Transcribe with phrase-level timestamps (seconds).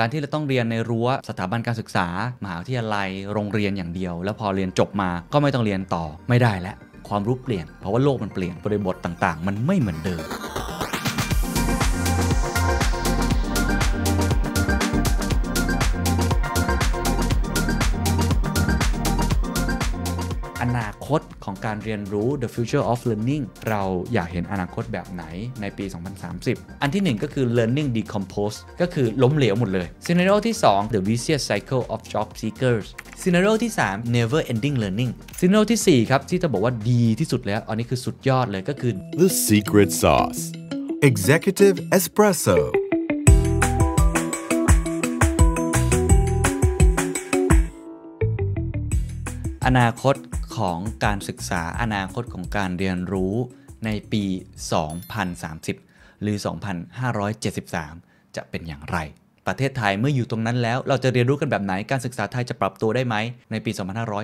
[0.00, 2.06] การที่เราต้องเรียนในรั้วสถาบันการศึกษา
[2.42, 6.76] มหาวิทยาลัยโรงเรียนอย่างเดียว แล้วพอเรียนจบมาก็ไม่ต้องเรียนต่อไม่ได้แล้ว
[7.08, 10.24] ความรู้เปลี่ยนเพราะว่าโลกมันเปลี่ยนบริบทต่างๆ มันไม่เหมือนเดิม
[21.08, 23.82] คตของการเรียนรู้ the future of learning เรา
[24.12, 25.24] อยากเห็นอนาคตแบบไหน
[25.60, 25.84] ในปี
[26.34, 32.26] 2030 อันที่ 1 ก็คือ learning decompose ก็คือล้มเหลวหมดเลย scenario ที่ 2 the vicious cycle of job
[32.40, 32.86] seekers
[33.22, 40.42] scenario ที่ 3 never ending learning scenario ที่ 4 ครับ ที่จะบอกว่าดีที่สุดแล้ว อันนี้คือสุดยอดเลยก็คือ The secret sauce.
[41.10, 42.58] Executive Espresso.
[49.68, 50.16] อนาคต
[50.56, 53.34] ของการศึกษาอนาคตของการเรียนรู้
[53.84, 54.24] ในปี
[55.42, 56.36] 2030 หรือ
[57.76, 58.98] 2573 จะเป็นอย่างไร
[59.46, 63.16] ประเทศไทยเมื่ออยู่ตรงนั้นแล้ว เราจะเรียนรู้กันแบบไหนการศึกษาไทยจะปรับตัวได้ไหม
[63.50, 63.70] ในปี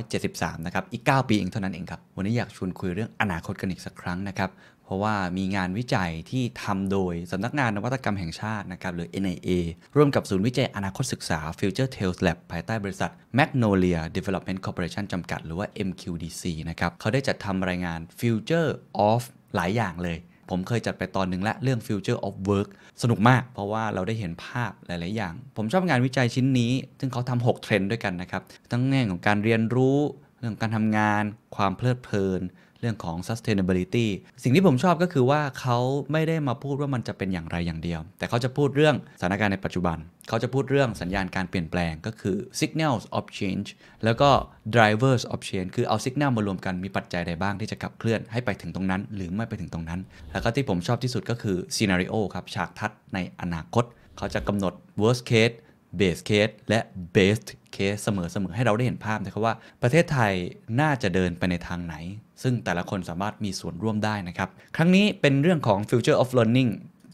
[0.06, 4.50] 2573 นะครับ อีก 9 ปีเองเท่านั้นเองครับ วันนี้อยากชวนคุยเรื่องอนาคตกันอีกสักครั้งนะครับ
[4.84, 9.50] เพราะว่ามีงานวิจัยที่ทำโดยสำนักงานนวัตกรรมแห่งชาตินะครับหรือ NIA
[9.96, 18.70] ร่วมกับศูนย์วิจัยอนาคตศึกษา Future Tales Lab ภายใต้บริษัท Magnolia Development Corporation จำกัด หรือว่า MQDC นะครับเขาได้จัดทำรายงาน Future
[19.10, 19.22] of
[19.54, 20.18] หลายอย่างเลย
[20.50, 22.68] ผมเคยจัดไปตอนหนึ่งและเรื่อง Future of Work
[23.02, 29.98] สนุกมาก เพราะว่าเราได้เห็นภาพหลาย ๆ อย่าง ผมชอบงานวิจัยชิ้นนี้ ซึ่งเขาทำ6เทรนด์ด้วยกันนะครับ ทั้งแง่ของการเรียนรู้
[30.38, 31.22] เรื่องการทำงาน
[31.56, 32.40] ความเพลิดเพลิน
[32.84, 34.06] รื่องของ sustainability
[34.42, 35.78] สิ่งที่ผมชอบก็คือว่าเขา
[36.12, 43.68] ไม่ได้มาพูดว่ามันจะเป็นอย่างไรอย่างเดียว แต่เขาจะพูดเรื่องสถานการณ์ในปัจจุบัน เขาจะพูดเรื่องสัญญาณการเปลี่ยนแปลงก็คือ signals of change
[44.04, 44.30] แล้วก็
[44.74, 50.00] drivers of change คือเอา signal มารวมกันมีปัจจัยใดบ้างที่จะขับเคลื่อนให้ไปถึงตรงนั้น หรือไม่ไปถึงตรงนั้น
[50.32, 53.84] แล้วก็ที่ผมชอบที่สุดก็คือ scenario ครับฉากทัดในอนาคต
[54.16, 55.56] เขาจะกำหนด worst case
[55.98, 56.80] base case และ
[57.16, 57.46] best
[57.76, 60.32] case เสมอๆให้เราได้เห็นภาพนะครับว่าประเทศไทย
[60.80, 61.94] น่าจะเดินไปในทางไหน
[62.42, 66.70] ซึ่งแต่ละคนสามารถมีส่วนร่วมได้นะครับ ครั้งนี้เป็นเรื่องของ future of learning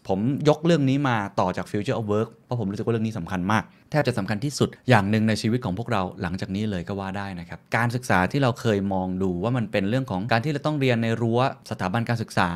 [0.08, 11.40] ผมยกเรื่องนี้มาต่อจาก future of work เพราะผมรู้สึกว่าเรื่องนี้สำคัญมาก แทบจะสำคัญที่สุดอย่างหนึ่งในชีวิตของพวกเราหลังจากนี้เลยก็ว่าได้นะครับ การศึกษาที่เราเคยมองดูว่ามันเป็นเรื่องของการที่เราต้องเรียนในรั้ว
[11.70, 12.48] สถาบันการศึกษา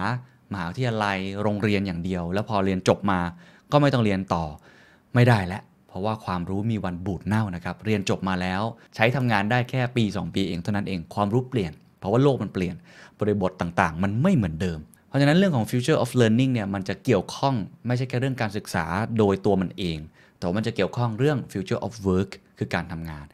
[0.53, 3.21] มหาวิทยาลัยโรงเรียนอย่างเดียว แล้วพอเรียนจบมา
[3.73, 4.45] ก็ไม่ต้องเรียนต่อ
[5.15, 5.63] ไม่ได้แล้ว
[5.95, 8.63] ราะว่าความรู้มีวันบูดเน่านะครับเรียนจบมาแล้ว
[8.95, 12.75] ใช้ทำงานได้แค่ปี 2 ปีเองเท่านั้นเองความรู้เปลี่ยน เพราะว่าโลกมันเปลี่ยน
[13.21, 14.79] บริบทต่างๆ มันไม่เหมือนเดิม
[15.09, 17.55] เพราะฉะนั้นเรื่องของ future of learning เนี่ยมันจะเกี่ยวข้อง
[17.87, 18.85] ไม่ใช่แค่เรื่องการศึกษา
[19.19, 19.99] โดยตัวมันเอง
[20.39, 23.27] แต่ว่ามันจะเกี่ยวข้องเรื่อง future of work คือการทำงาน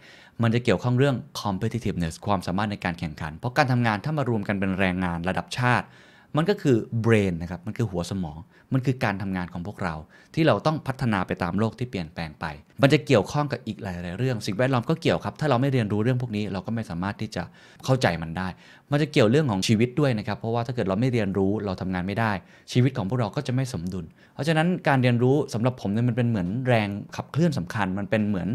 [0.42, 5.86] มันจะเกี่ยวข้องเรื่อง competitiveness ความสามารถในการแข่งขัน เพราะการทำงานถ้ามารวมกันเป็นแรงงานระดับชาติ
[6.36, 8.38] มันก็คือ brain นะครับ มันคือหัวสมอง
[8.72, 9.94] มันคือการทำงานของพวกเรา
[10.34, 12.46] ที่เราต้องพัฒนาไปตามโลกที่เปลี่ยนแปลงไป
[12.82, 17.42] มันจะเกี่ยวข้องกับอีกหลาย ๆ เรื่อง สิ่งแวดล้อมก็เกี่ยวครับ ถ้าเราไม่เรียนรู้เรื่องพวกนี้เราก็ไม่สามารถที่จะ
[17.84, 18.48] เข้าใจมันได้
[18.90, 22.32] มันจะเกี่ยวเรื่องของชีวิตด้วยนะครับ เพราะว่าถ้าเกิดเราไม่เรียนรู้เราทำงานไม่ได้
[22.72, 24.04] ชีวิตของพวกเราก็จะไม่สมดุล
[24.34, 28.48] เพราะฉะนั้นการเรียนรู้สำหรับผมเนี่ยมันเป็นเหมือนแรงขับเคลื่อนสำคัญ มันเป็นเหมือน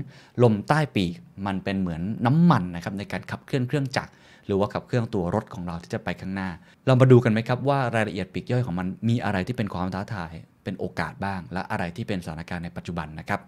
[0.44, 1.14] ลมใต้ปีก
[1.48, 4.12] มันเป็นเหมือนน้ำมันนะครับในการขับเคลื่อนเครื่องจักร
[4.46, 6.50] หรือว่าขับเครื่องตัวรถของเราที่จะไปข้างหน้า
[6.86, 10.32] เรามาดูกันไหมครับว่ารายละเอียดปีกย่อยของมันมีอะไรที่เป็นความท้าทาย
[10.64, 13.40] เป็นโอกาสบ้าง และอะไรที่เป็นสถานการณ์ในปัจจุบันนะครับ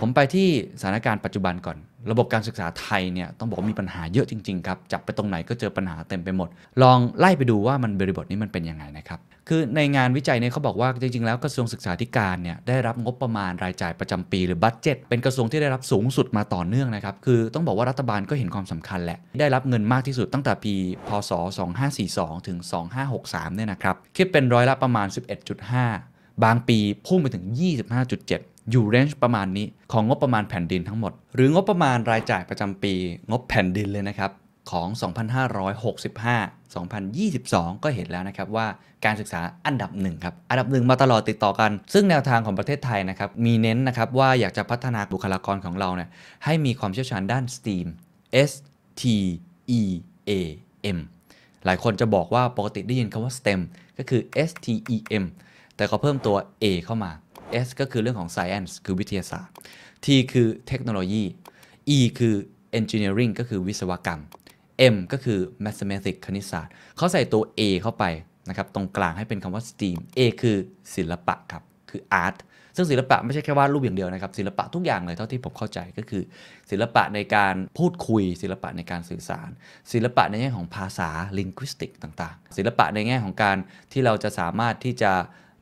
[0.00, 0.48] ผมไปที่
[0.80, 1.76] สถานการณ์ปัจจุบันก่อน
[2.10, 6.48] ระบบการศึกษาไทยเนี่ยต้องบอกมีปัญหาเยอะจริงๆครับจับไปตรงไหนก็เจอปัญหาเต็มไปหมด
[6.82, 20.74] ลองไล่ไปดูว่ามันบริบทนี้มันเป็นยังไงนะครับคือในงานวิจัยเนี่ยเขาบอกว่าจริงๆแล้วกระทรวงศึกษาธิการเนี่ยได้รับงบประมาณรายจ่ายประจำปีหรือบัตเจ็ตเป็นกระทรวงที่ได้รับสูงสุดมาต่อเนื่องนะครับคือต้องบอกว่ารัฐบาลก็เห็นความสำคัญแหละได้รับเงินมากที่สุดตั้งแต่ปี
[21.08, 21.30] พศ
[21.90, 22.58] 2542 ถึง
[23.06, 25.06] 2563 เนี่ยนะครับคิดเป็นร้อยละประมาณ
[25.74, 27.44] 11.5 บางปีพุ่งไปถึง
[28.00, 32.94] 25.7 อยู่เรนจ์ประมาณนี้ของงบประมาณแผ่นดินทั้งหมด หรืองบประมาณรายจ่ายประจำปี
[33.30, 34.30] งบแผ่นดินเลยนะครับ
[34.70, 34.88] ของ
[35.60, 38.66] 2565 2022 ก็เห็นแล้วนะครับว่า
[39.04, 46.10] การศึกษาอันดับหนึ่งครับ อันดับหนึ่งมาตลอดติดต่อกัน ซึ่งแนวทางของประเทศไทยนะครับ มีเน้นนะครับว่าอยากจะพัฒนาบุคลากรของเราเนี่ย
[46.44, 47.86] ให้มีความเชี่ยวชาญด้าน STEAM
[48.50, 48.52] S
[49.00, 49.02] T
[49.78, 49.82] E
[50.28, 50.32] A
[50.96, 50.98] M
[51.64, 53.60] หลายคนจะบอกว่าปกติได้ยินคำว่า STEM
[53.98, 55.24] ก็คือ S T E M
[55.76, 57.10] แต่เขาเพิ่มตัว A เข้ามา
[57.66, 59.54] S ก็คือเรื่องของ Science คือวิทยาศาสตร์
[60.04, 61.24] T คือเทคโนโลยี
[61.96, 62.34] E คือ
[62.78, 64.20] Engineering ก็คือวิศวกรรม
[64.94, 68.04] M ก็คือ Mathematics คณิตศาสตร์ เขาใส่ตัว A เข้าไป
[68.48, 70.56] นะครับ ตรงกลางให้เป็นคำว่า STEAM A คือ
[70.94, 72.36] ศิลปะครับ คือ Art
[72.76, 76.22] ซึ่งศิลปะไม่ใช่แค่วาดรูปอย่างเดียวนะครับ ศิลปะทุกอย่างเลยเท่าที่ผมเข้าใจก็คือ
[76.70, 79.48] ศิลปะในการพูดคุย ศิลปะในการสื่อสาร
[79.92, 83.56] ศิลปะในแง่ของภาษา linguistic ต่างๆ ศิลปะในแง่ของการ
[83.92, 85.12] ที่เราจะสามารถที่จะ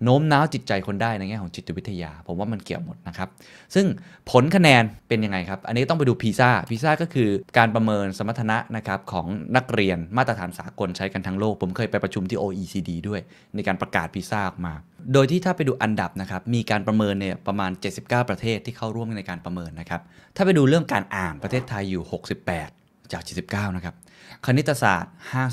[0.05, 3.29] โน้มน้าวจิตใจคนได้ในแง่ของจิตวิทยา ผมว่ามันเกี่ยวหมดนะครับ
[3.75, 3.87] ซึ่ง
[4.31, 9.26] ผลคะแนนเป็นยังไงครับ อันนี้ต้องไปดูพีซ่าพีซ่าก็คือการประเมินสมรรถนะนะครับของ
[9.56, 13.20] นักเรียนมาตรฐานสากลใช้กันทั้งโลก ผมเคยไปประชุมที่ OECD ด้วย
[13.55, 14.75] ในการประกาศพีซ่าออกมา
[15.12, 17.70] โดยที่ถ้าไปดูอันดับนะครับมีการประเมินเนี่ยประมาณ
[18.00, 20.00] 79 ประเทศที่เข้าร่วมในการประเมินนะครับ
[20.37, 22.02] ถ้าไปดูเรื่องการอ่านประเทศไทยอยู่
[22.58, 23.94] 68 จาก 79 นะครับ
[24.47, 25.12] คณิตศาสตร์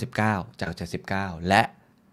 [0.09, 0.71] 59 จาก
[1.09, 1.61] 79 และ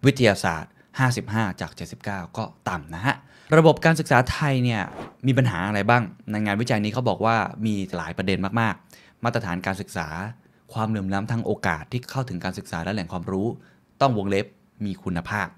[0.06, 0.72] วิทยาศาสตร์
[1.02, 2.04] 55 จาก 79
[2.36, 3.16] ก็ต่ำนะฮะ
[3.58, 4.82] ระบบการศึกษาไทยเนี่ย
[5.26, 7.36] มีปัญหาอะไรบ้าง ในงานวิจัยนี้เขาบอกว่า
[7.66, 10.08] มีหลายประเด็นมากๆ มาตรฐานการศึกษา
[10.74, 13.46] ความเหลื่อมล้ำทางโอกาสที่เข้าถึงการศึกษาและแหล่งความรู้
[14.00, 14.46] ต้องวงเล็บ
[14.84, 15.48] มีคุณภาพ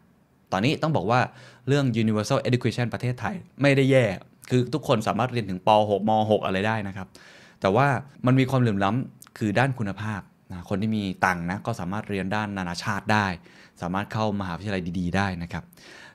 [0.52, 1.20] ตอนนี้ต้องบอกว่า
[1.68, 4.04] เรื่อง universal education ประเทศไทยไม่ได้แย่
[4.50, 7.08] คือทุกคนสามารถเรียนถึงป .6 ม .6 อะไรได้นะครับ
[7.60, 7.86] แต่ว่า
[8.26, 13.26] มันมีความเหลื่อมล้ำคือด้านคุณภาพนะคนที่มีตังค์นะก็สามารถเรียนด้านนานาชาติได้
[13.82, 15.64] สามารถเข้ามหาวิทยาลัยดี ๆ ได้นะครับ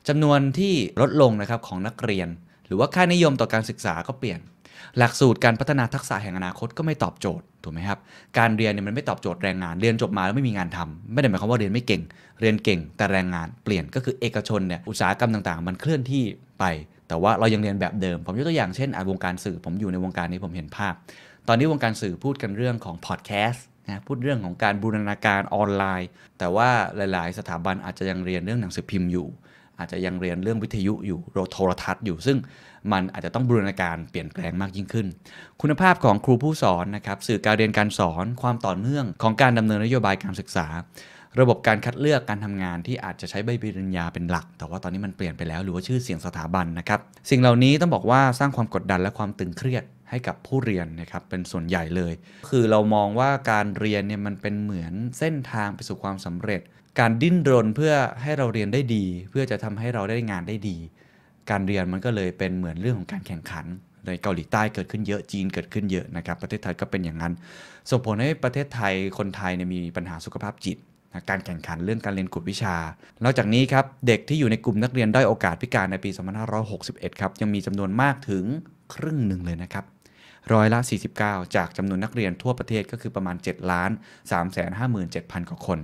[0.07, 2.27] จำนวนที่ลดลงนะครับของนักเรียน
[2.67, 4.39] หรือว่าค่านิยมต่อการศึกษาก็เปลี่ยน
[4.97, 7.99] หลักสูตรการพัฒนาทักษะแห่งอนาคตก็ไม่ตอบโจทย์ถูกไหมครับ
[8.37, 12.01] การเรียนเนี่ยมันไม่ตอบโจทย์แรงงานเรียนจบมาแล้วไม่มีงานทำไม่ได้หมายความว่าเรียนไม่เก่ง
[12.39, 16.23] เรียนเก่งแต่แรงงานเปลี่ยนก็คือเอกชนเนี่ยอุตสาหกรรมต่างๆ มันเคลื่อนที่
[16.59, 16.63] ไป
[17.07, 20.93] แต่ว่าเรายังเรียนแบบเดิม ผมยกตัวอย่างเช่นวงการสื่อผมอยู่ในวงการนี้ผมเห็นภาพ
[21.47, 26.09] ตอนนี้วงการสื่อพูดกันเรื่องของพอดแคสต์ นะพูดเรื่องของการบูรณาการออนไลน์
[26.39, 29.27] แต่ว่าหลาย ๆ สถาบันอาจจะยังเรียนเรื่องหนังสือพิมพ์อยู่
[29.79, 31.19] อาจจะยังเรียนเรื่องวิทยุอยู่
[31.51, 32.37] โทรทัศน์อยู่ ซึ่ง
[32.91, 35.07] มันอาจจะต้องบูรณาการเปลี่ยนแปลงมากยิ่งขึ้น
[35.61, 40.67] คุณภาพของครูผู้สอนนะครับสื่อการเรียนการสอนความต่อเนื่องของการดำเนินนโยบายการศึกษา
[41.39, 46.99] ระบบการคัดเลือกการทำงานที่อาจจะใช้ใบปริญญาเป็นหลัก แต่ว่าตอนนี้มันเปลี่ยนไปแล้วหรือว่าชื่อเสียงสถาบันนะครับ
[47.29, 52.13] สิ่งเหล่านี้ต้องบอกว่าสร้างความกดดันและความตึงเครียด ให้กับผู้เรียนนะครับเป็นส่วนใหญ่เลย
[52.49, 56.61] คือเรามองว่าการเรียนเนี่ยมันเป็นเหมือนเส้นทางไปสู่ความสำเร็จ
[56.99, 60.77] การดิ้นรนเพื่อให้เราเรียนได้ดี เพื่อจะทำให้เราได้งานได้ดี
[61.49, 63.65] การเรียนมันก็เลยเป็นเหมือนเรื่องของการแข่งขัน
[64.05, 67.33] ในเกาหลีใต้เกิดขึ้นเยอะจีนเกิดขึ้นเยอะนะครับ ประเทศไทยก็เป็นอย่างนั้น
[67.89, 70.77] ส่งผลให้ประเทศไทยคนไทยเนี่ยมีปัญหาสุขภาพจิต
[71.13, 72.75] นะการแข่งขันเรื่องการเรียนกลุ่มวิชา
[73.23, 76.09] นอกจากนี้ครับ เด็กที่อยู่ในกลุ่มนักเรียนด้อยโอกาสพิการในปี
[76.65, 78.43] 2561 ครับ ยังมีจำนวนมากถึง
[78.93, 79.85] ครึ่งหนึ่งเลยนะครับ
[80.53, 80.79] ร้อยละ
[81.17, 83.91] 49 จากจำนวนนักเรียนทั่วประเทศก็คือประมาณ 7 ล้าน
[84.31, 85.05] 3 5 7 0 0
[85.41, 85.79] 0 กว่าคน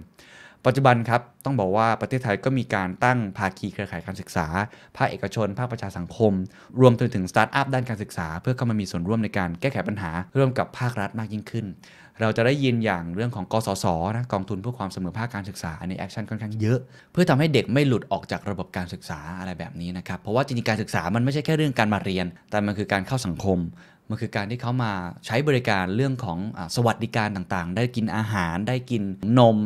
[0.65, 4.47] ปัจจุบันครับ ต้องบอกว่าประเทศไทยก็มีการตั้งภาคีเครือข่ายการศึกษา
[4.97, 6.33] ภาคเอกชน ภาคประชาสังคม
[6.81, 11.65] รวมถึงสตาร์ทอัพด้านการศึกษา เพื่อเข้ามามีส่วนร่วมในการแก้ไขปัญหา ร่วมกับภาครัฐมากยิ่งขึ้น
[12.21, 13.85] เราจะได้ยินอย่างเรื่องของกสศ
[14.17, 16.79] นะกองทุนเพื่อความเสมอภาคการศึกษาอันนี้ action ค่อนข้างเยอะ
[17.11, 23.57] เพื่อทำให้เด็กไม่หลุดออกจากระบบการศึกษาอะไรแบบนี้นะครับเพราะว่าจริงๆการศึกษามันไม่ใช่แค่เรื่องการมาเรียน แต่มันคือการเข้าสังคม
[24.09, 24.93] มันคือการที่เขามา
[25.25, 29.03] ใช้บริการเรื่องของสวัสดิการต่างๆ ได้กินอาหาร ได้กิน
[29.39, 29.57] นม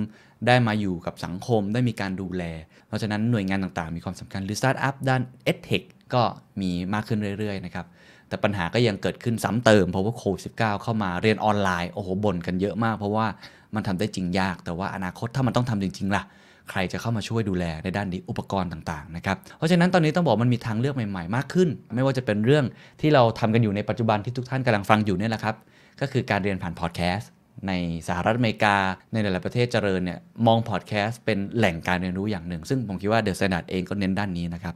[0.48, 2.44] ได้มาอยู่กับสังคม ได้มีการดูแล
[2.88, 5.22] เพราะฉะนั้นหน่วยงานต่างๆ มีความสำคัญหรือสตาร์ทอัพด้าน
[5.52, 6.24] e d t e c h ก็
[6.62, 7.86] มีมากขึ้นเรื่อยๆนะครับ
[8.28, 13.28] แต่ปัญหาก็ยังเกิดขึ้นซ้ำเติมเพราะว่าโควิด -19 เข้ามาเรียนออนไลน์ โอ้โหบ่นกันเยอะมาก เพราะว่า
[13.76, 16.24] มันทำได้จริงยาก แต่ว่าอนาคตถ้ามันต้องทำจริงๆล่ะ
[16.70, 22.66] ใครจะเข้ามาช่วยดูแลในด้านนี้อุปกรณ์ต่างๆนะครับ เพราะฉะนั้นตอนนี้ต้องบอกมันมีทางเลือกใหม่ๆ มากขึ้น ไม่ว่าจะเป็นเรื่อง
[23.02, 25.56] ที่เราทำกันอยู่ในปัจจุบันที่ทุกท่านกำลังฟังอยู่เนี่ยแหละครับ
[26.02, 27.30] ก็คือการเรียนผ่านพอดแคสต์
[27.68, 27.72] ใน
[28.08, 28.76] สหรัฐอเมริกา
[29.12, 34.76] ในหลายๆประเทศเจริญเนี่ยมองพอดแคสต์เป็นแหล่งการเรียนรู้อย่างหนึ่ง ซึ่งผมคิดว่าเดอะ s แ a นดเองก็เน้นด้านนี้นะครับ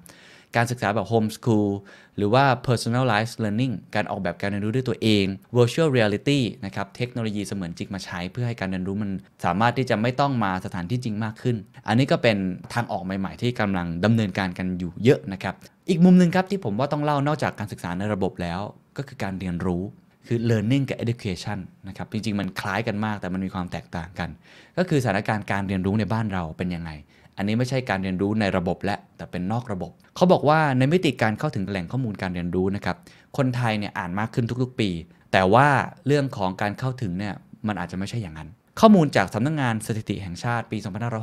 [0.56, 1.70] การศึกษาแบบโฮมส o ูล
[2.18, 5.26] หรือว่า personalized learning การออกแบบการเรียนรู้ด้วยตัวเอง
[5.58, 9.12] virtual reality นะครับเทคโนโลยีเสมือนจริงมาใช้เพื่อให้การเรียนรู้มัน
[9.46, 11.56] สามารถที่จะไม่ต้องมาสถานที่จริงมากขึ้น
[11.88, 12.38] อันนี้ก็เป็น
[12.74, 15.56] ทางออกใหม่ ๆ ที่กำลังดำเนินการกันอยู่เยอะนะครับ
[15.90, 18.60] อีกมุมหนึ่งครับที่ผมว่าต้องเล่านอกจากการศึกษาในระบบแล้ว
[18.98, 19.84] ก็คือการเรียนรู้
[20.28, 24.30] คือ learning กับ education นะครับ จริง ๆ มันคล้ายกันมากแต่มันมีความแตกต่างกัน
[24.78, 26.92] ก็คือสถานการณ์การเรียนรู้ในบ้านเราเป็นยังไง
[27.38, 32.96] อันนี้ไม่ใช่การเรียนรู้ในระบบและแต่เป็นนอกระบบ เขาบอกว่าในมิติการเข้าถึงแหล่งข้อมูลการเรียนรู้นะครับ
[33.38, 34.90] คนไทยเนี่ยอ่านมากขึ้นทุกๆ ปี
[35.32, 35.68] แต่ว่า
[36.08, 37.34] เรื่องของการเข้าถึงเนี่ย
[37.68, 38.50] มันอาจจะไม่ใช่อย่างนั้น
[38.82, 40.78] ข้อมูลจากสำนักงงานสถิติแห่งชาติปี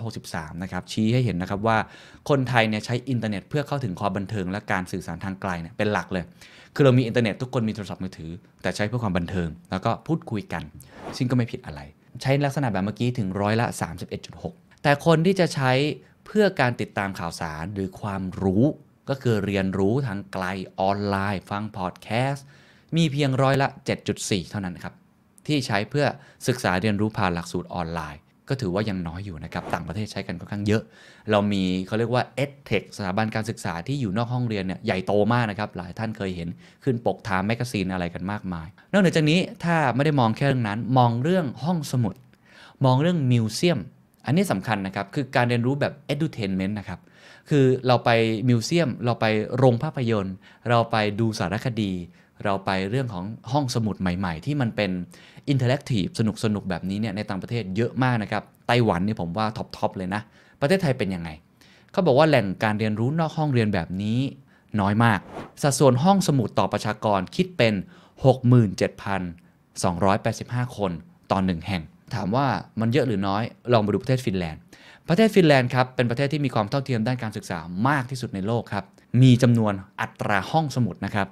[0.08, 1.78] 2563 นะครับชี้ให้เห็นนะครับว่า
[2.28, 6.24] คนไทยเนี่ยใช้อินเทอร์เน็ตเพื่อเข้าถึงความบันเทิงและการสื่อสารทางไกลเนี่ยเป็นหลักเลย
[6.74, 8.30] คือเรามีอินเทอร์เน็ตทุกคนมีโทรศัพท์มือถือ
[8.62, 10.62] แต่ใช้เพื่อความบันเทิง แล้วก็พูดคุยกัน
[11.16, 11.80] ซึ่งก็ไม่ผิดอะไร
[12.22, 13.66] ใช้ลักษณะแบบเมื่อกี้ถึงร้อยละ
[14.40, 15.72] 31.6 แต่คนที่จะใช้
[16.26, 18.64] เพื่อการติดตามข่าวสารหรือความรู้
[19.08, 20.44] ก็คือเรียนรู้ทางไกล
[20.80, 22.44] ออนไลน์ ฟังพอดแคสต์
[22.96, 23.68] มีเพียงร้อยละ
[24.08, 24.94] 7.4 เท่านั้นครับ
[25.46, 26.06] ที่ใช้เพื่อ
[26.48, 30.82] ศึกษาเรียนรู้ผ่านหลักสูตรออนไลน์ ก็ถือว่ายังน้อยอยู่นะครับ ต่างประเทศใช้กันค่อนข้างเยอะ
[31.30, 36.48] เรามีเขาเรียกว่า EdTech สถาบันการศึกษาที่อยู่นอกห้องเรียนเนี่ยใหญ่โตมากนะครับ หลายท่านเคยเห็น
[36.84, 42.14] ขึ้นปก Time Magazine อะไรกันมากมาย นอกเหนือจากนี้ถ้าไม่ได้มองแค่เรื่องนั้น มองเรื่องห้องสมุด
[42.84, 43.80] มองเรื่อง museum
[44.24, 47.00] อันนี้สำคัญนะครับ คือการเรียนรู้แบบ edutainment นะครับ
[47.50, 48.10] คือเราไป
[48.48, 49.26] museum เราไป
[49.56, 50.34] โรงภาพยนตร์
[50.68, 51.92] เราไปดูสารคดี
[52.44, 54.90] เราไปเรื่องของห้องสมุดใหม่ๆ ที่มันเป็น
[55.48, 56.04] interactive
[56.44, 60.22] สนุกๆแบบนี้เนี่ยในต่างประเทศเยอะมากนะครับ ไต้หวันนี่ผมว่า top ๆเลยนะ
[60.60, 61.30] ประเทศไทยเป็นยังไง
[61.92, 64.18] เขาบอกว่าแหล่งการเรียนรู้นอกห้องเรียนแบบนี้
[64.80, 65.20] น้อยมาก
[65.62, 67.74] สัดส่วนห้องสมุดต่อประชากรคิดเป็น
[69.44, 70.92] 67,285 คน
[71.30, 71.82] ต่อหนึ่งแห่ง
[72.14, 72.46] ถามว่า
[72.80, 73.42] มันเยอะหรือน้อย
[73.72, 74.60] ลองมาดูประเทศฟินแลนด์
[75.08, 78.84] ประเทศฟินแลนด์ครับ เป็นประเทศที่มีความเท่าเทียมด้านการศึกษามากที่สุดในโลกครับ
[79.22, 81.28] มีจำนวนอัตราห้องสมุดนะครับ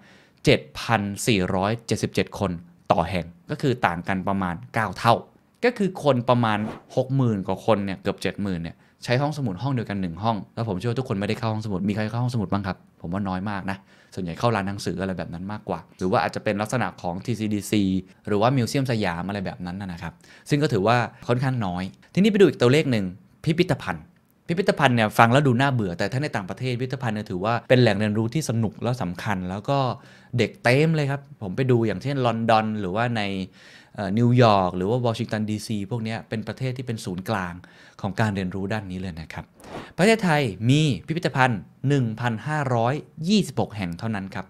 [1.16, 2.50] 7,477 คน
[2.92, 5.14] ต่อแห่ง ก็คือต่างกันประมาณ 9 เท่า
[5.64, 6.58] ก็คือคนประมาณ
[7.02, 13.76] 60,000 กว่าคนเนี่ย เกือบ 70,000 เนี่ย ใช้ห้องสมุดห้องเดียวกัน 1 ห้อง แล้วผมเชื่อว่าทุกคนไม่ได้เข้าห้องสมุด มีใครเข้าห้องสมุดบ้างครับ ผมว่าน้อยมากนะ
[14.14, 17.72] ส่วนใหญ่เข้าร้านหนังสืออะไรแบบนั้นมากกว่า หรือว่าอาจจะเป็นลักษณะของ TCDC
[18.26, 20.12] หรือว่ามิวเซียมสยามอะไรแบบนั้นนะครับ
[20.50, 20.96] ซึ่งก็ถือว่า
[21.28, 21.82] ค่อนข้างน้อย
[22.14, 23.04] ทีนี้ไปดูอีกตัวเลขหนึ่ง
[23.44, 24.04] พิพิธภัณฑ์
[24.46, 29.78] พิพิธภัณฑ์เนี่ยฟังแล้วดูน่าเบื่อแต่ถ้าในต่างประเทศพิพิธภัณฑ์เนี่ยถือว่าเป็นแหล่งเรียนรู้ที่สนุกแล้วสำคัญ แล้วก็
[30.38, 33.22] เด็กเต็มเลยครับ ผมไปดูอย่างเช่นลอนดอน หรือว่าใน
[34.18, 37.54] นิวยอร์กหรือว่าวอชิงตันดีซีพวกนี้เป็นประเทศที่เป็นศูนย์กลาง
[38.02, 39.44] ของการเรียนรู้ด้านนี้เลยนะครับ
[39.98, 41.60] ประเทศไทยมีพิพิธภัณฑ์
[42.88, 44.46] 1,526 แห่งเท่านั้นครับ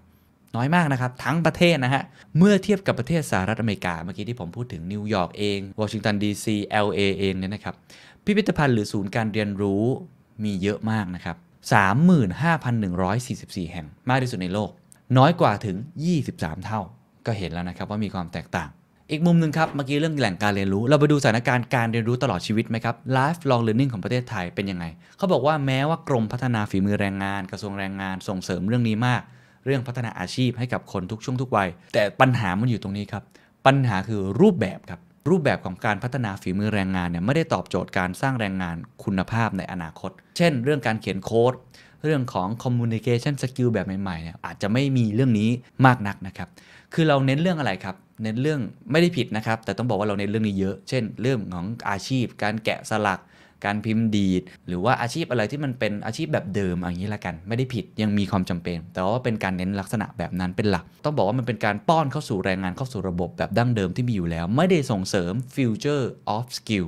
[0.57, 2.03] น้อยมากนะครับ ทั้งประเทศนะฮะ
[2.39, 7.75] เมื่อเทียบกับประเทศสหรัฐอเมริกา เมื่อกี้ที่ผมพูดถึงนิวยอร์กเอง วอชิงตันดีซี LA เองเนี่ยนะครับ
[8.25, 9.85] พิพิธภัณฑ์หรือศูนย์การเรียนรู้
[10.45, 11.37] มีเยอะมากนะครับ
[12.55, 14.71] 35,144 แห่ง มากที่สุดในโลก
[15.19, 15.77] น้อยกว่าถึง
[16.21, 16.81] 23 เท่า
[17.27, 18.71] ก็เห็นแล้วนะครับว่ามีความแตกต่าง
[19.13, 24.85] อีกมุมหนึ่งครับ เมื่อกี้เรื่องแหล่งการเรียนรู้ เราไปดูสถานการณ์การเรียนรู้ตลอดชีวิตไหมครับ lifelong learning ของประเทศไทยเป็นยังไง
[25.17, 29.23] เขาบอกว่าแม้ว่ากรมพัฒนาฝีมือแรงงาน กระทรวงแรงงานส่งเสริมเรื่องนี้มาก
[29.67, 33.23] เรื่องพัฒนาอาชีพให้กับคนทุกช่วงทุกวัย แต่ปัญหามันอยู่ตรงนี้ครับ
[33.67, 35.01] ปัญหาคือรูปแบบครับ
[35.31, 41.55] รูปแบบของการพัฒนาฝีมือแรงงานเนี่ยไม่ได้ตอบโจทย์การสร้างแรงงานคุณภาพในอนาคต เช่น เรื่องการเขียนโค้ด
[42.05, 45.51] เรื่องของ communication skill แบบใหม่ๆเนี่ยอาจจะไม่มีเรื่องนี้
[45.87, 46.49] มากนักนะครับ
[46.95, 48.61] คือเราเน้นเรื่องอะไรครับ เน้นเรื่อง
[48.91, 53.21] ไม่ได้ผิดนะครับ แต่ต้องบอกว่าเราเน้นเรื่องนี้เยอะ เช่น เรื่องของอาชีพ การแกะสลัก
[53.67, 66.87] การพิมพ์ดีด หรือว่าอาชีพอะไรที่มันเป็นอาชีพแบบเดิมอย่างนี้ละกัน ไม่ได้ผิดยังมีความจำเป็น แต่ว่าเป็นการเน้นลักษณะแบบนั้นเป็นหลัก ต้องบอกว่ามันเป็นการป้อนเข้าสู่แรงงานเข้าสู่ระบบแบบดั้งเดิมที่มีอยู่แล้ว ไม่ได้ส่งเสริม future of skill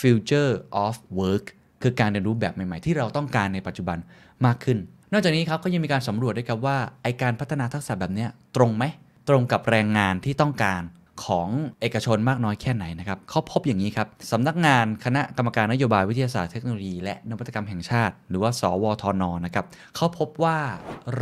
[0.00, 0.52] future
[0.84, 1.44] of work
[1.82, 3.98] คือการเรียนรู้แบบใหม่ ๆ ที่เราต้องการในปัจจุบัน
[4.46, 4.78] มากขึ้น
[5.12, 8.26] นอกจากนี้ครับก็ยังมีการสำรวจด้วยครับว่าไอการพัฒนาทักษะแบบนี้
[8.56, 8.84] ตรงไหม
[9.28, 10.82] ตรงกับแรงงานที่ต้องการ
[11.26, 11.48] ของ
[11.80, 19.64] เอกชนมากน้อยแค่ไหนนะครับเขาพบอย่างนี้ครับสำนักงานคณะกรรมการนโยบายวิทยาศาสตร์เทคโนโลยีและนวัตกรรมแห่งชาติ หรือว่า สวทนนะครับ
[19.96, 20.58] เขาพบว่า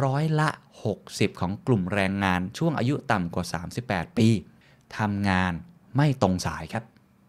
[0.03, 0.49] ร้อยละ
[0.95, 3.45] 60 ของกลุ่มแรงงานช่วงอายุต่ำกว่า
[3.83, 4.29] 38 ปี
[4.99, 5.53] ทำงาน
[5.97, 6.85] ไม่ตรงสายครับ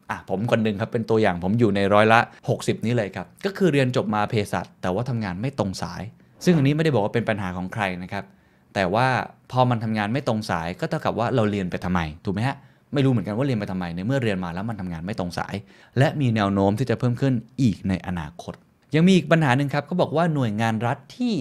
[0.10, 2.20] อะผมคนหนึ่งครับเป็นตัวอย่างผมอยู่ในร้อยละ
[2.54, 6.02] 60 นี้เลยครับ ก็คือเรียนจบมาเภสัชแต่ว่าทำงานไม่ตรงสาย
[6.44, 8.26] ซึ่งอันนี้ไม่ได้บอกว่าเป็นปัญหาของใครนะครับ
[8.74, 9.08] แต่ว่า
[9.54, 12.56] พอมันทำงานไม่ตรงสายก็เท่ากับว่าเราเรียนไปทำไมถูกไหมฮะ
[12.94, 15.56] ไม่รู้เหมือนกันว่าเรียนไปทำไมในเมื่อเรียนมาแล้วมันทำงานไม่ตรงสาย
[15.98, 18.54] และมีแนวโน้มที่จะเพิ่มขึ้นอีกในอนาคต
[18.96, 21.34] ยังมีอีกปัญหาหนึ่งครับเขาบอกว่าหน่วยงานรัฐที่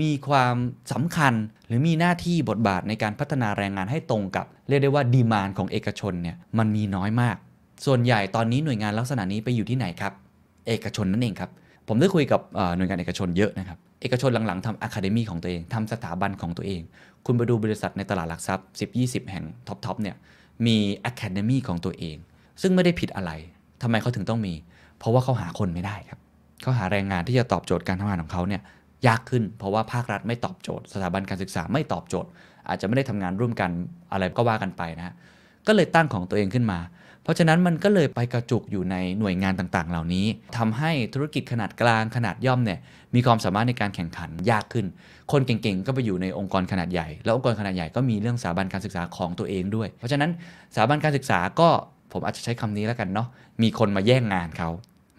[0.00, 0.54] มีความ
[0.92, 1.34] สำคัญ
[1.66, 7.36] หรือมีหน้าที่บทบาทในการพัฒนาแรงงานให้ตรงกับ เรียกได้ว่าดีมานของเอกชนเนี่ยมันมีน้อยมาก
[7.86, 10.12] ส่วนใหญ่ตอนนี้หน่วยงานลักษณะนี้ไปอยู่ที่ไหนครับ
[10.68, 11.50] เอกชนนั่นเองครับ
[11.88, 12.40] ผมได้คุยกับ
[12.76, 16.80] หน่วยงานเอกชนเยอะนะครับ เอกชนหลังๆทำ academy ของตัวเองทำสถาบันของตัวเอง
[17.26, 18.66] คุณไปดูบริษัทในตลาดหลักทรัพย์
[18.98, 20.16] 10-20 แห่ง top ๆเนี่ย
[20.66, 22.16] มี academy ของตัวเอง
[22.62, 23.30] ซึ่งไม่ได้ผิดอะไร
[23.82, 24.54] ทำไมเขาถึงต้องมี
[24.98, 26.18] เพราะว่าเขาหาคนไม่ได้ครับ
[26.62, 28.62] เขาหาแรงงานที่จะตอบโจทย์การทำงานของเขาเนี่ย
[29.06, 32.30] ยากขึ้น เพราะว่าภาครัฐไม่ตอบโจทย์ สถาบันการศึกษาไม่ตอบโจทย์
[32.68, 33.70] อาจจะไม่ได้ทำงานร่วมกัน
[34.12, 35.14] อะไรก็ว่ากันไปนะฮะ
[35.66, 36.78] ก็เลยตั้งของตัวเองขึ้นมา
[37.22, 42.78] เพราะฉะนั้นมันก็เลยไปกระจุกอยู่ในหน่วยงานต่างๆ เหล่านี้ทำให้ธุรกิจขนาดกลางขนาดย่อมเนี่ย
[43.14, 44.86] มีความสามารถในการแข่งขันยากขึ้น
[45.32, 50.30] คนเก่งๆ ก็ไปอยู่ในองค์กรขนาดใหญ่ แล้วองค์กรขนาดใหญ่ก็มีเรื่องสถาบันการศึกษาของตัวเองด้วย เพราะฉะนั้น
[50.74, 51.68] สถาบันการศึกษาก็
[52.12, 53.28] ผมอาจจะใช้คำนี้แล้วกันเนาะ
[53.62, 54.70] มีคนมาแย่งงานเขา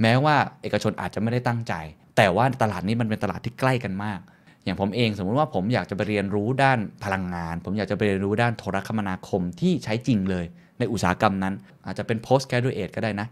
[0.01, 1.73] แม้ว่าเอกชนอาจจะไม่ได้ตั้งใจ
[2.17, 4.19] แต่ว่าตลาดนี้มันเป็นตลาดที่ใกล้กันมาก
[4.63, 10.45] อย่างผมเองสมมุติว่าผมอยากจะไปเรียนรู้ด้านพลังงาน ผมอยากจะไปเรียนรู้ด้านโทรคมนาคมที่ใช้จริงเลย
[10.79, 11.53] ในอุตสาหกรรมนั้น
[11.85, 13.27] อาจจะเป็น post graduate ก็ได้นะ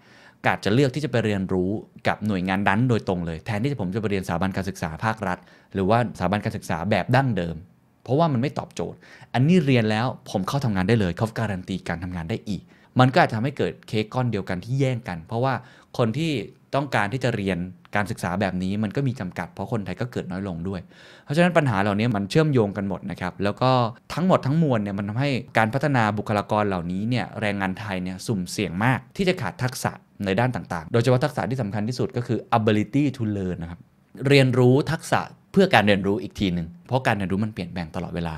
[0.45, 1.69] กาจะเลือกที่จะไปเรียนรู้
[2.07, 5.37] กับหน่วยงานนั้นโดยตรงเลย แทนที่ผมจะไปเรียนสถาบันการศึกษาภาครัฐ
[5.73, 7.55] หรือว่าสถาบันการศึกษาแบบดั้งเดิม
[8.03, 8.97] เพราะว่ามันไม่ตอบโจทย์
[9.33, 12.61] อันนี้เรียนแล้วผมเข้าทำงานได้เลยเขาการันตีการทำงานได้อีก
[12.99, 15.53] มันก็อาจจะทำให้เกิดเค้กก้อนเดียวกันที่แย่งกัน เพราะว่า
[15.97, 16.31] คนที่
[16.75, 17.57] ต้องการที่จะเรียน
[17.95, 20.81] การศึกษาแบบนี้มันก็มีจำกัดเพราะคนไทยก็เกิดน้อยลงด้วย
[21.23, 23.71] เพราะฉะนั้นปัญหาเหล่านี้มันเชื่อมโยงกันหมดนะครับ แล้วก็
[24.13, 29.91] ทั้งหมดทั้งมวลเนี่ยมันทำให้การพัฒนาบุคลากรเหล่านี้เนี่ยแรงงานไทยเนี่ยสุ่มเสี่ยงมากที่จะขาดทักษะ
[30.25, 33.79] ในด้านต่างๆ โดยเฉพาะทักษะที่สำคัญที่สุดก็คือ ability to learn นะครับ
[34.27, 35.21] เรียนรู้ทักษะ
[35.51, 38.35] เพื่อการเรียนรู้อีกทีหนึ่งเพราะการเรียนรู้มันเปลี่ยนแปลงตลอดเวลา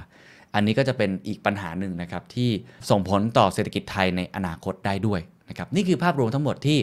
[0.55, 2.49] อันนี้ก็จะเป็นอีกปัญหาหนึ่งนะครับที่
[2.89, 6.79] ส่งผลต่อเศรษฐกิจไทยในอนาคตได้ด้วยนะครับนี่คือภาพรวมทั้งหมดที่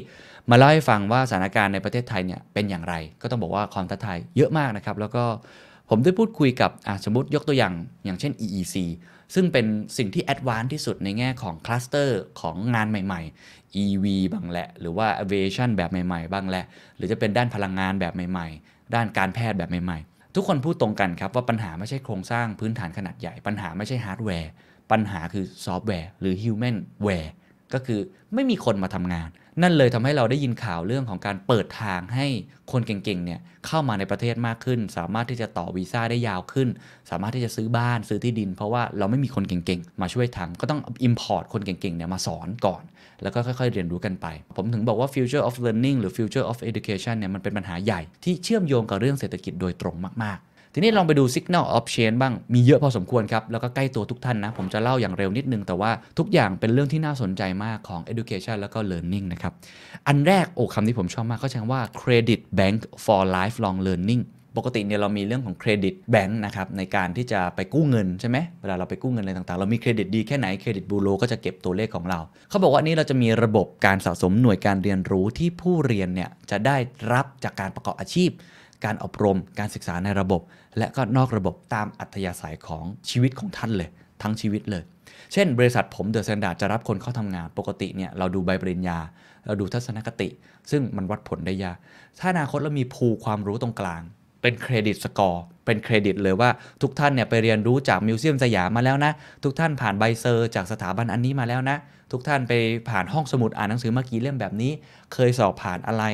[0.50, 5.25] มาเล่าให้ฟังว่าสถานการณ์ในประเทศไทยเนี่ยเป็นอย่างไร ก็ต้องบอกว่าความท้าทายเยอะมากนะครับ แล้วก็
[5.90, 6.71] ผมได้พูดคุยกับ
[7.05, 7.75] สมมติยกตัวอย่าง
[8.05, 8.75] อย่างเช่น EEC
[9.35, 9.67] ซึ่งเป็น
[9.99, 16.64] สิ่งที่ advance ที่สุดในแง่ของ cluster ของงานใหม่ๆ EV บ้างแหละ หรือว่า aviation แบบใหม่ๆ บ้างแหละ
[16.97, 24.50] หรือจะเป็นด้านพลังงานแบบใหม่ๆ ด้านการแพทย์แบบใหม่ๆ ทุกคนพูดตรงกันครับว่าปัญหาไม่ใช่โครงสร้างพื้นฐานขนาดใหญ่ ปัญหาไม่ใช่ฮาร์ดแวร์
[24.90, 27.32] ปัญหาคือซอฟต์แวร์หรือ humanware
[27.75, 28.00] ก็คือ
[28.35, 29.28] ไม่มีคนมาทำงาน
[29.62, 32.26] นั่นเลยทำให้เราได้ยินข่าวเรื่องของการเปิดทางให้
[32.72, 36.68] คนเก่งๆเนี่ยเข้ามาในประเทศมากขึ้น สามารถที่จะต่อวีซ่าได้ยาวขึ้น
[37.10, 42.82] สามารถที่จะซื้อบ้านซื้อที่ดิน เพราะว่าเราไม่มีคนเก่งๆ มาช่วยทำก็ต้อง import คนเก่งๆเนี่ยมาสอนก่อน
[43.22, 52.18] แล้วก็ค่อยๆ เรียนรู้กันไป ผมถึงบอกว่า future of learning หรือ future of education เนี่ยมันเป็นปัญหาใหญ่ที่เชื่อมโยงกับเรื่องเศรษฐกิจโดยตรงมากๆ ทีนี้ลองไปดู signal of change
[52.22, 59.52] บ้างมีเยอะพอสมควรครับ แล้วก็ใกล้ตัวทุกท่านนะ ผมจะเล่าอย่างเร็วนิดนึง แต่ว่าทุกอย่างเป็นเรื่องที่น่าสนใจมากของ education แล้วก็ learning นะครับ
[60.08, 64.25] อันแรกโอ้คำที่ผมชอบมากเขาใช้ว่า credit bank for lifelong learning
[64.56, 76.76] ปกติเนี่ยเรามีเรื่องของเครดิตแบงค์นะครับในการที่จะไปกู้เงินใช่ไหมเวลาเราไปกู้เงินอะไรต่างๆ เรามีเครดิตดีแค่ไหนเครดิตบูโรก็จะเก็บตัวเลขของเรา เขาบอกว่านี้เราจะมีระบบการสะสมหน่วยการเรียนรู้ที่ผู้เรียนเนี่ยจะได้
[77.12, 78.30] รับจากการประกอบอาชีพ
[78.85, 80.40] การอบรม การศึกษาในระบบ
[80.78, 83.88] และก็นอกระบบตามอัธยาศัยของชีวิตของท่านเลย
[84.23, 84.82] ทั้งชีวิตเลย
[85.32, 88.99] เช่น บริษัทผมเดอะ s ซนดา d จะรับคนเข้าทำงานปกติเนี่ยเราดูใบปริญญา
[89.47, 90.28] เราดูทัศนคติ
[90.70, 91.76] ซึ่งมันวัดผลได้ยาก
[92.18, 94.02] ถ้าอนาคตเรามี pool ความรู้ตรงกลาง
[94.42, 96.50] เป็น credit score เป็นเครดิตเลยว่า
[96.82, 99.12] ทุกท่านเนี่ยไปเรียนรู้จากมิวเซียมสยามมาแล้วนะ
[99.44, 101.76] ทุกท่านผ่านใบเซอร์ จากสถาบันอันนี้มาแล้วนะ
[102.12, 102.52] ทุกท่านไป
[102.90, 104.73] ผ่านห้องสมุดอ่านหนังสือมากี่เล่มแบบนี้
[105.14, 106.04] เคยสอบผ่านอะไร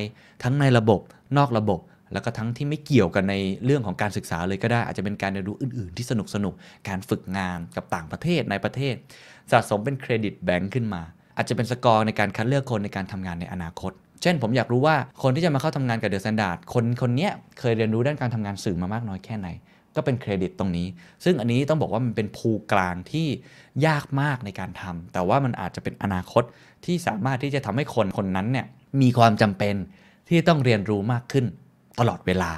[0.43, 0.99] ทั้งในระบบ
[1.37, 1.79] นอกระบบ
[2.13, 3.35] แล้วก็ทั้งที่ไม่เกี่ยวกันใน
[3.65, 6.53] เรื่องของการศึกษาเลยก็ได้อาจจะเป็นการเรียนรู้อื่น ๆ ที่สนุกสนุก
[6.89, 8.95] การฝึกงานกับต่างประเทศในประเทศ
[9.51, 11.01] สะสมเป็นเครดิตแบงค์ขึ้นมา
[11.37, 19.47] อาจจะเป็นสกอร์ในการคัดเลือกคนในการทำงานในอนาคต เช่น ผมอยากรู้ว่าคนที่จะมาเข้าทำงานกับเดอะ s ซนดา d คนคนนี้เคยเรียนรู้ด้านการทำงานสื่อมามากน้อยแค่ไหน
[19.95, 20.87] ก็เป็นเครดิตตรงนี้
[21.23, 23.27] ซึ่งอันนี้ต้องบอกว่ามันเป็นภูกลางที่
[23.85, 26.43] ยากมากในการทำแต่ว่ามันอาจจะเป็นอนาคต
[26.85, 28.65] ที่สามารถที่จะทำให้คนคนนั้นเนี่ย
[29.01, 29.75] มีความจำเป็น
[30.29, 31.45] ที่ต้องเรียนรู้มากขึ้น
[31.99, 32.51] ตลอดเวลา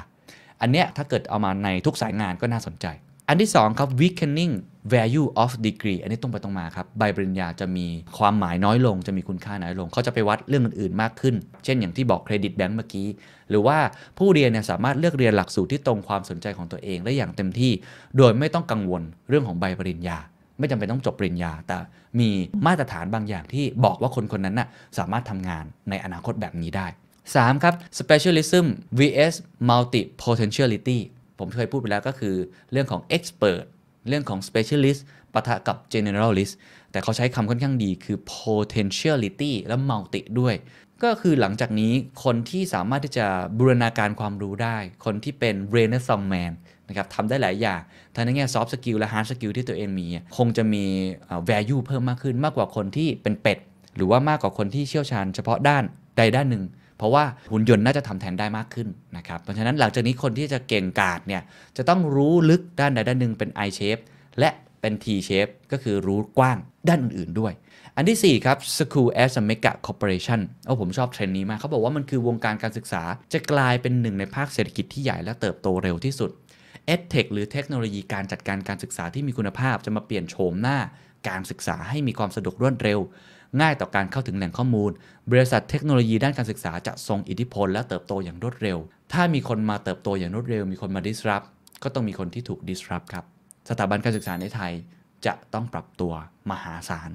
[0.60, 2.86] อันเนี้ยถ้าเกิดเอามาในทุกสายงานก็น่าสนใจ
[3.28, 4.54] อันที่2ครับ weakening
[4.94, 7.86] value of degree อันนี้ตรงไปตรงมาครับ ใบปริญญาจะมี
[8.18, 13.08] ความหมายน้อยลง จะมีคุณค่าน้อยลง เขาจะไปวัดเรื่องอื่นๆมากขึ้น เช่นอย่างที่บอกเครดิตแบงก์เมื่อกี้
[13.50, 13.78] หรือว่า
[14.18, 17.72] ผู้เรียนเนี่ยสามารถเลือกเรียนหลักสูตรที่ตรงความสนใจของตัวเองได้อย่างเต็มที่
[18.16, 20.18] โดยไม่ต้องกังวลเรื่องของใบปริญญา
[20.58, 21.76] ไม่จำเป็นต้องจบปริญญา แต่
[22.20, 22.28] มี
[22.66, 26.86] มาตรฐานบางอย่างที่บอกว่าคนคนนั้นน่ะสามารถทำงานในอนาคตแบบนี้ได้
[27.36, 27.64] 3.
[27.64, 28.66] ครับ specialism
[28.98, 29.34] vs
[29.68, 30.98] multi potentiality
[31.38, 32.34] ผมเคยพูดไปแล้วก็คือ
[32.72, 33.60] เรื่องของ expert
[34.08, 35.00] เรื่องของ specialist
[35.34, 36.54] ปะทะกับ generalist
[36.90, 40.54] แต่เขาใช้คำค่อนข้างดีคือ potentiality และ multi ด้วย
[41.02, 41.92] ก็คือหลังจากนี้
[42.24, 43.26] คนที่สามารถที่จะ
[43.58, 46.52] บูรณาการความรู้ได้ คนที่เป็น renaissance man
[46.88, 47.80] นะครับทำได้หลายอย่าง
[48.14, 50.84] ทั้งในแง่ soft skill และ hard skill ที่ตัวเองมี คงจะมี
[51.48, 53.58] value เพิ่มมากขึ้นมากกว่าคนที่เป็นเป็ด
[53.96, 55.84] หรือว่ามากกว่าคนที่เชี่ยวชาญเฉพาะด้าน
[56.16, 56.64] ใดด้านหนึ่ง
[56.98, 61.42] เพราะว่าหุ่นยนต์น่าจะทำแทนได้มากขึ้นนะครับเพราะฉะนั้นหลังจากนี้คนที่จะเก่งกาจเนี่ย
[61.76, 64.02] จะต้องรู้ลึกด้านใดด้านหนึ่งเป็น I shape
[64.38, 66.58] และเป็น T shape ก็คือรู้กว้าง
[66.88, 67.52] ด้านอื่นๆด้วย
[67.96, 76.30] อันที่ 4 ครับ School as a Mega Corporation โอ้ผมชอบเทรนด์นี้มากเขาบอกว่ามันคือวงการการศึกษา จะกลายเป็นหนึ่งในภาคเศรษฐกิจที่ใหญ่และเติบโตเร็วที่สุด
[76.94, 80.78] EdTech หรือเทคโนโลยีการจัดการการศึกษาที่มีคุณภาพจะมาเปลี่ยนโฉมหน้า
[81.28, 83.00] การศึกษาให้มีความสะดวกรวดเร็ว
[83.60, 84.90] ง่ายต่อการเข้าถึงแหล่งข้อมูล
[85.32, 88.78] บริษัทเทคโนโลยีด้านการศึกษาจะทรงอิทธิพลและเติบโตอย่างรวดเร็ว
[89.12, 91.46] ถ้ามีคนมาเติบโตอย่างรวดเร็ว มีคนมา disrupt
[91.82, 93.24] ก็ต้องมีคนที่ถูก disrupt ครับ
[93.68, 94.72] สถาบันการศึกษาในไทย
[95.26, 96.12] จะต้องปรับตัว
[96.50, 97.10] มหาศาล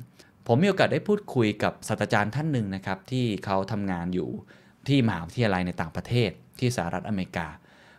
[0.48, 4.30] ผมมีโอกาสได้พูดคุยกับศาสตราจารย์ท่านหนึ่งนะครับ ที่เขาทำงานอยู่
[4.88, 7.48] ที่มหาวิทยาลัยในต่างประเทศ ที่สหรัฐอเมริกา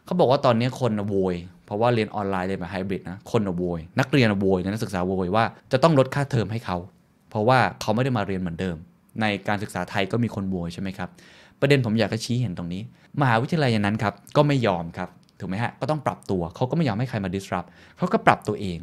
[0.05, 6.77] เขาบอกว่าตอนนี้คนโวย เพราะว่าเรียนออนไลน์เรียนแบบไฮบริดนะคนโวยนักเรียนโวยนักศึกษาโวยว่าจะต้องลดค่าเทอมให้เขา
[7.31, 8.77] เพราะว่าเขาไม่ได้มาเรียนเหมือนเดิม
[9.20, 11.09] ในการศึกษาไทยก็มีคนโวยใช่ไหมครับ
[11.61, 12.83] ประเด็นผมอยากจะชี้เห็นตรงนี้
[13.20, 15.09] มหาวิทยาลัยนั้นครับก็ไม่ยอมครับ
[15.40, 18.79] ถูกไหมฮะก็ต้องปรับตัวเขาก็ไม่ยอมให้ใครมา disrupt เขาก็ปรับตัวเอง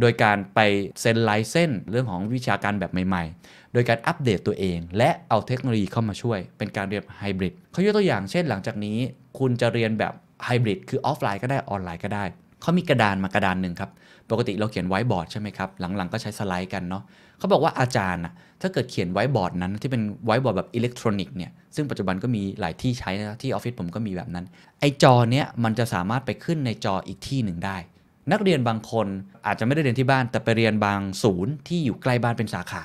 [0.00, 0.60] โดยการไป
[1.00, 8.96] เซ็นไลเซนเรื่องของวิชาการแบบใหม่ๆ โดยการอัปเดตตัวเอง และเอาเทคโนโลยีเข้ามาช่วย เป็นการเรียนไฮบริดเขายกตัวอย่างเช่นหลังจากนี้
[9.38, 10.12] คุณจะเรียนแบบ
[10.44, 12.24] ไฮบริดคือออฟไลน์ก็ได้ออนไลน์ก็ได้
[12.62, 13.90] เขามีกระดานมากระดานหนึ่งครับ
[14.30, 17.02] ปกติเราเขียนไว้บอร์ดใช่ไหมครับ หลังๆก็ใช้สไลด์กันเนาะ
[17.42, 24.44] เขาบอกว่าอาจารย์นะถ้าเกิดเขียนไว้บอร์ดนั้นที่เป็นไว้บอร์ดแบบอิเล็กทรอนิกส์เนี่ยซึ่งปัจจุบันก็มีหลายที่ใช้นะที่ออฟฟิศผมก็มีแบบนั้น
[24.80, 27.76] ไอ้จอเนี้ยมันจะสามารถไปขึ้นในจออีกที่หนึ่งได้
[28.32, 29.06] นักเรียนบางคน
[29.46, 32.84] อาจจะไม่ได้เรียนที่บ้าน แต่ไปเรียนบางศูนย์ที่อยู่ใกล้บ้านเป็นสาขา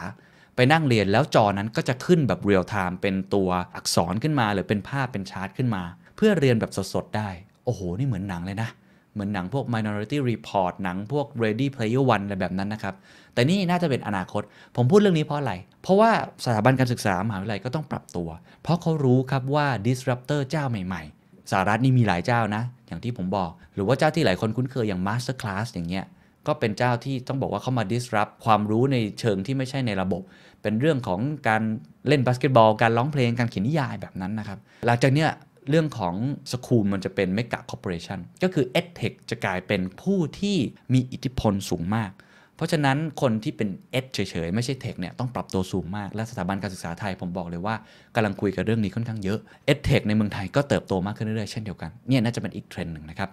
[0.56, 5.84] ไปนั่งเรียนแล้วจอนั้นก็จะขึ้นแบบ real-time เป็นตัวอักษรขึ้นมาหรือเป็นภาพเป็นชาร์ตขึ้นมา
[6.16, 7.30] เพื่อเรียนแบบสดๆได้
[7.66, 8.70] โอ้โห นี่เหมือนหนังเลยนะ
[9.14, 12.96] เหมือนหนังพวก Minority Report หนังพวก Ready Player One อะไรแบบนั้นนะครับ
[13.38, 14.44] แต่นี่น่าจะเป็นอนาคต
[14.76, 16.12] ผมพูดเรื่องนี้เพราะอะไร เพราะว่า
[16.46, 18.30] สถาบันการศึกษามหาวิทยาลัยก็ต้องปรับตัว
[18.64, 26.06] เพราะเขารู้ครับว่า disruptor เจ้าใหม่ ๆสหรัฐนี่มีหลายเจ้านะ อย่างที่ผมบอก หรือว่าเจ้าที่หลายคนคุ้นเคยอย่าง Masterclass อย่างเงี้ย
[26.48, 30.22] ก็เป็นเจ้าที่ต้องบอกว่าเข้ามา disrupt ความรู้ในเชิงที่ไม่ใช่ในระบบ
[30.62, 31.62] เป็นเรื่องของการ
[32.08, 35.30] เล่นบาสเกตบอล การร้องเพลง การเขียนนิยายแบบนั้นนะครับ หลังจากเนี้ย
[35.70, 36.16] เรื่องของ
[36.52, 40.58] school มันจะเป็น mega corporation ก็คือ EdTech จะกลายเป็นผู้ที่
[40.94, 42.12] มีอิทธิพลสูงมาก
[42.58, 47.76] เพราะฉะนั้นคนที่เป็น Ed เฉยๆ ไม่ใช่ Tech เนี่ยต้องปรับตัวสูงมาก และสถาบันการศึกษาไทยผมบอกเลยว่า
[48.16, 49.40] กำลังคุยกับเรื่องนี้ค่อนข้างเยอะ
[49.72, 53.30] EdTech ในเมืองไทยก็เติบโตมากขึ้นเรื่อยๆ เช่นเดียวกันเนี่ยน่าจะเป็นอีกเทรนด์หนึ่งนะครับ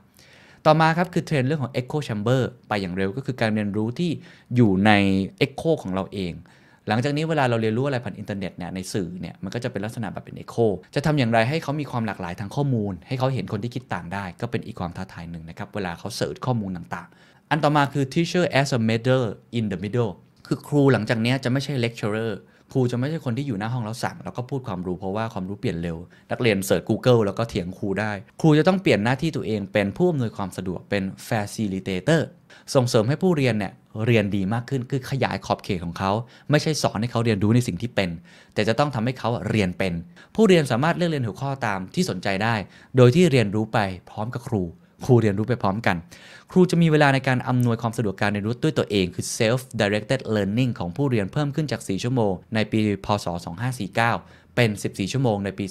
[0.67, 4.11] ต่อมาครับคือเทรนด์เรื่องของ Echo Chamber ไปอย่างเร็วก็คือการเรียนรู้ที่
[4.57, 4.91] อยู่ใน
[5.47, 6.35] Echo ของเราเอง
[6.89, 19.27] หลังจากนี้เวลาเราเรียนรู้อะไรผ่านอินเทอร์เน็ตเนี่ยในสื่อเนี่ยมันก็จะเป็นลักษณะแบบเป็น Echo จะทำอย่างไรให้เขามีความหลากหลายทางข้อมูล ให้เขาเห็นคนที่คิดต่างได้ ก็เป็นอีกความท้าทายหนึ่งนะครับเวลาเขา search ข้อมูลต่างๆ อันต่อมาคือ teacher as a meddler
[19.59, 20.13] in the middle
[20.47, 22.33] คือครูหลังจากนี้จะไม่ใช่ lecturer
[22.73, 25.97] ครูจะไม่ใช่คนที่อยู่หน้าห้องแล้วสั่ง แล้วก็พูดความรู้เพราะว่าความรู้เปลี่ยนเร็ว
[26.31, 32.23] นักเรียนเสิร์ช Google แล้วก็เถียงครูได้ ครูจะต้องเปลี่ยนหน้าที่ตัวเองเป็นผู้อำนวยความสะดวกเป็น facilitator
[32.75, 33.73] ส่งเสริมให้ผู้เรียนเนี่ย
[34.07, 36.13] เรียนดีมากขึ้นคือขยายขอบเขตของเขา
[36.51, 38.11] ไม่ใช่สอนให้เขาเรียนรู้ในสิ่งที่เป็น
[38.55, 39.93] แต่จะต้องทำให้เขาเรียนเป็น
[40.35, 42.55] ผู้เรียนสามารถเลือกเรียนหัวข้อตามที่สนใจได้
[42.97, 43.79] โดยที่เรียนรู้ไป
[44.11, 44.63] พร้อมกับครู
[45.05, 45.97] ครูเรียนรู้ไปพร้อมกัน
[46.51, 53.27] ครูจะมีเวลาในการอำนวยความสะดวกการเรียนรู้ด้วยตัวเอง คือ self directed learning ของผู้เรียนเพิ่มขึ้นจาก 4 ชั่วโมง ในปี พศ
[53.91, 55.65] 2549 เป็น 14 ชั่วโมงในปี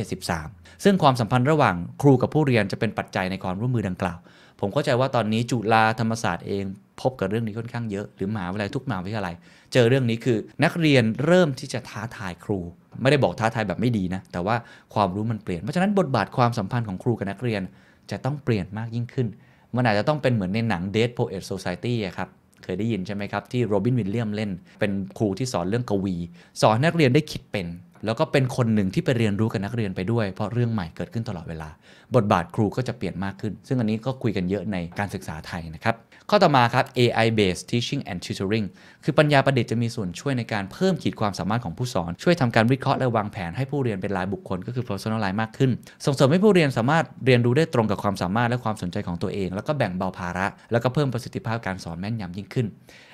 [0.00, 4.18] 2573 ซึ่งความสัมพันธ์ระหว่างครูกับผู้เรียนจะเป็นปัจจัยในความร่วมมือดังกล่าว
[4.60, 6.64] ผมเข้าใจว่าตอนนี้จุฬาธรรมศาสตร์เอง
[7.00, 9.34] พบกับเรื่องนี้ค่อนข้างเยอะหรือมหาวิทยาลัยทุกมหาวิทยาลัย
[9.72, 12.58] เจอเรื่องนี้คือนักเรียนเริ่มที่จะท้าทายครู
[13.02, 14.56] ไม่ได้บอกท้าทายแบบไม่ดีนะ แต่ว่า
[14.94, 17.62] ความรู้มันเปลี่ยนเพราะฉะนั้นบทบาทความสัมพันธ์ของครูกับนักเรียน
[18.10, 19.28] จะต้องเปลี่ยนมากยิ่งขึ้น
[19.76, 22.28] มันอาจจะต้องเป็นเหมือนในหนัง Dead Poet Society ครับ
[22.62, 26.14] เคยได้ยินใช่ไหมครับ ที่โรบินวิลเลียมเล่น เป็นครูที่สอนเรื่องกวี
[26.62, 27.66] สอนนักเรียนได้คิดเป็น
[28.04, 31.68] แล้วก็เป็นคนหนึ่งที่ไปเรียนรู้กับนักเรียนไปด้วย เพราะเรื่องใหม่เกิดขึ้นตลอดเวลา
[32.14, 35.94] บทบาทครูก็จะเปลี่ยนมากขึ้น ซึ่งอันนี้ก็คุยกันเยอะในการศึกษาไทยนะครับ
[36.30, 38.66] ข้อต่อมาครับ AI based teaching and tutoring
[39.04, 45.70] คือปัญญาประดิษฐ์จะมีส่วนช่วยในการเพิ่มขีดความสามารถของผู้สอน ช่วยทำการวิเคราะห์และวางแผนให้ผู้เรียนเป็นรายบุคคลก็คือ personalize มากขึ้น
[46.06, 52.66] ส่งเสริมให้ผู้เรียนสามารถเรียนรู้ได้ตรงกับความสามารถและความสนใจของตัวเอง แล้วก็แบ่งเบาภาระ แล้วก็เพิ่มประสิทธิภาพการสอนแม่นยำยิ่งขึ้น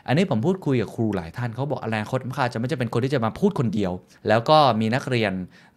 [0.06, 3.92] อันนี้ผมพูดคุยกับครูหลายท่านเขาบอกอนาคตมันอาจจะไม่จะเป็นคนที่จะมาพูดคนเดียว
[4.28, 5.32] แล้วก็มีนักเรียน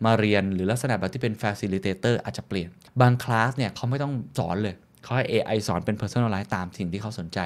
[0.05, 2.69] มาเรียนหรือลักษณะแบบที่เป็น facilitator อาจจะเปลี่ยน
[3.01, 7.39] บางคลาสเนี่ยเขาไม่ต้องสอนเลยเขาให้ AI สอนเป็น personalize ตามสิ่งที่เขาสนใจ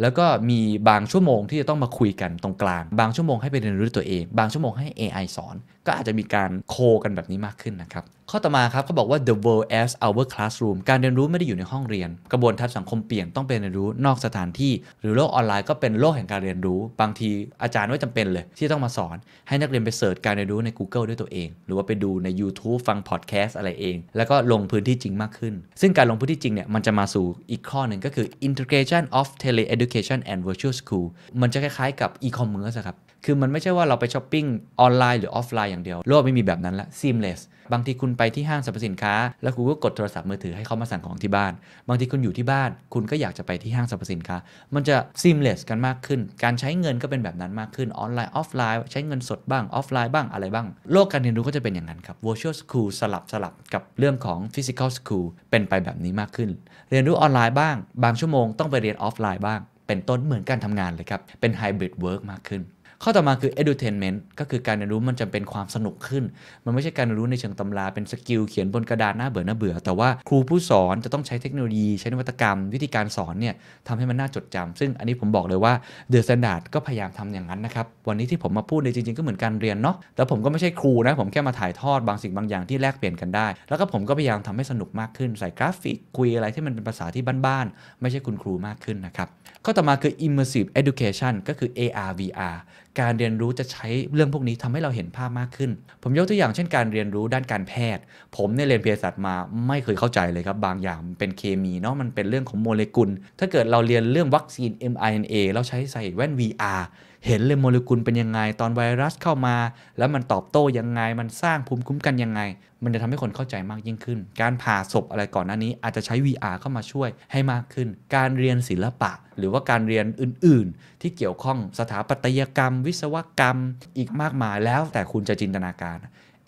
[0.00, 16.80] แล้วก็มีบางชั่วโมงที่จะต้องมาคุยกันตรงกลาง บางชั่วโมงให้ไปเรียนรู้ตัวเอง บางชั่วโมงให้ AI สอน ก็อาจจะมีการโคกันแบบนี้มากขึ้นนะครับ ข้อต่อมาครับเขาบอกว่า the world as our classroom การเรียนรู้ไม่ได้อยู่ในห้องเรียน กระบวนทัศน์สังคมเปลี่ยนต้องเป็นเรียนรู้นอกสถานที่ หรือโลกออนไลน์ก็เป็นโลกแห่งการเรียนรู้
[17.00, 17.30] บางที
[17.62, 19.16] อาจารย์ไม่จำเป็นเลย ที่ต้องมาสอน
[19.48, 30.74] ให้นักเรียนไป search การเรียนรู้ใน Google ด้วยตัวเอง หรือว่าไปดูใน YouTube ฟังพอดแคสต์อะไรเอง แล้วก็ลงพื้นที่จริงมากขึ้น ซึ่งการลงพื้นที่จริงเนี่ยมันจะมาสู่อีกข้อหนึ่งก็คือ integration of tele-education and virtual
[30.80, 31.06] school
[31.40, 32.96] มันจะคล้ายๆกับ e-commerce ครับ
[33.26, 34.46] คือมันไม่ใช่ว่าเราไปช้อปปิ้ง
[34.80, 37.40] ออนไลน์หรือออฟไลน์อย่างเดียว โลกไม่มีแบบนั้นละ seamless
[37.72, 41.52] บางทีคุณไปที่ห้างสรรพสินค้า แล้วคุณก็กดโทรศัพท์มือถือให้เขามาสั่งของที่บ้าน
[41.88, 44.36] บางทีคุณอยู่ที่บ้าน คุณก็อยากจะไปที่ห้างสรรพสินค้า
[44.74, 56.50] มันจะ seamless กันมากขึ้น การใช้เงินก็เป็นแบบนั้นมากขึ้นออนไลน์ออฟไลน์ใช้เงินสดบ้างออฟไลน์บ้างอะไรบ้าง โลกการเรียนรู้ก็จะเป็นอย่างนั้นครับ virtual school สลับสลับกับเรื่องของ physical school เป็นไปแบบนี้มากขึ้น
[56.90, 62.62] เรียนรู้ออนไลน์บ้าง บางชั่วโมงต้องไปเรียนออฟไลน์บ้าง เป็นต้นเหมือนการทำงานเลยครับเป็น hybrid work มากขึ้น
[63.02, 66.24] ข้อต่อมาคือ edutainment ก็คือการเรียนรู้มันจะเป็นความสนุกขึ้น
[66.64, 73.54] มันไม่ใช่การเรียนรู้ในเชิงตำราเป็น skill เขียนบนกระดานหน้าเบื่อหน้าเบื่อ แต่ว่าครูผู้สอนจะต้องใช้เทคโนโลยีใช้นวัตกรรม วิธีการสอนเนี่ย
[73.88, 75.72] ทำให้มันน่าจดจำซึ่งอันนี้ผมบอกเลยว่า
[76.12, 89.28] The Standard ก็พยายามทำอย่างนั้นนะครับวันนี้ที่ผมมาพูดในยจริงๆก็เหมือนการเรียนเนาะแต่ผมก็ไม่ใช่ครูนะผมแค่มาถ่ายทอดบางสิ่งบางอย่างที่แลกเปลี่ยนกันได้ แล้วก็ผมก็พยายามทำให้สนุกมากขึ้นใส่กราฟิกคุยอะไรที่มันเป็นภาษาที่บ้านๆไม่ใช่คุณครูมากขึ้นนะครับ
[89.64, 92.56] ข้อต่อมาคือ immersive education ก็คือ AR VR
[93.00, 95.70] การเรียนรู้จะใช้เรื่องพวกนี้ทำให้เราเห็นภาพมากขึ้น
[96.02, 98.02] ผมยกตัวอย่างเช่นการเรียนรู้ด้านการแพทย์
[98.36, 99.34] ผมเนี่ยเรียนเภสัชมา
[99.68, 106.82] ไม่เคยเข้าใจเลยครับ บางอย่างเป็นเคมีเนาะมันเป็นเรื่องของโมเลกุล ถ้าเกิดเราเรียนเรื่องวัคซีน mRNA เราใช้ใส่แว่น VR
[107.26, 109.56] เห็นเลยโมเลกุลเป็นยังไง ตอนไวรัสเข้ามา
[109.98, 112.40] แล้วมันตอบโต้ยังไง มันสร้างภูมิคุ้มกันยังไง
[112.82, 123.56] มันจะทำให้คนเข้าใจมากยิ่งขึ้น การผ่าศพอะไรก่อนหน้านี้ อาจจะใช้ VR เข้ามาช่วยให้มากขึ้น การเรียนศิลปะ หรือว่าการเรียนอื่น ๆ ที่เกี่ยวข้องสถาปัตยกรรม วิศวกรรม
[123.98, 125.98] อีกมากมายแล้วแต่คุณจะจินตนาการ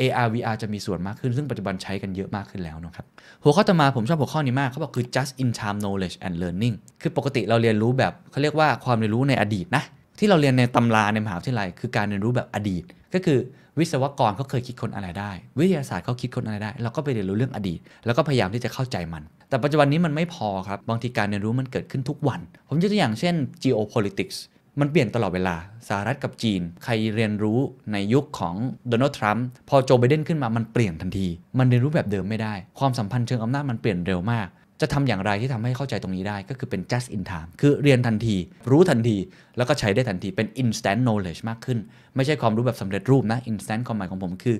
[0.01, 3.07] AR VR จะมีส่วนมากขึ้น ซึ่งปัจจุบันใช้กันเยอะมากขึ้นแล้วนะครับ
[3.43, 9.85] หัวข้อต่อมาผมชอบหัวข้อนี้มาก เขาบอกคือ just in time knowledge and learning คือปกติเราเรียนรู้แบบเขาเรียกว่าความเรียนรู้ในอดีตนะ
[10.19, 13.39] ที่เราเรียนในตำราในมหาวิทยาลัยคือการเรียนรู้แบบอดีต ก็คือ
[13.79, 24.37] วิศวกรเขาเคยคิดคนอะไรได้ วิทยาศาสตร์เขาคิดคนอะไรได้ เราก็ไปเรียนรู้เรื่องอดีต แล้วก็พยายามที่จะเข้าใจมัน แต่ปัจจุบันนี้มันไม่พอครับบางทีการเรียนรู้มันเกิดขึ้นทุกวัน ผมยกตัวอย่างเช่น geopolitics
[24.81, 25.57] มันเปลี่ยนตลอดเวลา
[25.89, 27.59] สหรัฐกับจีน ใครเรียนรู้
[27.93, 28.55] ในยุคของ
[28.89, 31.27] โดนัลด์ทรัมป์พอโจไบเดนขึ้นมามันเปลี่ยนทันที
[31.59, 34.49] มันเรียนรู้แบบเดิมไม่ได้ ความสัมพันธ์เชิงอำนาจมันเปลี่ยนเร็วมาก
[34.81, 38.37] จะทำอย่างไรที่ทำให้เข้าใจตรงนี้ได้ก็คือเป็น just in time คือเรียนทันที
[38.71, 39.17] รู้ทันที
[39.57, 41.79] แล้วก็ใช้ได้ทันทีเป็น instant knowledge มากขึ้น
[42.17, 44.57] ไม่ใช่ความรู้แบบสำเร็จรูปนะ instant ความหมายของผมคือ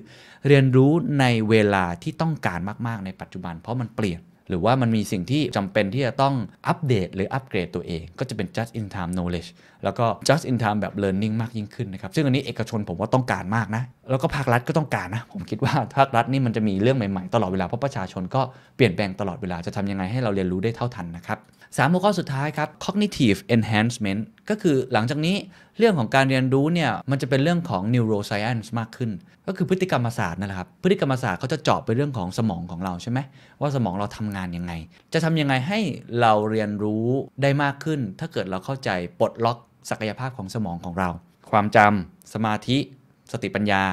[0.47, 6.35] เรียนรู้ในเวลาที่ต้องการมากๆในปัจจุบัน เพราะมันเปลี่ยน หรือว่ามันมีสิ่งที่จำเป็นที่จะต้อง
[6.67, 9.49] อัปเดตหรืออัปเกรดตัวเอง ก็จะเป็น just in time knowledge
[9.83, 18.41] แล้วก็ just in time แบบ learning มากยิ่งขึ้นนะครับ ซึ่งอันนี้เอกชนผมว่าต้องการมากนะ แล้วก็ภาครัฐก็ต้องการนะ ผมคิดว่าภาครัฐนี่มันจะมีเรื่องใหม่ๆ ตลอดเวลา เพราะประชาชนก็
[18.75, 21.39] เปลี่ยนแปลงตลอดเวลาจะทำยังไงให้เราเรียนรู้ได้เท่าทันนะครับ
[21.77, 25.35] สามหัวข้อสุดท้ายครับ cognitive enhancement ก็คือหลังจากนี้
[25.77, 29.11] เรื่องของการเรียนรู้เนี่ยมันจะเป็นเรื่องของ neuroscience มากขึ้น
[29.47, 33.19] ก็คือพฤติกรรมศาสตร์นั่นแหละครับ พฤติกรรมศาสตร์เขาจะเจาะไปเรื่องของสมองของเราใช่ไหม
[33.61, 34.73] ว่าสมองเราทำงานยังไง
[35.13, 35.79] จะทำยังไงให้
[36.21, 37.05] เราเรียนรู้
[37.41, 39.57] ได้มากขึ้น ถ้าเกิดเราเข้าใจปลดล็อก
[39.89, 41.09] ศักยภาพของสมองของเรา
[41.51, 42.77] ความจำสมาธิ
[43.31, 43.83] สติปัญญา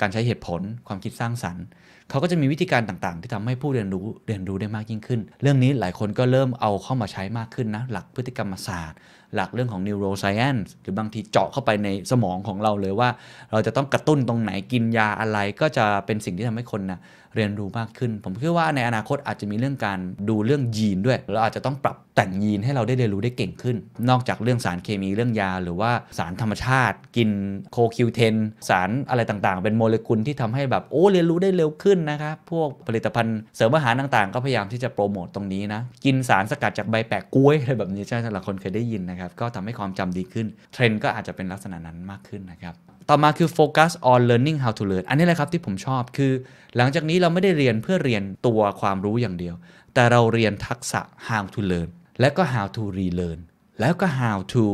[0.00, 1.64] การใช้เหตุผล ความคิดสร้างสรรค์
[2.10, 8.98] เขาก็จะมีวิธีการต่างๆ ที่ทำให้ผู้เรียนรู้เรียนรู้ได้มากยิ่งขึ้น เรื่องนี้หลายคนก็เริ่มเอาเข้ามาใช้มากขึ้นนะ หลักพฤติกรรมศาสตร์
[9.34, 13.08] หลักเรื่องของ neuroscience หรือบางทีเจาะเข้าไปในสมองของเราเลยว่า
[13.52, 17.00] เราจะต้องกระตุ้นตรงไหนกินยาอะไรก็จะเป็นสิ่งที่ทำให้คนนะ
[17.36, 23.76] เรียนรู้มากขึ้น ผมคิดว่าในอนาคตอาจจะมีเรื่องการดูเรื่องยีนด้วยเราอาจจะต้องปรับแต่งยีนให้เราได้เรียนรู้ได้เก่งขึ้น
[24.10, 27.30] นอกจากเรื่องสารเคมีเรื่องยา หรือว่าสารธรรมชาติ กิน
[27.72, 28.34] โคคิวเทน
[28.68, 42.74] สารอะไรต่างๆ เป็นโมเลกุลที่ทำให้แบบโอ้เรียนรู้ได้เร็วขึ้นนะครับพวกผลิตภัณฑ์เสริมอาหารต่างๆ ก็พยายามที่จะโปรโมตตรงนี้นะกินสารสกัดจากใบแปะกล้วยอะไรแบบนี้ใช่หลายคนเคยได้ยินนะครับก็ทำให้ความจำดีขึ้น เทรนด์ก็อาจจะเป็นลักษณะนั้นมากขึ้นนะครับ
[43.08, 46.32] ต่อมาคือ focus on learning how to learn อันนี้แหละครับที่ผมชอบคือ
[46.76, 49.54] หลังจากนี้เราไม่ได้เรียนเพื่อเรียนตัวความรู้อย่างเดียว
[49.94, 51.88] แต่เราเรียนทักษะ how to learn
[52.20, 53.40] และก็ how to relearn
[53.80, 54.64] แล้วก็ how to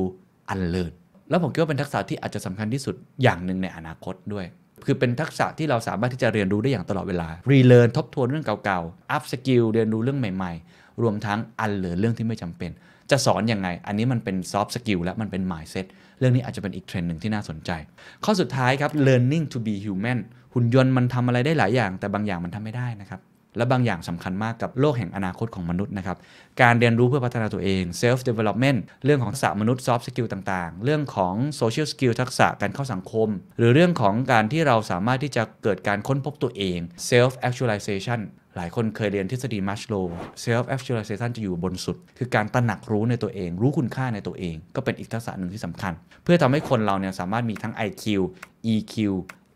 [0.52, 0.92] unlearn
[1.30, 4.46] แล้วผมคิดว่าเป็นทักษะที่อาจจะสำคัญที่สุดอย่างหนึ่งในอนาคตด้วย
[4.86, 12.70] คือเป็นทักษะที่เราสามารถที่จะเรียนรู้ได้อย่างตลอดเวลา relearn ทบทวนเรื่องเก่าๆ up skill เรียนรู้เรื่องใหม่ๆ รวมทั้ง unlearn เรื่องที่ไม่จำเป็น
[13.10, 15.86] จะสอนอยังไง อันนี้มันเป็น soft skill และมันเป็น mindset
[16.22, 17.70] รื่องนี้อาจจะเป็นอีกเทรนด์หนึ่งที่น่าสนใจ
[18.24, 20.18] ข้อสุดท้ายครับ learning to be human
[20.54, 23.22] หุ่นยนต์มันทำอะไรได้หลายอย่าง แต่บางอย่างมันทำไม่ได้นะครับ
[23.56, 26.16] และบางอย่างสำคัญมากกับโลกแห่งอนาคตของมนุษย์นะครับ
[26.62, 36.78] การเรียนรู้เพื่อพัฒนาตัวเอง self development เรื่องของทักษะมนุษย์ soft skill ต่างๆ เรื่องของ social skill ทักษะการเข้าสังคม หรือเรื่องของการที่เราสามารถที่จะเกิดการค้นพบตัวเอง
[37.10, 38.20] self actualization
[38.56, 39.94] หลายคนเคยเรียนทฤษฎีมัชโล
[40.44, 45.92] self actualization จะอยู่บนสุด คือการตระหนักรู้ในตัวเอง รู้คุณค่าในตัวเอง ก็เป็นอีกทักษะหนึ่งที่สำคัญ
[46.24, 48.04] เพื่อทำให้คนเราเนี่ยสามารถมีทั้ง IQ
[48.72, 48.94] EQ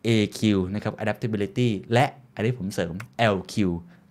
[0.08, 0.40] AQ
[0.74, 2.94] นะครับ adaptability และอันนี้ผมเสริม
[3.34, 3.54] LQ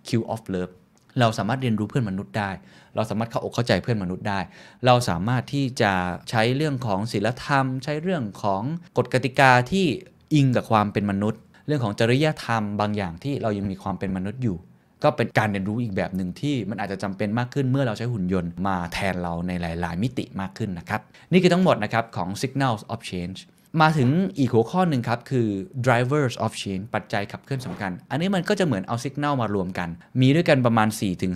[0.07, 0.73] Q of love
[1.19, 2.49] เราสามารถเรียนรู้เพื่อนมนุษย์ได้
[2.95, 4.39] เราสามารถเข้าอกเข้าใจเพื่อนมนุษย์ได้
[4.85, 5.91] เราสามารถที่จะ
[6.29, 8.61] ใช้เรื่องของศีลธรรม ใช้เรื่องของ
[8.97, 9.85] กฎกติกาที่
[10.33, 14.57] อิงกับความเป็นมนุษย์ เรื่องของจริยธรรมบางอย่างที่เรายังมีความเป็นมนุษย์อยู่
[15.05, 23.39] ก็เป็นการเรียนรู้อีกแบบหนึ่งที่มันอาจจะจำเป็นมากขึ้นเมื่อเราใช้หุ่นยนต์มาแทนเราในหลาย ๆ มิติมากขึ้นนะครับ นี่คือทั้งหมดนะครับของ signals of change
[23.81, 25.47] มาถึงอีกหัวข้อหนึ่งครับ คือ
[25.85, 29.89] drivers of change ปัจจัยขับเคลื่อนสำคัญ อันนี้มันก็จะเหมือนเอา signal มารวมกัน
[30.21, 30.87] มีด้วยกันประมาณ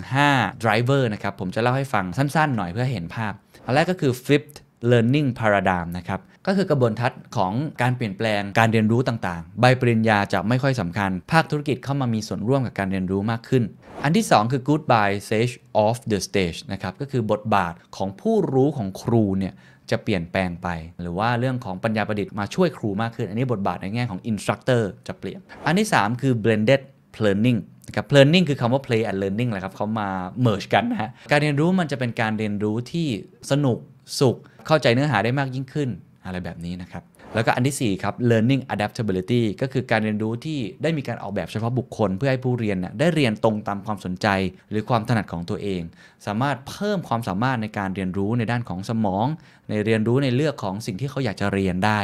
[0.08, 3.32] 4-5 driver นะครับ ผมจะเล่าให้ฟังสั้นๆ หน่อยเพื่อเห็นภาพ
[3.64, 4.56] อันแรกก็คือ flipped
[4.90, 13.64] learning paradigm นะครับก็คือกระบวนทัศน์ของการเปลี่ยนแปลงการเรียนรู้ต่างๆ ใบปริญญาจะไม่ค่อยสำคัญ ภาคธุรกิจเข้ามามีส่วนร่วมกับการเรียนรู้มากขึ้น
[14.04, 15.54] อันที่ 2 คือ goodbye stage
[15.86, 19.54] of the stage นะครับก็คือบทบาทของผู้รู้ของครูเนี่ย
[19.90, 20.68] จะเปลี่ยนแปลงไป
[21.00, 26.80] หรือว่าเรื่องของปัญญาประดิษฐ์มาช่วยครูมากขึ้น อันนี้บทบาทในแง่ของ instructor จะเปลี่ยน อันที่ 3 คือ blended
[27.24, 30.08] learning นะครับ learning คือคำว่า play and learning แหละครับเขามา
[30.46, 33.06] merge กันนะฮะการเรียนรู้มันจะเป็นการเรียนรู้ที่
[33.50, 33.78] สนุก
[34.20, 35.90] สุข เข้าใจเนื้อหาได้มากยิ่งขึ้น
[36.24, 37.02] อะไรแบบนี้นะครับ
[37.34, 44.26] แล้วก็อันที่4ครับ learning adaptability ก็คือการเรียนรู้ที่ได้มีการออกแบบเฉพาะบุคคล เพื่อให้ผู้เรียนน่ยได้เรียนตรงตามความสนใจ
[44.70, 45.82] หรือความถนัดของตัวเอง
[46.26, 49.26] สามารถเพิ่มความสามารถในการเรียนรู้ในด้านของสมอง
[49.68, 52.00] ในเรียนรู้ในเรื่องของสิ่งที่เขาอยากจะเรียนได้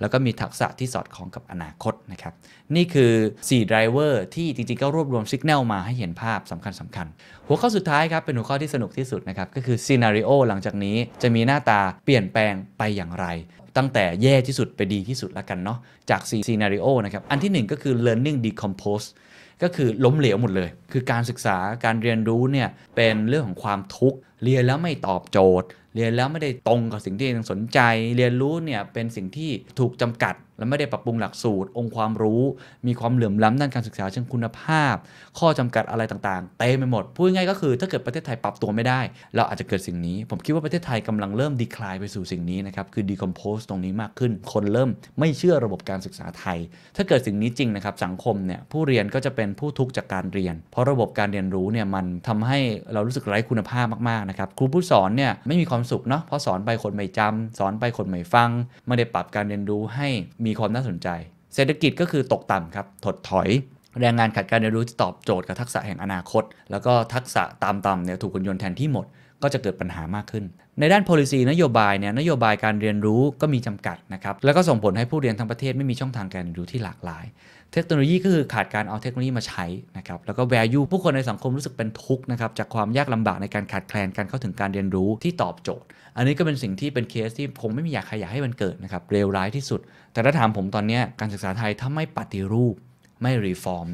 [0.00, 2.32] แล้วก็มีทักษะที่สอดคล้องกับอนาคตนะครับ
[2.76, 3.12] นี่คือ
[3.48, 7.06] 4 driver ที่จริงๆ ก็รวบรวมสัญญาณมาให้เห็นภาพสำคัญสำคัญ
[7.46, 13.26] หัวข้อสุดท้ายครับเป็นหัวข้อที่สนุกที่สุดนะครับก็คือ scenario หลังจากนี้จะมีหน้าตาเปลี่ยนแปลงไปอย่างไร
[13.76, 15.78] ตั้งแต่แย่ที่สุดไปดีที่สุดแล้วกันเนาะ
[16.10, 19.06] จาก4 scenario นะครับ อันที่ 1 ก็คือ learning decompose
[19.62, 27.80] ก็คือล้มเหลวหมดเลย คือการศึกษาการเรียนรู้เนี่ยเป็นเรื่องของความทุกข์ เรียนแล้วไม่ตอบโจทย์ เรียนแล้วไม่ได้ตรงกับสิ่งที่ตัวเองสนใจ
[28.16, 32.42] เรียนรู้เนี่ยเป็นสิ่งที่ถูกจำกัด และไม่ได้ปรับปรุงหลักสูตร องค์ความรู้
[32.86, 34.94] มีความเหลื่อมล้ำด้านการศึกษาเชิงคุณภาพ
[35.38, 39.00] ข้อจำกัดอะไรต่างๆ เต็มไปหมด พูดง่ายก็คือถ้าเกิดประเทศไทยปรับตัวไม่ได้
[39.36, 46.58] เราอาจจะเกิดสิ่งนี้ ผมคิดว่าประเทศไทยกำลังเริ่มดีคลายไปสู่สิ่งนี้นะครับ คือ decompose ตรงนี้มากขึ้น คนเริ่มไม่เชื่อระบบการศึกษาไทย
[46.96, 52.58] ถ้าเกิดสิ่งนี้จริงนะครับ สังคมเนี่ยผู้เรียนก็จะเป็นผู้ทุกข์จากการเรียน เพราะระบบการเรียนรู้เนี่ยมันทำให้
[52.92, 58.50] เรารู้สึกไร้คุณภาพมากๆนะครับ ครูผู้สอนเนี่ยไม่มีความสุขเนาะ เพราะสอนไปคนไม่จำสอนไปคนไม่ฟัง
[58.86, 60.08] ไม่ได้ปรับการเรียนรู้ให้
[60.44, 61.08] มีีความน่าสนใจ
[61.54, 63.48] เศรษฐกิจก็คือตกต่ำครับ ถดถอย
[64.00, 69.06] แรงงานขาดการเรียนรู้ที่ตอบโจทย์กับทักษะแห่งอนาคต แล้วก็ทักษะตามต่ำเนี่ยถูกคนยนต์แทนที่หมด
[69.42, 70.44] ก็จะเกิดปัญหามากขึ้น
[70.80, 77.24] ในด้าน policy นโยบายเนี่ยนโยบายการเรียนรู้ก็มีจำกัดนะครับ แล้วก็ส่งผลให้ผู้เรียนทั้งประเทศไม่มีช่องทางการเรียนรู้ที่หลากหลาย
[77.72, 89.80] เทคโนโลยีก็คือขาดการเอาเทคโนโลยีมาใช้นะครับแล้วก็ value ผู้คนในสังคมรู้สึกเป็นทุกข์นะครับจากความยากลำบากในการขาดแคลนการเข้าถึงการเรียนรู้ที่ตอบโจทย์ อันนี้ก็เป็นสิ่งที่เป็นเคสที่คงไม่มีอยากใครอยากให้มันเกิดนะครับเลวร้ายที่สุด
[90.12, 92.74] แต่ถ้าถามผมตอนนี้การศึกษาไทยถ้าไม่ปฏิรูป
[93.22, 93.88] ไม่ reform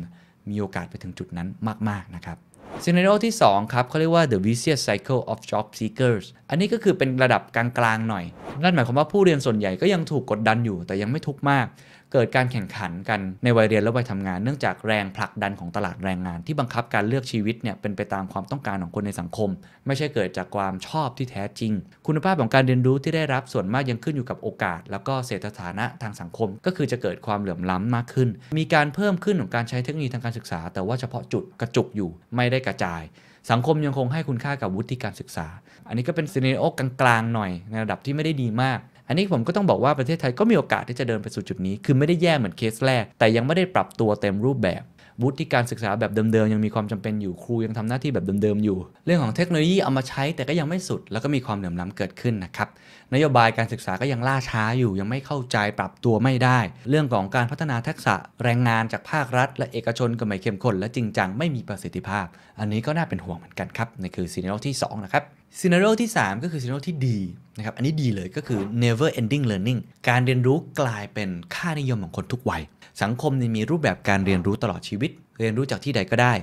[0.50, 1.48] มีโอกาสไปถึงจุดนั้น
[1.88, 2.38] มาก ๆ นะครับ
[2.84, 8.24] ซีนารีโอที่ 2 ครับเขาเรียกว่า the vicious cycle of job seekers อันนี้ก็คือเป็นระดับกลาง ๆ หน่อย
[8.62, 11.66] นั่นหมายความว่าผู้เรียนส่วนใหญ่ก็ยังถูกกดดันอยู่ แต่ยังไม่ทุกข์มาก
[12.12, 19.50] เกิดการแข่งขันกันในวัยเรียนและวัยทำงานเนื่องจากแรงผลักดันของตลาดแรงงาน ที่บังคับการเลือกชีวิตเนี่ยเป็นไปตามความต้องการของคนในสังคม
[19.86, 21.72] ไม่ใช่เกิดจากความชอบที่แท้จริง
[22.06, 33.02] คุณภาพของการเรียนรู้ที่ได้รับส่วนมากยังขึ้นอยู่กับโอกาส แล้วก็เศรษฐฐานะทางสังคม ก็คือจะเกิดความเหลื่อมล้ำมากขึ้น มีการเพิ่มขึ้นของการใช้เทคโนโลยีทางการศึกษา แต่ว่าเฉพาะจุดกระจุกอยู่ไม่ได้กระจาย
[33.50, 35.46] สังคมยังคงให้คุณค่ากับวุฒิการศึกษา
[35.88, 36.64] อันนี้ก็เป็นซีเนโอ
[37.00, 44.84] กลางๆหน่อยในระดับที่ไม่ได้ดีมาก อันนี้ผมก็ต้องบอกว่าประเทศไทยก็มีโอกาสที่จะเดินไปสู่จุดนี้ คือไม่ได้แย่เหมือนเคสแรก แต่ยังไม่ได้ปรับตัวเต็มรูปแบบ
[45.22, 52.68] วุฒิการศึกษาแบบเดิมๆยังมีความจำเป็นอยู่ครูยังทำหน้าที่แบบเดิมๆอยู่ เรื่องของเทคโนโลยีเอามาใช้แต่ก็ยังไม่สุด แล้วก็มีความเหลื่อมล้ำเกิดขึ้นนะครับ
[53.14, 62.26] นโยบายการศึกษาก็ยังล่าช้าอยู่ ยังไม่เข้าใจปรับตัวไม่ได้ เรื่องของการพัฒนาทักษะแรงงานจากภาครัฐ และเอกชนก็ไม่เข้มข้นและจริงจังไม่มีประสิทธิภาพ
[62.60, 65.24] อันนี้ก็น่าเป็นห่วงเหมือนกันครับนี่คือซีน a r ที่2นะครับ
[65.60, 67.18] ซีนารโอที่ 3 ก็คือซีนารโอที่ดี
[67.56, 72.62] นะครับอันนี้ดีเลยก็คือ never ending learning การเรียนรู้กลายเป็นค่านิยมของคนทุกวัย
[73.02, 76.34] สังคมมีรูปแบบการเรียนรู้ตลอดชีวิต เรียนรู้จากที่ใดก็ได้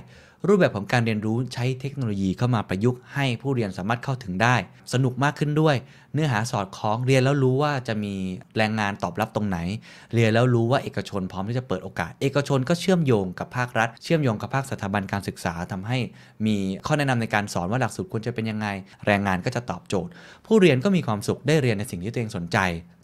[0.46, 4.56] รูปแบบของการเรียนรู้ใช้เทคโนโลยีเข้ามาประยุกต์ให้ผู้เรียนสามารถเข้าถึงได้
[4.92, 5.76] สนุกมากขึ้นด้วย
[6.14, 8.14] เนื้อหาสอดคล้องเรียนแล้วรู้ว่าจะมี
[8.56, 9.58] แรงงานตอบรับตรงไหน
[10.14, 15.98] เรียนแล้วรู้ว่าเอกชนพร้อมที่จะเปิดโอกาส เอกชนก็เชื่อมโยงกับภาครัฐ เชื่อมโยงกับภาคสถาบันการศึกษาทำให้
[16.46, 18.66] มีข้อแนะนำในการสอนว่าหลักสูตรควรจะเป็นยังไง
[19.06, 20.10] แรงงานก็จะตอบโจทย์
[20.46, 22.58] ผู้เรียนก็มีความสุขได้เรียนในสิ่งที่ตัวเองสนใจ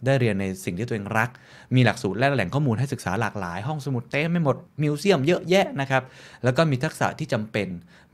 [0.05, 1.29] ได้เรียนในสิ่งที่ตัวเองรัก
[1.75, 6.03] มีหลักสูตรและแหล่งข้อมูลให้ศึกษาหลากหลาย ห้องสมุดเต็มไม่หมดมิวเซียมเยอะแยะนะครับ
[6.43, 7.67] แล้วก็มีทักษะที่จำเป็น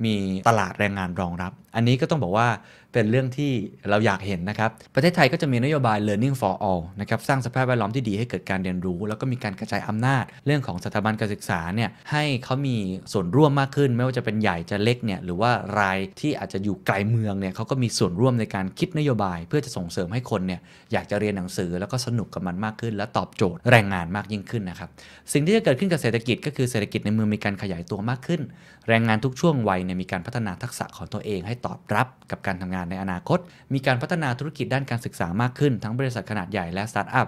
[0.05, 0.15] มี
[0.47, 2.47] ตลาดแรงงานรองรับ อันนี้ก็ต้องบอกว่า
[2.93, 3.51] เป็นเรื่องที่
[3.89, 12.75] เราอยากเห็นนะครับ ประเทศไทยก็จะมีนโยบาย learning for all นะครับ สร้างสภาพแวดล้อมที่ดีให้เกิดการเรียนรู้ แล้วก็มีการกระจายอำนาจ เรื่องของสถาบันการศึกษาเนี่ยให้เขามี
[13.13, 20.59] ส่วนร่วมมากขึ้น ไม่ว่าจะเป็นใหญ่จะเล็กเนี่ยหรือว่ารายที่อาจจะอยู่ไกลเมืองเนี่ยเขาก็มีส่วนร่วมในการคิดนโยบาย เพื่อจะส่งเสริมให้คนเนี่ย
[20.93, 24.89] อยากจะเรียนหนังสือแล้วก็สนุกกับมันมากขึ้น และตอบโจทย์แรงงานมากยิ่งขึ้นนะครับ
[25.33, 28.41] สิ่งที่จะเกิดขึ้นกับเศรษฐกิจก็คือเศรษฐกิจในเมืองมีการขยายตัวมากขึ้น
[28.89, 33.39] แรงงานทุกช่วงวัยเนี่ยมีการพัฒนาทักษะของตัวเองให้ตอบรับกับการทำงางานในอนาคต
[33.73, 37.27] มีการพัฒนาธุรกิจด้านการศึกษามากขึ้น ทั้งบริษัทขนาดใหญ่และสตาร์ทอัพ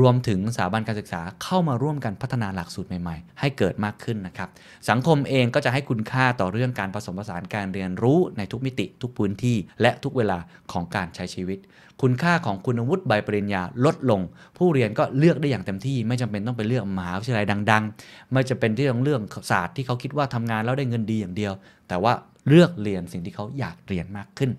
[0.00, 4.48] รวมถึงสถาบันการศึกษาเข้ามาร่วมกันพัฒนาหลักสูตรใหม่ๆ ให้เกิดมากขึ้นนะครับ
[4.90, 10.38] สังคมเองก็จะให้คุณค่าต่อเรื่องการผสมผสานการเรียนรู้ในทุกมิติ ทุกพื้นที่ และทุกเวลา
[10.72, 11.58] ของการใช้ชีวิต
[12.02, 14.20] คุณค่าของคุณวุฒิใบปริญญาลดลง
[14.58, 21.52] ผู้เรียนก็เลือกได้อย่างเต็มที่ ไม่จำเป็นต้องไปเลือกมหาวิทยาลัยดัง ๆ ไม่จะเป็นที่ต้องเรื่องศาสตร์ที่เขาคิดว่าทำงานแล้วได้เงินดีอย่างเดียว
[21.88, 22.12] แต่ว่า
[22.48, 24.50] เลือกเรียนสิ่งที่เขาอยากเรียนมากขึ้น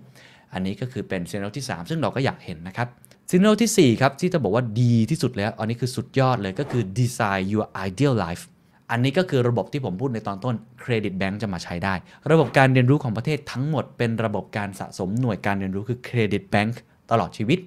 [0.52, 2.88] อันนี้ก็คือเป็นซีน a ที่ 3 ซึ่งเราก็อยากเห็นนะครับ
[3.30, 8.42] ซีน a ที่4ครับที่จะบอกว่าดีที่สุดแล้ว อันนี้คือสุดยอดเลยก็คือ design your ideal life
[8.90, 11.94] อันนี้ก็คือระบบที่ผมพูดในตอนต้น Credit Bank จะมาใช้ได้
[12.30, 16.82] ระบบการเรียนรู้ของประเทศทั้งหมดเป็นระบบการสะสมหน่วยการเรียนรู้คือ Credit Bank ต
[17.20, 17.60] ลอดชีวิต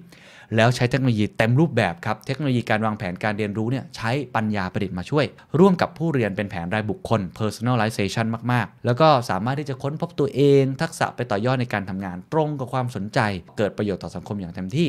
[0.56, 5.24] แล้วใช้เทคโนโลยีเต็มรูปแบบครับเทคโนโลยีการวางแผนการเรียนรู้เนี่ยใช้ปัญญาประดิษฐ์มาช่วย
[5.58, 13.20] ร่วมกับผู้เรียนเป็นแผนรายบุคคล personalization มาก ๆ แล้วก็สามารถที่จะค้นพบตัวเอง ทักษะไปต่อยอดในการทำงาน ตรงกับความสนใจ
[13.58, 14.88] เกิดประโยชน์ต่อสังคมอย่างเต็มที่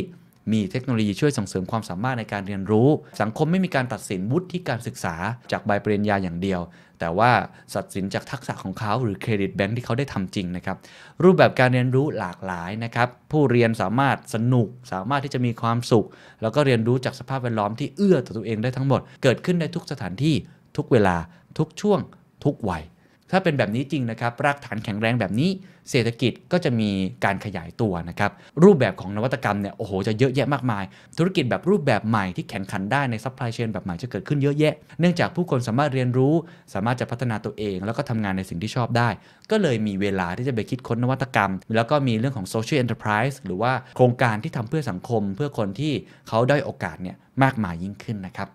[0.52, 2.90] มีเทคโนโลยีช่วยส่งเสริมความสามารถในการเรียนรู้
[3.22, 5.16] สังคมไม่มีการตัดสินวุฒิการศึกษา
[5.52, 6.60] จากใบปริญญาอย่างเดียว
[7.00, 7.32] แต่ว่า
[7.74, 10.78] สัดสินจากทักษะของเขาหรือเครดิตแบงค์ที่เขาได้ทำจริงนะครับ
[11.24, 16.08] รูปแบบการเรียนรู้หลากหลายนะครับ ผู้เรียนสามารถสนุก สามารถที่จะมีความสุข
[16.42, 20.36] แล้วก็เรียนรู้จากสภาพแวดล้อมที่เอื้อต่อตัวเองได้ทั้งหมด เกิดขึ้นในทุกสถานที่
[20.78, 21.16] ทุกเวลา
[21.58, 22.00] ทุกช่วง
[22.44, 22.84] ทุกวัย
[23.32, 25.50] ถ้าเป็นแบบนี้จริงนะครับ รากฐานแข็งแรงแบบนี้
[25.92, 26.90] เศรษฐกิจก็จะมี
[27.26, 28.32] การขยายตัวนะครับ
[28.64, 30.84] รูปแบบของนวัตกรรมเนี่ย โอ้โห จะเยอะแยะมากมาย
[31.18, 36.34] ธุรกิจแบบรูปแบบใหม่ที่แข่งขันได้ใน supply chain แบบใหม่จะเกิดขึ้นเยอะแยะ เนื่องจากผู้คนสามารถเรียนรู้
[36.74, 39.10] สามารถจะพัฒนาตัวเอง แล้วก็ทำงานในสิ่งที่ชอบได้
[39.52, 45.94] ก็เลยมีเวลาที่จะไปคิดค้นนวัตกรรม แล้วก็มีเรื่องของ social enterprise หรือว่าโครงการที่ทำเพื่อสังคม เพื่อคนที่
[46.30, 48.50] เขาได้อยโอกาสเนี่ยมากมายยิ่งขึ้นนะครับ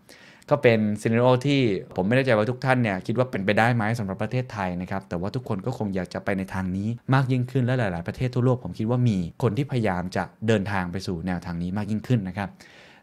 [0.51, 1.61] ก็เป็นซีน a รที่
[1.97, 12.49] ผมไม่แน่ใจว่าทุกท่านเนี่ยคิดว่าเป็นไปได้ไหมสำหรับประเทศไทยนะครับแต่ว่าทุกคนก็คงอยากจะไปในทางนี้มากยิ่งขึ้นและหลาย ๆ ประเทศทั่วโลกผมคิดว่ามีคนที่พยายามจะเดินทางไปสู่แนวทางนี้มากยิ่งขึ้นนะครับ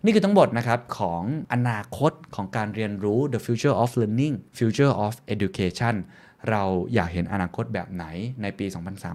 [0.03, 1.23] นี่คือทั้งหมดนะครับของ
[1.53, 5.95] อนาคตของการเรียนรู้ the future of learning future of education
[6.49, 6.63] เรา
[6.93, 8.05] อยากเห็นอนาคตแบบไหน
[8.41, 8.65] ในปี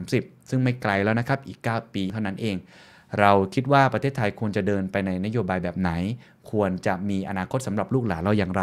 [0.00, 2.56] 2030 ซึ่งไม่ไกลแล้วนะครับอีก 9 ปีเท่านั้นเอง
[3.20, 5.90] เราคิดว่าประเทศไทยควรจะเดินไปในนโยบายแบบไหน
[6.50, 8.62] ควรจะมีอนาคตสำหรับลูกหลานเราอย่างไร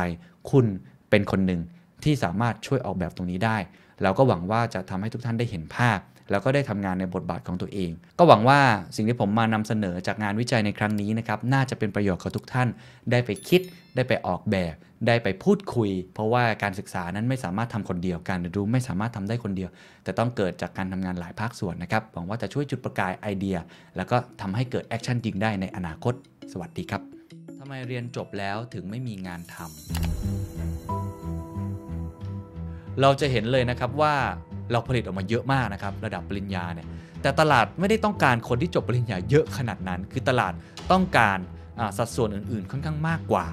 [0.51, 0.65] คุณ
[1.09, 1.61] เป็นคนหนึ่ง
[2.03, 3.57] ที่สามารถช่วยออกแบบตรงนี้ได้
[4.03, 5.99] เราก็หวังว่าจะทำให้ทุกท่านได้เห็นภาพ
[6.31, 8.59] แล้วก็ได้ทำงานในบทบาทของตัวเอง ก็หวังว่า
[8.95, 12.67] สิ่งที่ผมมานำเสนอจากงานวิจัยในครั้งนี้นะครับ น่าจะเป็นประโยชน์กับทุกท่าน
[13.11, 13.61] ได้ไปคิด
[13.95, 14.75] ได้ไปออกแบบ
[15.07, 19.69] ได้ไปพูดคุย เพราะว่าการศึกษานั้นไม่สามารถทำคนเดียว การเรียนรู้ไม่สามารถทำได้คนเดียว
[20.03, 23.57] แต่ต้องเกิดจากการทำงานหลายภาคส่วนนะครับ หวังว่าจะช่วยจุดประกายไอเดีย
[23.97, 26.13] แล้วก็ทำให้เกิด action จริงได้ในอนาคต
[26.51, 27.01] สวัสดีครับ
[27.59, 29.69] ทำไมเรียนจบแล้วถึงไม่มีงานทำ
[33.01, 34.15] เราจะเห็นเลยนะครับว่า
[34.71, 36.87] เราผลิตออกมาเยอะมากนะครับระดับปริญญาเนี่ย
[37.21, 40.53] แต่ตลาดไม่ได้ต้องการคนที่จบปริญญาเยอะขนาดนั้น คือตลาด
[40.91, 41.37] ต้องการ
[41.97, 43.45] สัดส่วนอื่นๆ ค่อนข้างมากกว่า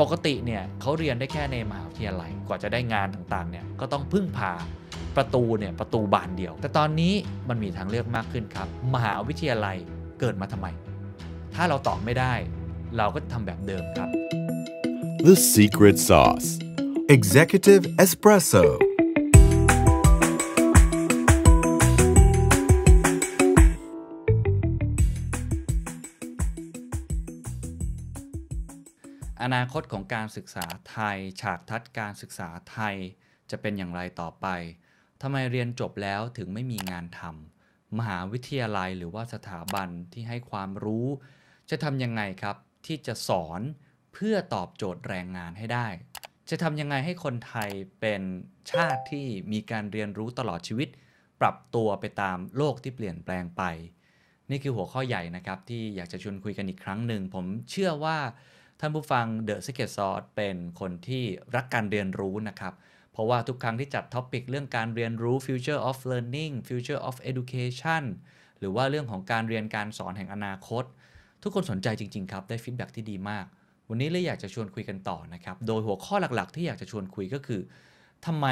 [0.00, 4.52] ปกติเนี่ยเขาเรียนได้แค่ในมหาวิทยาลัยกว่าจะได้งานต่างๆเนี่ยก็ต้องพึ่งพา
[5.16, 7.14] ประตูเนี่ยประตูบานเดียว แต่ตอนนี้
[7.48, 9.76] มันมีทางเลือกมากขึ้นครับ มหาวิทยาลัย
[10.20, 10.66] เกิดมาทำไม
[11.54, 12.34] ถ้าเราตอบไม่ได้
[12.96, 14.08] เราก็ทำแบบเดิมครับ
[15.26, 16.48] The secret sauce
[17.16, 18.64] Executive Espresso
[29.42, 32.96] อนาคตของการศึกษาไทย ฉากทัศน์การศึกษาไทย
[33.50, 34.46] จะเป็นอย่างไรต่อไป
[35.22, 41.06] ทำไมเรียนจบแล้วถึงไม่มีงานทำมหาวิทยาลัยหรือว่าสถาบันที่ให้ความรู้
[41.70, 42.56] จะทำยังไงครับ
[42.86, 43.60] ที่จะสอน
[44.12, 45.88] เพื่อตอบโจทย์แรงงานให้ได้
[46.50, 47.70] จะทำยังไงให้คนไทย
[48.00, 48.22] เป็น
[48.70, 50.88] ชาติที่มีการเรียนรู้ตลอดชีวิต
[51.40, 53.62] ปรับตัวไปตามโลกที่เปลี่ยนแปลงไป
[54.50, 58.18] นี่คือหัวข้อใหญ่นะครับที่อยากจะชวนคุยกันอีกครั้งหนึ่ง ผมเชื่อว่า
[58.80, 61.24] ท่านผู้ฟัง The Secret Sauce เป็นคนที่
[61.56, 62.74] รักการเรียนรู้นะครับ
[63.12, 68.04] เพราะว่าทุกครั้งที่จัดท็อปิกเรื่องการเรียนรู้ Future of Learning Future of Education
[68.58, 70.84] หรือว่าเรื่องของการเรียนการสอนแห่งอนาคต
[71.42, 73.46] ทุกคนสนใจจริง ๆ ครับ ได้ฟีดแบ็ที่ดีมาก
[73.90, 77.60] วันนี้เลยอยากจะชวนคุยกันต่อนะครับ โดยหัวข้อหลักๆ ที่อยากจะชวนคุยก็คือ
[78.26, 78.46] ทำไม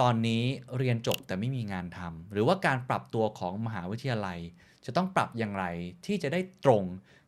[0.00, 0.42] ตอนนี้
[0.78, 4.38] เรียนจบแต่ไม่มีงานทำหรือว่าการปรับตัวของมหาวิทยาลัย
[4.84, 5.64] จะต้องปรับอย่างไร
[6.06, 6.84] ที่จะได้ตรง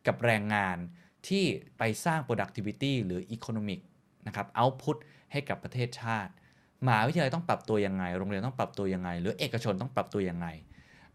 [0.07, 0.77] กับแรงงาน
[1.27, 1.43] ที่
[1.77, 3.79] ไปสร้าง productivity หรือ economic
[4.27, 4.97] นะครับ output
[5.31, 6.31] ให้กับประเทศชาติ
[6.85, 10.47] มหาวิทยาลัยต้องปรับตัวยังไง โรงเรียนต้องปรับตัวยังไง หรือเอกชนต้องปรับตัวยังไง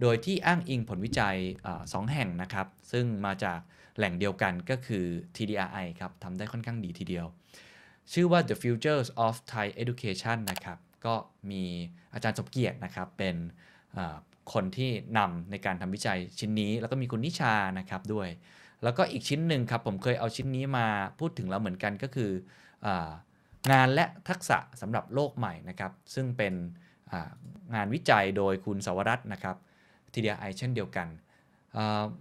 [0.00, 3.60] โดยที่อ้างอิงผลวิจัยอสองแห่งนะครับ ซึ่งมาจาก
[3.96, 5.04] แหล่งเดียวกันก็คือ
[5.36, 7.26] TDRI ครับทำได้ค่อนข้างดีทีเดียว
[8.12, 11.14] ชื่อว่า The Futures of Thai Education นะครับ ก็
[11.50, 11.62] มี
[12.14, 13.36] อาจารย์สมเกียรตินะครับ เป็น
[14.52, 18.28] คนที่นำในการทำวิจัยชิ้นนี้ แล้วก็มีคุณนิชานะครับด้วย
[18.82, 20.86] แล้วก็อีกชิ้นหนึ่งครับ ผมเคยเอาชิ้นนี้มา
[21.18, 22.30] พูดถึงแล้วเหมือนกันก็คือ
[22.86, 22.88] อ
[23.72, 26.54] งานและทักษะสำหรับโลกใหม่นะครับ ซึ่งเป็น
[27.74, 29.56] งานวิจัยโดยคุณสวรัตน์นะครับ
[30.12, 31.08] ทีเดียไอเช่นเดียวกัน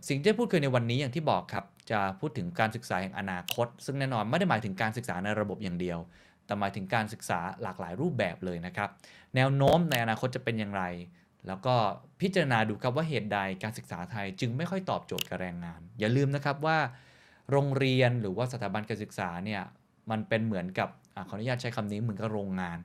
[0.08, 5.99] สิ่งที่พูดคุยในวันนี้อย่างที่บอกครับจะพูดถึงการศึกษาแห่งอนาคต ซึ่งแน่นอนไม่ได้หมายถึงการศึกษาในระบบอย่างเดียว
[6.45, 8.89] แต่หมายถึงการศึกษาหลากหลายรูปแบบเลยนะครับ
[9.36, 10.84] แนวโน้มในอนาคตจะเป็นอย่างไร
[11.47, 11.76] แล้วก็
[12.22, 16.78] พิจารณาดูครับว่าเหตุใดการศึกษาไทยจึงไม่ค่อยตอบโจทย์กับแรงงาน อย่าลืมนะครับว่า
[17.51, 19.62] โรงเรียนหรือว่าสถาบันการศึกษาเนี่ย
[20.12, 22.78] มันเป็นเหมือนกับอขออนุญาตใช้คำนี้เหมือนกับโรงงาน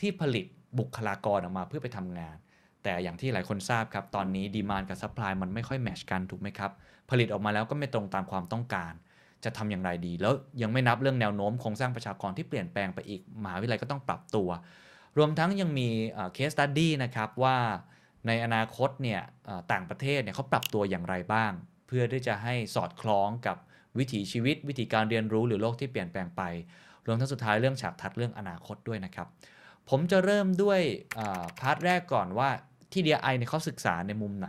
[0.00, 0.46] ที่ผลิต
[0.78, 2.36] บุคลากรออกมาเพื่อไปทำงาน
[2.84, 6.70] แต่อย่างที่หลายคนทราบครับตอนนี้ demand กับ supply มันไม่ค่อย match กันถูกไหมครับ
[7.10, 8.92] ผลิตออกมาแล้วก็ไม่ตรงตามความต้องการ
[9.44, 10.32] จะทำอย่างไรดี แล้ว
[10.62, 14.48] ยังไม่นับเรื่องแนวโน้มโครงสร้างประชากรที่เปลี่ยนแปลงไปอีกมหาวิทยาลัยก็ต้องปรับตัว
[15.18, 15.88] รวมทั้งยังมี
[16.34, 17.56] case study นะครับว่า
[18.26, 19.20] ในอนาคตเนี่ย
[19.72, 21.52] ต่างประเทศเนี่ยเขาปรับตัวอย่างไรบ้าง
[21.86, 23.56] เพื่อที่จะให้สอดคล้องกับ
[23.98, 26.42] วิถีชีวิต วิธีการเรียนรู้หรือโลกที่เปลี่ยนแปลงไป
[27.06, 29.26] รวมทั้งสุดท้ายเรื่องฉากทัดเรื่องอนาคตด้วยนะครับ
[29.90, 30.80] ผมจะเริ่มด้วย
[31.60, 32.50] พาร์ทแรกก่อนว่า
[32.94, 34.48] ที่ DI เนี่ยเขาศึกษาในมุมไหน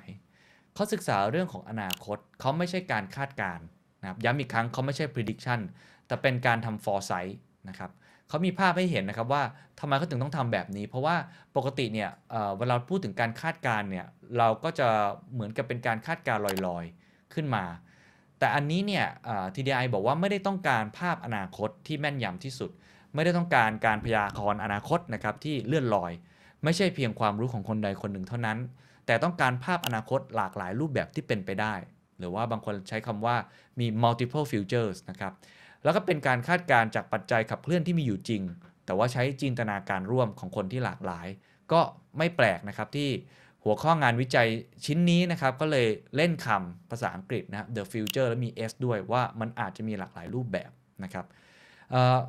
[0.75, 3.65] เขาศึกษาเรื่องของอนาคต เขาไม่ใช่การคาดการณ์
[4.01, 5.59] นะครับย้ำอีกครั้งเขาไม่ใช่ prediction
[6.07, 7.35] แต่เป็นการทำ foresight
[7.69, 7.91] นะครับ
[8.29, 9.43] เขามีภาพให้เห็นนะครับว่า
[9.79, 11.15] ทำไมเขาถึงต้องทำแบบนี้ เพราะว่า
[11.55, 12.09] ปกติเนี่ย
[12.57, 14.05] เวลาพูดถึงการคาดการณ์เนี่ย
[14.37, 14.87] เราก็จะ
[15.33, 17.65] เหมือนกับเป็นการคาดการณ์ลอยๆขึ้นมา
[18.39, 19.05] แต่อันนี้เนี่ย
[19.55, 22.71] TDI บอกว่าไม่ได้ต้องการภาพอนาคตที่แม่นยำที่สุด
[23.13, 26.11] ไม่ได้ต้องการการพยากรณ์อนาคตนะครับที่เลื่อนลอย
[26.65, 28.57] ไม่ใช่เพียงความรู้ของคนใดคนหนึ่งเท่านั้น
[29.05, 31.73] แต่ต้องการภาพอนาคตหลากหลายรูปแบบที่เป็นไปได้
[32.19, 33.35] หรือว่าบางคนใช้คำว่า
[33.79, 35.33] มี multiple futures นะครับ
[35.83, 38.41] แล้วก็เป็นการคาดการณ์จากปัจจัยขับเคลื่อนที่มีอยู่จริง
[38.85, 41.27] แต่ว่าใช้จินตนาการร่วมของคนที่หลากหลาย
[41.71, 41.81] ก็
[42.17, 43.09] ไม่แปลกนะครับที่
[43.63, 44.47] หัวข้องานวิจัย
[44.85, 50.71] ชิ้นนี้นะครับ ก็เลยเล่นคำภาษาอังกฤษนะ the future แล้วมี s ด้วยว่ามันอาจจะมีหลากหลายรูปแบบ
[51.03, 51.25] นะครับ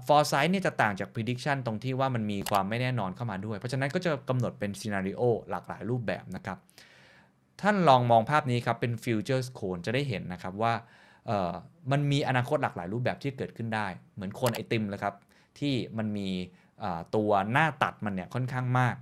[0.07, 6.59] ฟอร์ไซต์เนี่ยจะต่างจาก prediction ตรงที่ว่ามันมีความไม่แน่นอนเข้ามาด้วย เพราะฉะนั้นก็จะกำหนดเป็นซีนารีโอหลากหลายรูปแบบนะครับ
[7.63, 10.73] ท่านลองมองภาพนี้ครับเป็น futures cone จะได้เห็นนะครับว่า
[11.91, 15.15] มันมีอนาคตหลากหลายรูปแบบที่เกิดขึ้นได้ เหมือนคนไอติมเลยครับ
[15.59, 16.29] ที่มันมี
[17.17, 18.95] ตัวหน้าตัดมันเนี่ยค่อนข้างมาก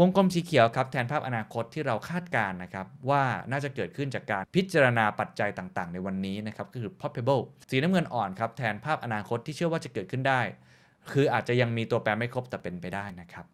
[0.00, 10.40] วงกลมสีเขียวครับแทนภาพอนาคตที่เราคาดการนะครับว่าน่าจะเกิดขึ้นจากการพิจารณาปัจจัยต่างๆ ในวันนี้นะครับก็คือ probable สีน้ำเงินอ่อนครับแทนภาพอนาคตที่เชื่อว่าจะเกิดขึ้นได้
[11.12, 13.46] คืออาจจะยังมีตัวแปรไม่ครบแต่เป็นไปได้นะครับ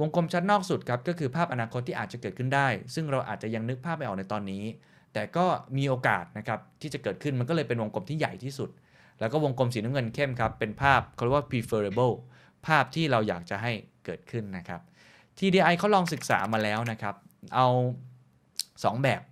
[0.00, 4.64] วงกลมชั้นนอกสุดครับก็คือภาพอนาคตที่อาจจะเกิดขึ้นได้ ซึ่งเราอาจจะยังนึกภาพไม่ออกในตอนนี้
[5.12, 8.70] แต่ก็มีโอกาสนะครับที่จะเกิดขึ้นมันก็เลยเป็นวงกลมที่ใหญ่ที่สุด
[9.20, 12.14] แล้วก็วงกลมสีน้ำเงินเข้มครับเป็นภาพเขาเรียกว่า preferable
[12.66, 13.72] ภาพที่เราอยากจะให้
[14.04, 14.80] เกิดขึ้นนะครับ
[15.40, 17.14] TDI เขาลองศึกษามาแล้วนะครับ
[17.54, 17.66] เอา
[18.36, 19.22] 2 แบบ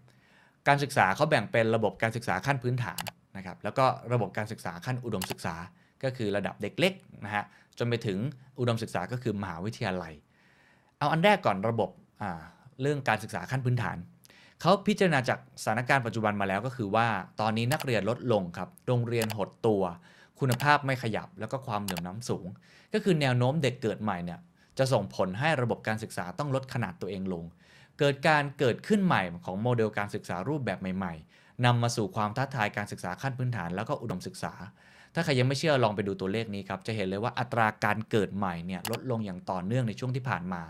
[0.69, 3.03] การศึกษาเขาแบ่งเป็นระบบการศึกษาขั้นพื้นฐาน
[3.37, 5.55] นะครับ แล้วก็ระบบการศึกษาขั้นอุดมศึกษา
[6.05, 6.93] ก็คือระดับเด็กเล็ก
[7.25, 7.45] นะฮะ
[7.79, 8.19] จนไปถึง
[8.59, 10.13] อุดมศึกษาก็คือมหาวิทยาลัย
[10.99, 11.91] เอาอันแรกก่อนระบบ
[12.83, 13.97] เรื่องการศึกษาขั้นพื้นฐาน
[14.61, 17.07] เขาพิจารณาจากสถานการณ์ปัจจุบันมาแล้วก็คือว่า
[17.41, 19.83] ตอนนี้นักเรียนลดลงครับ โรงเรียนหดตัว
[20.41, 22.47] คุณภาพไม่ขยับ แล้วก็ความเหลื่อมล้าสูง
[22.93, 24.41] ก็คือแนวโน้มเด็กเกิดใหม่เนี่ย
[24.79, 27.45] จะส่งผลให้ระบบการศึกษาต้องลดขนาดตัวเองลง
[27.99, 34.53] เกิดการเกิดขึ้นใหม่ของโมเดลการศึกษารูปแบบใหม่ๆ นำมาสู่ความท้าทายการศึกษาขั้นพื้นฐานแล้วก็อุดมศึกษา
[35.15, 40.63] ถ้าใครยังไม่เชื่อลองไปดูตัวเลขนี้ครับ จะเห็นเลยว่าอัตราการเกิดใหม่เนี่ยลดลงอย่างต่อเนื่องในช่วงที่ผ่านมา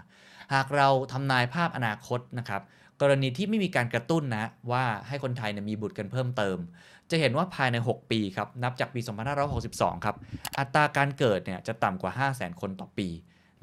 [0.54, 2.62] หากเราทำนายภาพอนาคตนะครับ
[3.00, 6.58] กรณีที่ไม่มีการกระตุ้นนะว่าให้คนไทยเนี่ยมีบุตรกันเพิ่มเติม
[7.10, 9.00] จะเห็นว่าภายใน 6 ปีครับ นับจากปี
[9.52, 10.16] 2562 ครับ
[10.58, 13.08] อัตราการเกิดเนี่ยจะต่ำกว่า 5 0 0 0 0 0 คนต่อปี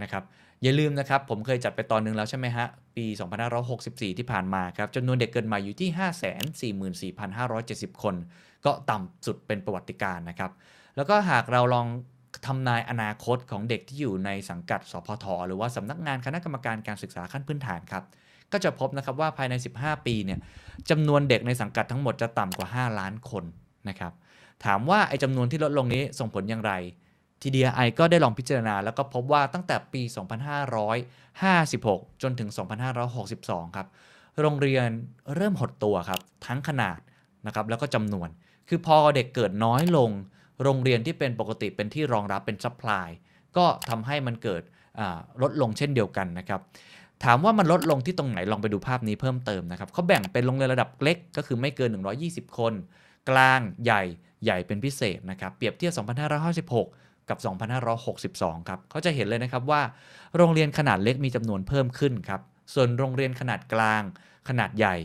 [0.01, 0.23] นะครับ
[0.63, 2.67] อย่าลืมนะครับ ผมเคยจัดไปตอนนึงแล้วใช่ไหมฮะ
[2.97, 3.05] ปี
[3.61, 6.79] 2564 ที่ผ่านมาครับจำนวนเด็กเกิดม่อยู่ที่
[7.91, 8.15] 544,570 คน
[8.65, 10.51] ก็ต่ำสุดเป็นประวัติการนะครับ
[10.95, 11.87] แล้วก็หากเราลอง
[12.47, 18.03] ทำนายอนาคตของเด็กที่อยู่ในสังกัดสพทหรือว่าสำนักงานคณะกรรมการการศึกษาขั้นพื้นฐานครับ
[18.51, 20.39] ก็จะพบนะครับว่าภายใน 15 ปีเนี่ย
[20.89, 23.43] จำนวนเด็กในสังกัดทั้งหมดจะต่ำกว่า 5 ล้านคน
[23.89, 24.13] นะครับ
[24.65, 26.73] ถามว่าไอ้จำนวนที่ลดลงนี้ส่งผลอย่างไร
[27.41, 30.01] TDRI ก็ได้ลองพิจารณา แล้วก็พบว่าตั้งแต่ปี
[31.31, 32.49] 2556 จนถึง
[33.13, 33.87] 2562 ครับ
[34.41, 34.87] โรงเรียน
[35.35, 36.99] เริ่มหดตัวครับ ทั้งขนาด
[37.45, 38.29] นะครับแล้วก็จำนวน
[38.69, 40.09] คือพอเด็กเกิดน้อยลง
[40.63, 43.07] โรงเรียนที่เป็นปกติเป็นที่รองรับเป็น supply
[43.57, 44.61] ก็ทำให้มันเกิด
[45.41, 46.61] ลดลงเช่นเดียวกันนะครับ
[47.23, 51.89] ถามว่ามันลดลงที่ตรงไหนลองไปดูภาพนี้เพิ่มเติมนะครับเขาแบ่งเป็นโรงเรียนระดับเล็กก็คือไม่เกิน
[52.25, 52.73] 120 คน
[53.29, 54.03] กลางใหญ่
[54.43, 55.93] ใหญ่เป็นพิเศษนะครับ เปรียบเทียบ
[56.53, 57.37] 2556 กับ
[58.03, 59.81] 2562 ครับเขาจะเห็นเลยนะครับว่า
[60.37, 62.41] โรงเรียนขนาดเล็กมีจำนวนเพิ่มขึ้นครับ
[62.73, 64.03] ส่วนโรงเรียนขนาดกลาง
[64.49, 64.95] ขนาดใหญ่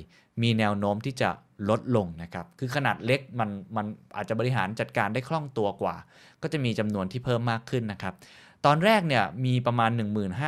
[0.42, 1.30] มีแนวโน้มที่จะ
[1.70, 5.96] ลดลงนะครับ คือขนาดเล็กมันมันอาจจะบริหารจัดการได้คล่องตัวกว่า
[6.42, 8.14] ก็จะมีจำนวนที่เพิ่มมากขึ้นนะครับ
[8.66, 9.90] ตอนแรกเนี่ยมีประมาณ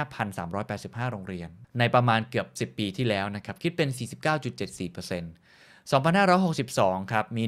[0.08, 1.48] 15,385 โรงเรียน
[1.78, 7.42] ในประมาณเกือบ 10 ปีที่แล้วนะครับ คิดเป็น 49.74% 2562 ครับ มี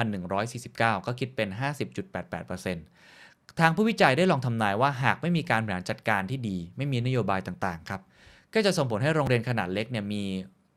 [0.00, 2.93] 15,149 ก็คิดเป็น 50.88%
[3.60, 8.02] ทางผู้วิจัยได้ลองทำนายว่าหากไม่มีการบริหารจัดการที่ดี ไม่มีนโยบายต่างๆครับ
[8.54, 10.22] ก็จะส่งผลให้โรงเรียนขนาดเล็กเนี่ยมี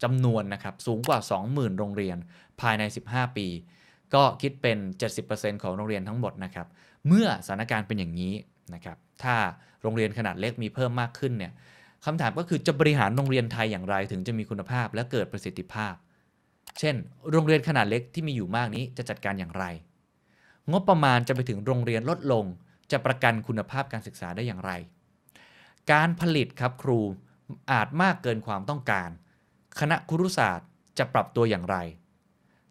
[0.03, 2.17] จำนวนนะครับสูงกว่า 20,000 โรงเรียน
[2.61, 3.47] ภายใน 15 ปี
[4.13, 4.77] ก็คิดเป็น
[5.19, 6.67] 70%ของโรงเรียนทั้งหมดนะครับ
[7.07, 8.33] เมื่อสถานการณ์เป็นอย่างนี้
[8.73, 9.35] นะครับถ้า
[9.81, 11.51] โรงเรียนขนาดเล็กมีเพิ่มมากขึ้นเนี่ย
[12.05, 15.93] คำถามก็คือจะบริหารโรงเรียนไทยอย่างไรถึงจะมีคุณภาพและเกิดประสิทธิภาพ
[16.79, 16.95] เช่น
[17.31, 19.63] โรงเรียนขนาดเล็กที่มีอยู่มากนี้จะจัดการอย่างไร
[20.71, 22.45] งบประมาณจะไปถึงโรงเรียนลดลง
[22.91, 24.71] จะประกันคุณภาพการศึกษาได้อย่างไร
[25.91, 26.99] การผลิตครับครู
[27.71, 29.09] อาจมากเกินความต้องการ
[29.79, 30.67] คณะครุศาสตร์
[30.97, 31.77] จะปรับตัวอย่างไร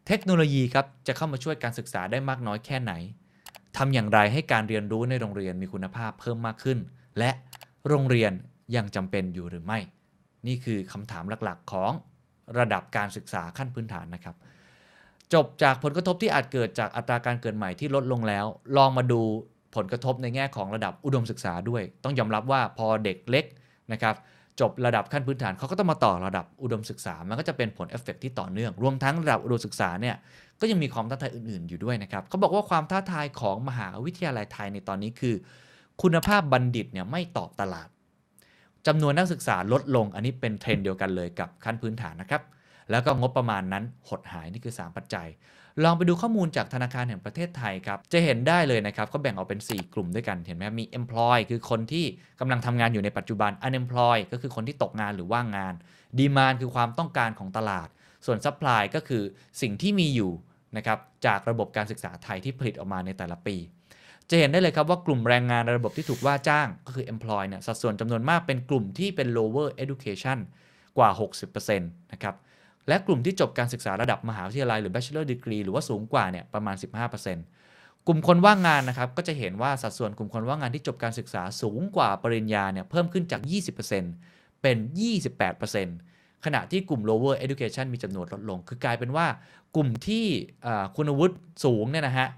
[0.06, 2.92] เทคโนโลยีครับจะเข้ามาช่วยการศึกษาได้มากน้อยแค่ไหน
[3.76, 6.78] ทำอย่างไรให้การเรียนรู้ในโรงเรียนมีคุณภาพเพิ่มมากขึ้น
[7.18, 7.30] และ
[7.88, 8.32] โรงเรียน
[8.76, 9.78] ยังจำเป็นอยู่หรือไม่
[10.46, 11.92] นี่คือคำถามหลักๆ ของ
[12.58, 14.36] ระดับการศึกษาขั้นพื้นฐานนะครับ
[15.34, 18.46] จบจากผลกระทบที่อาจเกิดจากอัตราการเกิดใหม่ที่ลดลงแล้ว
[18.76, 19.22] ลองมาดู
[19.74, 23.44] ผลกระทบในแง่ของระดับอุดมศึกษาด้วย ต้องยอมรับว่าพอเด็กเล็ก
[23.92, 24.14] นะครับ
[24.60, 30.16] จบระดับขั้นพื้นฐานเขาก็ต้องมาต่อระดับอุดมศึกษา มันก็จะเป็นผลเอฟเฟกที่ต่อเนื่อง รวมทั้งระดับอุดมศึกษาเนี่ย
[30.60, 35.34] ก็ยังมีความท้าทายอื่นๆอยู่ด้วยนะครับเขาบอกว่าความท้าทายของมหาวิทยาลัยไทยในตอนนี้คือ
[36.02, 37.88] คุณภาพบัณฑิตเนี่ยไม่ตอบตลาด
[38.86, 42.42] จำนวนนักศึกษาลดลง อันนี้เป็นเทรนด์เดียวกันเลยกับขั้นพื้นฐานนะครับ
[42.90, 45.28] แล้วก็งบประมาณนั้นหดหายนี่คือ 3 ปัจจัย
[45.84, 52.04] ลองไปดูข้อมูลจากธนาคารแห่งประเทศไทยครับ จะเห็นได้เลยนะครับเขาแบ่งออกเป็น 4 กลุ่มด้วยกันเห็นไหมมี employ คือคนที่
[52.40, 55.74] กำลังทำงานอยู่ในปัจจุบัน unemployed ก็คือคนที่ตกงานหรือว่างงาน
[56.18, 57.88] demand คือความต้องการของตลาด
[58.26, 59.22] ส่วน supply ก็คือ
[59.62, 60.32] สิ่งที่มีอยู่
[60.76, 63.56] นะครับจากระบบการศึกษาไทยที่ผลิตออกมาในแต่ละปี
[64.30, 70.38] จะเห็นได้เลยครับว่ากลุ่มแรงงานในระบบที่ถูกว่าจ้างก็คือ employ เนี่ยสัดส่วนจำนวนมากเป็นกลุ่มที่เป็น lower education
[70.98, 71.10] กว่า
[71.46, 72.34] 60%นะครับ
[72.88, 76.76] และกลุ่มที่จบการศึกษาระดับมหาวิทยาลัยหรือ bachelor degree หรือว่าสูงกว่าเนี่ยประมาณ
[77.42, 83.40] 15%กลุ่มคนว่างงานนะครับก็จะเห็นว่าสัดส่วนกลุ่มคนว่างงานที่จบการศึกษาสูงกว่าปริญญาเนี่ยเพิ่มขึ้นจาก
[84.02, 84.76] 20%เป็น
[85.60, 89.26] 28%ขณะที่กลุ่ม lower education มีจำนวนลดลง คือกลายเป็นว่า
[89.76, 90.24] กลุ่มที่
[90.96, 92.28] คุณวุฒิสูงเนี่ยนะฮะ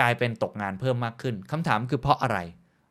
[0.00, 2.38] กลายเป็นตกงานเพิ่มมากขึ้นคำถามคือเพราะอะไร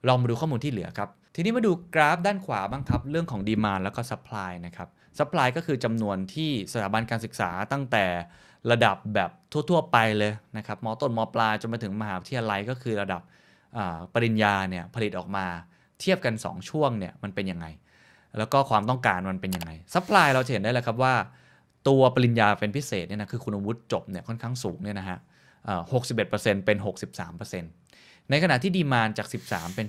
[0.07, 8.05] ลองมาดูข้อมูลที่เหลือครับ ทีนี้มาดูกราฟด้านขวาบ้างครับ เรื่องของ demand แล้วก็ supply นะครับ supply ก็คือจำนวนที่สถาบันการศึกษาตั้งแต่
[8.71, 9.29] ระดับแบบ
[9.69, 13.21] ทั่ว ๆ ไปเลยนะครับม.ต้น ม.ปลายจนมาถึงมหาวิทยาลัยก็คือระดับ
[14.13, 15.45] ปริญญาเนี่ยผลิตออกมา
[15.99, 17.65] เทียบกัน 2 ช่วงเนี่ยมันเป็นยังไง
[18.37, 21.15] แล้วก็ความต้องการมันเป็นยังไง supply เราจะเห็นได้เลยครับว่า
[21.87, 25.19] ตัวปริญญาเป็นพิเศษเนี่ยนะคือคุณวุฒิจบเนี่ยค่อนข้างสูงเนี่ยนะฮะ
[25.91, 26.55] 61%เอ็ดเปอร์เซ็น
[27.57, 29.87] 63%ในขณะที่ดีมานจาก 13 เป็น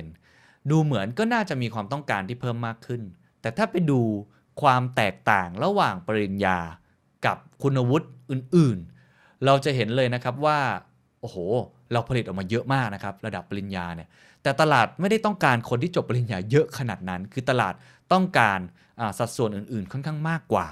[0.00, 3.02] 15%ดูเหมือนก็น่าจะมีความต้องการที่เพิ่มมากขึ้น
[3.40, 4.00] แต่ถ้าไปดู
[4.60, 6.58] ความแตกต่างระหว่างปริญญา
[7.26, 10.58] กับคุณวุฒิอื่นๆ เราจะเห็นเลยนะครับว่า
[11.20, 11.36] โอ้โห
[11.92, 14.08] เราผลิตออกมาเยอะมากนะครับ ระดับปริญญาเนี่ย
[14.42, 17.74] แต่ตลาดไม่ได้ต้องการคนที่จบปริญญาเยอะขนาดนั้น คือตลาด
[18.12, 18.58] ต้องการ
[19.18, 20.66] สัดส่วนอื่นๆ ค่อนข้างมากกว่า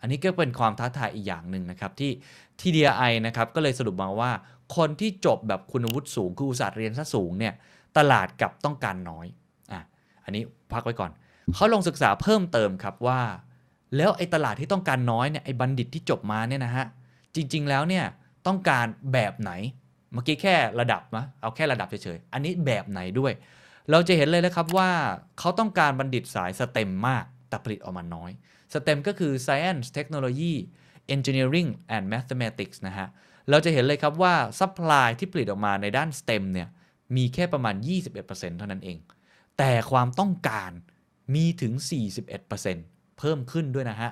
[0.00, 2.12] อันนี้ก็เป็นความท้าทายอีกอย่างหนึ่งนะครับ ที่
[2.60, 4.30] ที่ DI นะครับก็เลยสรุปมาว่า
[4.76, 7.54] คนที่จบแบบคุณวุฒิสูงคืออุตสาห์เรียนซะสูงเนี่ย
[7.98, 9.26] ตลาดกับต้องการน้อย
[9.72, 9.80] อะ
[10.24, 10.42] อันนี้
[10.72, 11.10] พักไว้ก่อน
[11.54, 13.22] เขาลงศึกษาเพิ่มเติมครับว่า
[13.96, 16.86] แล้วไอ้ตลาดที่ต้องการน้อยเนี่ยไอ้บัณฑิตที่จบมาเนี่ยนะฮะ
[17.34, 18.04] จริง ๆ แล้วเนี่ย
[18.46, 19.52] ต้องการแบบไหน
[20.12, 23.32] เมื่อกี้แค่ระดับนะเอาแค่ระดับเฉยๆอันนี้แบบไหนด้วย
[23.90, 24.90] เราจะเห็นเลยนะครับว่า
[25.38, 28.30] เขาต้องการบัณฑิตสายสเต็มมากแต่ผลิตออกมาน้อย
[28.74, 30.54] สเต็มก็คือ Science Technology
[31.14, 33.08] Engineering and Mathematics นะฮะ
[33.50, 36.68] เราจะเห็นเลยครับว่า supply ที่ผลิตออกมาในด้าน STEM เนี่ย
[37.16, 37.74] มีแค่ประมาณ
[38.16, 38.98] 21%เท่านั้นเอง
[39.58, 40.70] แต่ความต้องการ
[41.34, 41.72] มีถึง
[42.46, 44.10] 41%เพิ่มขึ้นด้วยนะฮะ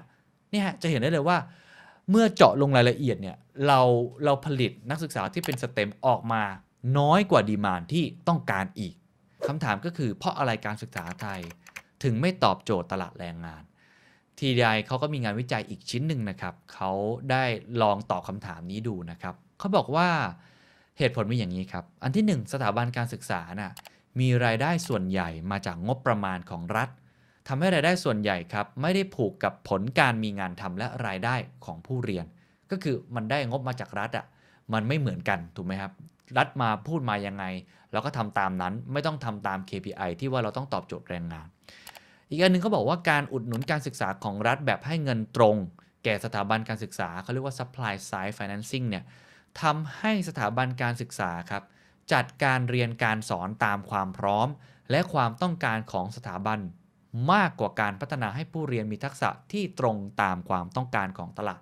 [0.54, 1.38] นี่ยจะเห็นได้เลยว่า
[2.10, 3.80] เมื่อเจาะลงรายละเอียดเนี่ยเรา
[4.24, 6.42] เราผลิตนักศึกษาที่เป็นสเต็มออกมา
[6.98, 8.94] น้อยกว่าดีมานที่ต้องการอีก
[9.46, 11.40] คำถามก็คือเพราะอะไรการศึกษาไทย
[12.02, 13.62] ถึงไม่ตอบโจทย์ตลาดแรงงาน
[14.38, 16.90] TDI เขาก็มีงานวิจัยอีกชิ้นหนึ่งนะครับ เขา
[17.30, 17.44] ได้
[17.82, 20.08] ลองตอบคำถามนี้ดูนะครับ เขาบอกว่า
[20.98, 23.72] เหตุผลมีอย่างนี้ครับ อันที่ 1 สถาบันการศึกษานะ่ะ
[24.20, 26.88] มีรายได้ส่วนใหญ่มาจากงบประมาณของรัฐ
[27.52, 31.34] ทำให้รายได้ส่วนใหญ่ครับ ไม่ได้ผูกกับผลการมีงานทำและรายได้
[31.64, 32.26] ของผู้เรียน
[32.70, 34.26] ก็คือมันได้งบมาจากรัฐอะ่ะ
[34.72, 35.92] มันไม่เหมือนกันถูกไหมครับ
[36.38, 37.44] รัฐมาพูดมายังไง
[37.92, 41.46] เราก็ทำตามนั้นไม่ต้องทำตาม KPI ที่ว่าเราต้องตอบโจทย์แรงงาน
[42.30, 45.56] อีกอันหนึ่งเขาบอกว่าการอุดหนุนการศึกษาของรัฐแบบให้เงินตรง
[46.04, 49.04] แก่สถาบันการศึกษาเขาเรียกว่า supply side financing เนี่ย
[49.62, 51.62] ทำให้สถาบันการศึกษาครับ
[52.12, 54.48] จัดการเรียนการสอนตามความพร้อม
[54.90, 56.60] และความต้องการของสถาบัน
[57.32, 61.60] มากกว่าการพัฒนาให้ผู้เรียนมีทักษะที่ตรงตามความต้องการของตลาด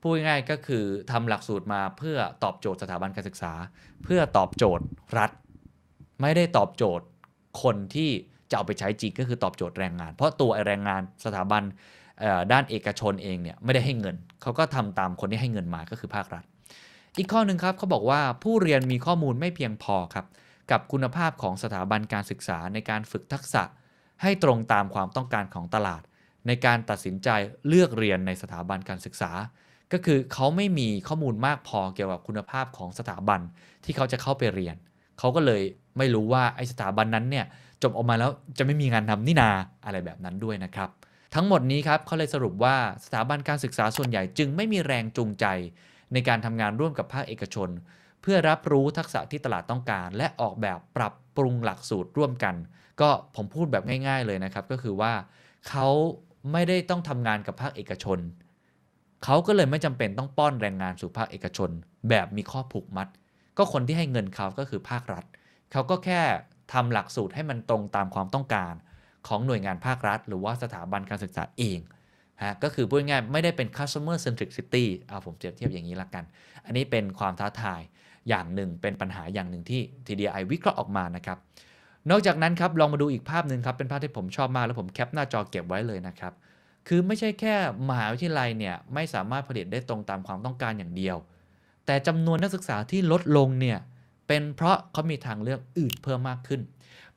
[0.00, 3.52] พูดง่ายก็คือทำหลักสูตรมาเพื่อตอบโจทย์สถาบันการศึกษา
[4.04, 4.84] เพื่อตอบโจทย์
[5.18, 5.30] รัฐ
[6.22, 7.06] ไม่ได้ตอบโจทย์
[7.62, 8.10] คนที่
[8.50, 11.62] จะเอาไปใช้จริงก็คือตอบโจทย์แรงงาน เพราะตัวแรงงานสถาบัน
[12.52, 16.44] ด้านเอกชนเองเนี่ยไม่ได้ให้เงิน เขาก็ทำตามคนที่ให้เงินมาก็คือภาครัฐ
[17.18, 20.26] อีกข้อหนึ่งครับเขาบอกว่าผู้เรียนมีข้อมูลไม่เพียงพอครับ
[20.70, 23.62] กับคุณภาพของสถาบันการศึกษาในการฝึกทักษะ
[24.22, 26.02] ให้ตรงตามความต้องการของตลาด
[26.46, 27.28] ในการตัดสินใจ
[27.68, 29.30] เลือกเรียนในสถาบันการศึกษา
[29.92, 33.40] ก็คือเขาไม่มีข้อมูลมากพอเกี่ยวกับคุณภาพของสถาบัน
[33.84, 34.76] ที่เขาจะเข้าไปเรียน
[35.18, 35.62] เขาก็เลย
[35.98, 37.46] ไม่รู้ว่าไอสถาบันนั้นเนี่ย
[37.82, 39.50] จบออกมาแล้วจะไม่มีงานทำนี่นา
[39.84, 40.88] อะไรแบบนั้นด้วยนะครับ
[41.34, 45.46] ทั้งหมดนี้ครับเขาเลยสรุปว่าสถาบันการศึกษาส่วนใหญ่จึงไม่มีแรงจูงใจ
[46.12, 47.68] ในการทำงานร่วมกับภาคเอกชน
[48.22, 52.54] เพื่อรับรู้ทักษะที่ตลาดต้องการ และออกแบบปรับปรุงหลักสูตรร่วมกัน
[53.00, 55.12] ก็ผมพูดแบบง่าย ๆเลยนะครับ ก็คือว่า
[55.68, 55.86] เขา
[56.52, 58.18] ไม่ได้ต้องทำงานกับภาคเอกชน
[59.24, 61.70] เขาก็เลยไม่จำเป็นต้องป้อนแรงงานสู่ภาคเอกชน
[62.08, 63.08] แบบมีข้อผูกมัด
[63.58, 65.24] ก็คนที่ให้เงินเขาก็คือภาครัฐ
[65.72, 66.20] เขาก็แค่
[66.72, 68.74] ทำหลักสูตรให้มันตรงตามความต้องการ
[69.28, 71.78] ของหน่วยงานภาครัฐ หรือว่าสถาบันการศึกษาเอง
[72.42, 76.24] ฮะก็คือพูดง่ายไม่ได้เป็น customer centricity เอาผมเปรียบเทียบอย่างนี้ละกัน
[76.64, 77.80] อันนี้เป็นความท้าทาย
[78.28, 81.38] อย่างหนึ่งเป็นปัญหาอย่างหนึ่งที่ TDI วิเคราะห์ออกมานะครับ
[82.10, 86.32] นอกจากนั้นครับลองมาดูอีกภาพหนึ่งครับเป็นภาพที่ผมชอบมากแล้วผมแคปหน้าจอเก็บไว้เลยนะครับ
[86.88, 87.54] คือไม่ใช่แค่
[87.88, 91.16] มหาวิทยาลัยเนี่ยไม่สามารถผลิตได้ตรงตามความต้องการอย่างเดียว
[91.86, 93.78] แต่จำนวนนักศึกษาที่ลดลงเนี่ย
[94.28, 96.60] เป็นเพราะเขามีทางเลือกอื่นเพิ่มมากขึ้น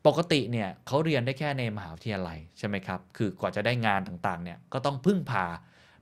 [0.05, 5.45] ปกติเนี่ยเขาเรียนได้แค่ในมหาวิทยาลัยใช่ไหมครับ คือกว่าจะได้งานต่างๆเนี่ยก็ต้องพึ่งพา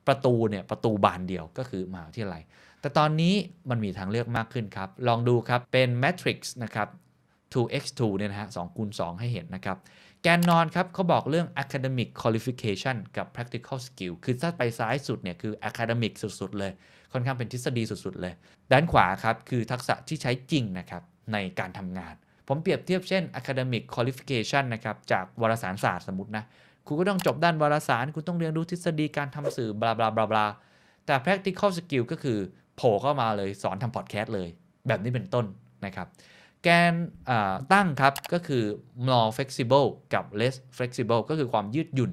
[0.07, 2.41] ประตูเนี่ยประตูบานเดียวก็คือมหาวิทยาลัย
[2.81, 3.35] แต่ตอนนี้
[3.69, 6.87] มันมีทางเลือกมากขึ้นครับ ลองดูครับเป็น matrix นะครับ
[7.53, 9.77] 2x2 เนี่ยนะฮะ2คูณ2ให้เห็นนะครับ
[10.23, 16.71] แกนนอนครับเขาบอกเรื่อง academic qualification กับ practical skill คือถ้าไปซ้ายสุดเนี่ยคือ academic สุด ๆ เลย
[17.13, 18.33] ค่อนข้างเป็นทฤษฎีสุด ๆ เลย
[18.71, 22.13] ด้านขวาครับคือทักษะที่ใช้จริงนะครับในการทำงาน
[22.47, 26.43] ผมเปรียบเทียบเช่น academic qualification นะครับจากวารสารศาสตร์สมมตินะ
[26.87, 30.45] คุณก็ต้องจบด้านวารสาร คุณต้องเรียนรู้ทฤษฎีการทำสื่อบลาบลาบลาบลา
[31.05, 32.37] แต่ practical skill ก็คือ
[32.75, 34.49] โผล่เข้ามาเลยสอนทำพอดแคสต์เลย
[34.87, 35.45] แบบนี้เป็นต้น
[35.85, 36.07] นะครับ
[36.63, 36.93] แกน
[37.73, 38.63] ตั้งครับ ก็คือ
[39.07, 42.11] more flexible กับ less flexible ก็คือความยืดหยุ่น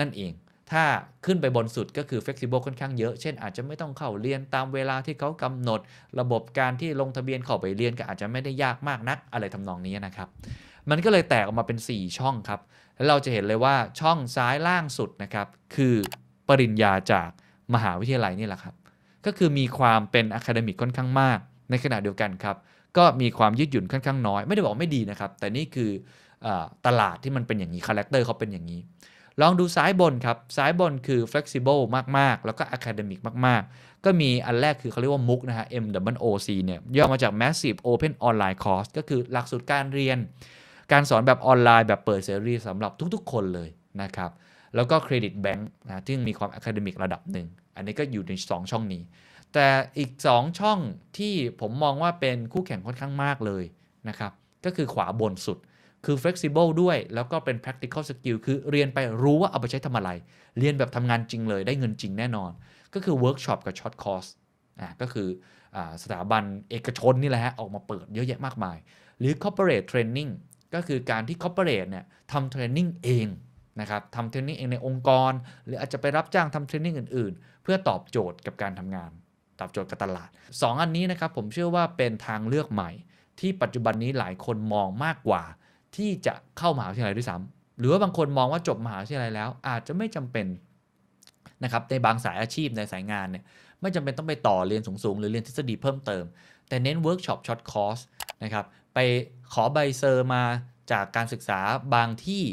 [0.00, 0.32] นั่นเอง
[0.70, 0.84] ถ้า
[1.26, 5.80] ขึ้นไปบนสุดก็คือ flexible ค่อนข้างเยอะ เช่น อาจจะไม่ต้องเข้าเรียนตามเวลาที่เขากำหนด
[6.20, 10.28] ระบบการที่ลงทะเบียนเข้าไปเรียนก็อาจจะไม่ได้ยากมากนัก อะไรทำนองนี้นะครับ
[10.90, 12.60] มันก็เลยแตกออกมาเป็น 4 ช่องครับ
[12.96, 15.94] แล้วเราจะเห็นเลยว่าช่องซ้ายล่างสุดนะครับ คือ
[16.48, 17.28] ปริญญาจาก
[17.74, 18.74] มหาวิทยาลัยนี่แหละครับ
[19.26, 21.38] ก็คือมีความเป็น academic ค่อนข้างมาก
[21.70, 22.56] ในขณะเดียวกันครับ
[22.96, 25.90] ก็มีความยืดหยุ่นค่อนข้างน้อย ไม่ได้บอกไม่ดีนะครับ แต่นี่คือ
[26.46, 28.80] ตลาดที่มันเป็นอย่างนี้ character เขาเป็นอย่างนี้
[29.40, 31.82] ลองดูซ้ายบนครับ ซ้ายบนคือ flexible
[32.18, 38.58] มาก ๆ แล้วก็ academic มาก ๆ ก็มีอันแรกคือเขาเรียกว่ามุกนะฮะ M W O C เนี่ยย่อมาจาก massive open online
[38.64, 40.18] course ก็คือหลักสูตรการเรียน
[40.92, 43.68] การสอนแบบออนไลน์แบบเปิดเสรีสำหรับทุกๆ คนเลย
[44.02, 44.30] นะครับ
[44.74, 49.02] แล้วก็ Credit Bank นะที่มีความ academic ระดับหนึ่ง อันนี้ก็อยู่ใน 2 ช่องนี้
[49.54, 50.78] แต่อีก 2 ช่อง
[51.18, 53.64] ที่ผมมองว่าเป็นคู่แข่งค่อนข้างมากเลย
[54.08, 54.32] นะครับ
[54.64, 55.58] ก็คือขวาบนสุด
[56.04, 60.10] คือ flexible ด้วย แล้วก็เป็น practical skill คือเรียนไปรู้ว่าเอาไปใช้ทำอะไร
[60.58, 62.52] เรียนแบบทำงานจริงเลย ได้เงินจริงแน่นอน
[62.94, 64.28] ก็คือ workshop กับ short course
[64.80, 65.28] อ่าก็คือ
[65.76, 68.76] อสถาบันเอกชนนี่แหละฮะ ออกมาเปิดเยอะแยะมากมาย
[69.18, 70.30] หรือ corporate training
[70.74, 73.26] ก็คือการที่ corporate เนี่ยทำเทรนนิ่งเอง
[73.80, 75.32] นะครับทำเทรนนิ่งเองในองค์กร
[75.64, 79.10] หรืออาจจะไปรับจ้างทำเทรนนิ่งอื่น ๆ เพื่อตอบโจทย์กับการทำงาน
[79.60, 82.90] ตอบโจทย์กับตลาด 2 อันนี้นะครับผมเชื่อว่าเป็นทางเลือกใหม่
[83.40, 85.42] ที่ปัจจุบันนี้หลายคนมองมากกว่า
[85.96, 90.46] ที่จะเข้ามหาวิทยาลัยด้วยซ้ำหรือว่าบางคนมองว่าจบมหาวิทยาลัยแล้ว อาจจะไม่จำเป็น
[91.64, 93.44] นะครับในบางสายอาชีพในสายงานเนี่ย
[93.80, 96.24] ไม่จำเป็นต้องไปต่อเรียนสูงๆ หรือเรียนทฤษฎีเพิ่มเติม
[96.68, 97.98] แต่เน้น workshop short course
[98.44, 98.98] นะครับไป
[99.52, 100.42] ขอใบ cer มา
[100.92, 101.60] จากการศึกษา
[101.94, 102.44] บางที่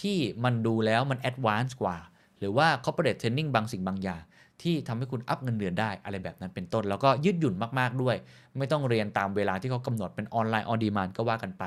[0.00, 1.96] ที่มันดูแล้วมัน advance กว่า
[2.38, 4.22] หรือว่า corporate training บางสิ่งบางอย่าง
[4.62, 8.16] ที่ทำให้คุณ up เงินเดือนได้อะไรแบบนั้นเป็นต้น แล้วก็ยืดหยุ่นมากๆด้วย
[8.58, 11.64] ไม่ต้องเรียนตามเวลาที่เขากำหนดเป็นออนไลน์ on demand ก็ว่ากันไป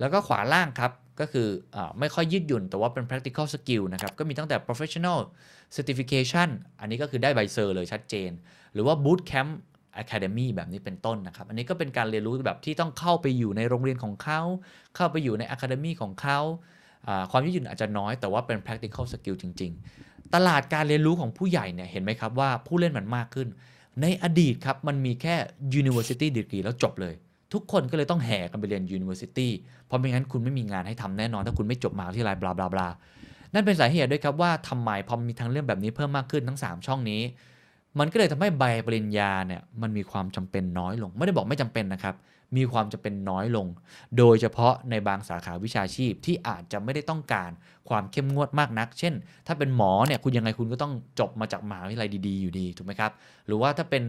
[0.00, 5.18] แล้วก็ขวาล่างครับก็คือไม่ค่อยยืดหยุ่น แต่ว่าเป็น practical skill นะครับก็มีตั้งแต่ professional
[5.76, 6.48] certification
[6.80, 8.30] อันนี้ก็คือได้ใบเซอร์เลยชัดเจน
[8.74, 9.52] หรือว่า boot camp
[10.02, 14.40] academy แบบนี้เป็นต้นนะครับ อันนี้ก็เป็นการเรียนรู้แบบที่ต้องเข้าไปอยู่ในโรงเรียนของเขา
[14.96, 16.38] เข้าไปอยู่ใน academy ของเขา
[17.30, 23.48] ความยืดหยุ่นอาจจะน้อยแต่ว่าเป็น practical skill จริง ๆ ตลาดการเรียนรู้ของผู้ใหญ่เนี่ยเห็นไหมครับว่าผู้เล่นมันมากขึ้น
[24.00, 25.34] ในอดีตครับมันมีแค่
[25.80, 27.14] university degree แล้วจบเลย
[27.52, 29.48] ทุกคนก็เลยต้องแห่กันไปเรียน university
[29.86, 32.88] เพราะไม่งั้นคุณไม่มีงานให้ทำแน่นอน ถ้าคุณไม่จบมหาวิทยาลัยบลาบลาบลา
[33.54, 37.22] นั่นเป็นสาเหตุด้วยครับว่าทำไมพอมีทางเรื่องแบบนี้เพิ่มมากขึ้นทั้ง 3 ช่องนี้
[37.98, 42.14] มันก็เลยทำให้ใบปริญญาเนี่ยมันมีความจำเป็นน้อยลง ไม่ได้บอกไม่จำเป็นนะครับ
[42.56, 43.66] มีความจำเป็นน้อยลง
[44.18, 47.50] โดยเฉพาะในบางสาขาวิชาชีพที่อาจจะไม่ได้ต้องการ
[47.88, 49.14] ความเข้มงวดมากนัก เช่น
[49.46, 53.12] ถ้าเป็นหมอเนี่ยคุณยังไงคุณก็ต้องจบมาจากมหาวิทยาลัยดีๆอยู่ดีถูกไหมครับ
[53.46, 54.02] หรือว่าถ้าเป็น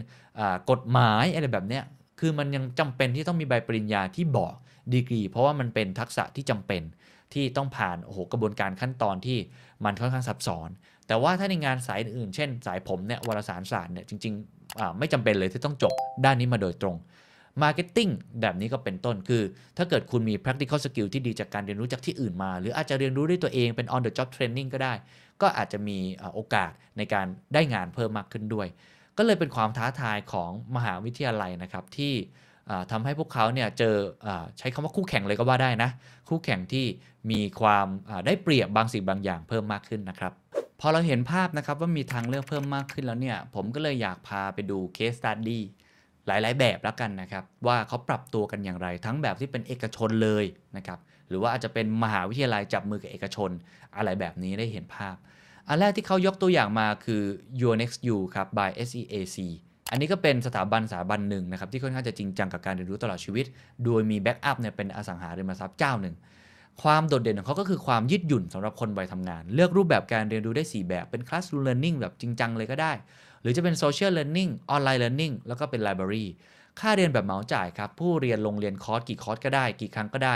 [0.71, 1.83] กฎหมายอะไรแบบเนี้ย
[2.19, 4.53] คือมันยังจำเป็นที่ต้องมีใบปริญญาที่บอก
[4.93, 6.81] ดีกรี เพราะว่ามันเป็นทักษะที่จำเป็น
[7.33, 9.37] ที่ต้องผ่านโอ้โหกระบวนการขั้นตอนที่
[9.85, 10.69] มันค่อนข้างซับซ้อน
[11.07, 15.93] แต่ว่าถ้าในงานสายอื่น เช่น สายผมเนี่ยวารสารศาสตร์เนี่ยจริงๆไม่จำเป็นเลยที่ต้องจบ
[16.25, 16.95] ด้านนี้มาโดยตรง
[17.61, 19.43] Marketing แบบนี้ก็เป็นต้นคือ
[19.77, 24.93] ถ้าเกิดคุณมี practical skill ที่ดีจากการเรียนรู้จากที่อื่นมา หรืออาจจะเรียนรู้ด้วยตัวเองเป็น on the job training ก็ได้
[25.41, 25.97] ก็อาจจะมี
[26.33, 28.67] โอกาสในการได้งานเพิ่มมากขึ้นด้วย
[29.17, 32.13] ก็เลยเป็นความท้าทายของมหาวิทยาลัยนะครับที่
[32.91, 33.95] ทำให้พวกเขาเนี่ยเจอ
[34.25, 34.27] อ
[34.59, 35.89] ใช้คำว่าคู่แข่งเลยก็ว่าได้นะ
[36.29, 36.85] คู่แข่งที่
[37.31, 37.87] มีความ
[38.25, 40.33] ได้เปรียบบางสิ่งบางอย่างเพิ่มมากขึ้นนะครับ
[40.79, 45.63] พอเราเห็นภาพนะครับว่ามีทางเลือกเพิ่มมากขึ้นแล้วเนี่ย ผมก็เลยอยากพาไปดูเคสตัดดี้
[46.27, 50.45] หลาย ๆ แบบแล้วกันนะครับ ว่าเขาปรับตัวกันอย่างไร ทั้งแบบที่เป็นเอกชนเลย
[50.77, 50.99] นะครับ
[51.29, 53.51] หรือว่าอาจจะเป็นมหาวิทยาลัยจับมือกับเอกชน
[53.97, 55.15] อะไรแบบนี้ได้เห็นภาพ
[55.67, 57.21] อันแรกที่เขายกตัวอย่างมาคือ
[57.61, 59.37] Your Next You ครับ by SEAC
[59.91, 63.45] อันนี้ก็เป็นสถาบันสถาบันหนึ่งนะครับ ที่ค่อนข้างจะจริงจังกับการเรียนรู้ตลอดชีวิต
[63.85, 66.15] โดยมี backup เนี่ยเป็นอสังหาริมทรัพย์เจ้าหนึ่ง
[66.81, 72.91] ความโดดเด่นของเขาก็คือความยืดหยุ่นสำหรับคนวัยทำงาน เลือกรูปแบบการเรียนรู้ได้ 4 แบบเป็น classroom learning แบบจริงจังเลยก็ได้
[73.43, 76.25] หรือจะเป็น social learning online learning แล้วก็เป็น library
[76.79, 80.35] ค่าเรียนแบบเหมาจ่ายครับ ผู้เรียนลงเรียนคอร์สกี่คอร์สก็ได้ กี่ครั้งก็ได้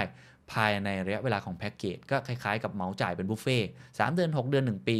[0.51, 3.57] ภายในระยะเวลาของแพ็กเกจก็คล้ายๆกับเหมาจ่ายเป็นบุฟเฟ่
[3.99, 4.97] ต์ 3 เดือน 6 เดือน 1 ปี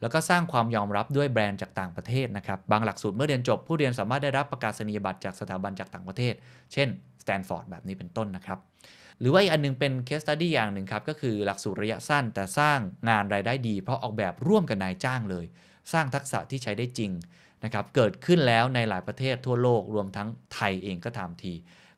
[0.00, 6.34] แล้วก็สร้างความยอมรับด้วยแบรนด์จากต่างประเทศนะครับ บางหลักสูตรเมื่อเรียนจบ ผู้เรียนสามารถได้รับประกาศนียบัตรจากสถาบันจากต่างประเทศ
[6.72, 6.88] เช่น
[7.22, 8.58] สแตนฟอร์ดแบบนี้เป็นต้นนะครับ
[9.20, 12.78] หรือว่าอีกอันนึงเป็น case study อย่างหนึ่งครับ ก็คือหลักสูตรระยะสั้นแต่สร้าง
[13.08, 15.46] งานรายได้ดี เพราะออกแบบร่วมกับนายจ้างเลย
[15.92, 17.10] สร้างทักษะที่ใช้ได้จริง
[17.64, 21.52] นะครับเกิดขึ้นแล้วในหลายประเทศทั่วโลกรวมทั้งไทยเองก็ตามที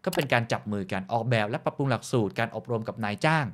[0.04, 3.46] ก็เป็นการจับมือกันออกแบบและปรับปรุงหลักสูตรการอบรมกับนายจ้าง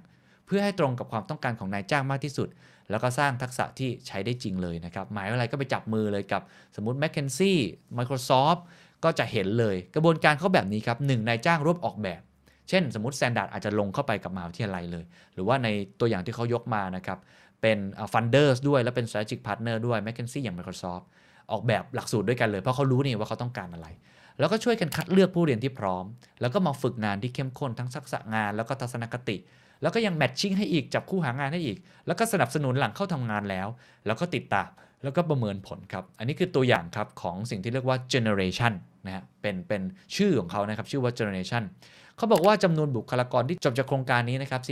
[0.46, 2.48] เพื่อให้ตรงกับความต้องการของนายจ้างมากที่สุด
[2.90, 6.42] แล้วก็สร้างทักษะที่ใช้ได้จริงเลยนะครับหมายว่าอะไรก็ไปจับมือเลยกับ
[6.76, 7.58] สมมติ m c k เคนซี่
[7.98, 8.60] Microsoft
[9.04, 12.22] ก็จะเห็นเลยกระบวนการเขาแบบนี้ครับหนึ่งนายจ้างร่วมออกแบบ
[12.68, 15.04] เช่น สมมติแซนด์ดอาจจะลงเข้าไปกับมหาวิทยาลัยเลย
[15.34, 15.68] หรือว่าใน
[16.00, 17.18] ตัวอย่างที่เขายกมานะครับ
[17.62, 17.78] เป็น
[18.12, 21.04] ฟันเดอร์สด้วยแล้วเป็น strategic partner ด้วย m c k เคนซี่อย่าง Microsoft
[21.52, 23.86] ออกแบบหลักสูตรด้วยกันเลยเพราะเขารู้นี่ว่าเขาต้องการอะไร
[24.38, 26.04] แล้วก็ช่วยกันคัดเลือกผู้เรียนที่พร้อม
[26.40, 29.36] แล้วก็มาฝึกงานที่เข้มข้นทั้งทักษะงานแล้วก็ทัศนคติ
[29.82, 33.68] แล้วก็ยังแมทชิ่งให้อีกจับคู่หางานให้อีก แล้วก็สนับสนุนหลังเข้าทำงานแล้ว
[34.06, 34.68] แล้วก็ติดตาม
[35.04, 38.72] แล้วก็ประเมินผลครับ อันนี้คือตัวอย่างครับของสิ่งที่เรียกว่า generation
[39.06, 39.82] นะฮะเป็นเป็น
[40.16, 41.62] ชื่อของเขานะครับชื่อว่า generation
[42.16, 44.62] เขาบอกว่าจำนวนบุคลากรที่จบจากโครงการนี้นะครับ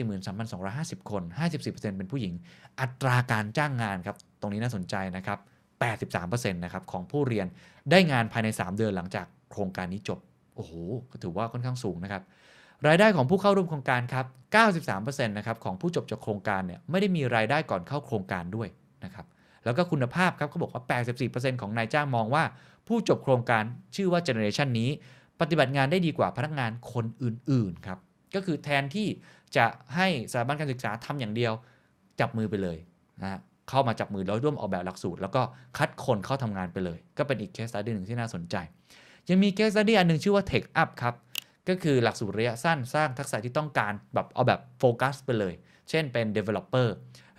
[1.04, 1.22] 43,250 คน
[1.60, 2.32] 54%เป็นผู้หญิง
[2.80, 5.38] อัตราการจ้างงานครับ ตรงนี้น่าสนใจนะครับ
[5.88, 7.46] 83%นะครับของผู้เรียน
[7.90, 10.18] ได้งานภายใน 3 เดือนหลังจากโครงการนี้จบ
[10.54, 10.72] โอ้โห
[11.10, 12.22] ก็ถือว่าค่อนข้างสูงนะครับ
[12.86, 14.26] รายได้ของผู้เข้าร่วมโครงการครับ
[14.86, 18.68] 93%นะครับของผู้จบจากโครงการเนี่ยไม่ได้มีรายได้ก่อนเข้าโครงการด้วย
[19.04, 19.26] นะครับ
[19.64, 20.82] แล้วก็คุณภาพครับเขาบอกว่า
[21.22, 22.44] 84%ของนายจ้างมองว่า
[22.88, 23.62] ผู้จบโครงการ
[23.96, 24.90] ชื่อว่าเจเนอเรชันนี้
[25.40, 27.98] ปฏิบัติงานได้ดีกว่าพนักงานคนอื่นๆครับ
[28.34, 29.08] ก็คือแทนที่
[29.56, 31.52] จะให้สถาบันการศึกษาทำอย่างเดียว
[32.20, 32.78] จับมือไปเลย
[33.22, 33.40] นะ
[33.70, 35.42] เข้ามาจับมือแล้วร่วมออกแบบหลักสูตร แล้วก็
[35.78, 38.56] คัดคนเข้าทำงานไปเลย ก็เป็นอีก case study หนึ่งที่น่าสนใจ
[39.28, 41.14] ยังมี case study อันหนึ่งชื่อว่า Tech Up ครับ
[41.68, 45.54] ก็คือหลักสูตรระยะสั้นสร้างทักษะที่ต้องการแบบเอาแบบโฟกัสไปเลย
[45.90, 46.88] เช่นเป็น developer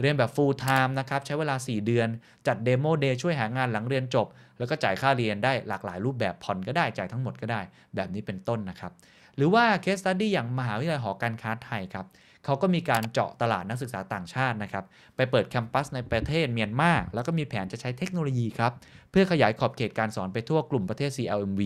[0.02, 2.08] เรียนแบบ full time นะครับ ใช้เวลา 4 เดือน
[2.48, 4.28] จัด demo day ช่วยหางานหลังเรียนจบ
[4.58, 7.62] แล้วก็จ่ายค่าเรียนได้หลากหลายรูปแบบผ่อนก็ได้ จ่ายทั้งหมดก็ได้
[7.96, 8.92] แบบนี้เป็นต้นนะครับ
[9.36, 12.06] หรือว่า case study อย่างมหาวิทยาลัยหอการค้าไทยครับ
[12.46, 14.86] เขาก็มีการเจาะตลาดนักศึกษาต่างชาตินะครับ
[15.16, 18.72] ไปเปิดแคมปัสในประเทศเมียนมาแล้วก็มีแผนจะใช้เทคโนโลยีครับ
[19.12, 21.62] เพื่อขยายขอบเขตการสอนไปทั่วกลุ่มประเทศ CLMV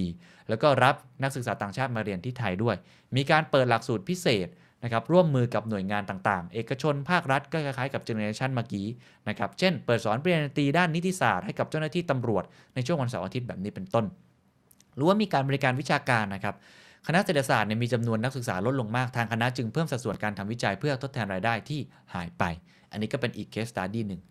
[0.50, 2.76] แล้วก็รับนักศึกษาต่างชาติมาเรียนที่ไทยด้วย
[3.16, 4.48] มีการเปิดหลักสูตรพิเศษ
[4.84, 8.88] นะครับร่วมมือกับหน่วยงานต่างๆ เอกชนภาครัฐก็คล้ายๆกับเจเนอเรชันเมื่อกี้
[9.30, 12.44] นะครับ เช่น เปิดสอนปริญญาตรีด้านนิติศาสตร์ให้กับเจ้าหน้าที่ตำรวจ
[12.76, 14.06] ในช่วงวันเสาร์อาทิตย์แบบนี้เป็นต้น
[14.96, 16.56] หรือว่ามีการบริการวิชาการนะครับ
[17.08, 21.80] คณะเศรษฐศาสตร์มีจำนวนนักศึกษาลดลงมาก ทางคณะจึงเพิ่มสัดส่วนการทำวิจัยเพื่อทดแทนรายได้ที่
[22.14, 22.44] หายไป
[22.92, 24.22] อันนี้ก็เป็นอีก case study หนึ่ง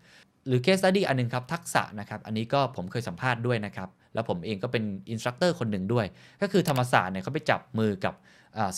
[0.46, 6.06] หรือ case study อันนึงครับทักษะนะครับอันนี้ก็ผมเคยสัมภาษณ์ด้วยนะครับแล้วผมเองก็เป็น instructor คนหนึ่งด้วย
[6.42, 8.14] ก็คือธรรมศาสตร์เนี่ยเขาไปจับมือกับ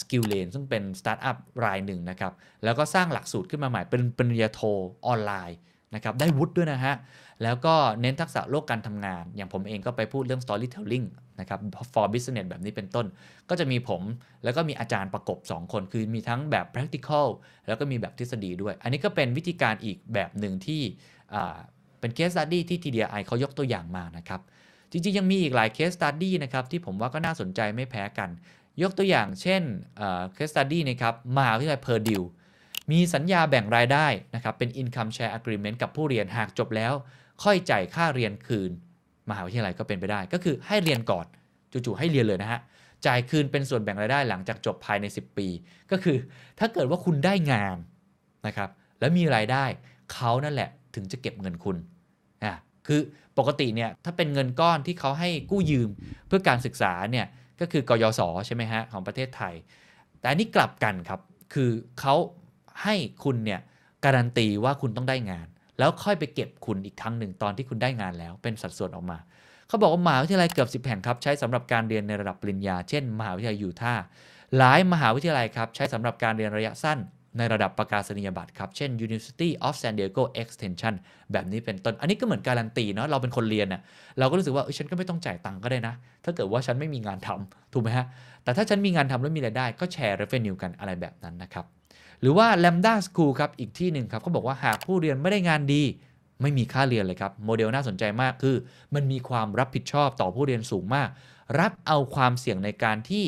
[0.01, 2.33] SkillLane ซึ่งเป็นสตาร์ทอัพรายหนึ่งนะครับ
[2.65, 4.61] แล้วก็สร้างหลักสูตรขึ้นมาใหม่เป็นปริญญาโท
[5.07, 5.59] ออนไลน์
[5.95, 6.95] นะครับได้วุฒิด้วยนะฮะ
[7.43, 11.07] แล้วก็เน้นทักษะโลกการทำงาน อย่างผมเองก็ไปพูดเรื่อง storytelling
[11.41, 11.61] นะครับ
[11.93, 13.07] for business แบบนี้เป็นต้น
[13.49, 14.03] ก็จะมีผม
[14.45, 17.29] แล้วก็มีอาจารย์ประกบ 2 คน คือมีทั้งแบบ practical
[17.67, 20.83] แล้วก็มีแบบทฤษฎีด้วย อันนี้ก็เป็นวิธีการอีกแบบหนึ่งที่
[22.01, 24.41] เป็น case study ที่ TDI เขายกตัวอย่างมานะครับ
[24.91, 28.29] จริงๆ ยังมีอีกหลาย case study นะครับที่ผมว่าก็น่าสนใจไม่แพ้กัน
[28.83, 29.63] ยกตัวอย่างเช่น
[30.37, 32.23] case study นะครับมหาวิทยาลัยเพอร์ดิว
[32.93, 36.93] มีสัญญาแบ่งรายได้นะครับเป็น income share agreement กับผู้เรียนหากจบแล้ว
[37.43, 38.71] ค่อยจ่ายค่าเรียนคืน
[39.31, 41.27] มหาวิทยาลัยก็เป็นไปได้ ก็คือให้เรียนก่อน
[41.73, 42.61] จู่ๆให้เรียนเลยนะฮะ
[43.07, 45.49] จ่ายคืนเป็นส่วนแบ่งรายได้หลังจากจบภายใน 10 ปี
[45.91, 46.17] ก็คือ
[46.59, 47.77] ถ้าเกิดว่าคุณได้งาน
[48.47, 48.71] นะครับ
[49.01, 49.65] แล้วมีรายได้
[50.13, 51.77] เขานั่นแหละถึงจะเก็บเงินคุณ
[52.45, 52.55] อะ
[52.87, 53.01] คือ
[53.39, 55.89] ปกติเนี่ยถ้าเป็นเงินก้อนที่เขาให้กู้ยืม
[56.27, 57.27] เพื่อการศึกษาเนี่ย
[57.61, 59.55] ก็คือกยศใช่ไหมฮะของประเทศไทย
[60.21, 61.21] แต่อันนี้กลับกันครับ
[61.55, 61.71] คือ
[62.01, 62.15] เขา
[62.83, 63.61] ให้คุณเนี่ย
[64.05, 65.47] การันตีว่าคุณต้องได้งาน
[65.79, 69.19] แล้วค่อยไปเก็บคุณอีกครั้งหนึ่งตอนที่คุณได้งานแล้ว เป็นสัดส่วนออกมา
[69.69, 74.05] เขาบอกว่ามหาวิทยาลัยเกือบ 10 แห่งครับ ใช้สำหรับการเรียนในระดับปริญญา เช่น มหาวิทยาลัยยูทาห์
[74.57, 76.99] หลายมหาวิทยาลัยครับใช้สำหรับการเรียนระยะสั้น
[77.39, 80.95] ในระดับประกาศนียบัตรครับ เช่น University of San Diego Extension
[81.33, 83.81] แบบนี้เป็นต้น อันนี้ก็เหมือนการันตีเนาะ เราเป็นคนเรียนน่ะ
[84.19, 88.07] เราก็รู้สึกว่าเออฉันก็ไม่ต้องจ่ายตังค์ก็ได้นะ ถ้าเกิดว่าฉันไม่มีงานทำถูกไหมฮะ
[88.45, 91.67] แต่ถ้าฉันมีงานทำแล้วมีรายได้ ก็แชร์ revenue กันอะไรแบบนั้นนะครับ
[92.21, 95.83] หรือว่า Lambda School ครับอีกที่หนึ่งครับเขาบอกว่าหากผู้เรียนไม่ได้งานดี
[96.43, 98.57] ไม่มีค่าเรียนเลยครับ โมเดลน่าสนใจมากคือ
[98.95, 101.09] มันมีความรับผิดชอบต่อผู้เรียนสูงมาก
[101.59, 103.25] รับเอาความเสี่ยงในการที่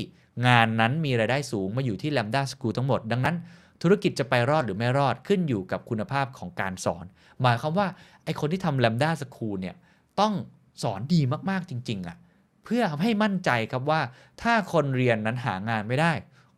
[0.46, 3.36] งานนั้นมีรายได้สูงมาอยู่ที่ Lambda School ทั้งหมด ดังนั้น
[3.82, 7.04] ธุรกิจจะไปรอดหรือไม่รอดขึ้นอยู่กับคุณภาพของการสอน
[7.42, 7.86] หมายความว่า
[8.24, 9.76] ไอคนที่ทำ Lambda School เนี่ย
[10.20, 10.34] ต้อง
[10.82, 11.20] สอนดี
[11.50, 12.16] มากๆจริง ๆอะ่ะ
[12.64, 14.00] เพื่อให้มั่นใจครับว่า
[14.42, 16.12] ถ้าคนเรียนนั้นหางานไม่ได้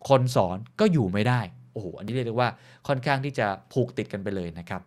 [0.09, 1.41] คนสอนก็อยู่ไม่ได้
[1.73, 2.51] โอ้โหอันนี้เรียกว่า
[2.89, 4.83] ค่อนข้างที่จะผูกติดกันไปเลยนะครับ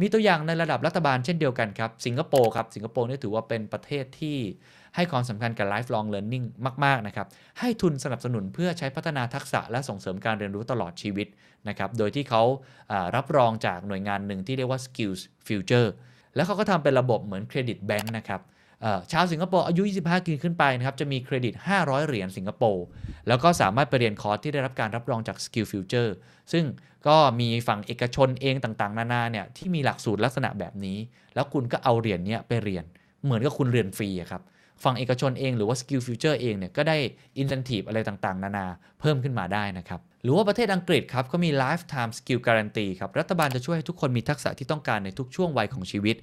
[0.00, 4.38] มีตัวอย่างในระดับรัฐบาลเช่นเดียวกันครับ สิงคโปร์ครับสิงคโปร์นี่ถือว่าเป็นประเทศที่
[4.96, 6.46] ให้ความสำคัญกับ lifelong learning
[6.84, 7.26] มาก ๆ นะครับ
[7.60, 11.28] ให้ทุนสนับสนุนเพื่อใช้พัฒนาทักษะและส่งเสริมการเรียนรู้ตลอดชีวิต
[11.68, 12.42] นะครับ โดยที่เขา
[13.16, 15.88] รับรองจากหน่วยงานหนึ่งที่เรียกว่า skills future
[16.34, 18.40] แล้วเขาก็ทำเป็นระบบเหมือน credit bank นะครับ
[19.12, 22.84] ชาวสิงคโปร์อายุ 25ปีขึ้นไปนะครับจะมีเครดิต 500 เหรียญสิงคโปร์
[23.28, 26.10] แล้วก็สามารถไปเรียนคอร์สที่ได้รับการรับรองจาก Skill Future
[26.52, 26.64] ซึ่ง
[27.08, 30.98] ก็มีฝั่งเอกชนเองต่างๆ นานาเนี่ยที่มีหลักสูตรลักษณะแบบนี้
[31.34, 32.84] แล้วคุณก็เอาเหรียญนี้ไปเรียน
[33.24, 34.42] เหมือนกับคุณเรียนฟรีครับ
[34.84, 36.96] ฝั่งเอกชนเองหรือว่า Skill Future เองเนี่ยก็ได้
[37.40, 38.66] incentive อะไรต่างๆ นานา
[39.00, 46.16] เพิ่มขึ้นมาได้นะครับ หรือว่าประเทศอังกฤษครับก็มี lifetime skill guarantee ครับ รัฐบาลจะช่วยให้ทุกคนมีทักษะที่ต้องการในทุกช่วงวัยของชีวิต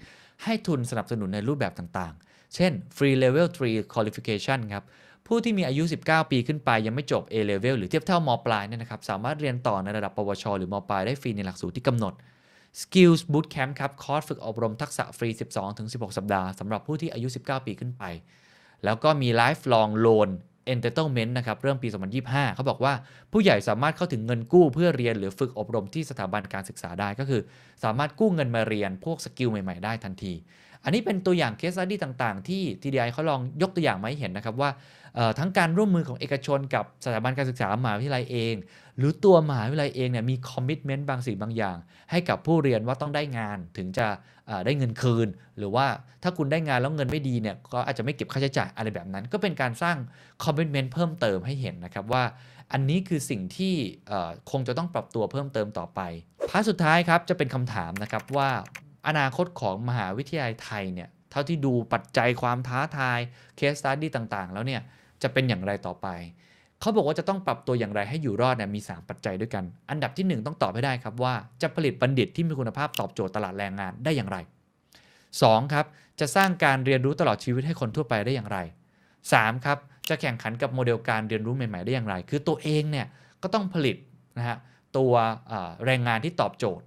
[0.44, 2.24] ให้ทุนสนับสนุนในรูปแบบต่างๆ
[2.56, 4.84] เช่น free level 3 qualification ครับ
[5.28, 12.14] ผู้ที่มีอายุ 19 ปีขึ้นไปยังไม่จบ A level หรือเทียบเท่ามปลายเนี่ยนะครับสามารถเรียนต่อในระดับปวช หรือมปลายได้ฟรีในหลักสูตรที่กำหนด
[12.82, 15.30] Skills Bootcamp ครับคอร์สฝึกอบรมทักษะฟรี
[15.74, 18.04] 12-16 สัปดาห์สำหรับผู้ที่อายุ 19 ปีขึ้นไป
[18.84, 20.30] แล้วก็มี lifelong loan
[20.74, 21.88] entitlement นะครับเริ่มปี
[22.22, 22.94] 2025 เขาบอกว่า
[23.32, 27.42] ผู้ใหญ่สามารถเข้าถึงเงินกู้เพื่อเรียนหรือฝึกอบรมที่สถาบันการศึกษาได้ก็คือ
[27.84, 30.34] สามารถกู้เงินมาเรียนพวก skill ใหม่ ๆ ได้ทันที
[30.84, 34.70] อันนี้เป็นตัวอย่าง case study ต่าง ๆ ที่ TDRI เขาลองยกตัวอย่างมาให้เห็นนะครับว่า
[35.40, 38.56] ทั้งการร่วมมือของเอกชนกับสถาบันการศึกษามหาวิทยาลัยเอง
[38.98, 41.78] หรือตัวมหาวิทยาลัยเองเนี่ยมี commitment บางสิ่งบางอย่าง
[42.12, 44.08] ให้กับผู้เรียนว่าต้องได้งานถึงจะ
[44.66, 45.28] ได้เงินคืน
[45.58, 45.86] หรือว่า
[46.24, 49.98] ถ้าคุณได้งานแล้วเงินไม่ดีเนี่ยก็อาจจะไม่เก็บค่าใช้จ่ายอะไรแบบนั้น ก็เป็นการสร้าง
[50.44, 52.24] commitment เพิ่มเติมให้เห็นนะครับว่า
[52.72, 53.76] อันนี้คือสิ่งที่
[54.52, 56.00] คงจะต้องปรับตัวเพิ่มเติมต่อไป
[56.50, 58.50] part สุดท้ายครับจะเป็นคำถามนะครับว่า
[59.08, 63.20] อนาคตของมหาวิทยาลัยไทยเนี่ยเท่าที่ดูปัจจัยความท้าทาย
[63.58, 64.82] case study ต่างๆ แล้วเนี่ย
[65.22, 66.08] จะเป็นอย่างไรต่อไป
[66.80, 74.38] เขาบอกว่าจะต้องปรับตัวอย่างไรให้อยู่รอดเนี่ยมี 3 ปัจจัยด้วยกัน อันดับที่ 1 ต้องตอบให้ได้ครับว่าจะผลิตบัณฑิตที่มีคุณภาพตอบโจทย์ตลาดแรงงานได้อย่างไร
[75.10, 75.74] 2.
[75.74, 75.86] ครับ
[76.20, 78.58] จะสร้างการเรียนรู้ตลอดชีวิตให้คนทั่วไปได้อย่างไร
[79.12, 79.66] 3.
[79.66, 79.78] ครับ
[80.10, 83.08] จะแข่งขันกับโมเดลการเรียนรู้ใหม่ๆได้อย่างไร คือตัวเองเนี่ย
[83.44, 83.98] ก็ต้องผลิต
[84.38, 84.58] นะฮะ
[84.98, 85.12] ตัว
[85.86, 86.86] แรงงานที่ตอบโจทย์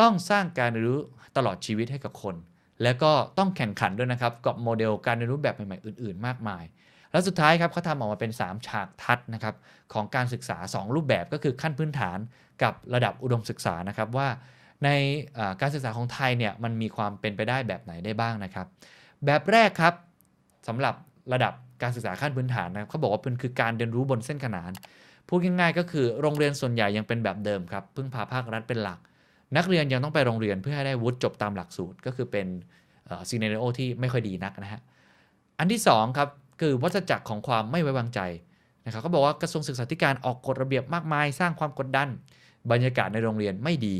[0.00, 1.00] ต้องสร้างการเรียนรู้
[1.36, 2.34] ตลอดชีวิตให้กับคน
[2.82, 6.64] แล้วก็ต้องแข่งขันด้วยนะครับกับโมเดลการเรียนรู้แบบใหม่ๆอื่น ๆ มากมาย
[7.10, 9.54] แล้วสุดท้ายครับเขาทำออกมาเป็น 3 ฉากทัดนะครับ
[9.92, 12.18] ของการศึกษา 2 รูปแบบก็คือขั้นพื้นฐาน
[12.62, 14.28] กับระดับอุดมศึกษานะครับว่า
[14.84, 14.88] ใน
[15.60, 18.66] การศึกษาของไทยเนี่ยมันมีความเป็นไปได้แบบไหนได้บ้างนะครับ
[19.24, 19.94] แบบแรกครับ
[20.68, 20.94] สำหรับ
[21.32, 24.70] ระดับการศึกษาขั้นพื้นฐานนะเขาบอกว่าเป็นคือการเรียนรู้บนเส้นขนาน
[25.28, 28.98] พูดง่ายๆก็คือโรงเรียนส่วนใหญ่ยังเป็นแบบเดิมครับพึ่งพาภาครัฐเป็นหลัก
[29.56, 32.46] นักเรียนยังต้องไปโรงเรียนเพื่อให้ได้วุฒิจบตามหลักสูตรก็คือเป็น
[33.28, 34.80] ซีเนเรโอที่ไม่ค่อยดีนักนะฮะ
[35.58, 36.28] อันที่2ครับ
[36.60, 38.20] คือวัฏจักรของความไม่ไว้วางใจ
[38.84, 42.08] นะครับเขาบอกว่ากระทรวงศึกษาธิการออกกฎระเบียบมากมาย สร้างความกดดัน
[42.70, 43.96] บรรยากาศในโรงเรียนไม่ดี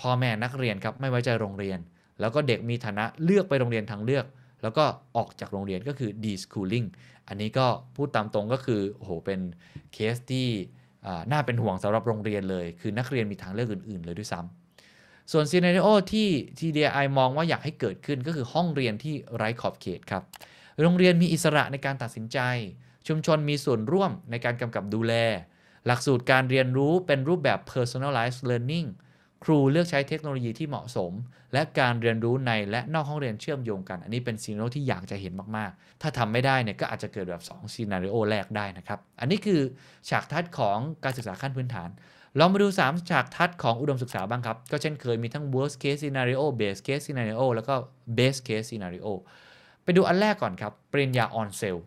[0.00, 1.78] พ่อแม่นักเรียนครับไม่ไว้ใจโรงเรียน
[2.20, 4.24] แล้วก็เด็กมีฐานะเลือกไปโรงเรียนทางเลือก
[4.62, 4.84] แล้วก็
[5.16, 6.86] ออกจากโรงเรียนก็คือ deschooling
[7.28, 9.40] อันนี้ก็พูดตามตรงก็คือโอ้โหเป็น
[9.92, 10.48] เคสที่
[11.32, 14.59] น่าเป็นห่วงสำหรับโรงเรียนเลย คือนักเรียนมีทางเลือกอื่น ๆ เลยด้วยซ้ำ
[15.32, 16.28] ส่วนซีนารีโอที่
[16.58, 20.22] TDI มองว่าอยากให้เกิดขึ้นก็คือห้องเรียนที่ไร้ขอบเขตครับ
[20.82, 22.38] โรงเรียนมีอิสระในการตัดสินใจ
[23.08, 25.14] ชุมชนมีส่วนร่วมในการกำกับดูแล
[25.86, 28.88] หลักสูตรการเรียนรู้เป็นรูปแบบ personalized learning
[29.44, 31.12] ครูเลือกใช้เทคโนโลยีที่เหมาะสม
[31.52, 39.60] และการเรียนรู้ในและนอกห้องเรียนเชื่อมโยงกัน อันนี้เป็นซีนารีโอที่อยากจะเห็นมากๆ ถ้าทำไม่ได้เนี่ยก็อาจจะเกิดแบบ2ซีนารีโอแรกได้นะครับ อันนี้คือ
[40.08, 41.88] ฉากทัดของการศึกษาขั้นพื้นฐาน
[42.36, 47.74] เรามาดู 3 ฉากทัดของอุดมศึกษาบ้างครับ ก็เช่นเคยมีทั้ง worst case scenario base case scenario แล้วก็
[48.18, 49.06] best case scenario
[49.82, 51.80] ไปดูอันแรกก่อนครับ ปริญญา on sale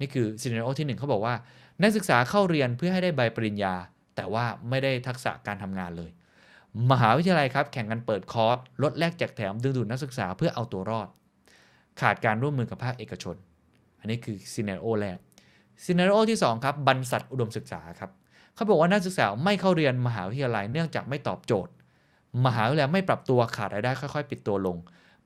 [0.00, 1.34] นี่คือ scenario ที่ 1 เขาบอกว่า
[1.82, 3.74] นักศึกษาเข้าเรียนเพื่อให้ได้ใบปริญญา
[4.16, 6.10] แต่ว่าไม่ได้ทักษะการทำงานเลย
[6.90, 11.08] มหาวิทยาลัยครับ แข่งกันเปิดคอร์สลดแลกแจกแถมดึงดูดนักศึกษาเพื่อเอาตัวรอด
[12.00, 13.36] ขาดการร่วมมือกับภาคเอกชน
[14.00, 15.18] อันนี้คือ scenario แรก
[15.84, 18.10] scenario ที่2ครับบรรษัทอุดมศึกษาครับ
[18.54, 21.72] เขาบอกว่านักศึกษาไม่เข้าเรียนมหาวิทยาลัยเนื่องจากไม่ตอบโจทย์
[22.46, 24.76] มหาวิทยาลัยไม่ปรับตัวขาดรายได้ค่อยๆ ปิดตัวลง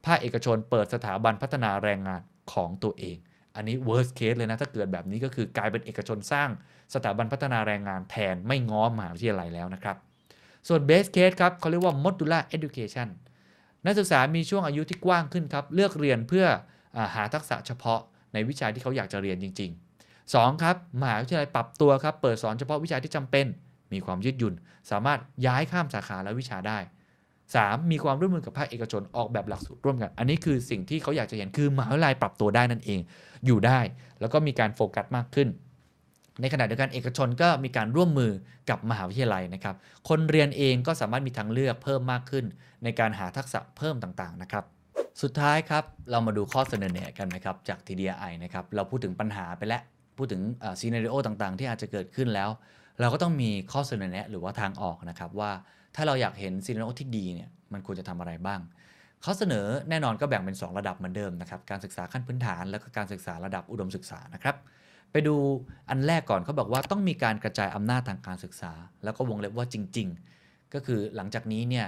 [0.05, 2.21] ภาคเอกชนเปิดสถาบันพัฒนาแรงงาน
[2.53, 3.17] ของตัวเอง
[3.57, 6.49] อันนี้ worst case เลยนะ ถ้าเกิดแบบนี้ก็คือกลายเป็นเอกชนสร้าง
[6.95, 9.97] สถาบันพัฒนาแรงงานแทนไม่ง้อมหาวิทยาลัยแล้วนะครับ
[10.69, 13.09] ส่วน base case ครับเขาเรียกว่า modular education
[13.85, 16.47] นักศึกษามีช่วงอายุที่กว้างขึ้นครับ เลือกเรียนเพื่อ
[16.97, 18.01] อหาทักษะเฉพาะ
[18.33, 19.88] ในวิชาที่เขาอยากจะเรียนจริง ๆ
[20.37, 20.63] 2.
[20.63, 23.47] ครับมหาวิทยาลัยปรับตัวครับเปิดสอนเฉพาะวิชาที่จำเป็น
[23.93, 24.55] มีความยืดหยุ่น
[24.91, 26.79] สามารถย้ายข้ามสาขาและวิชาได้
[27.35, 27.91] 3.
[27.91, 33.01] มีความร่วมมือกับภาคเอกชนออกแบบหลักสูตรร่วมกัน อันนี้คือสิ่งที่เขาอยากจะเห็นคือมหาวิทยาลัยปรับตัวได้นั่นเอง
[33.47, 33.81] อยู่ได้
[34.21, 35.49] แล้วก็มีการโฟกัสมากขึ้น
[36.41, 38.33] ในขณะเดียวกันเอกชนก็มีการร่วมมือ
[38.71, 39.77] กับมหาวิทยาลัยนะครับ
[40.09, 42.45] คนเรียนเองก็สามารถมีทางเลือกเพิ่มมากขึ้น
[42.85, 44.65] ในการหาทักษะเพิ่มต่างๆนะครับ
[45.23, 49.83] สุดท้ายครับเรามาดูข้อเสนอแนะกันนะครับจาก TDI นะครับเราพูดถึงปัญหาไปแล้ว
[50.19, 50.43] พูดถึง
[50.81, 52.51] scenario ต่างๆ ที่อาจจะเกิดขึ้นแล้ว
[53.01, 55.51] เราก็ต้องมีข้อเสนอแนะหรือว่าทางออกนะครับว่า
[55.97, 58.61] ถ้าเราอยากเห็น scenario ที่ดีเนี่ยมันควรจะทำอะไรบ้าง
[59.23, 64.57] เขาเสนอแน่นอนก็แบ่งเป็น 2 ระดับเหมือนเดิมนะครับการศึกษาขั้นพื้นฐาน แล้วก็การศึกษาระดับอุดมศึกษานะครับ
[65.13, 65.37] ไปดู
[65.91, 68.73] อันแรกก่อนเขาบอกว่าต้องมีการกระจายอำนาจทางการศึกษา
[69.05, 70.09] แล้วก็วงเล็บว่าจริง
[70.41, 71.87] ๆ ก็คือหลังจากนี้เนี่ย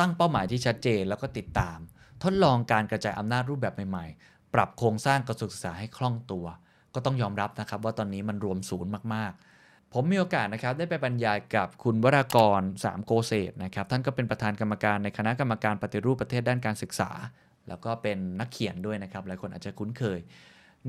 [0.00, 1.78] ตั้งเป้าหมายที่ชัดเจนแล้วก็ติดตาม
[2.22, 6.46] ทดลองการกระจายอำนาจรูปแบบใหม่ๆ ปรับโครงสร้างกระทรวงศึกษาให้คล่องตัว
[6.94, 17.10] ก็ต้องยอมรับนะครับว่าตอนนี้มันรวมศูนย์มากๆ ผมมีโอกาสนะครับได้ไปบรรยายกับคุณวรากรสามโกเศษนะครับท่านก็เป็นประธานกรรมการในคณะกรรมการปฏิรูปประเทศด้านการศึกษา
[17.68, 20.20] แล้วก็เป็นนักเขียนด้วยนะครับหลายคนอาจจะคุ้นเคย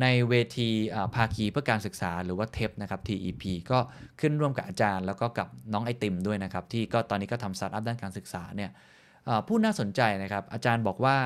[0.02, 0.70] ในเวที
[1.16, 3.80] ภาคีเพื่อการศึกษาหรือว่าเทปนะครับ TEP ก็
[4.20, 8.72] ขึ้นร่วมกับอาจารย์ แล้วก็กับน้องไอติมด้วยนะครับที่ก็ตอนนี้ก็ทำสตาร์ทอัพด้านการศึกษาเนี่ย
[9.47, 11.18] ผู้น่าสนใจนะครับอาจารย์บอกว่า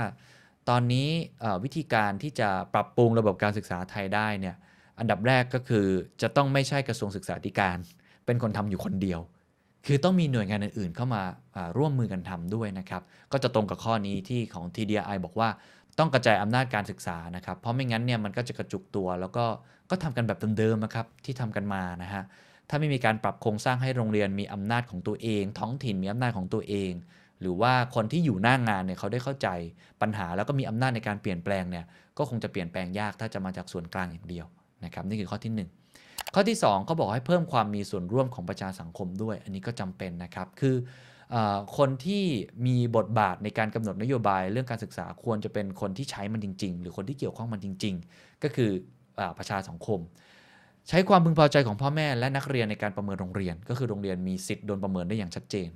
[0.70, 1.09] ตอนนี้
[1.63, 4.55] วิธีการที่จะปรับปรุงระบบการศึกษาไทยได้เนี่ย
[4.99, 5.88] อันดับแรกก็คือ
[6.22, 7.78] จะต้องไม่ใช่กระทรวงศึกษาธิการ
[8.26, 9.20] เป็นคนทำอยู่คนเดียว
[9.86, 11.24] คือต้องมีหน่วยงานอื่นๆ เข้ามา
[11.78, 13.01] ร่วมมือกันทำด้วยนะครับ
[13.32, 15.49] ก็จะตรงกับข้อนี้ที่ของ TDI บอกว่า
[15.99, 19.45] ต้องกระจายอำนาจการศึกษานะครับ เพราะไม่งั้นเนี่ยมันก็จะกระจุกตัว แล้วก็
[19.89, 22.24] ก็ทำกันแบบเดิมๆนะครับที่ทำกันมานะฮะ
[22.70, 26.91] ถ้าไม่มีการปรับโครงสร้างให้โรงเรียนมีอำนาจของตัวเอง ท้องถิ่นมีอำนาจของตัวเอง
[27.41, 29.47] หรือว่าคนที่อยู่หน้างงานเนี่ยเขาได้เข้าใจ
[30.01, 31.86] ปัญหาแล้วก็มีอำนาจในการเปลี่ยนแปลงเนี่ย
[32.17, 34.45] ก็คงจะเปลี่ยนแปลงยากถ้าจะมาจากส่วนกลางอย่างเดียว
[34.86, 35.53] นะครับนี่คือข้อที่
[35.97, 40.75] 1 ข้อที่2เขาบอกให้เพิ่มความมีส่วนร่วมของประชาสังคมด้วย อันนี้ก็จำเป็นนะครับคือ
[41.77, 42.23] คนที่
[42.67, 48.69] มีบทบาทในการกำหนดนโยบายเรื่องการศึกษาควรจะเป็นคนที่ใช้มันจริง ๆ หรือคนที่เกี่ยวข้องมันจริง ๆ ก็คือ
[49.19, 49.99] อประชาสังคม
[50.89, 55.69] ใช้ความพึงพอใจของพ่อแม่และนักเรียนในการประเมินโรงเรียน ก็คือโรงเรียนมีสิทธิ์โดนประเมินได้อย่างชัดเจน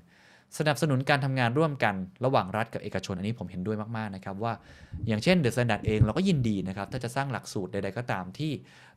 [0.58, 1.96] สนับสนุนการทำงานร่วมกัน
[2.26, 4.54] ระหว่างรัฐกับเอกชน อันนี้ผมเห็นด้วยมากๆนะครับว่า
[5.08, 8.52] อย่างเช่น THE STANDARD เองเราก็ยินดีนะครับถ้าจะสร้างหลักสูตรใดๆก็ตามที่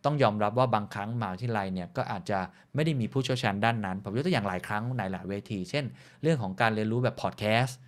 [0.04, 2.38] ต้องยอมรับว่าบางครั้งมหาวิทยาลัยเนี่ยก็อาจจะ
[2.74, 5.84] ไม่ได้มีผู้เชี่ยวชาญด้านนั้นผมยกตัวอย่างหลายครั้งในหลายเวที เช่น
[6.22, 7.78] เรื่องของการเรียนรู้แบบพอดแคสต์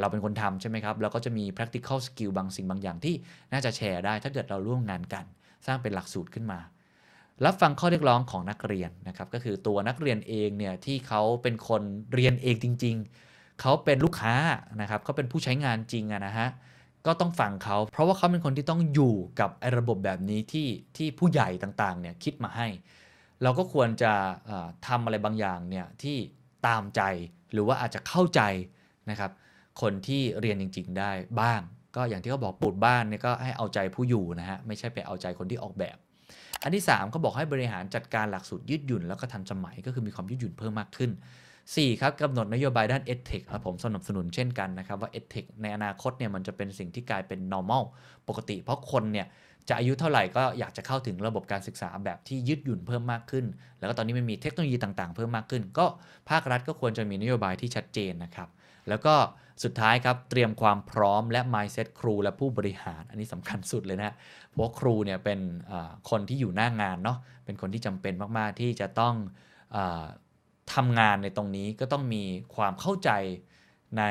[0.00, 3.14] เราเป็นคนทำใช่ไหมครับเราก็จะมี practical skill บางสิ่งบางอย่างที่
[3.52, 5.24] น่าจะแชร์ได้ถ้าเกิดเราร่วมงานกัน
[5.66, 6.58] สร้างเป็นหลักสูตรขึ้นมา
[7.44, 11.82] รับฟังข้อเรียกร้องของนักเรียนนะครับก็คือตัวนักเรียนเองเนี่ยที่เขาเป็นคน
[12.14, 12.96] เรียนเองจริง
[13.28, 14.34] ๆ เขาเป็นลูกค้า
[14.80, 16.48] นะครับเขาเป็นผู้ใช้งานจริงะนะฮะ
[17.06, 22.68] ก็ต้องฟังเขา เพราะว่าเขาเป็นคนที่ต้องอยู่กับระบบแบบนี้ที่ที่ผู้ใหญ่ต่างๆเนี่ยคิดมาให้
[23.42, 24.12] เราก็ควรจะ
[24.86, 26.16] ทำอะไรบางอย่างเนี่ยที่
[26.66, 27.02] ตามใจ
[27.52, 28.40] หรือว่าอาจจะเข้าใจ
[29.10, 29.30] นะครับ
[29.80, 31.10] คนที่เรียนจริง ๆ ได้
[31.40, 31.60] บ้าง
[31.96, 35.96] ก็อย่างที่เขาบอกปูดบ้านเนี่ยก็ให้เอาใจผู้อยู่นะฮะไม่ใช่ไปเอาใจคนที่ออกแบบ
[36.62, 41.10] อันที่3เขาบอกให้บริหารจัดการหลักสูตรยืดหยุ่นแล้วก็ทันสมัยก็คือมีความยืดหยุ่นเพิ่มมากขึ้น
[41.60, 47.84] 4 ครับกำหนดนโยบายด้าน EdTech ครับผมสนับสนุนเช่นกันนะครับว่า EdTech ในอนาคตเนี่ยมันจะเป็นสิ่งที่กลายเป็น normal
[48.28, 49.26] ปกติ เพราะคนเนี่ย
[49.68, 53.44] จะอายุเท่าไหร่ก็อยากจะเข้าถึงระบบการศึกษาแบบที่ยืดหยุ่นเพิ่มมากขึ้น
[53.78, 55.86] แล้วก็ตอนนี้มันมีเทคโนโลยีต่างๆ เพิ่มมากขึ้น ก็
[56.30, 58.48] ภาครัฐก็ควรจะมีนโยบายที่ชัดเจนนะครับ
[58.88, 59.14] แล้วก็
[59.64, 64.14] สุดท้ายครับเตรียมความพร้อมและ mindset ครูและผู้บริหาร อันนี้สำคัญสุดเลยนะ
[64.50, 65.40] เพราะครูเนี่ยเป็น
[66.10, 69.14] คนที่อยู่หน้างานเนาะเป็นคนที่จำเป็นมากๆ ที่จะต้อง
[69.74, 69.76] อ
[70.74, 72.24] ทำงานในตรงนี้ก็ต้องมี
[72.56, 73.10] ความเข้าใจ
[73.98, 74.04] ใน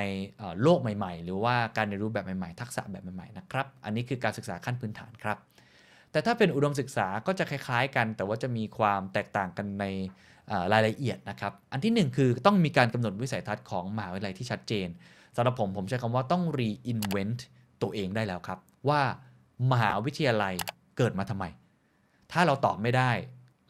[0.62, 5.38] โลกใหม่ ๆ หรือว่าการเรียนรู้แบบใหม่ๆ ทักษะแบบใหม่ๆนะครับ อันนี้คือการศึกษาขั้นพื้นฐานครับ
[6.12, 9.86] แต่ถ้าเป็นอุดมศึกษาก็จะคล้าย ๆ กัน แต่ว่าจะมีความแตกต่างกันใน
[10.74, 14.88] รายละเอียดนะครับ อันที่ 1 คือต้องมีการกำหนดวิสัยทัศน์ของมหาวิทยาลัยที่ชัดเจน
[15.42, 17.42] สำหรับผมผมใช้คำว่าต้อง reinvent
[17.82, 18.60] ตัวเองได้แล้วครับ
[18.90, 19.02] ว่า
[19.72, 20.54] มหาวิทยาลัย
[20.98, 21.46] เกิดมาทำไม
[22.32, 23.12] ถ้าเราตอบไม่ได้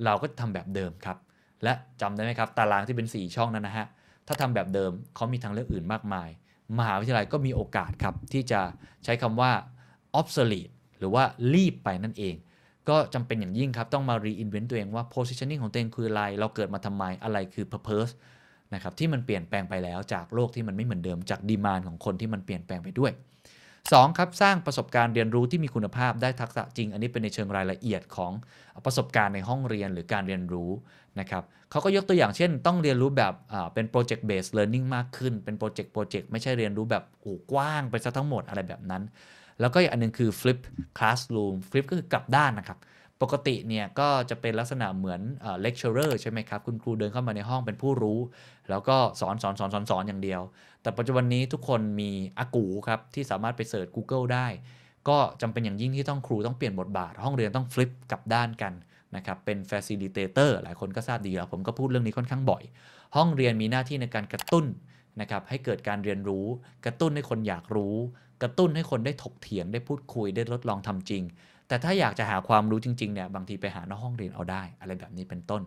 [0.05, 1.17] เราก็ทำแบบเดิมครับ
[1.63, 3.87] และจำได้ไหมครับ ตารางที่เป็น 4 ช่องนั้นนะฮะ
[4.27, 6.29] ถ้าทำแบบเดิมเขามีทางเลือกอื่นมากมาย
[6.77, 8.61] มหาวิทยาลัยก็มีโอกาสครับ ที่จะ
[9.03, 9.51] ใช้คำว่า
[10.19, 11.23] obsolete หรือว่า
[11.53, 12.35] รีบไปนั่นเอง
[12.89, 18.11] ก็จำเป็นอย่างยิ่งครับ ต้องมา reinvent ตัวเองว่า positioning ของตัวเองคืออะไร เราเกิดมาทำไมอะไรคือ purpose
[18.73, 23.11] นะครับที่มันเปลี่ยนแปลงไปแล้วจากโลกที่มันไม่เหมือนเดิมจากดีมานของคนที่มันเปลี่ยนแปลงไปด้วย
[23.63, 24.17] 2.
[24.17, 28.31] ครับสร้างประสบการณ์เรียนรู้ที่มีคุณภาพได้ทักษะจริง อันนี้เป็นในเชิงรายละเอียดของ
[28.85, 30.71] ประสบการณ์ในห้องเรียนหรือการเรียนรู้
[31.19, 33.33] นะครับเขาก็ยกตัวอย่างเช่น ต้องเรียนรู้แบบ
[33.73, 39.03] เป็น project based learning มากขึ้นเป็นโปรเจกต์โปรเจกต์ไม่ใช่เรียนรู้แบบโอ้กว้างไปซะทั้งหมดอะไรแบบนั้น
[39.59, 40.59] แล้วก็อีกอันนึงคือ flip
[40.97, 42.79] classroom flip ก็คือกลับด้านนะครับ
[43.21, 45.21] ปกติเนี่ยก็จะเป็นลักษณะเหมือน
[45.61, 48.19] เลคเชอร์ใช่ไหมครับ คุณครูเดินเข้ามาในห้องเป็นผู้รู้
[48.69, 50.41] แล้วก็สอนสอนสอนสอนสอนอย่างเดียว
[50.81, 54.47] แต่ปัจจุบันนี้ทุกคนมีอากู๋ครับที่สามารถไปเสิร์ช Google ได้
[55.09, 58.73] ก็จำเป็นอย่างยิ่งที่ต้องครูต้องเปลี่ยนบทบาท ห้องเรียนต้อง flip กลับด้านกัน
[59.15, 62.63] นะครับเป็น facilitator หลายคนก็ทราบดีแล้ว ผมก็พูดเรื่องนี้ค่อนข้างบ่อย
[63.15, 64.65] ห้องเรียนมีหน้าที่ในการกระตุ้น
[65.21, 66.45] นะครับให้เกิดการเรียนรู้
[66.85, 67.95] กระตุ้นให้คนอยากรู้
[68.41, 71.23] กระตุ้นให้คนได้ถกเถียงได้พูดคุยได้ทดลองทำจริง
[71.67, 75.61] แต่ถ้าอยากจะหาความรู้จริงๆเนี่ยบางทีไปหานอกห้องเรียนเอาได้ อะไรแบบนี้เป็นต้น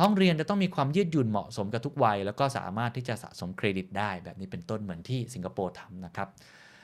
[0.00, 6.28] ห้องเรียนจะต้องมีความยืดหยุ่นเหมาะสมกับทุกวัย แล้วก็สามารถที่จะสะสมเครดิตได้ แบบนี้เป็นต้นเหมือนที่สิงคโปร์ทำนะครับ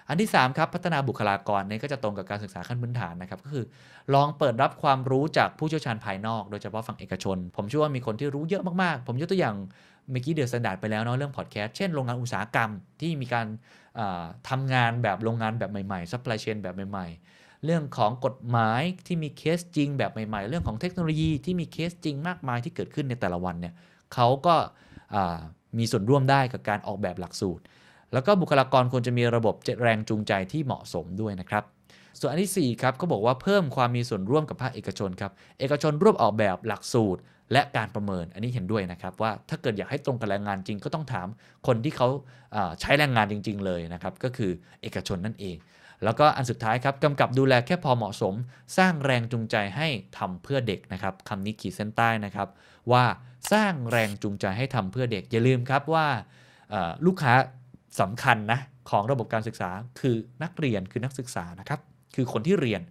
[0.09, 3.65] อันที่ 3 ครับพัฒนาบุคลากรนี่ก็จะตรงกับการศึกษาขั้นพื้นฐานนะครับ ก็คือ
[4.15, 9.57] ลองเปิดรับความรู้จากผู้เชี่ยวชาญภายนอก โดยเฉพาะฝั่งเอกชน ผมเชื่อว่ามีคนที่รู้เยอะมากๆ ผมยกตัวอย่าง
[10.11, 12.71] เมื่อกี้ THE STANDARD ไปแล้วเนาะเรื่องพอดแคสต์เช่นโรงงานอุตสาหกรรม
[13.01, 13.47] ที่มีการ
[14.49, 23.75] ทำงานแบบโรงงานแบบใหม่ๆ supply chain แบบใหม่ๆ เรื่องของกฎหมายที่มีเคสจริงแบบใหม่ๆ เรื่องของเทคโนโลยีที่มีเคสจริงมากมายที่เกิดขึ้นในแต่ละวันเนี่ย
[24.15, 24.55] เขาก็
[25.79, 27.63] มีส่วนร่วมได้กับการออกแบบหลักสูตร
[28.13, 31.65] แล้วก็บุคลากรควรจะมีระบบแรงจูงใจที่เหมาะสมด้วยนะครับ
[32.21, 37.21] ส่วนอันที่4ครับก็บอกว่าเพิ่มความมีส่วนร่วมกับภาคเอกชนครับ เอกชนร่วมออกแบบหลักสูตร
[37.53, 41.27] และการประเมินอันนี้เห็นด้วยนะครับ ว่าถ้าเกิดอยากให้ตรงกับแรงงานจริงก็ต้องถาม
[41.67, 42.09] คนที่เขา
[42.81, 44.51] ใช้แรงงานจริง ๆ เลยนะครับ ก็คือ
[44.83, 45.57] เอกชนนั่นเอง
[46.05, 48.35] แล้วก็อันสุดท้ายครับกำกับดูแลแค่พอเหมาะสม
[48.79, 49.89] สร้างแรงจูงใจให้
[50.19, 52.49] ทำเพื่อเด็กนะครับคำนี้ขีดเส้นใต้นะครับ
[52.93, 53.05] ว่า
[53.53, 56.07] สร้างแรงจูงใจให้ทำเพื่อเด็ก อย่าลืมครับว่า
[57.07, 57.35] ลูกค้า
[58.01, 58.61] สำคัญนะ
[58.91, 59.71] ของระบบการศึกษา
[60.01, 61.81] คือนักเรียนคือนักศึกษานะครับ
[62.15, 62.83] คือคนที่เรียน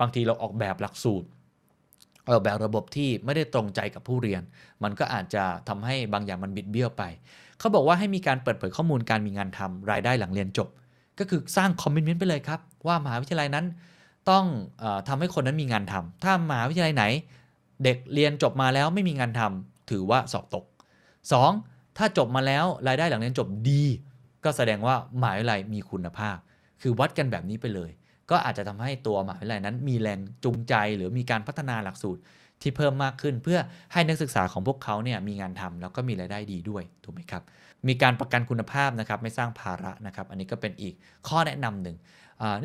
[0.00, 1.28] บางทีเราออกแบบหลักสูตร
[2.28, 4.42] ออกแบบระบบที่ไม่ได้ตรงใจกับผู้เรียน
[4.82, 7.02] มันก็อาจจะทำให้บางอย่างมันบิดเบี้ยวไป
[7.58, 10.68] เขาบอกว่าให้มีการเปิดเผยข้อมูลการมีงานทำรายได้หลังเรียนจบ
[11.20, 13.66] ก็คือสร้างคอมมิชเมนต์ไปเลยครับ ว่ามหาวิทยาลัยนั้น
[14.30, 14.44] ต้อง
[14.82, 17.04] อทำให้คนนั้นมีงานทำถ้ามหาวิทยาลัยไหน
[17.84, 20.64] เด็กเรียนจบมาแล้วไม่มีงานทำถือว่าสอบตก
[21.30, 21.98] 2.
[21.98, 23.82] ถ้าจบมาแล้วรายได้หลังเรียนจบดี
[24.44, 26.36] ก็แสดงว่ามหาวิทยาลัยมีคุณภาพ
[26.82, 27.90] คือวัดกันแบบนี้ไปเลย
[28.30, 32.20] ก็อาจจะทำให้ตัวมหาวิทยาลัยนั้น มีแรงจูงใจหรือมีการพัฒนาหลักสูตร
[32.62, 33.58] ที่เพิ่มมากขึ้น เพื่อ
[33.92, 37.42] ให้นักศึกษาของพวกเขาเนี่ยมีงานทำแล้วก็มีรายได้ดีด้วยถูกไหมครับ
[37.88, 40.94] มีการประกันคุณภาพนะครับไม่สร้างภาระนะครับ อันนี้ก็เป็นอีก
[41.28, 41.96] ข้อแนะนำหนึ่ง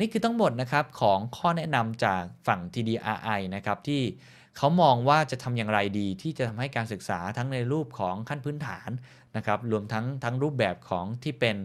[0.00, 4.02] นี่คือทั้งหมดนะครับของข้อแนะนำจากฝั่ง TDRI นะครับที่
[4.56, 8.90] เขามองว่าจะทำอย่างไรดีที่จะทำให้การศึกษาทั้งในรูปของขั้นพื้นฐาน
[9.36, 11.56] นะครับรวมทั้งทั้งรูปแบบของที่เป็น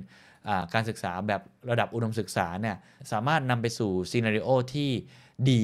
[0.74, 2.78] การศึกษาแบบระดับอุดมศึกษาเนี่ย
[3.12, 4.90] สามารถนำไปสู่ซีนารีโอที่
[5.52, 5.64] ดี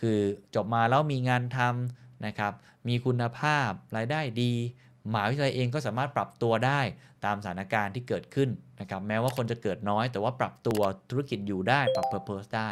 [0.00, 0.18] คือ
[0.54, 2.52] จบมาแล้วมีงานทำนะครับ
[2.88, 4.52] มีคุณภาพรายได้ดี
[5.12, 6.80] มหาวิทยาลัยเองก็สามารถปรับตัวได้
[7.24, 8.48] ตามสถานการณ์ที่เกิดขึ้น
[8.80, 10.80] นะครับแม้ว่าคนจะเกิดน้อย แต่ว่าปรับตัว
[11.10, 12.68] ธุรกิจอยู่ได้ปรับเพอร์เพสได้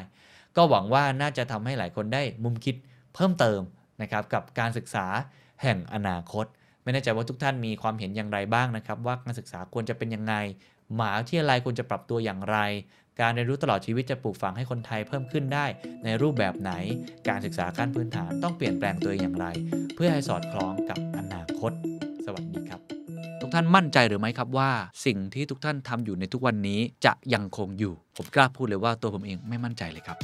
[0.57, 2.77] ก็หวังว่าน่าจะทำให้หลายคนได้มุมคิด
[3.15, 3.61] เพิ่มเติม
[4.03, 5.07] นะครับกับการศึกษา
[5.63, 6.47] แห่งอนาคต
[6.83, 10.35] ไม่แน่ใจว่าทุกท่านมีความเห็นอย่างไรบ้างนะครับว่าการศึกษาควรจะเป็นยังไง
[10.95, 12.59] หมหาวิทยาลัยควรจะปรับตัวอย่างไร
[13.21, 15.67] การเรียนรู้ตลอดชีวิตจะปลูกฝังให้คนไทยเพิ่มขึ้นได้
[16.05, 16.73] ในรูปแบบไหน
[17.29, 19.47] การศึกษาขั้นพื้นฐานต้องเปลี่ยนแปลงตัวเองอย่างไร
[19.95, 21.96] เพื่อให้สอดคล้องกับอนาคต
[22.29, 22.81] สวัสดีครับ
[23.41, 24.71] ทุกท่านมั่นใจหรือไม่ครับว่า
[25.07, 30.17] สิ่งที่ทุกท่านทำอยู่ในทุกวันนี้จะยังคงอยู่ ผมกล้าพูดเลยว่าตัวผมเองไม่มั่นใจเลยครับ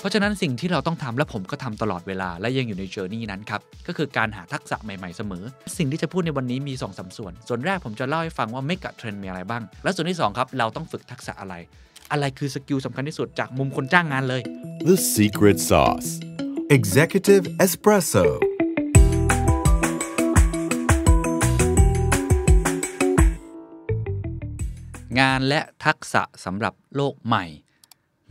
[0.00, 5.44] เพราะฉะนั้นสิ่งที่เราต้องทำและผมก็ทำตลอดเวลาและยังอยู่ในเจอร์นี่นั้นครับ ก็คือการหาทักษะใหม่ๆเสมอ
[5.78, 11.54] สิ่งที่จะพูดในวันนี้มี2อสส่วน ส่วนแรกผมจะเล่าให้ฟังว่าเมกะเทรนมีอะไรบ้าง และส่วนที่ 2 ครับ เราต้องฝึกทักษะอะไร
[12.12, 14.42] อะไรคือสกิลสำคัญที่สุดจากมุมคนจ้างงานเลย
[14.88, 16.10] The secret sauce.
[16.76, 18.24] Executive Espresso.
[25.20, 27.44] งานและทักษะสำหรับโลกใหม่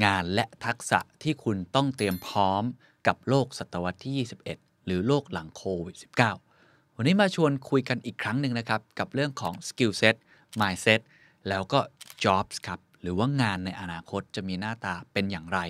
[0.06, 2.64] งานและทักษะที่คุณต้องเตรียมพร้อม
[3.08, 5.96] กับโลกศตวรรษที่ 21 หรือโลกหลังโควิด
[6.48, 10.16] -19 วันนี้มาชวนคุยกันอีกครั้งหนึ่งนะครับ กับเรื่องของ skill set
[10.60, 11.02] mindset
[11.50, 11.80] แล้วก็
[12.24, 15.62] jobs ครับ หรือว่างานในอนาคตจะมีหน้าตาเป็นอย่างไร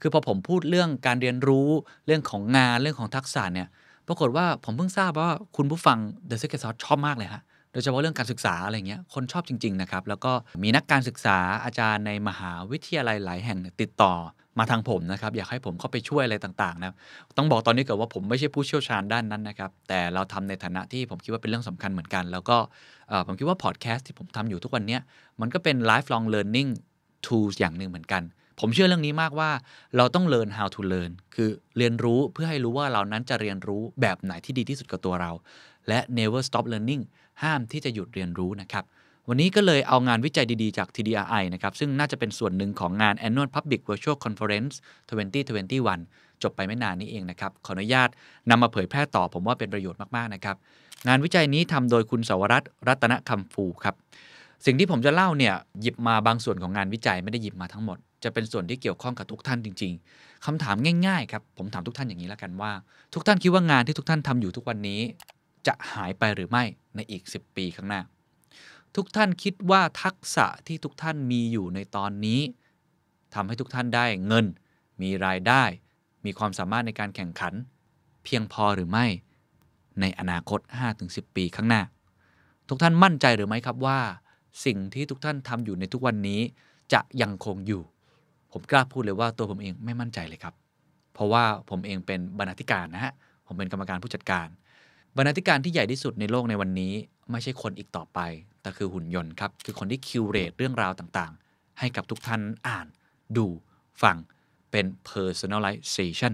[0.00, 1.68] คือพอผมพูดเรื่องการเรียนรู้
[2.06, 3.68] เรื่องของงานเรื่องของทักษะเนี่ย
[4.08, 5.98] ปรากฏว่าผมเพิ่งทราบว่าคุณผู้ฟัง
[6.28, 7.42] The Secret Sauce ชอบมากเลยฮะ
[7.72, 14.14] โดยเฉพาะเรื่องการศึกษาอะไรเงี้ยคนชอบจริงๆนะครับแล้วก็มีนักการศึกษาอาจารย์ในมหาวิทยาลัยหลายแห่งติดต่อ
[14.58, 16.94] มาทางผมนะครับ อยากให้ผมเข้าไปช่วยอะไรต่างๆนะ
[17.36, 22.56] ต้องบอกตอนนี้เกิดว่าผมไม่ใช่ผู้เชี่ยวชาญด้านนั้นนะครับ แต่เราทำในฐานะที่ผมคิดว่าเป็นเรื่องสำคัญเหมือนกัน แล้วก็
[23.26, 25.00] ผมคิดว่าพอดแคสต์ที่ผมทำอยู่ทุกวันเนี้ย
[25.40, 26.70] มันก็เป็น lifelong learning
[27.26, 28.22] tools อย่างหนึ่งเหมือนกัน
[28.60, 29.50] ผมเชื่อเรื่องนี้มากว่า
[29.96, 35.30] เราต้อง learn how to learn คือเรียนรู้เพื่อให้รู้ว่าเรานั้นจะเรียนรู้แบบไหนที่ดีที่สุดกับตัวเรา
[35.88, 37.02] และ never stop learning
[37.42, 38.84] ห้ามที่จะหยุดเรียนรู้นะครับ
[39.28, 44.74] วันนี้ก็เลยเอางานวิจัยดีๆจาก TDRI นะครับ ซึ่งน่าจะเป็นส่วนหนึ่งของงาน Annual Public Virtual Conference
[45.58, 48.08] 2021 จบไปไม่นานนี้เองนะครับ ขออนุญาต
[48.50, 50.56] นำมาเผยแพร่ต่อผมว่าเป็นประโยชน์มากๆนะครับ
[51.08, 53.94] งานวิจัยนี้ทำโดยคุณสวรัตน์รัตนคำฟูครับ
[54.66, 60.76] สิ่งที่ผมจะเล่าเนี่ยหยิบมาบางส่วนของงานวิจัยไม่ได้หยิบมาทั้งหมด จะเป็นส่วนที่เกี่ยวข้องกับทุกท่านจริง ๆคำถาม
[61.06, 62.72] ง่าย ๆ ครับ ผมถามทุกท่านอย่างนี้แล้วกันว่า
[63.14, 65.00] ทุกท่านคิดว่างานที่ทุกท่านทำอยู่ทุกวันนี้
[65.66, 66.64] จะหายไปหรือไม่
[66.94, 68.00] ในอีก 10 ปีข้างหน้า
[68.96, 72.40] ทุกท่านคิดว่าทักษะที่ทุกท่านมีอยู่ในตอนนี้
[73.34, 74.46] ทำให้ทุกท่านได้เงิน
[75.02, 75.62] มีรายได้
[76.24, 77.54] มีความสามารถในการแข่งขัน
[78.24, 79.06] เพียงพอหรือไม่
[80.00, 80.60] ในอนาคต
[80.98, 81.82] 5-10 ปีข้างหน้า
[82.68, 84.00] ทุกท่านมั่นใจหรือไม่ครับว่า
[84.64, 86.40] สิ่งที่ทุกท่านทำอยู่ในทุกวันนี้
[86.92, 87.82] จะยังคงอยู่
[88.52, 90.54] ผมกล้าพูดเลยว่าตัวผมเองไม่มั่นใจเลยครับ
[91.14, 93.12] เพราะว่าผมเองเป็นบรรณาธิการนะฮะ
[93.46, 94.48] ผมเป็นกรรมการผู้จัดการ
[95.16, 96.92] บรรณาธิการที่ใหญ่ที่สุดในโลกในวันนี้
[97.30, 98.18] ไม่ใช่คนอีกต่อไป
[98.62, 102.86] แต่คือหุ่นยนต์ครับ คือคนที่คิวเรตเรื่องราวต่างๆ ให้กับทุกท่านอ่าน
[103.36, 103.46] ดู
[104.02, 104.16] ฟัง
[104.70, 106.32] เป็น personalization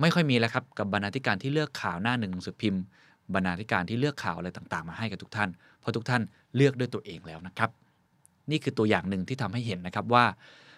[0.00, 2.82] ไม่ค่อยมีแล้วครับ กับบรรณาธิการที่เลือกข่าวหน้าหนึ่งหนังสือพิมพ์
[3.34, 6.22] บรรณาธิการที่เลือกข่าวอะไรต่างๆ มาให้กับทุกท่าน เพราะทุกท่าน
[6.56, 7.70] เลือกด้วยตัวเองแล้วนะครับ
[8.50, 10.24] นี่คือตัวอย่างหนึ่งที่ทำให้เห็นนะครับว่า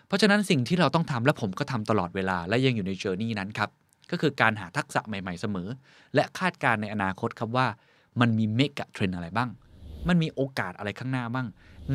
[0.07, 3.71] เพราะฉะนั้นสิ่งที่เราต้องทำและผมก็ทำตลอดเวลา และยังอยู่ในเจอร์นี่นั้นครับ
[4.11, 5.69] ก็คือการหาทักษะใหม่ ๆเสมอ
[6.15, 7.67] และคาดการณ์ในอนาคตครับว่า
[8.21, 9.51] มันมี megatrend อะไรบ้าง
[10.09, 11.47] มันมีโอกาสอะไรข้างหน้าบ้าง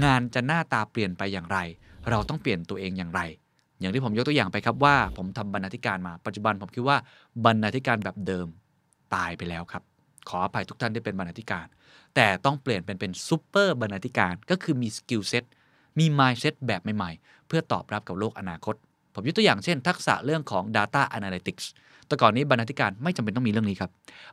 [0.03, 1.57] งานจะหน้าตาเปลี่ยนไปอย่างไร
[2.09, 3.21] เราต้องเปลี่ยนตัวเองอย่างไร
[3.79, 6.97] อย่างที่ผมยกตัวอย่างไปครับว่า ผมทำบรรณาธิการมาปัจจุบันผมคิดว่า
[7.45, 8.47] บรรณาธิการแบบเดิม
[9.15, 9.83] ตายไปแล้วครับ
[10.29, 11.65] ขออภัยทุกท่านที่เป็นบรรณาธิการ
[12.15, 15.43] แต่ต้องเปลี่ยนเป็นเป็นซูเปอร์บรรณาธิการก็คือมี skill set
[15.99, 18.75] มี mindset แบบใหม่ๆ เพื่อตอบรับกับโลกอนาคต
[19.13, 21.65] ผมยกตัวอย่างเช่น ทักษะเรื่องของ data analytics
[22.07, 23.91] แต่ก่อนนี้บรรณาธิการไม่จำเป็นต้องมีเรื่องนี้ครับ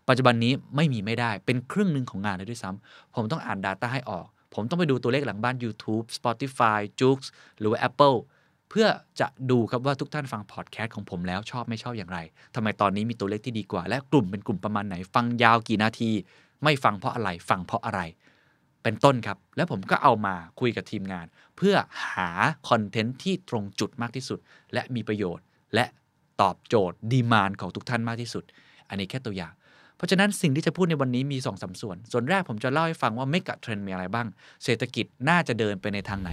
[0.09, 7.19] ปัจจุบันนี้ไม่มีไม่ได้เป็นครึ่งหนึ่งของงานเลยด้วยซ้ำผมต้องอ่าน Data ให้ออก ผมต้องไปดูตัวเลขหลังบ้าน YouTube Spotify j o o x
[7.59, 8.17] หรือว่า Apple
[8.71, 8.87] เพื่อ
[9.21, 12.19] จะดูครับว่าทุกท่านฟังพอดแคสต์ของผมแล้วชอบไม่ชอบอย่างไร
[12.55, 16.11] ทำไมตอนนี้มีตัวเลขที่ดีกว่า และกลุ่มเป็นกลุ่มประมาณไหน ฟังยาวกี่นาที
[16.65, 18.01] ไม่ฟังเพราะอะไร ฟังเพราะอะไร
[18.87, 21.27] เป็นต้นครับ แล้วผมก็เอามาคุยกับทีมงาน
[21.57, 21.75] เพื่อ
[22.13, 22.31] หา
[22.69, 24.39] คอนเทนต์ที่ตรงจุดมากที่สุด
[24.75, 25.45] และมีประโยชน์
[25.75, 25.85] และ
[26.41, 28.45] ตอบโจทย์ดีมานของทุกท่านมากที่สุด
[28.89, 29.53] อันนี้แค่ตัวอย่าง
[29.97, 34.27] เพราะฉะนั้นสิ่งที่จะพูดในวันนี้มี2อสส่วน ส่วนแรกผมจะเล่าให้ฟังว่าเมกะเทรนมีอะไรบ้าง
[34.65, 36.31] เศรษฐกิจน่าจะเดินไปในทางไหน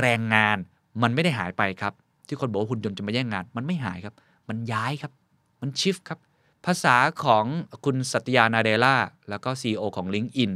[0.00, 0.56] แรงงาน
[1.02, 1.92] มันไม่ได้หายไปครับ
[2.26, 4.14] ที่คนบอกว่าหุ่นยนต์จะมาแย่งงาน มันไม่หายครับ
[4.48, 5.12] มันย้ายครับ
[5.60, 6.18] มันชิฟครับ
[6.66, 7.44] ภาษาของ
[7.84, 8.94] คุณสัตยานาเดล่า
[9.30, 10.52] แล้วก็ CEO ของ LinkedIn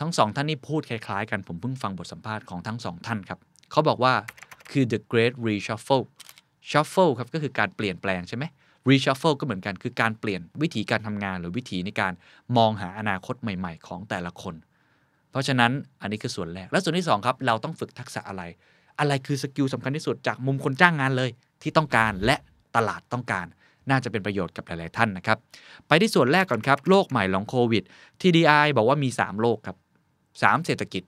[0.00, 3.38] ทั้งสองท่านนี่พูดคล้ายๆ กันผมเพิ่งฟังบทสัมภาษณ์ของทั้งสองท่านครับ
[3.70, 4.14] เขาบอกว่า
[4.70, 6.04] คือ the great reshuffle
[6.70, 8.44] shuffle ครับก็คือการเปลี่ยนแปลงใช่ไหม
[8.88, 12.12] reshuffle ก็เหมือนกันคือการเปลี่ยนวิธีการทำงานหรือวิธีในการ
[12.56, 14.54] มองหาอนาคตใหม่ ๆ ของแต่ละคน
[15.30, 18.42] เพราะฉะนั้นอันนี้คือส่วนแรก และส่วนที่2ครับเราต้องฝึกทักษะอะไร
[19.00, 21.30] อะไรคือสกิลสำคัญที่สุดจากมุมคนจ้างงานเลย
[21.62, 22.36] ที่ต้องการและ
[22.76, 23.46] ตลาดต้องการ
[23.90, 25.38] น่าจะเป็นประโยชน์กับหลาย ๆ ท่านนะครับ
[25.88, 27.84] ไปที่ส่วนแรกก่อนครับ โลกใหม่ของโควิด
[28.20, 29.76] TDI บอกว่ามี 3 โลกครับ
[30.42, 31.04] 3 เศรษฐกิจ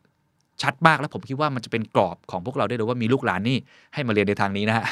[0.62, 3.58] ชัดมากแล้วผมคิดว่ามันจะเป็นกรอบของพวกเราได้เลยว่ามีลูกหลานนี่
[3.94, 4.84] ให้มาเรียนในทางนี้นะฮะ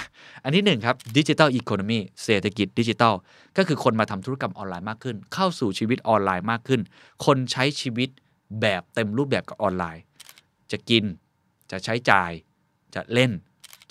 [0.45, 3.15] อันที่1ครับดิจิทัลอีโคโนมีเศรษฐกิจดิจิทัล
[3.57, 6.81] ก็คือคนมาทำธุรกรรมออนไลน์มากขึ้น เข้าสู่ชีวิตออนไลน์มากขึ้น
[7.27, 8.09] คนใช้ชีวิต
[8.61, 10.03] แบบเต็มรูปแบบกับออนไลน์
[10.73, 11.05] จะกิน
[11.71, 12.31] จะใช้จ่าย
[12.95, 13.31] จะเล่น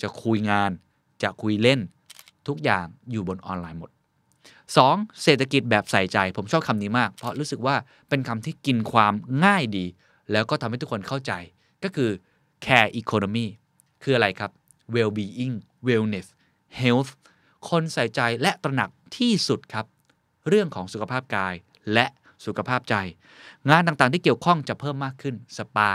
[0.02, 0.70] จะคุยงาน
[1.22, 1.80] จะคุยเล่น
[2.48, 3.90] ทุกอย่างอยู่บนออนไลน์หมด
[4.56, 5.22] 2.
[5.22, 7.74] เศรษฐกิจแบบใส่ใจ ผมชอบคำนี้มาก เพราะรู้สึกว่า
[8.08, 9.14] เป็นคำที่กินความ
[9.44, 9.86] ง่ายดี
[10.32, 11.32] แล้วก็ทำให้ทุกคนเข้าใจ
[11.84, 12.10] ก็คือ
[12.64, 13.46] care economy
[14.02, 14.50] คืออะไรครับ
[14.94, 15.56] well being
[15.86, 16.26] wellness
[16.80, 17.10] health
[17.68, 19.86] คนใส่ใจและตระหนักที่สุดครับ
[20.48, 21.54] เรื่องของสุขภาพกาย
[21.94, 22.06] และ
[22.46, 22.94] สุขภาพใจ
[23.70, 25.90] งานต่างๆที่เกี่ยวข้องจะเพิ่มมากขึ้น สปา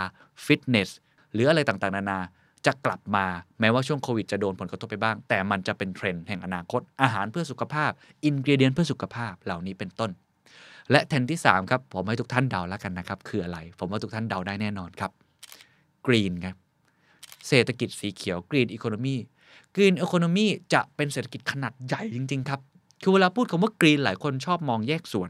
[0.45, 0.89] ฟิตเนส
[1.34, 2.19] หรืออะไรต่างๆ นานา
[2.65, 3.26] จะกลับมา
[3.60, 7.91] แม้ว่าช่วงโควิดจะโดนผลกระทบไปบ้าง แต่มันจะเป็นเทรนด์แห่งอนาคต อาหารเพื่อสุขภาพ
[8.23, 10.11] ingredient เพื่อสุขภาพ เหล่านี้เป็นต้น
[10.91, 15.11] และเทรนด์ที่ 3 ครับ ผมให้ทุกท่านเดาแล้วกันนะครับ คืออะไร ผมว่าทุกท่านเดาได้แน่นอนครับ
[16.05, 16.55] green ครับ
[17.47, 22.60] เศรษฐกิจสีเขียว green economy green economy จะเป็นเศรษฐกิจขนาดใหญ่จริง ๆ ครับ
[23.03, 25.30] คือเวลาพูดคำว่า green หลายคนชอบมองแยกส่วน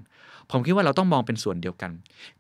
[0.52, 1.92] ผมคิดว่าเราต้องมองเป็นส่วนเดียวกัน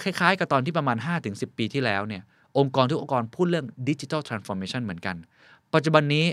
[0.01, 2.23] คล้ายๆ กับตอนที่ประมาณ 5-10 ปีที่แล้วเนี่ย
[2.57, 5.15] องค์กรทุกองค์กรพูดเรื่อง digital transformation เหมือนกัน
[5.73, 6.25] ปัจจุบันนี้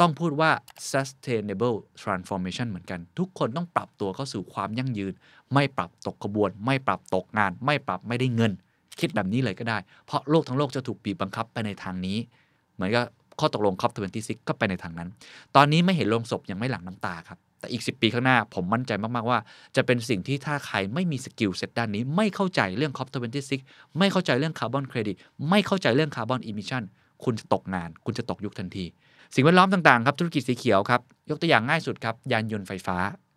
[0.00, 0.50] ต้องพูดว่า
[0.90, 5.12] sustainable transformation เหมือนกัน ทุกคนต้องปรับตัวเข้าสู่ความยั่งยืน
[5.54, 8.52] ไม่ปรับตกขบวน ไม่ปรับตกงาน ไม่ปรับไม่ได้เงิน
[9.00, 12.18] คิดแบบนี้เลยก็ได้ เพราะโลกทั้งโลกจะถูกบีบบังคับไปในทางนี้
[12.74, 13.04] เหมือนกับ
[13.40, 15.08] ข้อตกลง COP26 ก็ไปในทางนั้น
[15.56, 19.38] ตอนนี้ไม่เห็นโลงศพยังไม่หลั่งน้ำตาครับ แต่อีก 10 ปีข้างหน้าผมมั่นใจมาก ๆ ว่า
[19.76, 23.52] จะเป็นสิ่งที่ถ้าใครไม่มี skill set ด้านนี้ ไม่เข้าใจเรื่อง COP26
[23.98, 25.16] ไม่เข้าใจเรื่องคาร์บอนเครดิต
[25.50, 26.82] ไม่เข้าใจเรื่อง carbon emission
[27.24, 28.84] คุณจะตกงาน คุณจะตกยุคทันที
[29.34, 31.00] สิ่งแวดล้อมต่าง ๆ ครับ ธุรกิจสีเขียวครับ
[31.30, 32.96] ยกตัวอย่างง่ายสุดครับ ยานยนต์ไฟฟ้า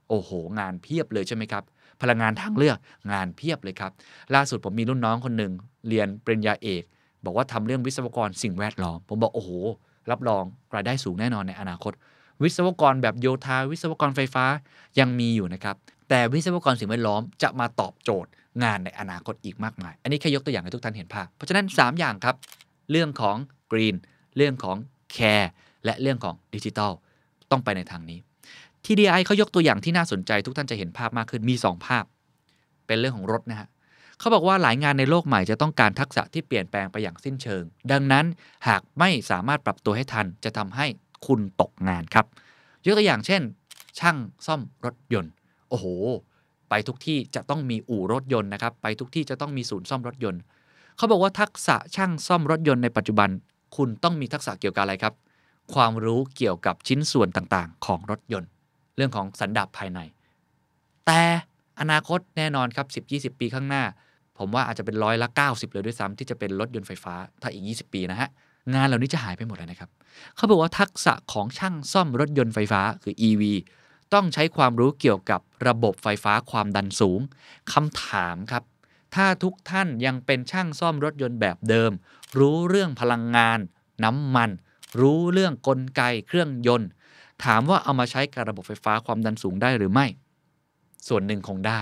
[0.10, 1.64] โอ้โห งานเพียบเลยใช่ไหมครับ
[2.02, 2.78] พลังงานทางเลือก
[3.12, 3.92] งานเพียบเลยครับ
[4.36, 5.52] ล่าสุดผมมีรุ่นน้องคนหนึ่ง
[5.88, 6.84] เรียนปริญญาเอก
[7.26, 9.52] บอกว่าทำเรื่องวิศวกรสิ่งแวดล้อม ผมบอกโอ้โห
[10.12, 10.44] รับรอง
[10.76, 11.94] รายได้สูงแน่นอนในอนาคต
[12.44, 14.46] วิศวกรแบบโยธาวิศวกรไฟฟ้า
[15.00, 15.76] ยังมีอยู่นะครับ
[16.10, 18.30] แต่วิศวกรสิ่งแวดล้อมจะมาตอบโจทย์
[18.64, 22.36] งานในอนาคตอีกมากมาย อันนี้แค่ยกตัวอย่างให้ทุกท่านเห็นภาพ เพราะฉะนั้น 3 อย่างครับ
[22.92, 23.36] เรื่องของ
[23.72, 23.96] Green
[24.38, 24.78] เรื่องของ
[25.16, 25.48] Care
[25.86, 26.92] และเรื่องของดิจิทัล
[27.52, 28.20] ต้องไปในทางนี้
[28.86, 32.04] TDI เขายกตัวอย่างที่น่าสนใจทุกท่านจะเห็นภาพมากขึ้นมี 2 ภาพ
[32.88, 33.70] เป็นเรื่องของรถนะฮะ
[34.20, 38.26] เขาบอกว่าหลายงานในโลกใหม่จะต้องการทักษะที่เปลี่ยนแปลงไปอย่างสิ้นเชิง ดังนั้น
[38.68, 40.86] หากไม่สามารถปรับตัวให้ทันจะทำให้
[41.28, 42.26] คุณตกงานครับ
[42.86, 43.42] ยกตัวอย่างเช่น
[44.00, 45.32] ช่างซ่อมรถยนต์
[45.70, 45.86] โอ้โห
[46.70, 50.42] ไปทุกที่จะต้องมีอู่รถยนต์นะครับ ไปทุกที่จะต้องมีศูนย์ซ่อมรถยนต์
[50.98, 53.30] เขาบอกว่าทักษะช่างซ่อมรถยนต์ในปัจจุบัน
[53.78, 55.14] คุณต้องมีทักษะเกี่ยวกับอะไรครับ
[55.74, 58.50] ความรู้เกี่ยวกับชิ้นส่วนต่างๆ ของรถยนต์
[59.00, 60.00] เรื่องของสันดาปภายใน
[61.06, 61.22] แต่
[61.80, 63.84] อนาคตแน่นอนครับ 10-20 ปีข้างหน้า
[64.38, 68.30] ผมว่าอาจจะเป็นร้อยละ 90 เลยด้วยซ้ำที่จะเป็นรถยนต์ไฟฟ้าถ้าอีก 20 ปีนะฮะ
[68.74, 69.90] งานเหล่านี้จะหายไปหมดเลยนะครับ
[70.36, 73.44] เขาบอกว่าทักษะของช่างซ่อมรถยนต์ไฟฟ้าคือ EV
[74.14, 77.20] ต้องใช้ความรู้เกี่ยวกับระบบไฟฟ้าความดันสูง
[77.74, 78.64] คำถามครับ
[79.16, 81.92] ถ้าทุกท่านยังเป็นช่างซ่อมรถยนต์แบบเดิม
[82.38, 83.60] รู้เรื่องพลังงาน
[84.04, 84.50] น้ำมัน
[85.00, 86.90] รู้เรื่องกลไกเครื่องยนต์
[87.46, 90.06] ถามว่าเอามาใช้กับระบบไฟฟ้าความดันสูงได้หรือไม่
[91.08, 91.80] ส่วนหนึ่งคงได้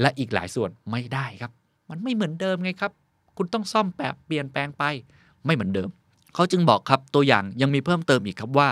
[0.00, 1.52] และอีกหลายส่วนไม่ได้ครับ
[1.90, 2.92] มันไม่เหมือนเดิมไงครับ
[3.36, 4.82] คุณต้องซ่อมแบบเปลี่ยนแปลงไป
[5.46, 5.88] ไม่เหมือนเดิม
[6.34, 8.68] เขาจึงบอกครับตัวอย่างยังมีเพิ่มเติมอีกครับว่า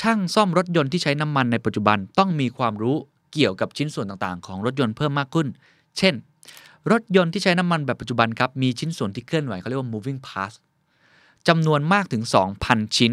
[0.00, 2.96] ช่างซ่อมรถยนต์ที่ใช้น้ำมันในปัจจุบันต้องมีความรู้
[3.32, 5.48] เกี่ยวกับชิ้นส่วนต่างๆ ของรถยนต์เพิ่มมากขึ้น
[5.98, 6.14] เช่น
[6.92, 10.56] รถยนต์ที่ใช้น้ำมันแบบปัจจุบันครับมีชิ้นส่วนที่เคลื่อนไหวเขาเรียกว่า moving parts
[11.48, 12.22] จำนวนมากถึง
[12.60, 13.12] 2,000 ชิ้น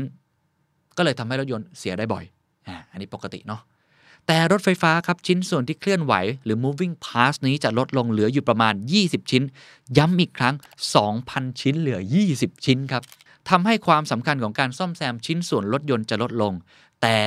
[0.98, 2.24] ก็เลยทำให้รถยนต์เสียได้บ่อย
[2.68, 3.62] อ่าอันนี้ปกติเนาะ
[4.28, 6.14] แต่รถไฟฟ้าครับชิ้นส่วนที่เคลื่อนไหว
[6.44, 9.44] หรือ moving parts นี้จะลดลงเหลืออยู่ประมาณ 20 ชิ้น
[9.98, 10.56] ย้ำอีกครั้ง
[11.08, 12.00] 2,000 ชิ้นเหลือ
[12.32, 13.04] 20 ชิ้นครับ
[13.50, 16.54] ทำให้ความสำคัญของการซ่อมแซมชิ้นส่วนรถยนต์จะลดลง
[17.02, 17.18] แต่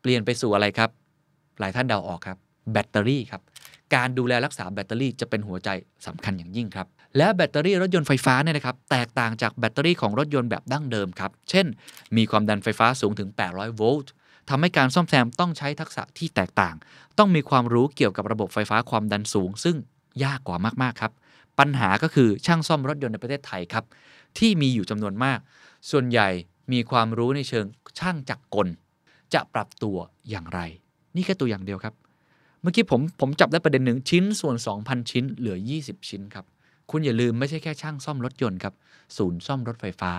[0.00, 0.90] เปลี่ยนไปสู่อะไรครับ
[1.60, 2.36] หลายท่านเดาออกครับ
[2.72, 3.42] แบตเตอรี่ครับ
[3.94, 5.68] การดูแลรักษาแบตเตอรี่จะเป็นหัวใจ
[6.06, 6.86] สำคัญอย่างยิ่งครับ
[7.16, 11.66] และแบตเตอรี่รถยนต์ไฟฟ้าเนี่ยนะครับแตกต่างจากแบตเตอรี่ของรถยนต์แบบดั้งเดิมครับ เช่น
[12.16, 14.12] มีความดันไฟฟ้าสูงถึง 800 โวลต์
[14.54, 16.74] ทำให้การซ่อมแซมต้องใช้ทักษะที่แตกต่าง
[17.18, 19.76] ต้องมีความรู้เกี่ยวกับระบบไฟฟ้าความดันสูง ซึ่ง
[20.24, 21.12] ยากกว่ามากๆครับ
[21.58, 23.84] ปัญหาก็คือช่างซ่อมรถยนต์ในประเทศไทยครับ
[24.38, 25.38] ที่มีอยู่จำนวนมาก
[25.90, 26.28] ส่วนใหญ่
[26.72, 27.66] มีความรู้ในเชิง
[27.98, 28.68] ช่างจักรกล
[29.34, 29.96] จะปรับตัว
[30.30, 30.60] อย่างไร
[31.16, 31.94] นี่แค่ตัวอย่างเดียวครับ
[32.60, 36.44] เมื่อกี้ผมผมจับได้ประเด็นหนึ่งชิ้นส่วน 2,000 ชิ้น เหลือ 20 ชิ้นครับ
[36.90, 38.74] คุณอย่าลืมไม่ใช่แค่ช่างซ่อมรถยนต์ครับ
[39.16, 40.12] ศูนย์ซ่อมรถไฟฟ้า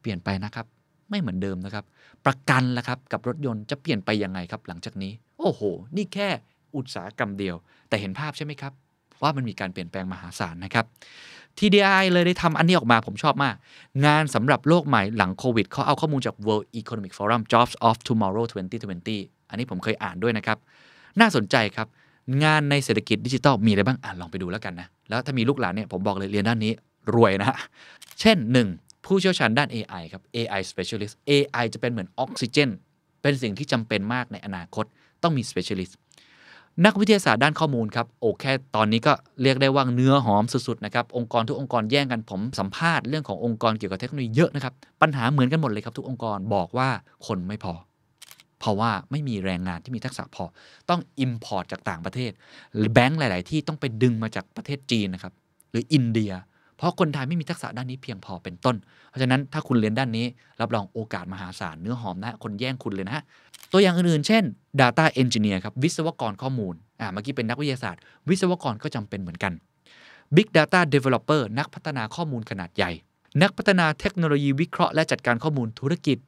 [0.00, 0.66] เปลี่ยนไปนะครับ
[1.10, 1.84] ไม่เหมือนเดิมนะครับ
[2.26, 5.60] ประกันละครับกับรถยนต์จะเปลี่ยนไปยังไงครับ หลังจากนี้ โอ้โห
[5.96, 6.28] นี่แค่
[6.76, 7.56] อุตสาหกรรมเดียว
[7.88, 8.72] แต่เห็นภาพใช่ไหมครับ
[9.22, 10.84] ว่ามันมีการเปลี่ยนแปลงมหาศาลนะครับ
[11.58, 13.54] TDI เลยได้ทำอันนี้ออกมาผมชอบมาก
[14.06, 18.44] งานสำหรับโลกใหม่หลังโควิดเขาเอาข้อมูลจาก World Economic Forum Jobs of Tomorrow
[18.96, 20.58] 2020 อันนี้ผมเคยอ่านด้วยนะครับ
[21.20, 21.86] น่าสนใจครับ
[22.44, 26.72] งานในเศรษฐกิจดิจิทัลมีอะไรบ้างอ่านลองไปดูแล้วกันนะ แล้วถ้ามีลูกหลานเนี่ยผมบอกเลยเรียนด้านนี้
[27.14, 27.56] รวยนะฮะ
[28.20, 28.36] เช่น
[28.68, 28.87] 1.
[29.08, 32.70] ผู้เชี่ยวชาญด้าน AI ครับ AI specialist AI จะเป็นเหมือนออกซิเจน
[33.22, 34.84] เป็นสิ่งที่จำเป็นมากในอนาคต
[35.22, 35.92] ต้องมี specialist
[36.84, 39.12] นักวิทยาศาสตร์ด้านข้อมูลครับโอ้แค่ตอนนี้ก็
[39.42, 46.88] เรียกได้ว่าเนื้อหอมสุดๆนะครับองค์กรทุกองค์กรแย่งกันผมสัมภาษณ์เรื่องขององค์กรเกี่ยวกับเทคโนโลยีเยอะนะครับปัญหาเหมือนกันหมดเลยครับทุกองค์กรบอกว่า
[47.26, 47.74] คนไม่พอ
[48.60, 50.44] เพราะว่าไม่มีแรงงานที่มีทักษะพอ
[50.88, 52.32] ต้อง Import จากต่างประเทศ
[52.94, 55.32] แบงก์หลาย ๆ ที่ต้องไปดึงมาจากประเทศจีนนะครับ
[55.70, 56.32] หรืออินเดีย
[56.78, 58.76] เพราะคนไทยไม่มีทักษะด้านนี้เพียงพอเป็นต้น
[59.08, 60.26] เพราะฉะนั้นถ้าคุณเรียนด้านนี้
[60.60, 63.22] รับรองโอกาสมหาศาลเนื้อหอมนะ คนแย่งคุณเลยนะ
[63.72, 64.42] ตัวอย่างอื่นๆ เช่น
[64.80, 69.52] Data Engineer ครับวิศวกรข้อมูลอ่าเมื่อกี้เป็นนักวิทยาศาสตร์ วิศวกรก็จำเป็นเหมือนกัน
[70.36, 72.90] Big Data Developer นักพัฒนาข้อมูลขนาดใหญ่
[73.42, 76.18] นักพัฒนาเทคโนโลยีวิเคราะห์และจัดการข้อมูลธุรกิจ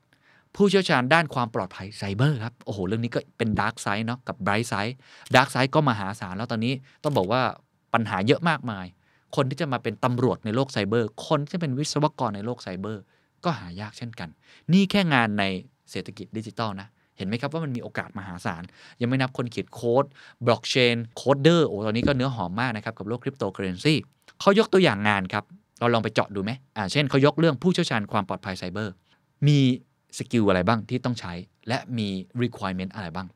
[0.56, 4.97] ผู้เชี่ยวชาญด้านความปลอดภัยไซเบอร์ครับโอ้โหเรื่องนี้ก็เป็น dark side เนาะกับ bright side
[5.34, 6.72] dark side ก็มหาศาลแล้วตอนนี้
[7.05, 7.43] ต้องบอกว่า
[7.94, 8.86] ปัญหาเยอะมากมาย
[9.36, 13.02] คนที่จะมาเป็นตำรวจในโลกไซเบอร์ คนที่จะเป็นวิศวกรในโลกไซเบอร์
[13.44, 14.28] ก็หายากเช่นกัน
[14.73, 15.44] นี่แค่งานใน
[15.90, 18.62] เศรษฐกิจดิจิตอลนะ เห็นไหมครับว่ามันมีโอกาสมหาศาล
[19.01, 20.05] ยังไม่นับคนเขียนโค้ด
[20.47, 23.94] blockchain coder โอ้ตอนนี้ก็เนื้อหอมมากนะครับ กับโลกคริปโตเคอเรนซี
[24.40, 25.44] เขายกตัวอย่างงานครับ
[25.81, 28.93] เราลองไปเจาะดูไหมอ่าเช่นเขายกเรื่องผู้เชี่ยวชาญความปลอดภัยไซเบอร์
[29.47, 29.59] มี
[30.18, 31.32] skill อะไรบ้างที่ต้องใช้
[31.69, 32.09] และมี
[32.43, 33.27] requirement อะไรบ้าง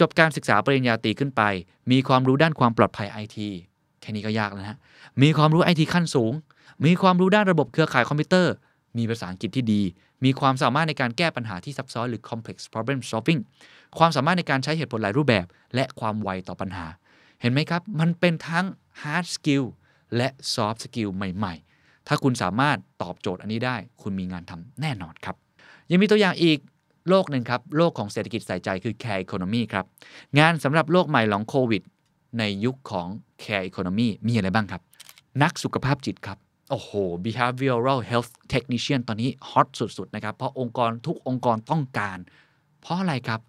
[0.00, 1.42] จบการศึกษาปริญญาตรีขึ้นไป
[1.90, 3.50] มีความรู้ด้านความปลอดภัยไอที
[4.06, 4.78] ค่นี้ก็ยากแล้วนะฮะ
[5.22, 6.32] มีความรู้ไอทีขั้นสูง
[6.84, 8.54] มีความรู้ด้านระบบเครือข่ายคอมพิวเตอร์
[8.98, 9.82] มีภาษาอังกฤษที่ดี
[10.24, 13.40] มีความสามารถในการแก้ปัญหาที่ซับซ้อนหรือ complex problem solving
[13.98, 16.86] ความสามารถในการใช้เหตุผลหลายรูปแบบ และความไวต่อปัญหา
[17.40, 18.66] เห็นไหมครับ มันเป็นทั้ง
[19.02, 19.64] hard skill
[20.16, 25.36] และ soft skill ใหม่ ๆ ถ้าคุณสามารถตอบโจทย์อันนี้ได้ คุณมีงานทำแน่นอนครับ
[25.90, 26.58] ยังมีตัวอย่างอีก
[27.08, 29.84] โลกหนึ่งครับ โลกของเศรษฐกิจใส่ใจคือ care economy ครับ
[30.38, 31.82] งานสำหรับโลกใหม่หลังโควิด
[32.38, 33.06] ในยุคของ
[33.42, 34.82] care economy มีอะไรบ้างครับ
[35.42, 36.38] นักสุขภาพจิตครับ
[36.70, 36.90] โอ้โห
[37.24, 42.18] behavioral health technician ตอนนี้ฮอตสุด ๆ นะครับ เพราะองค์กรทุกองค์กรต้องการ
[42.80, 43.40] เพราะอะไรครับ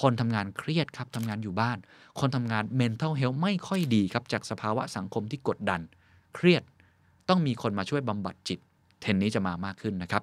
[0.00, 1.78] คนทำงานเครียดครับทำงานอยู่บ้าน
[2.20, 5.80] คนทำงาน mental health ไม่ค่อยดีครับ จากสภาวะสังคมที่กดดัน
[6.34, 6.62] เครียด
[7.28, 8.58] ต้องมีคนมาช่วยบำบัดจิต
[9.00, 10.22] เทนนี้จะมามากขึ้นนะครับ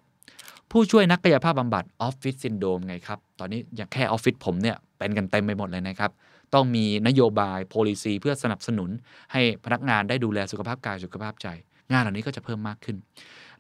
[0.72, 6.12] ผู้ช่วยนักกายภาพบำบัดออฟฟิศซินโดมไงครับ ตอนนี้อย่างแค่ออฟฟิศผมเนี่ยเป็นกันเต็มไปหมดเลยนะครับ
[6.54, 8.90] ต้องมีนโยบาย policy เพื่อสนับสนุน
[9.34, 11.48] ให้พนักงานได้ดูแลสุขภาพกายสุขภาพใจ
[11.92, 12.98] งานเหล่านี้ก็จะเพิ่มมากขึ้น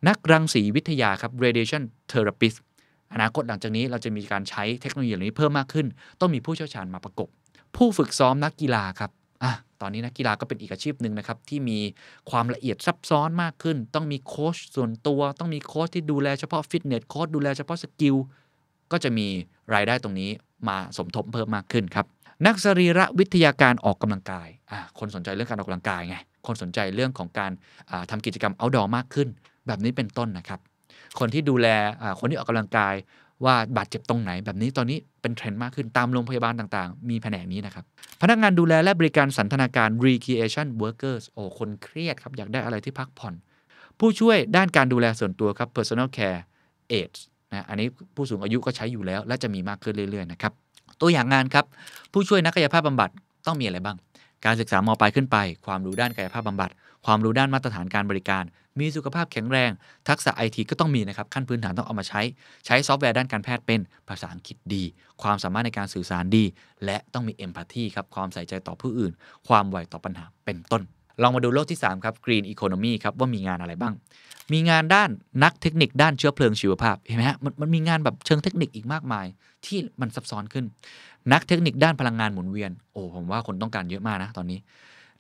[0.08, 2.58] นักรังสีวิทยาครับ radiation therapist
[3.14, 5.88] อนาคตหลังจากนี้เราจะมีการใช้เทคโนโลยีเหล่านี้เพิ่มมากขึ้น
[6.20, 7.28] ต้องมีผู้เชี่ยวชาญมาประกบ
[7.76, 9.12] ผู้ฝึกซ้อมนักกีฬาครับ
[9.44, 11.80] อะตอนนี้นักกีฬาก็เป็นอีกอาชีพหนึ่งนะครับ ที่มี
[12.30, 18.16] ความละเอียดซับซ้อนมากขึ้น ต้องมีโค้ชส่วนตัว ต้องมีโค้ชที่ดูแลเฉพาะฟิตเนสโค้ชดูแลเฉพาะสกิล
[18.92, 19.28] ก็จะมี
[19.74, 20.30] รายได้ตรงนี้
[20.68, 22.06] มาสมทบเพิ่มมากขึ้นครับ
[22.46, 26.18] นักสรีระวิทยาการออกกำลังกายอะคนสนใจเรื่องการออกกำลังกายไง
[26.48, 27.52] คนสนใจเรื่องของการ
[27.92, 29.28] อ่าทำกิจกรรม outdoor มากขึ้น
[29.68, 30.60] แบบนี้เป็นต้นนะครับ
[31.20, 31.68] คนที่ดูแล
[32.02, 32.96] อ่าคนที่ออกกำลังกาย
[33.46, 37.86] ว่าบาดเจ็บตรงไหน แบบนี้ตอนนี้เป็นเทรนด์มากขึ้นตามโรงพยาบาลต่างๆ มีแผนกนี้นะครับ
[38.22, 43.34] พนักงานดูแลและบริการสันทนาการ recreation workers โอ้คนเครียดครับ อยากได้อะไรที่พักผ่อน
[44.00, 46.40] ผู้ช่วยด้านการดูแลส่วนตัวครับ personal care
[46.92, 47.20] aids
[47.52, 50.54] นะอันนี้ผู้สูงอายุก็ใช้อยู่แล้ว และจะมีมากขึ้นเรื่อยๆนะครับ
[51.02, 51.66] ตัวอย่างงานครับ
[52.12, 53.10] ผู้ช่วยนักกายภาพบำบัด
[53.48, 53.98] ต้องมีอะไรบ้าง
[54.46, 56.70] การศึกษามปลายขึ้นไป ความรู้ด้านกายภาพบำบัด
[57.06, 58.44] ความรู้ด้านมาตรฐานการบริการ
[58.80, 59.72] มีสุขภาพแข็งแรง
[60.10, 62.22] ทักษะไอทีก็ต้องมีนะครับ ขั้นพื้นฐานต้องเอามาใช้
[62.66, 64.84] ใช้ซอฟต์แวร์ด้านการแพทย์เป็น ภาษาอังกฤษดี
[65.22, 66.46] ความสามารถในการสื่อสารดี
[66.86, 69.12] และต้องมี empathy ครับ ความใส่ใจต่อผู้อื่น
[69.48, 70.82] ความไวต่อปัญหา เป็นต้น
[71.22, 73.94] ลองมาดูโลกที่ 3 ครับ Green Economy ครับ ว่ามีงานอะไรบ้าง
[74.54, 75.10] มีงานด้าน
[75.44, 79.26] นักเทคนิคด้านเชื้อเพลิงชีวภาพ เห็นไหมฮะมันมันมีงานแบบเชิงเทคนิคอีกมากมาย
[79.66, 80.66] ที่มันซับซ้อนขึ้น
[81.34, 84.60] นักเทคนิคด้านพลังงานหมุนเวียน โอ้ผมว่าคนต้องการเยอะมากนะตอนนี้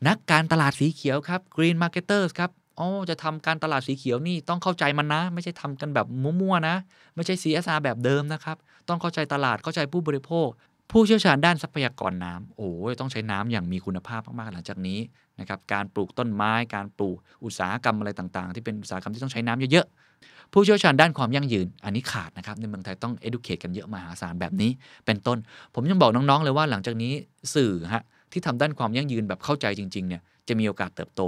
[0.07, 6.07] นักการตลาดสีเขียวครับ Green Marketers ครับอ๋อจะทำการตลาดสีเขียวนี่ต้องเข้าใจมันนะ ไม่ใช่ทำกันแบบ
[6.41, 6.75] มั่วๆนะ
[7.15, 8.57] ไม่ใช่ CSR แบบเดิมนะครับ
[8.89, 10.47] ต้องเข้าใจตลาดเข้าใจผู้บริโภค
[10.91, 14.99] ผู้เชี่ยวชาญด้านทรัพยากรน้ำโอ้ยต้องใช้น้ำอย่างมีคุณภาพมากๆหลังจากนี้
[15.39, 24.71] นะครับการปลูกต้นไม้ การปลูกอุตสาหกรรมอะไรต่างๆ ที่เป็นอุตสาหกรรมที่ต้องใช้น้ำเยอะๆผู้เชี่ยวชาญด้านความยั่งยืน อันนี้ขาดนะครับในเมืองไทยต้อง educate กันเยอะมหาศาลแบบนี้
[25.05, 25.37] เป็นต้น
[25.73, 27.11] ผมยังบอกน้องๆเลยว่าหลังจากนี้
[27.55, 31.21] สื่อฮะที่ทำด้านความยั่งยืนแบบเข้าใจจริงๆเนี่ยจะมีโอกาสเติบโต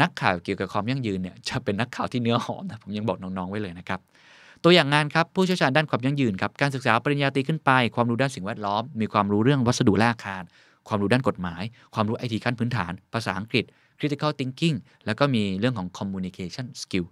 [0.00, 4.00] นักข่าวเกี่ยวกับความยั่งยืนเนี่ยจะเป็นนักข่าวที่เนื้อหอมนะผมยังบอกน้องๆไว้เลยนะครับ
[4.64, 10.42] ตัวอย่างงานครับผู้เชี่ยวชาญด้านความยั่งยืนครับการศึกษาปริญญาตรีขึ้นไป ความรู้ด้านสิ่งแวดล้อม มีความรู้เรื่องวัสดุและอาคาร
[10.88, 11.62] ความรู้ด้านกฎหมาย
[11.94, 13.64] ความรู้ไอทีขั้นพื้นฐาน ภาษาอังกฤษ
[13.98, 14.76] critical thinking
[15.06, 17.06] แล้วก็มีเรื่องของ communication skill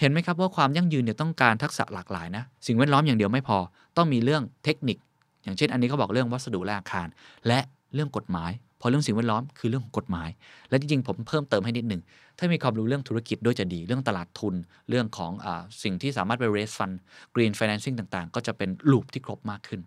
[0.00, 3.58] เห็นไหมครับว่าความยั่งยืนเนี่ยต้องการทักษะหลากหลายนะสิ่งแวดล้อมอย่างเดียวไม่พอ
[3.96, 4.98] ต้องมีเรื่องเทคนิค
[5.44, 7.06] อย่างเช่น อันนี้เขาบอกเรื่องวัสดุและอาคาร
[7.46, 7.58] และ
[7.94, 8.50] เรื่องกฎหมาย
[8.80, 10.28] พอเรื่องสิ่งแวดล้อมคือเรื่องของกฎหมาย
[10.70, 12.02] และจริงๆผมเพิ่มเติมให้นิดหนึ่ง
[12.38, 14.54] ถ้ามีความรู้เรื่องธุรกิจด้วยจะดี เรื่องตลาดทุน
[14.88, 15.46] เรื่องของอ
[15.82, 16.96] สิ่งที่สามารถไป raise fund
[17.34, 19.80] green financing ต่างๆ ก็จะเป็นลูปที่ครบมากขึ้น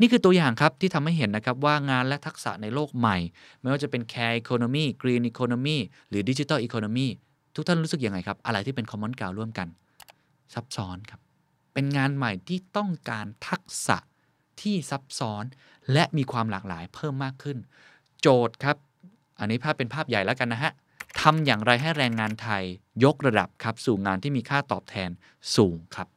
[0.00, 3.16] นี่คือตัวอย่างครับที่ทำให้เห็นนะครับว่างานและทักษะในโลกใหม่
[3.60, 5.78] ไม่ว่าจะเป็น care economy green economy
[6.08, 7.08] หรือ digital economy
[7.54, 9.68] ทุกท่านรู้สึกยังไงครับ อะไรที่เป็น common ground ร่วมกัน
[10.54, 11.20] ซับซ้อนครับ
[11.74, 13.98] เป็นงานใหม่ที่ต้องการทักษะ
[14.60, 15.44] ที่ซับซ้อน
[15.92, 17.58] และมีความหลากหลายเพิ่มมากขึ้น
[18.20, 18.76] โจทย์ครับ
[19.38, 20.72] อันนี้ภาพเป็นภาพใหญ่แล้วกันนะฮะ
[21.20, 22.62] ทำอย่างไรให้แรงงานไทย
[23.04, 25.10] ยกระดับครับสู่งานที่มีค่าตอบแทน
[25.56, 26.08] สูงครับ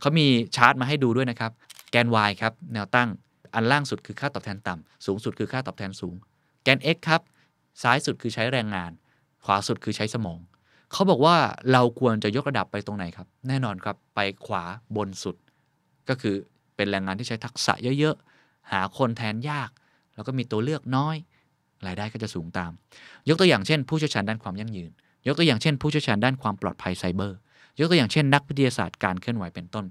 [0.00, 1.52] เขามีชาร์ตมาให้ดูด้วยนะครับ
[1.90, 3.08] แกน y ครับแนวตั้ง
[3.54, 6.14] อันล่างสุดคือค่าตอบแทนต่ำสูงสุดคือค่าตอบแทนสูง
[6.64, 7.20] แกน x ครับ
[7.82, 8.90] ซ้ายสุดคือใช้แรงงาน
[9.44, 10.38] ขวาสุดคือใช้สมอง
[10.92, 11.36] เขาบอกว่า
[11.72, 14.62] เราควรจะยกระดับไปตรงไหนครับ แน่นอนครับไปขวา
[14.96, 15.36] บนสุด
[16.08, 16.34] ก็คือ
[16.76, 19.70] เป็นแรงงานที่ใช้ทักษะเยอะๆ หาคนแทนยาก
[20.14, 21.16] แล้วก็มีตัวเลือกน้อย
[21.86, 22.70] รายได้ก็จะสูงตาม
[23.28, 24.90] ยกตัวอย่างเช่น ผู้เชี่ยวชาญด้านความยั่งยืน
[25.26, 27.38] ยกตัวอย่างเช่น ผู้เชี่ยวชาญด้านความปลอดภัยไซเบอร์
[27.78, 29.84] ยกตัวอย่างเช่น นักวิทยาศาสตร์การเคลื่อนไหวเป็นต้น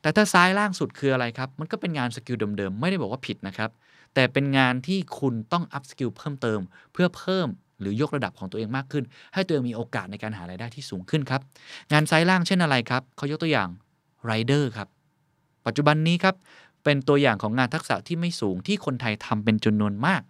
[0.00, 3.70] แต่ถ้าซ้ายล่างสุดคืออะไรครับ มันก็เป็นงาน skill เดิมๆ ไม่ได้บอกว่าผิดนะครับ
[4.14, 6.60] แต่เป็นงานที่คุณต้อง upskill เพิ่มเติม
[6.92, 7.48] เพื่อเพิ่ม
[7.80, 9.04] หรือยกระดับของตัวเองมากขึ้น
[9.34, 11.40] ให้ตัวเองมีโอกาสในการหารายได้ที่สูงขึ้นครับ
[11.92, 13.68] งานซ้ายล่างเช่นอะไรครับเขายกตัวอย่าง
[14.24, 14.88] ไรเดอร์ครับ
[15.66, 16.34] ปัจจุบันนี้ครับ
[16.84, 20.22] เป็นตัวอย่างของงานทักษะที่ไม่สูงที่คนไทยทำเป็นจำนวนมาก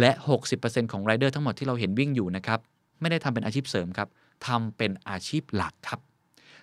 [0.00, 0.10] และ
[0.52, 2.58] 60%ของไรเดอร์ทั้งหมดที่เราเห็นวิ่งอยู่นะครับ
[3.00, 4.08] ไม่ได้ทำเป็นอาชีพเสริมครับ
[4.46, 6.00] ทำเป็นอาชีพหลักครับ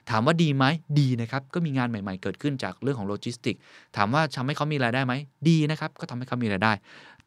[0.09, 0.65] ถามว่าดีไหม
[0.99, 3.55] ดีนะครับ ก็มีงานใหม่ๆ เกิดขึ้นจากเรื่องของโลจิสติก
[3.97, 5.13] ถามว่าทำให้เขามีรายได้ไหม
[5.49, 6.73] ดีนะครับ ก็ทำให้เขามีรายได้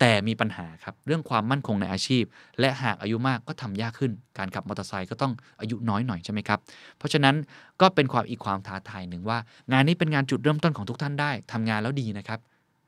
[0.01, 2.25] แต่มีปัญหาครับ เรื่องความมั่นคงในอาชีพ
[2.61, 6.59] และหากอายุมากก็ทำยากขึ้น การขับมอเตอร์ไซค์ก็ต้องอายุน้อยหน่อยใช่ไหมครับ
[6.99, 7.35] เพราะฉะนั้น
[7.81, 9.39] ก็เป็นความอีกความท้าทายหนึ่งว่า
[9.73, 12.41] งานนี้เป็นงานจุดเริ่มต้นของทุกท่านได้ทำงานแล้วดีนะครับ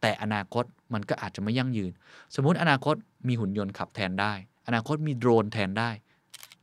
[0.03, 0.65] แต่อนาคต
[0.95, 1.93] มันก็อาจจะไม่ยั่งยืน
[2.35, 2.95] สมมุติอนาคต
[3.29, 4.33] มีหุ่นยนต์ขับแทนได้
[4.67, 5.91] อนาคตมีโดรนแทนได้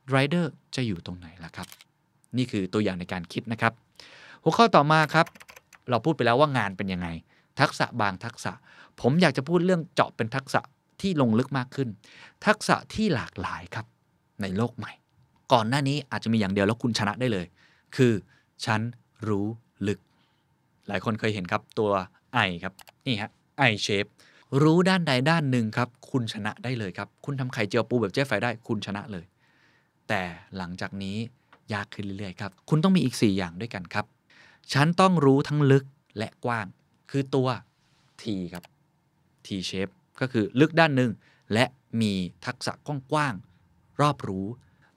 [0.10, 1.68] ไรเดอร์จะอยู่ตรงไหนล่ะครับ
[2.38, 3.74] นี่คือตัวอย่างในการคิดนะครับ
[4.44, 5.28] หัวข้อต่อมาครับ
[5.90, 7.08] เราพูดไปแล้วว่างานเป็นยังไง
[7.60, 8.52] ทักษะบางทักษะ
[9.02, 10.62] ผมอยากจะพูดเรื่องเจาะเป็นทักษะ
[11.02, 11.90] ที่ลงลึกมากขึ้น
[12.46, 13.86] ทักษะที่หลากหลายครับ
[14.42, 14.92] ในโลกใหม่
[15.54, 17.46] ก่อนหน้านี้อาจจะมีอย่างเดียวแล้วคุณชนะได้เลย
[17.96, 18.14] คือ
[18.66, 18.82] ฉัน
[19.28, 19.48] รู้
[19.88, 20.00] ลึก
[20.88, 21.90] หลายคนเคยเห็นครับตัว
[22.34, 22.74] ไอครับ
[23.08, 24.06] นี่ฮะไอเชฟ
[24.62, 29.26] รู้ด้านใดด้านหนึ่งครับ คุณชนะได้เลยครับ คุณทำไข่เจียวปูแบบเจ๊ไฟได้คุณชนะเลย
[30.08, 30.22] แต่
[30.58, 31.18] หลังจากนี้
[31.74, 34.06] ยากขึ้นเรื่อยๆครับ คุณต้องมีอีก 4 อย่างด้วยกันครับ
[34.74, 35.86] ฉันต้องรู้ทั้งลึก
[36.18, 36.66] และกว้าง
[37.12, 37.48] คือตัว
[38.22, 38.24] T
[38.54, 38.64] ครับ
[39.46, 41.12] T shape ก็คือลึกด้านหนึ่ง
[41.54, 41.66] และ
[42.02, 42.14] มี
[42.46, 44.46] ทักษะกว้างๆรอบรู้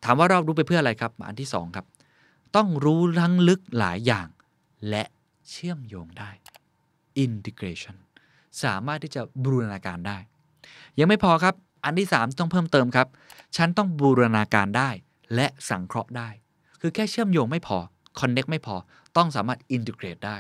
[0.05, 1.87] ถามว่ารอบรู้ไปเพื่ออะไรครับ อันที่ 2 ครับ
[2.57, 4.29] ต้องรู้ทั้งลึกหลายอย่าง
[4.91, 5.05] และ
[5.51, 6.31] เชื่อมโยงได้
[7.25, 7.97] integration
[8.63, 10.19] สามารถที่จะบูรณาการได้
[10.99, 13.09] ยังไม่พอครับ อันที่ 3 ต้องเพิ่มเติมครับ
[13.57, 14.91] ฉันต้องบูรณาการได้
[15.35, 16.29] และสังเคราะห์ได้
[16.81, 17.79] คือแค่เชื่อมโยงไม่พอ
[18.21, 18.77] connect ไม่พอ
[19.17, 20.37] ต้องสามารถ integrate ได้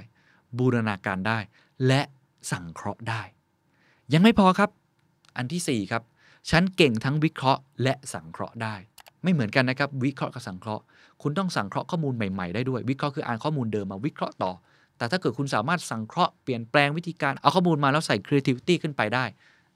[0.58, 1.38] บูรณาการได้
[1.86, 2.00] และ
[2.50, 3.22] สังเคราะห์ได้
[4.12, 4.70] ยังไม่พอครับ
[5.36, 6.02] อันที่ 4 ครับ
[6.50, 8.74] ฉันเก่งทั้งวิเคราะห์ และสังเคราะห์ได้
[9.22, 10.82] ไม่เหมือนกันนะครับ วิเคราะห์กับสังเคราะห์
[11.22, 14.52] คุณต้องสังเคราะห์ข้อมูลใหม่ ๆ ได้ด้วย วิเคราะห์คืออ่านข้อมูลเดิมมาวิเคราะห์ต่อ
[15.02, 19.24] แต่ถ้าเกิดคุณสามารถสังเคราะห์เปลี่ยนแปลงวิธีการเอาข้อมูลมาแล้วใส่ creativity ขึ้นไปได้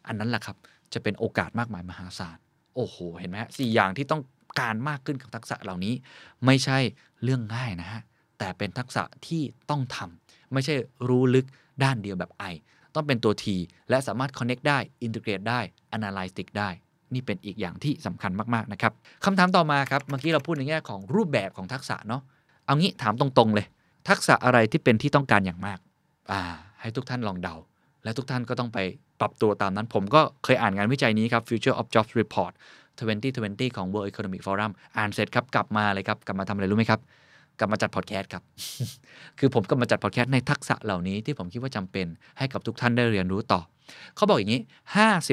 [0.07, 0.57] อันนั้นแหละครับ
[0.93, 2.36] จะเป็นโอกาสมากมายมหาศาล
[2.74, 4.23] โอ้โห เห็นไหมสี่อย่างที่ต้อง
[4.61, 5.94] การมากขึ้นกับทักษะเหล่านี้
[6.47, 6.78] ไม่ใช่
[7.23, 8.03] เรื่องง่ายนะฮะ
[8.39, 10.74] แต่เป็นทักษะที่ต้องทำไม่ใช่
[11.09, 11.47] รู้ลึก
[11.82, 12.44] ด้านเดียวแบบไอ
[12.94, 13.44] ต้องเป็นตัว T
[13.90, 15.61] และสามารถ connect ได้ integrate ได้
[15.97, 16.70] analytic ได้
[17.15, 18.93] นี่เป็นอีกอย่างที่สำคัญมาก ๆ นะครับ
[19.24, 22.23] คำถามต่อมาครับ เมื่อกี้เราพูดในแง่ของรูปแบบของทักษะเนาะ
[22.66, 23.66] เอางี้ถามตรง ๆ เลย
[24.09, 25.78] ทักษะอะไรที่เป็นที่ต้องการอย่างมาก
[26.31, 26.41] อ่า
[26.81, 27.55] ให้ทุกท่านลองเดา
[28.05, 28.78] และทุกท่านก็ต้องไป
[29.20, 32.53] ปรับตัวตามนั้น ผมก็เคยอ่านงานวิจัยนี้ครับ Future of Jobs Report
[33.15, 37.01] 2020 ของ World Economic Forum อ่านเสร็จครับ กลับมาเลยครับ กลับมาทำอะไรรู้ไหมครับ
[37.59, 38.43] กลับมาจัดพอดแคสต์ครับ
[39.39, 42.07] คือผมก็มาจัดพอดแคสต์ในทักษะเหล่านี้ที่ผมคิดว่าจำเป็น
[42.39, 43.61] ให้กับทุกท่านได้เรียนรู้ต่อ
[44.16, 44.62] เขาบอกอย่างนี้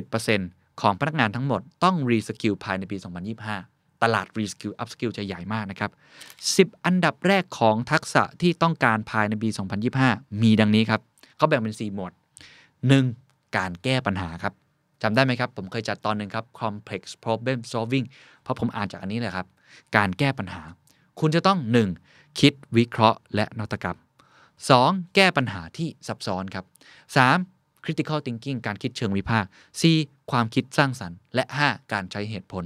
[0.03, 2.97] 50%ของพนักงานทั้งหมดต้อง reskill ภายในปี
[3.37, 3.72] 2025
[4.03, 5.91] ตลาด reskill upskill จะใหญ่มากนะครับ
[6.37, 9.49] 10 อันดับแรกของทักษะที่ต้องการภายในปี
[9.95, 11.01] 2025 มีดังนี้ครับ
[11.37, 12.11] เขาแบ่งเป็น 4 หมวด
[12.83, 13.57] 1.
[13.57, 14.53] การแก้ปัญหาครับ
[15.01, 18.05] จำได้ไหมครับ ผมเคยจัดตอนหนึ่งครับ complex problem solving
[18.41, 19.47] เพราะผมอ่านจากอันนี้เลยครับ
[19.97, 20.63] การแก้ปัญหา
[21.19, 21.59] คุณจะต้อง
[21.99, 22.39] 1.
[22.39, 23.97] คิดวิเคราะห์และนวัตกรรม
[24.55, 25.15] 2.
[25.15, 26.65] แก้ปัญหาที่ซับซ้อนครับ
[27.15, 27.62] 3.
[27.83, 29.49] Critical thinking การคิดเชิงวิพากษ์
[29.81, 29.83] C
[30.31, 32.63] ความคิดสร้างสรรค์ และ 5 การใช้เหตุผล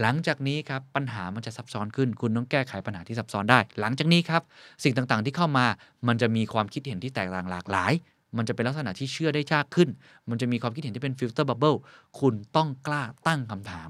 [0.00, 4.42] หลังจากนี้ครับปัญหามันจะซับซ้อนขึ้น คุณต้องแก้ไขปัญหาที่ซับซ้อนได้ หลังจากนี้ครับ
[4.84, 5.66] สิ่งต่างๆที่เข้ามา
[6.08, 7.92] มันจะมีความคิดเห็นที่แตกต่างหลากหลาย
[8.36, 9.88] มันจะเป็นลักษณะที่เชื่อได้ยากขึ้น
[10.28, 11.74] มันจะมีความคิดเห็นที่เป็น filter bubble
[12.20, 13.88] คุณต้องกล้าตั้งคำถาม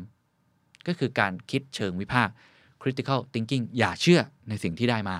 [0.87, 2.35] ก็คือการคิดเชิงวิพากษ์
[2.83, 5.17] critical thinking อย่าเชื่อในสิ่งที่ได้มา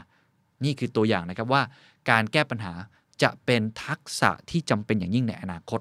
[0.65, 1.63] นี่คือตัวอย่างนะครับว่า
[2.11, 2.75] การแก้ปัญหา
[3.23, 5.81] จะเป็นทักษะที่จำเป็นอย่างยิ่งในอนาคต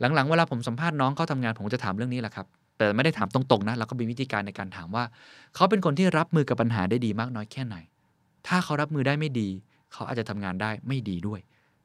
[0.00, 2.46] หลังๆ เวลาผมสัมภาษณ์น้องเขาทำงานผมจะถามเรื่องนี้แหละครับ
[2.78, 5.04] แต่ไม่ได้ถามตรงๆนะเราก็มีวิธีการในการถามว่า
[5.54, 7.76] เขาเป็นคนที่รับมือกับปัญหาได้ดีมากน้อยแค่ไหน
[8.46, 9.48] ถ้าเขารับมือได้ไม่ดี
[9.92, 11.40] เขาอาจจะทำงานได้ไม่ดีด้วย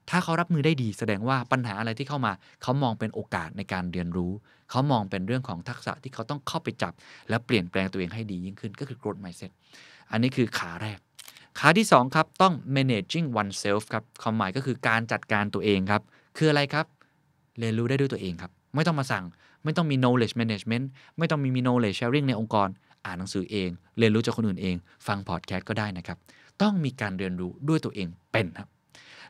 [0.10, 2.32] ถ้าเขารับมือได้ดี แสดงว่าปัญหาอะไรที่เข้ามา
[2.62, 4.32] เขามองเป็นโอกาสในการเรียนรู้
[4.70, 6.94] เขามองเป็นเรื่องของทักษะที่เขาต้องเข้าไปจับ
[7.30, 9.52] และเปลี่ยนแปลงตัวเองให้ดียิ่งขึ้นก็คือ growth mindset
[10.12, 11.00] อันนี้คือขาแรก
[11.60, 16.02] ขาที่2ครับต้อง managing oneself ครับความหมายก็คือการจัดการตัวเองครับ
[16.38, 16.86] คืออะไรครับ
[17.60, 19.26] เรียนรู้ได้ด้วยตัวเองครับ ไม่ต้องมาสั่ง
[19.64, 20.86] ไม่ต้องมี knowledge management
[21.18, 22.68] ไม่ต้องมี knowledge sharing ในองค์กร
[23.06, 24.76] อ่านหนังสือเอง เรียนรู้จากคนอื่นเอง
[25.07, 26.18] ฟังพอดแคสต์ก็ได้นะครับ
[26.61, 28.68] ต้องมีการเรียนรู้ด้วยตัวเองเป็นครับ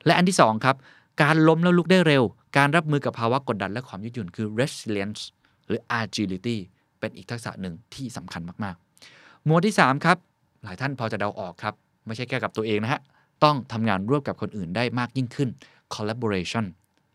[0.06, 0.76] และอันที่2ครับ
[1.22, 2.24] การล้มแล้วลุกได้เร็ว
[2.58, 5.22] การรับมือกับภาวะกดดันและความยืดหยุ่นคือ resilience
[5.66, 6.58] หรือ agility
[7.00, 10.18] เป็นอีกทักษะหนึ่งที่สำคัญมากๆ หมวดที่3ครับ
[10.64, 11.74] หลายท่านพอจะเดาออกครับ
[12.06, 13.02] ไม่ใช่แค่กับตัวเองนะฮะ
[13.44, 15.50] ต้องทำงานร่วมกับคนอื่นได้มากยิ่งขึ้น
[15.96, 16.66] collaboration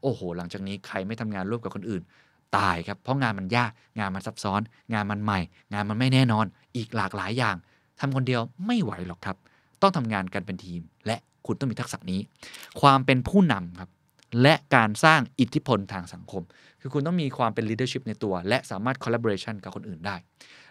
[0.02, 2.02] โอ้โห หลังจากนี้ใครไม่ทำงานร่วมกับคนอื่น
[2.56, 4.60] ตายครับ เพราะงานมันยาก งานมันซับซ้อน
[4.92, 5.40] งานมันใหม่
[5.72, 6.46] งานมันไม่แน่นอน
[6.76, 7.56] อีกหลากหลายอย่าง
[8.00, 9.36] ทำคนเดียวไม่ไหวหรอกครับ
[9.82, 12.20] ต้องทำงานกันเป็นทีม และคุณต้องมีทักษะนี้
[12.80, 13.90] ความเป็นผู้นำครับ
[14.42, 16.42] และการสร้างอิทธิพลทางสังคม
[16.80, 20.16] คือคุณต้องมีความเป็น leadership ในตัว และสามารถ collaboration กับคนอื่นได้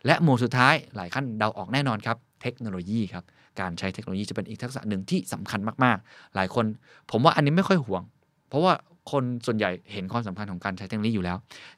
[0.06, 3.24] และหมวดสุดท้ายหลายขั้นเดาออกแน่นอนครับ เทคโนโลยีครับ
[3.60, 6.66] การใช้เทคโนโลยีจะเป็นอีกทักษะหนึ่งที่สำคัญมากๆ หลายคน
[7.12, 8.04] ผมว่าอันนี้ไม่ค่อยห่วง
[8.50, 8.74] เพราะว่า
[9.12, 11.38] คนส่วนใหญ่เห็นความสำคัญของการใช้เทคโนโลยีอยู่แล้ว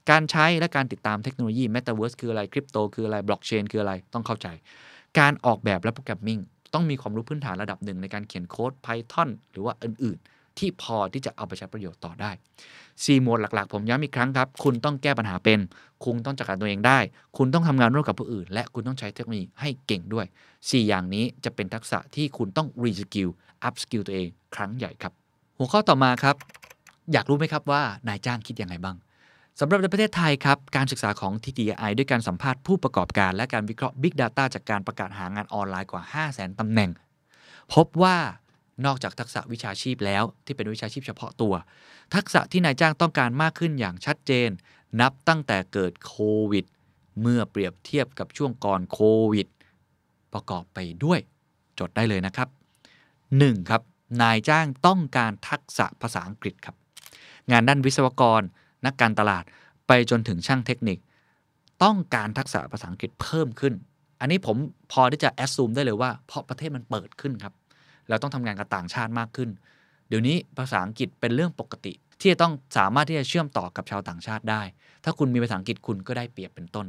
[0.09, 4.47] การใช้และการติดตามเทคโนโลยีเมตาเวิร์สคืออะไรคริปโตคืออะไรบล็อกเชนคืออะไรต้องเข้าใจ
[5.19, 6.39] การออกแบบและ programming
[6.73, 12.31] ต้องมีความรู้พื้นฐานระดับหนึ่งในการเขียนโค้ด Python หรือว่าอื่นๆ ที่พอที่จะเอาไปใช้ประโยชน์ต่อได้
[12.81, 15.59] 4 หมวดหลักๆ ผมย้ำอีกครั้งครับ คุณต้องแก้ปัญหาเป็น
[16.05, 16.99] คุณต้องจัดการตัวเองได้
[17.37, 20.25] คุณต้องทำงานร่วมกับผู้อื่น และคุณต้องใช้เทคโนโลยีให้เก่งด้วย
[20.57, 23.29] 4 อย่างนี้จะเป็นทักษะที่คุณต้อง reskill
[23.63, 25.13] upskill ตัวเองครั้งใหญ่ครับ
[25.57, 26.35] หัวข้อต่อมาครับ
[27.11, 28.95] อยากรู้ไหมครับว่านายจ้างคิดยังไงบ้าง
[29.59, 36.89] สำหรับในประเทศไทยครับ การศึกษาของ TDRI ด้วยการสัมภาษณ์ผู้ประกอบการ และการวิเคราะห์ Big Data จากการประกาศหางานออนไลน์กว่า 5 0 0 0 0 0ตำแหน่ง
[37.73, 38.17] พบว่า
[38.85, 41.53] นอกจากทักษะวิชาชีพแล้วที่เป็นวิชาชีพเฉพาะตัว
[42.15, 44.49] ทักษะที่นายจ้างต้องการมากขึ้นอย่างชัดเจน
[45.01, 46.15] นับตั้งแต่เกิดโค
[46.51, 46.65] วิด
[47.21, 48.99] เมื่อเปรียบเทียบกับช่วงก่อนโค
[49.33, 49.47] วิด
[50.33, 51.19] ประกอบไปด้วย
[51.79, 52.49] จดได้เลยนะครับ
[53.09, 53.69] 1.
[53.69, 53.81] ครับ
[54.21, 56.75] นายจ้างต้องการทักษะภาษาอังกฤษครับ
[57.51, 58.41] งานด้านวิศวกร
[58.85, 59.43] นักการตลาด
[59.87, 60.97] ไปจนถึงช่างเทคนิค
[61.83, 63.73] ต้องการทักษะภาษาอังกฤษเพิ่มขึ้น
[64.19, 64.57] อันนี้ผม
[64.91, 67.53] พอที่จะแอดซูมได้เลยว่าเพราะประเทศมันเปิดขึ้นครับ
[68.11, 69.49] เราต้องทำงานกับต่างชาติมากขึ้น
[70.07, 74.61] เดี๋ยวนี้ภาษาอังกฤษเป็นเรื่องปกติ ที่จะต้องสามารถที่จะเชื่อมต่อกับชาวต่างชาติได้
[75.03, 76.87] ถ้าคุณมีภาษาอังกฤษคุณก็ได้เปรียบเป็นต้น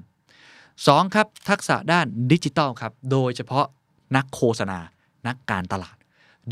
[0.56, 1.14] 2.
[1.14, 3.66] ครับทักษะด้านดิจิทัลครับโดยเฉพาะ
[4.16, 4.78] นักโฆษณา
[5.26, 5.96] นักการตลาด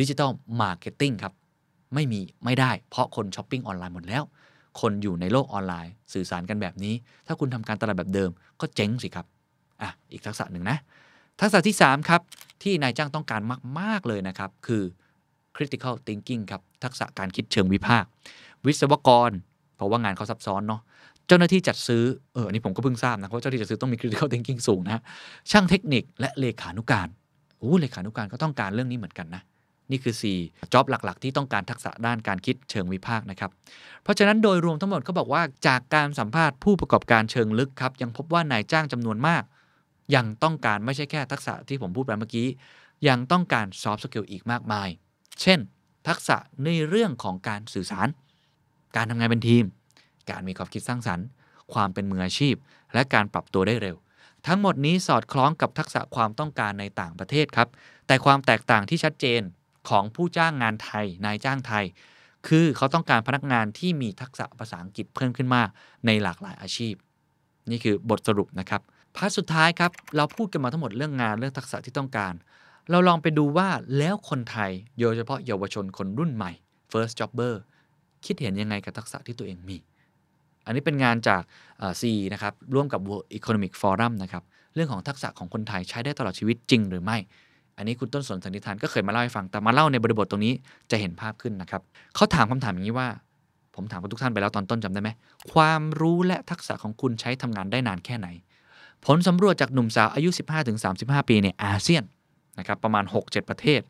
[0.01, 1.33] digital marketing ครับ
[1.95, 4.23] ไม่มีไม่ได้เพราะคน shopping online หมดแล้ว
[4.81, 6.95] คนอยู่ในโลกออนไลน์ สื่อสารกันแบบนี้
[7.27, 8.31] ถ้าคุณทำการตลาดแบบเดิม
[8.61, 9.27] ก็เจ๊งสิครับ
[9.83, 10.79] อะอีกทักษะหนึ่งนะ
[11.41, 12.21] ทักษะที่ 3 ครับ
[12.63, 13.41] ที่นายจ้างต้องการ
[13.79, 14.83] มาก ๆ เลยนะครับ คือ
[15.57, 18.09] critical thinking ครับ ทักษะการคิดเชิงวิพากษ์
[18.67, 19.31] วิศวกร
[19.77, 20.81] เพราะว่างานเขาซับซ้อนเนาะ
[21.27, 22.03] เจ้าหน้าที่จัดซื้อ
[22.35, 25.03] เอออันนี้ผมก็เพิ่งทราบนะเพราะเจ้าหน้าที่จัดซื้อต้องมี critical thinking สูงนะ
[25.51, 27.09] ช่างเทคนิคและเลขานุการ
[27.59, 29.43] โอ้เลขานุการก็ต้องการเรื่องนี้เหมือนกันนะ
[29.91, 33.51] นี่คือ 4 จ็อบหลักๆ ที่ต้องการทักษะด้านการคิดเชิงวิพากษ์นะครับ
[34.03, 39.43] เพราะฉะนั้นโดยรวมทั้งหมดเขาบอกว่าจากการสัมภาษณ์ผู้ประกอบการเชิงลึกครับ ยังพบว่านายจ้างจำนวนมาก
[40.15, 42.49] ยังต้องการไม่ใช่แค่ทักษะที่ผมพูดไปเมื่อกี้
[43.09, 44.89] ยังต้องการ soft skill อีกมากมาย
[45.41, 45.59] เช่น
[46.09, 48.09] ทักษะในเรื่องของการสื่อสาร
[48.97, 49.65] การทำงานเป็นทีม
[50.31, 51.27] การมีความคิดสร้างสรรค์
[51.73, 52.55] ความเป็นมืออาชีพ
[52.95, 53.97] และการปรับตัวได้เร็ว
[54.47, 57.69] ทั้งหมดนี้สอดคล้องกับทักษะความต้องการในต่างประเทศครับ
[58.07, 59.43] แต่ความแตกต่างที่ชัดเจน
[59.89, 61.85] ของผู้จ้างงานไทย นายจ้างไทย
[62.49, 65.69] คือเขาต้องการพนักงานที่มีทักษะภาษาอังกฤษเพิ่มขึ้นมาก
[66.07, 66.95] ในหลากหลายอาชีพ
[67.71, 68.83] นี่คือบทสรุปนะครับ
[69.17, 72.35] พาร์ทสุดท้ายครับ เราพูดกันมาทั้งหมดเรื่องงานเรื่องทักษะที่ต้องการ
[72.91, 73.69] เราลองไปดูว่า
[73.99, 76.53] แล้วคนไทยโดยเฉพาะเยาวชนคนรุ่นใหม่
[76.93, 77.55] first jobber
[78.27, 79.79] คิดเห็นยังไงกับทักษะที่ตัวเองมี
[80.67, 81.43] อันนี้เป็นงานจาก
[82.01, 84.43] ซีนะครับ ร่วมกับ World Economic Forum นะครับ
[84.75, 87.17] เรื่องของทักษะของคนไทยใช้ได้ตลอดชีวิตจริงหรือไม่
[87.77, 90.55] อันนี้คุณต้นสนสันนิษฐานก็เคยมาเล่าให้ฟัง แต่มาเล่าในบริบทตรงนี้
[90.91, 91.83] จะเห็นภาพขึ้นนะครับ
[92.15, 93.09] เขาถามคำถามอย่างนี้ว่า
[93.75, 95.11] ผมถามกับทุกท่านไปแล้วตอนต้นจำได้ไหม
[95.53, 98.29] ความรู้และทักษะของคุณใช้ทำงานได้นานแค่ไหน
[99.07, 100.31] ผลสำรวจจากหนุ่มสาวอายุ
[100.81, 102.05] 15-35 ปีในอาเซียน
[102.59, 103.81] นะครับประมาณ 6-7 ประเทศ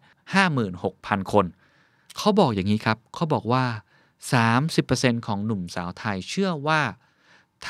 [0.61, 1.47] 56,000 คน
[2.17, 3.65] เขาบอกอย่างนี้ครับ เขาบอกว่า
[4.47, 6.81] 30%ของหนุ่มสาวไทยเชื่อว่า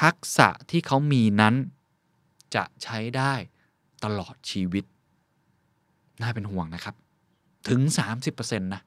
[0.01, 1.55] ทักษะที่เขามีนั้น
[2.55, 3.35] จะใช้ได้
[4.05, 4.85] ตลอดชีวิต
[6.21, 6.95] น่าเป็นห่วงนะครับ
[7.69, 7.81] ถึง
[8.23, 8.83] 30%นะ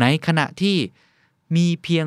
[0.00, 0.76] ในขณะที่
[1.56, 2.06] มีเพียง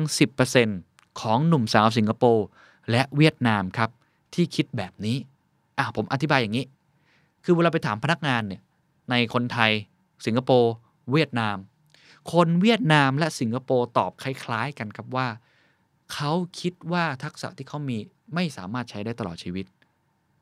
[0.60, 2.46] 10%ของหนุ่มสาวสิงคโปร์
[2.90, 3.90] และเวียดนามครับ
[4.34, 5.16] ที่คิดแบบนี้
[5.78, 6.66] อะผมอธิบายอย่างนี้
[7.44, 8.62] คือเวลาไปถามพนักงานเนี่ย
[9.10, 9.70] ในคนไทย
[10.26, 10.72] สิงคโปร์
[11.12, 11.56] เวียดนาม
[12.32, 15.28] คนเวียดนามและสิงคโปร์ตอบคล้าย ๆ กันครับว่า
[16.12, 17.98] เขาคิดว่าทักษะที่เขามี
[18.34, 19.66] ไม่สามารถใช้ได้ตลอดชีวิต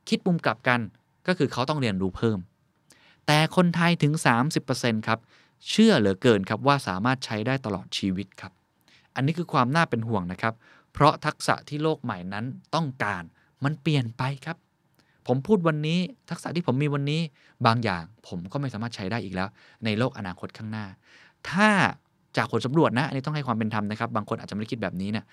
[0.09, 0.81] คิดมุมกลับกัน
[1.27, 2.39] ก็คือเขาต้องเรียนรู้เพิ่ม
[3.27, 4.13] แต่คนไทยถึง
[4.61, 5.19] 30%ครับ
[5.71, 8.53] เชื่อเหลือเกินครับว่าสามารถใช้ได้ตลอดชีวิตครับ
[9.15, 10.55] อันนี้คือความน่าเป็นห่วงนะครับ
[10.93, 12.45] เพราะทักษะที่โลกใหม่นั้น
[12.75, 13.23] ต้องการ
[13.65, 14.57] มันเปลี่ยนไปครับ
[15.27, 15.99] ผมพูดวันนี้
[16.31, 17.21] ทักษะที่ผมมีวันนี้
[17.67, 19.49] บางอย่าง ผมก็ไม่สามารถใช้ได้อีกแล้ว
[19.85, 20.87] ในโลกอนาคตข้างหน้า
[21.51, 21.69] ถ้า
[22.37, 25.25] จากผลสำรวจนะ อันนี้ต้องให้ความเป็นธรรมนะครับ บางคนอาจจะไม่ได้คิดแบบนี้เนะ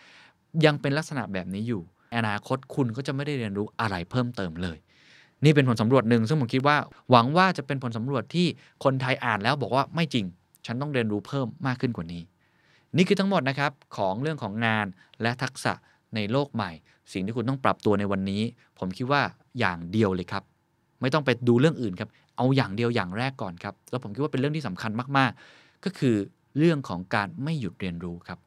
[0.65, 1.81] ยังเป็นลักษณะแบบนี้อยู่
[2.15, 4.77] อนาคตคุณก็จะไม่ได้เรียนรู้อะไรเพิ่มเติมเลย
[5.45, 6.77] นี่เป็นผลสำรวจหนึ่งซึ่งผมคิดว่า
[7.11, 8.47] หวังว่าจะเป็นผลสำรวจที่
[8.83, 10.25] คนไทยอ่านแล้วบอกว่าไม่จริง
[10.65, 12.21] ฉันต้องเรียนรู้เพิ่มมากขึ้นกว่านี้
[12.97, 14.85] นี่คือทั้งหมดนะครับของเรื่องของงาน
[15.21, 15.73] และทักษะ
[16.15, 16.71] ในโลกใหม่
[17.13, 18.41] สิ่งที่คุณต้องปรับตัวในวันนี้
[18.79, 19.21] ผมคิดว่า
[19.59, 20.43] อย่างเดียวเลยครับ
[21.01, 26.15] ไม่ต้องไปดูเรื่องอื่นครับ เอาอย่างเดียวอย่างแรกก่อนครับ แล้วผมคิดว่าเป็นเรื่องที่สำคัญมากๆ ก็คือ
[26.57, 28.39] เรื่องของการไม่หยุดเรียนรู้ครับ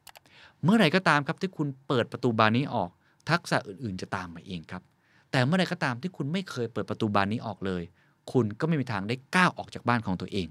[0.63, 2.89] เมื่อไหร่ก็ตามครับที่คุณเปิดประตูบานนี้ออก
[3.29, 4.83] ทักษะอื่นๆ จะตามมาเองครับ
[5.31, 7.83] แต่เมื่อไหร่ก็ตามที่คุณไม่เคยเปิดประตูบานนี้ออกเลย
[8.31, 10.47] คุณก็ไม่มีทางได้ก้าวออกจากบ้านของตัวเอง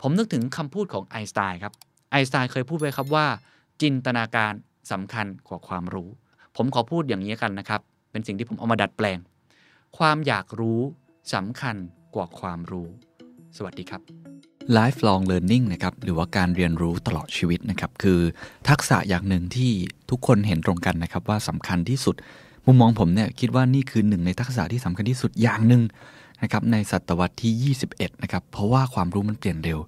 [0.00, 1.72] ผมนึกถึงคำพูดของไอน์สไตน์ครับ
[2.10, 3.26] ไอน์สไตน์เคยพูดไว้ครับว่า
[3.82, 4.52] จินตนาการ
[4.92, 6.08] สำคัญกว่าความรู้
[6.56, 7.80] ผมขอพูดอย่างนี้กันนะครับ
[8.10, 9.18] เป็นสิ่งที่ผมเอามาดัดแปลง
[9.98, 10.80] ความอยากรู้
[11.34, 11.76] สำคัญ
[12.14, 12.88] กว่าความรู้
[13.56, 14.02] สวัสดีครับ
[14.76, 18.20] lifelong learning นะครับหรือว่าการเรียนรู้ตลอดชีวิตนะครับ คือ
[18.68, 19.70] ทักษะอย่างหนึ่งที่
[20.10, 22.14] ทุกคนเห็นตรงกันนะครับว่าสำคัญที่สุด
[22.66, 25.82] มุมมองผมเนี่ยคิดว่านี่คือหนึ่งในทักษะที่สำคัญที่สุดอย่างหนึ่ง
[26.44, 29.78] นะครับในศตวรรษที่ 21 นะครับ เพราะว่าความรู้มันเปลี่ยนเร็ว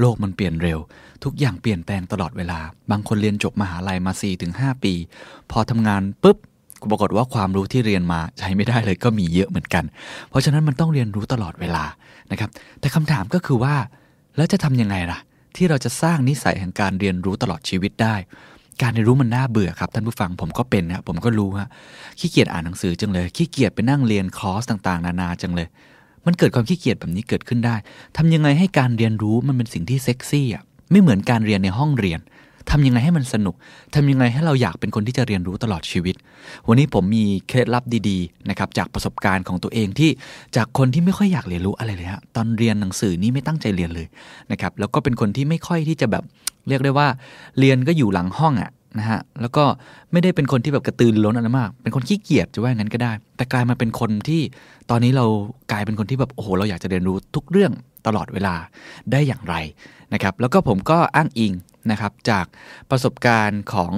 [0.00, 0.78] โลกมันเปลี่ยนเร็ว
[1.24, 2.58] ทุกอย่างเปลี่ยนแปลงตลอดเวลา
[2.90, 4.12] บางคนเรียนจบมหาลัยมา
[4.48, 4.94] 4-5 ปี
[5.50, 6.38] พอทำงานปุ๊บ
[6.90, 9.84] ปรากฏว่าความรู้ที่เรียนมาใช้ไม่ได้เลยก็มีเยอะเหมือนกัน
[10.28, 11.84] เพราะฉะนั้นมันต้องเรียนรู้ตลอดเวลา
[12.30, 12.50] นะครับ
[12.80, 13.74] แต่คำถามก็คือว่า
[14.36, 15.18] แล้วจะทำยังไงล่ะ
[15.56, 18.16] ที่เราจะสร้างนิสัยแห่งการเรียนรู้ตลอดชีวิตได้
[18.82, 21.68] การเรียนรู้มันน่าเบื่อครับท่านผู้ฟังผมก็เป็นครับผมก็รู้ฮะ
[22.18, 25.68] ขี้เกียจอ่านหนังสือจังเลยขี้เกียจไปนั่งเรียนคอร์สต่างๆ นานาจังเลย
[26.26, 27.76] มันเกิดความขี้เกียจแบบนี้เกิดขึ้นได้
[28.16, 32.20] ทำยังไงให้การเรียนรู้มันเป็นสิ่งที่เซ็กซี่อะไม่เหมือนการเรียนในห้องเรียน
[32.70, 33.54] ทำยังไงให้มันสนุก
[33.94, 36.14] ทำยังไงให้เราอยากเป็นคนที่จะเรียนรู้ตลอดชีวิต
[36.68, 40.10] วันนี้ผมมีเคล็ดลับดีๆนะครับจากประสบการณ์ของตัวเองที่
[40.56, 44.06] จากคนที่ไม่ค่อยอยากเรียนรู้อะไรเลยฮะตอนเรียนหนังสือนี่ไม่ตั้งใจเรียนเลย
[44.52, 46.24] นะครับแล้วก็เป็นคนที่ไม่ค่อยที่จะแบบ
[46.68, 47.08] เรียกได้ว่า
[47.58, 49.64] เรียนก็อยู่หลังห้องอะ นะฮะแล้วก็
[50.12, 54.42] ไม่ได้เป็นคนที่แบบกระตือรือร้นอะไรมาก เป็นคนขี้เกียจจะว่าอย่างนั้นก็ได้ แต่กลายมาเป็นคนที่
[54.90, 55.26] ตอนนี้เรา
[55.72, 57.72] กลายเป็นคนที่แบบโอ้โหเราอยากจะเรียนรู้ทุกเรื่อง
[58.06, 58.54] ตลอดเวลา
[59.12, 59.54] ได้อย่างไร
[60.14, 61.52] นะครับแล้วก็ผมก็อ้างอิง
[61.90, 62.46] นะครับจาก
[62.90, 63.92] ประสบการณ์ของ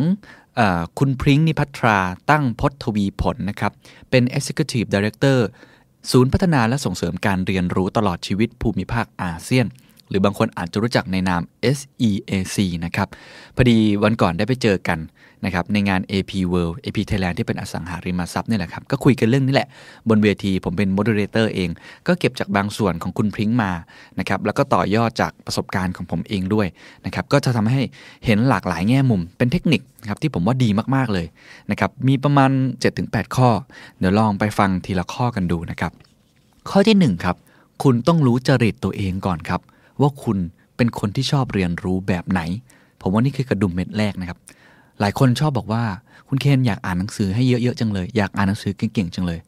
[0.59, 0.60] อ
[0.98, 1.98] คุณพริ้งนิพัทรา
[2.31, 3.73] ตั้งพจทวีผลนะครับ
[4.10, 5.39] เป็น Executive Director
[6.10, 9.66] ศูนย์พัฒนาและส่งเสริมการเรียนรู้ตลอดชีวิตภูมิภาคอาเซียน
[10.08, 11.42] หรือบางคนอาจจะรู้จักในนาม
[11.76, 13.08] SEAC นะครับ
[13.56, 15.00] พอดีวันก่อนได้ไปเจอกัน
[15.44, 19.68] นะครับในงาน AP World AP Thailand ที่เป็นอสังหาริมทรัพย์นี่แหละครับ ก็คุยกันเรื่องนี้แหละ
[20.08, 21.70] บนเวทีผมเป็น moderator เอง
[22.06, 23.72] ก็เก็บจากบางส่วนของคุณพริ้งมา
[24.18, 26.66] นะครับแล้วก็ต่อยอดจากประสบการณ์ของผมเองด้วย
[27.06, 27.80] นะครับก็จะทำให้
[28.24, 31.26] เห็นหลากหลายแง่มุม เป็นเทคนิคครับที่ผมว่าดีมากๆเลย
[31.70, 32.50] นะครับมีประมาณ
[32.92, 33.48] 7-8 ข้อ
[33.98, 35.92] เดี๋ยวลองไปฟังทีละข้อกันดูนะครับ
[36.70, 37.36] ข้อที่1ครับ
[37.82, 39.60] คุณต้องรู้จริตตัวเองก่อนครับ
[40.01, 40.39] ว่าคุณ
[40.77, 42.40] เป็นคนที่ชอบเรียนรู้แบบไหน
[43.01, 44.39] ผมว่านี่คือกระดุมเม็ดแรกนะครับ
[45.01, 45.82] หลายคนชอบบอกว่า
[46.28, 49.40] คุณเคนอยากอ่านหนังสือให้เยอะๆจังเลย อยากอ่านหนังสือเก่งๆจังเลย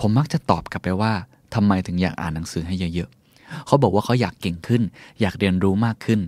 [0.00, 1.12] ผมมักจะตอบกลับไปว่า
[1.54, 4.82] ทำไมถึงอยากอ่านหนังสือให้เยอะๆ เขาบอกว่าเขาอยากเก่งขึ้น
[5.20, 6.20] อยากเรียนรู้มากขึ้น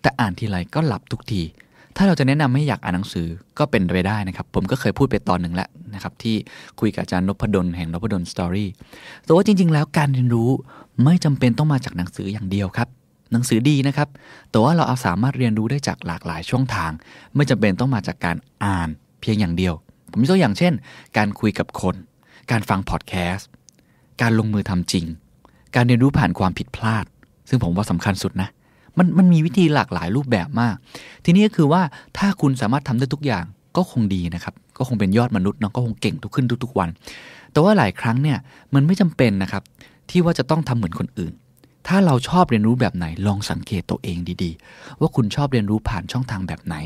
[0.00, 1.42] แต่อ่านทีไรก็หลับทุกที
[1.96, 3.26] ถ้าเราจะแนะนำให้อยากอ่านหนังสือ
[3.58, 6.36] ก็เป็นไปได้นะครับ ผมก็เคยพูดไปตอนหนึ่งแล้วนะครับที่
[6.80, 8.70] คุยกับอาจารย์นพดลแห่งนพดลสตอรี่
[9.24, 10.50] แต่ว่าจริง ๆ แล้วการเรียนรู้
[11.04, 12.88] ไม่จำเป็นต้องมาจากหนังสืออย่างเดียวครับ
[13.32, 14.08] หนังสือดีนะครับ
[14.50, 16.90] แต่ว่าเราเอาสามารถเรียนรู้ได้จากหลากหลายช่องทาง
[17.34, 18.88] ไม่จำเป็นต้องมาจากการอ่าน
[19.20, 19.74] เพียงอย่างเดียว
[20.12, 20.72] ผมยกตัวอย่างเช่น
[21.16, 21.94] การคุยกับคน
[22.50, 23.48] การฟังพอดแคสต์
[24.22, 25.04] การลงมือทำจริง
[25.74, 27.04] การเรียนรู้ผ่านความผิดพลาด
[27.48, 28.48] ซึ่งผมว่าสำคัญสุดนะ
[28.98, 30.74] มันมันมีวิธีหลากหลายรูปแบบมาก
[31.24, 31.82] ทีนี้ก็คือว่า
[32.18, 33.44] ถ้าคุณสามารถทำได้ทุกอย่าง
[33.76, 36.88] ก็คงดีนะครับ ก็คงเป็นยอดมนุษย์เนาะก็คงเก่งทุกขึ้นทุกๆวัน
[37.52, 38.38] แต่ว่าหลายครั้งเนี่ย
[38.74, 39.62] มันไม่จำเป็นนะครับ
[40.10, 41.32] ที่ว่าจะต้องทำเหมือนคนอื่น
[41.88, 46.76] ถ้าเราชอบเรียนรู้แบบไหนลองสังเกตตัวเองดีๆ ว่าคุณชอบเรียนรู้ผ่านช่องทางแบบไหน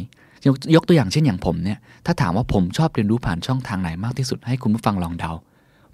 [0.47, 5.33] ยกยกตัวอย่างเช่นอย่างผมเนี่ยถ้าถามว่าผมชอบเรียนรู้ผ่านช่องทางไหนมากที่สุดให้คุณผู้ฟังลองเดา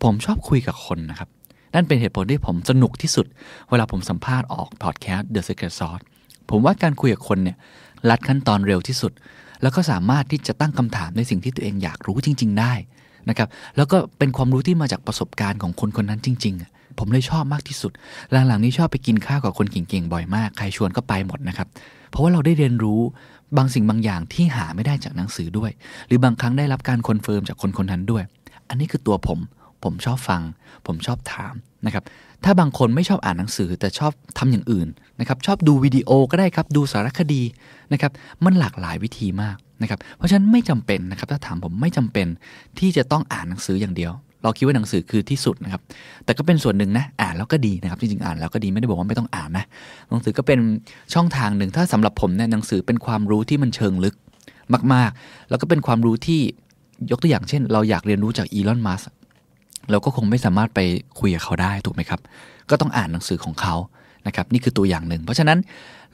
[0.02, 1.28] ผมชอบคุยกับคนนะครับ
[1.74, 3.26] นั่นเป็นเหตุผลที่ผมสนุกที่สุด
[3.70, 6.02] เวลาผมสัมภาษณ์ออกพอดแคสต์ The Secret Sauce
[6.50, 7.56] ผมว่าการคุยกับคนเนี่ย
[8.08, 9.12] ลัดขั้นตอนเร็วที่สุด
[9.62, 12.72] แล้วก็สามารถที่จะตั้งคำถามในสิ่งที่ตัวเองอยากรู้จริง ๆ ได้
[13.28, 17.92] นะครับแล้วก็เป็นความรู้ที่มาจากประสบการณ์ของคนคนนั้นจริงๆ ผมเลยชอบมากที่สุด
[18.30, 21.68] หลังๆนี้ชอบไปกินข้าวกับคนเก่งๆบ่อยมาก ใครชวนก็ไปหมดนะครับ
[22.10, 23.00] เพราะว่าเราได้เรียนรู้
[23.56, 25.70] บางสิ่งบางอย่างที่หาไม่ได้จากหนังสือด้วย
[26.06, 28.22] หรือบางครั้งได้รับการ confirm จากคนคนนั้นด้วย
[28.68, 29.38] อันนี้คือตัวผม
[29.84, 30.42] ผมชอบฟัง
[30.86, 31.54] ผมชอบถาม
[31.86, 32.04] นะครับ
[32.44, 34.88] ถ้าบางคนไม่ชอบอ่านหนังสือแต่ชอบทำอย่างอื่น
[35.20, 37.42] นะครับ ชอบดูวิดีโอก็ได้ครับ ดูสารคดี
[37.92, 38.12] นะครับ
[38.44, 42.26] มันหลากหลายวิธีมากนะครับ เพราะฉะนั้นไม่จำเป็นนะครับ ถ้าถามผมไม่จำเป็น
[42.78, 44.12] ที่จะต้องอ่านหนังสืออย่างเดียว
[44.46, 45.82] เราคิดว่าหนังสือคือที่สุดนะครับ
[46.24, 49.64] แต่ก็เป็นส่วนหนึ่งนะ อ่านแล้วก็ดีนะครับ จริงๆอ่านแล้วก็ดีไม่ได้บอกว่าไม่ต้องอ่านนะ
[50.10, 50.58] หนังสือก็เป็น
[51.14, 54.14] ช่องทางหนึ่ง ถ้าสำหรับผมเนี่ยหนังสือเป็นความรู้ที่มันเชิงลึก
[54.92, 56.40] มาก ๆ แล้วก็เป็นความรู้ที่
[57.10, 59.02] ยกตัวอย่างเช่น เราอยากเรียนรู้จากอีลอน มัส
[59.90, 60.80] เราก็คงไม่สามารถไป
[61.20, 62.20] คุยกับเขาได้ถูกไหมครับ
[62.70, 63.74] ก็ต้องอ่านหนังสือของเขา
[64.26, 65.58] นะครับนี่คือตัวอย่างหนึ่ง เพราะฉะนั้น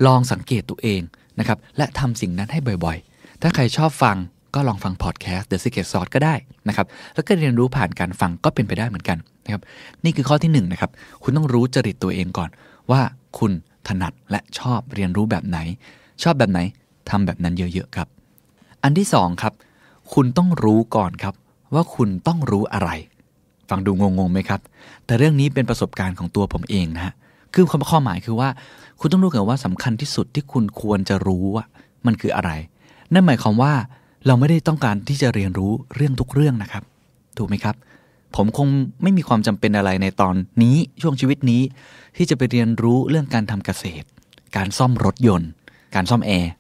[0.07, 1.01] ลองสังเกตตัวเอง
[1.39, 4.17] นะครับและทำสิ่งนั้นให้บ่อยๆ ถ้าใครชอบฟัง
[4.55, 6.35] ก็ลองฟังพอดแคสต์ The Secret Sauce ก็ได้
[6.69, 9.63] นะครับ แล้วก็เรียนรู้ผ่านการฟังก็เป็นไปได้เหมือนกันนะครับ
[10.05, 10.91] นี่คือข้อที่1นนะครับ
[11.23, 12.51] คุณต้องรู้จริตตัวเองก่อน
[12.91, 13.01] ว่า
[13.39, 13.53] คุณ
[13.89, 15.59] ถนัดและชอบเรียนรู้แบบไหน
[16.23, 16.61] ชอบแบบไหน
[17.11, 18.09] ทำแบบนั้นเยอะๆครับ
[18.83, 19.53] อันที่2ครับ
[20.15, 21.35] คุณต้องรู้ก่อนครับ
[21.75, 22.91] ว่าคุณต้องรู้อะไร
[23.71, 24.61] ฟังดูงงๆไหมครับ
[25.07, 27.15] แต่เรื่องนี้เป็นประสบการณ์ของตัวผมเองนะฮะ
[27.55, 28.49] คือข้อหมายคือว่า
[29.01, 31.65] คุณต้องรู้ก่อนว่าสำคัญที่สุดที่คุณควรจะรู้ว่า
[32.07, 32.51] มันคืออะไร
[33.13, 33.73] นั่นหมายความว่า
[34.27, 36.85] เราไม่ได้ต้องการที่จะเรียนรู้เรื่องทุกเรื่องนะครับ
[37.39, 37.77] ถูกไหมครับ
[38.37, 38.69] ผมคง
[39.03, 41.63] ไม่มีความจำเป็นอะไรในตอนนี้ช่วงชีวิตนี้
[42.17, 44.07] ที่จะไปเรียนรู้เรื่องการทำเกษตร
[44.57, 45.51] การซ่อมรถยนต์
[45.95, 46.53] การซ่อมแอร์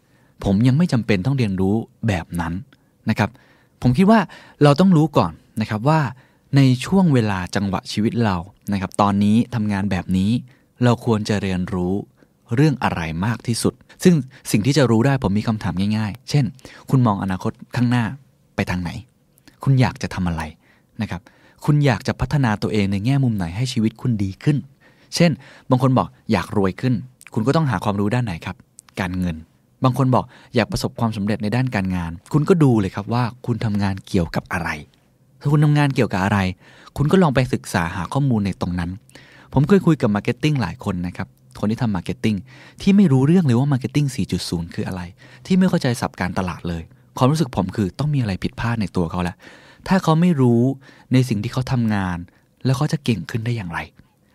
[0.44, 1.74] ผมยังไม่จำเป็นต้องเรียนรู้
[2.08, 2.52] แบบนั้น
[3.10, 3.30] นะครับ
[3.82, 4.20] ผมคิดว่า
[4.62, 6.00] เราต้องรู้ก่อนนะครับว่า
[6.56, 8.36] ในช่วงเวลาจังหวะชีวิตเรา
[8.72, 10.30] นะครับ ตอนนี้ทำงานแบบนี้
[10.84, 11.94] เราควรจะเรียนรู้
[12.54, 13.74] เรื่องอะไรมากที่สุด
[14.04, 14.14] ซึ่ง
[14.50, 16.44] สิ่งที่จะรู้ได้ผมมีคำถามง่ายๆ เช่น
[16.90, 18.04] คุณมองอนาคตข้างหน้า
[18.54, 18.90] ไปทางไหน
[19.64, 20.42] คุณอยากจะทำอะไร
[21.02, 21.22] นะครับ
[21.64, 24.56] คุณอยากจะพัฒนาตัวเองในแง่มุมไหนให้ชีวิตคุณดีขึ้น
[25.14, 25.30] เช่น
[25.70, 26.94] บางคนบอกอยากรวยขึ้น
[27.34, 28.56] คุณก็ต้องหาความรู้ด้านไหนครับ
[29.00, 29.36] การเงิน
[29.84, 30.24] บางคนบอก
[30.54, 34.68] อยากประสบความสำเร็จในด้านการงาน คุณก็ดูเลยครับว่าคุณทำงานเกี่ยวกับอะไร
[35.40, 36.38] ถ้าคุณทำงานเกี่ยวกับอะไร
[36.96, 38.90] คุณก็ลองไปศึกษาหาข้อมูลในตรงนั้น
[39.52, 41.28] ผมเคยคุยกับ marketing หลายคนนะครับ
[41.60, 42.36] คนที่ทำ marketing
[42.82, 44.06] ที่ไม่รู้เรื่องเลยว่า marketing
[44.40, 45.02] 4.0 คืออะไร
[45.46, 46.82] ที่ไม่เข้าใจศัพท์การตลาดเลย
[47.18, 49.36] ความรู้สึกผมคือต้องมีอะไรผิดพลาดในตัวเขาแหละ
[49.88, 50.60] ถ้าเขาไม่รู้
[51.12, 52.18] ในสิ่งที่เขาทำงาน
[52.64, 53.78] แล้วเขาจะเก่งขึ้นได้อย่างไร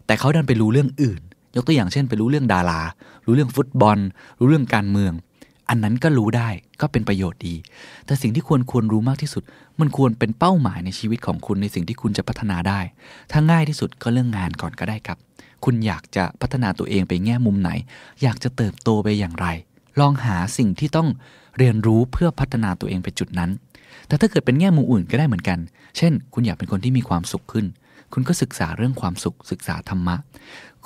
[0.05, 1.21] แต่เขาดันไปรู้เรื่องอื่น
[1.55, 2.81] ยกตัวอย่างเช่น ไปรู้เรื่องดารา
[3.25, 3.97] รู้เรื่องฟุตบอล
[4.39, 5.13] รู้เรื่องการเมือง
[5.69, 6.49] อันนั้นก็รู้ได้
[6.81, 7.55] ก็เป็นประโยชน์ดี
[8.05, 9.43] แต่สิ่งที่ควรควรรู้มากที่สุด
[9.79, 12.79] มันควรเป็นเป้าหมายในชีวิตของคุณในสิ่งที่คุณจะพัฒนาได้
[13.31, 15.17] ถ้าง่ายที่สุดก็เรื่องงานก่อนก็ได้ครับ
[15.65, 17.69] คุณอยากจะพัฒนาตัวเองไปแง่มุมไหน
[18.21, 19.47] อยากจะเติบโตไปอย่างไร
[19.99, 21.07] ลองหาสิ่งที่ต้อง
[21.57, 23.51] เรียนรู้เพื่อพัฒนาตัวเองไปจุดนั้น
[24.07, 25.59] แต่ถ้าเกิดเป็นแง่มุมอื่นก็ได้เหมือนกัน
[25.97, 27.65] เช่น คุณอยากเป็นคนที่มีความสุขขึ้น
[28.13, 30.15] คุณก็ศึกษาเรื่องความสุข ศึกษาธรรมะ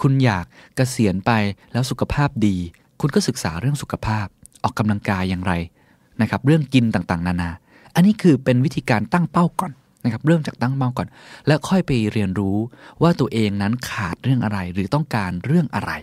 [0.01, 0.45] คุณอยาก
[0.75, 1.31] เกษียณไป
[1.71, 2.55] แล้วสุขภาพดี
[3.01, 4.27] คุณก็ศึกษาเรื่องสุขภาพ
[4.63, 5.53] ออกกำลังกายอย่างไร
[6.21, 7.49] นะครับ เรื่องกินต่างๆ นานา
[7.95, 9.71] อันนี้คือเป็นวิธีการตั้งเป้าก่อน
[10.03, 11.07] นะครับเริ่มจากตั้งเป้าก่อน
[11.47, 12.57] แล้วค่อยไปเรียนรู้
[13.01, 15.93] ว่าตัวเองนั้นขาดเรื่องอะไรหรือต้องการเรื่องอะไร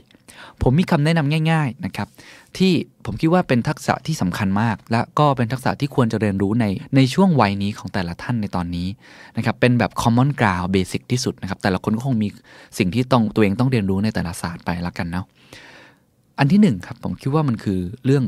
[0.62, 2.08] ผมมีคำแนะนำง่าย ๆนะครับ
[2.58, 2.72] ที่
[3.04, 6.66] ผมคิดว่าเป็นทักษะที่สำคัญมาก และก็เป็นทักษะที่ควรจะเรียนรู้ใน
[6.96, 8.88] ในช่วงวัยนี้ของแต่ละท่านในตอนนี้
[9.36, 12.28] นะครับเป็นแบบ common ground basic ที่สุดนะครับแต่ละคนก็คงมี
[12.78, 15.24] สิ่งที่ต้องตัวเองต้องเรียนรู้ในแต่ละศาสตร์ไปละกันเนาะ
[16.38, 18.24] อันที่หนึ่งครับผมคิดว่ามันคือเรื่อง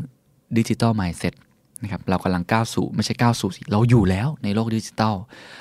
[0.59, 1.35] ดิจิ t a ล mindset
[1.83, 5.17] นะครับเรากำลังก้าวสู่ไม่ใช่ก้าวสู่สิเราอยู่แล้วในโลกดิจิตอล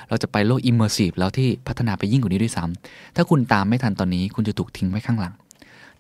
[0.10, 5.34] เราจะไปโลก immersive แล้วที่พัฒนาไปยิ่งกว่านี้ด้วยซ้ำถ้าคุณตามไม่ทันตอนนี้ คุณจะถูกทิ้งไว้ข้างหลัง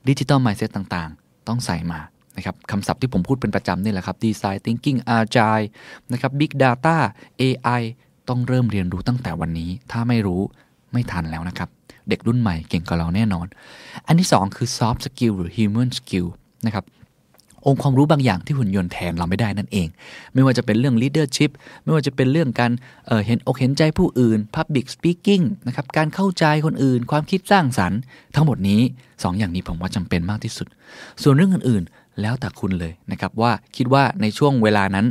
[0.07, 1.99] ดิจิตอล mindset ต่างๆ ต้องใส่มา
[2.37, 5.65] นะครับคำศัพท์ที่ผมพูดเป็นประจำนี่แหละครับ design thinking agile
[6.11, 6.97] นะครับ big data
[7.41, 7.81] AI
[8.29, 10.41] ต้องเริ่มเรียนรู้ตั้งแต่วันนี้ ถ้าไม่รู้
[10.93, 11.69] ไม่ทันแล้วนะครับ
[12.09, 13.47] เด็กรุ่นใหม่เก่งกว่าเราแน่นอน
[14.07, 16.27] อันที่ 2 คือ soft skill หรือ human skill
[16.65, 16.85] นะครับ
[17.65, 19.87] องค์ความรู้บางอย่างที่หุ่นยนต์แทนเราไม่ได้นั่นเอง
[20.33, 21.51] ไม่ว่าจะเป็นเรื่อง leadership
[21.83, 22.71] ไม่ว่าจะเป็นเรื่องการ
[23.07, 27.99] เเห็นอกเห็นใจผู้อื่น public speaking นะครับการเข้าใจคนอื่น ความคิดสร้างสรรค์
[28.35, 30.67] ทั้งหมดนี้ 2ออย่างนี้ผมว่าจำเป็นมากที่สุด
[31.23, 35.05] ส่วนเรื่องอื่นๆ แล้วแต่คุณเลยนะครับว่าคิดว่าในช่วงเวลานั้น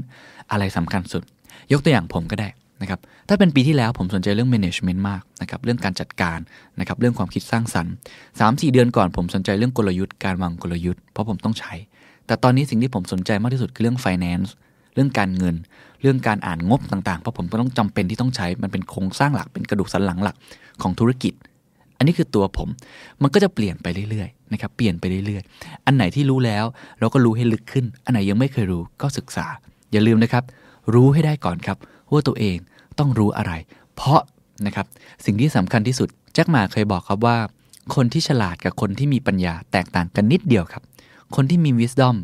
[0.51, 1.23] อะไรสำคัญสุด
[1.73, 2.49] ยกตัวอย่างผมก็ได้
[2.83, 6.39] นะครับถ้าเป็นปีที่แล้วผมสนใจเรื่อง management มากนะครับเรื่องการจัดการ
[6.81, 7.93] นะครับเรื่องความคิดสร้างสรรค์
[8.39, 11.75] 3-4 เดือนก่อนผมสนใจเรื่องกลยุทธ์การวางกลยุทธ์เพราะผมต้องใช้
[12.28, 14.48] แต่ตอนนี้สิ่งที่ผมสนใจมากที่สุดคือเรื่อง finance
[14.94, 15.56] เรื่องการเงิน
[16.02, 20.36] เรื่องการอ่านงบต่างๆ เพราะผมก็ต้องจำเป็นที่ต้องใช้ มันเป็นโครงสร้างหลัก เป็นกระดูกสันหลังหลัก
[20.82, 21.32] ของธุรกิจ
[21.98, 22.68] อันนี้คือตัวผม
[23.22, 26.64] มันก็จะเปลี่ยนไปเรื่อยๆ นะครับ เปลี่ยนไปเรื่อยๆ อันไหนที่รู้แล้ว
[27.00, 29.46] เราก็รู้ให้ลึกขึ้น อันไหนยังไม่เคยรู้ก็ศึกษา
[29.92, 30.44] อย่าลืมนะครับ
[30.94, 31.76] รู้ให้ได้ก่อนครับ
[32.12, 32.56] ว่าตัวเอง
[32.98, 33.52] ต้องรู้อะไร
[33.96, 34.20] เพราะ
[34.66, 34.86] นะครับ
[35.24, 37.36] สิ่งที่สำคัญที่สุด แจ็คหมาเคยบอกครับว่า
[37.94, 40.82] คนที่ฉลาดกับคนที่มีปัญญาแตกต่างกันนิดเดียวครับ
[41.34, 42.16] คนที่มี wisdom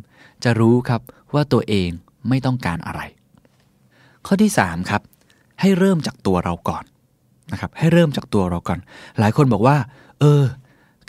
[0.45, 1.01] จะรู้ครับ
[1.35, 1.91] ว่าตัวเอง
[2.29, 3.01] ไม่ต้องการอะไร
[4.27, 5.03] ข้อที่3ครับ
[5.61, 6.85] ให้เริ่มจากตัวเราก่อน
[7.53, 8.79] นะครับให้เริ่มจากตัวเราก่อน
[9.19, 9.77] หลายคนบอกว่า
[10.21, 10.43] เออ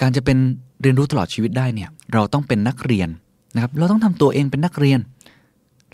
[0.01, 0.37] การจะเป็น
[0.81, 3.09] เรียนรู้ตลอดชีวิตได้เนี่ย เราต้องเป็นนักเรียน
[3.55, 4.99] นะครับ เราต้องทำตัวเองเป็นนักเรียน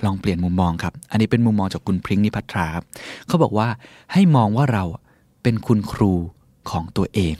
[0.05, 2.85] ลองเปลี่ยนมุมมองครับ อันนี้เป็นมุมมองจากคุณพริ้งนิพัทราครับ
[3.27, 3.67] เขาบอกว่า
[4.13, 4.83] ให้มองว่าเรา
[5.43, 6.13] เป็นคุณครู
[6.71, 7.35] ของตัวเอง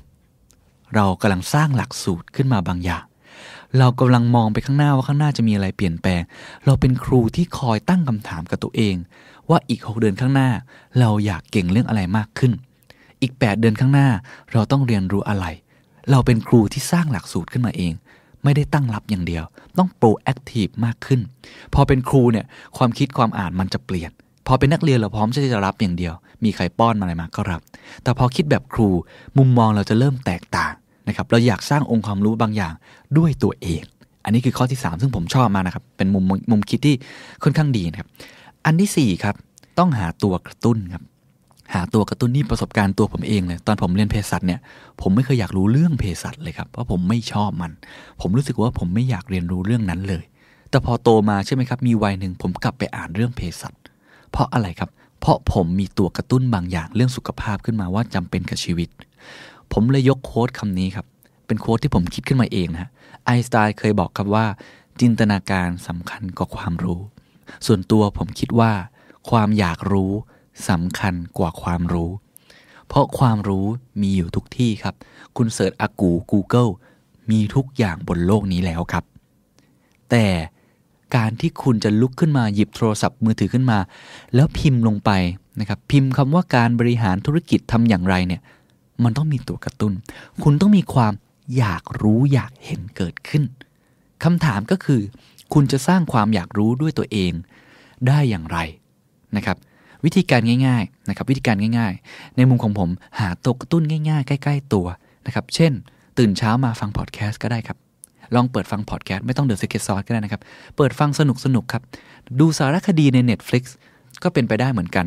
[0.95, 3.03] เรากำลังสร้างหลักสูตรขึ้นมาบางอย่าง
[3.79, 6.21] เรากำลังมองไปข้างหน้าว่าข้างหน้าจะมีอะไรเปลี่ยนแปลง
[6.65, 8.95] เราเป็นครูที่คอยตั้งคำถามกับตัวเอง
[9.49, 10.49] ว่าอีก 6 เดือนข้างหน้า
[10.99, 12.51] เราอยากเก่งเรื่องอะไรมากขึ้น
[13.21, 14.09] อีก 8 เดือนข้างหน้า
[14.53, 15.45] เราต้องเรียนรู้อะไร
[16.11, 17.93] เราเป็นครูที่สร้างหลักสูตรขึ้นมาเอง
[18.43, 19.43] ไม่ได้ตั้งรับอย่างเดียว
[19.77, 21.21] ต้องโปรแอคทีฟมากขึ้น
[21.73, 22.45] พอเป็นครูเนี่ย
[22.77, 24.11] ความคิดความอ่านมันจะเปลี่ยน
[24.47, 27.61] พอเป็นนักเรียนเราพร้อมที่จะรับอย่างเดียว มีใครป้อนมาอะไรมาก็รับ
[28.03, 28.89] แต่พอคิดแบบครู
[29.37, 30.73] มุมมองเราจะเริ่มแตกต่าง
[31.07, 32.73] นะครับเราอยากสร้างองค์ความรู้บางอย่าง
[33.17, 33.83] ด้วยตัวเอง
[34.23, 36.95] อันนี้คือข้อที่ 3 ซึ่งผมชอบมานะครับ เป็นมุมมุมคิดที่
[37.43, 38.09] ค่อนข้างดีนะครับ
[38.65, 39.35] อันที่4ครับ
[39.79, 41.03] ต้องหาตัวกระตุ้นครับ
[41.73, 44.59] หาตัวกระตุ้นนี่ประสบการณ์ตัวผมเองเลยตอนผมเรียนเภสัชเนี่ย
[45.01, 47.71] ผมไม่เคยอยากรู้เรื่องเภสัชเลยครับเพราะผมไม่ชอบมัน
[48.21, 50.23] ผมรู้สึกว่าผมไม่อยากเรียนรู้เรื่องนั้นเลย
[50.69, 53.73] แต่พอโตมาใช่ไหมครับ มีวัยหนึ่งผมกลับไปอ่านเรื่องเภสัช
[54.31, 58.89] เพราะอะไรครับ เพราะผมมีตัวกระตุ้นบางอย่างเรื่องสุขภาพขึ้นมาว่าจำเป็นกับชีวิต
[59.73, 61.05] ผมเลยยกโค้ดคำนี้ครับ
[61.47, 62.89] เป็นโค้ดที่ผมคิดขึ้นมาเองนะฮะ
[63.25, 64.45] ไอสไตน์เคยบอกครับว่า
[64.99, 67.01] จินตนาการสำคัญกว่าความรู้
[67.65, 68.71] ส่วนตัวผมคิดว่า
[69.29, 70.11] ความอยากรู้
[70.69, 72.11] สำคัญกว่าความรู้
[72.87, 73.65] เพราะความรู้
[74.01, 74.95] มีอยู่ทุกที่ครับ
[75.37, 76.71] คุณเสิร์ชอากู Google
[77.31, 79.03] มีทุกอย่างบนโลกนี้แล้วครับ
[80.09, 80.25] แต่
[81.15, 83.79] การที่คุณจะลุกขึ้นมาหยิบโทรศัพท์มือถือขึ้นมา
[84.35, 85.11] แล้วพิมพ์ลงไป
[85.59, 88.41] นะครับ พิมพ์คำว่าการบริหารธุรกิจทำอย่างไรเนี่ย
[89.05, 89.93] มันต้องมีตัวกระตุ้น
[90.43, 91.13] คุณต้องมีความ
[91.57, 93.43] อยากรู้อยากเห็นเกิดขึ้น
[94.23, 95.01] คำถามก็คือ
[95.53, 97.31] คุณจะสร้างความอยากรู้ด้วยตัวเอง
[98.07, 98.57] ได้อย่างไร
[99.35, 99.57] นะครับ
[100.05, 104.87] วิธีการง่ายๆนะครับวิธีการง่าย ๆ ในมุมของผมหาตัวกระตุ้นง่ายๆ ใกล้ ๆ ตัว
[105.25, 105.71] นะครับ เช่น
[106.17, 107.77] ตื่นเช้ามาฟังพอดแคสต์ก็ได้ครับ
[108.35, 110.41] ลองเปิดฟังพอดแคสต์ไม่ต้องเดือะสเก็ตซอสก็ได้นะครับ
[110.77, 111.83] เปิดฟังสนุกสนุกครับ
[112.39, 113.63] ดูสารคดีใน Netflix
[114.23, 115.05] ก็เป็นไปได้เหมือนกัน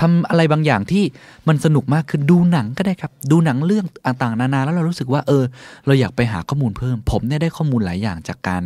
[0.00, 1.04] ทำอะไรบางอย่างที่
[1.48, 5.44] มันสนุกมากคือดูหนังก็ได้ครับ ดูหนังเรื่องต่างๆ นานาแล้วเรารู้สึกว่าเออ
[5.86, 8.62] เราอยากไปหาข้อมูลเพิ่ม ผมเนี่ยได้ข้อมูลหลายอย่างจากการ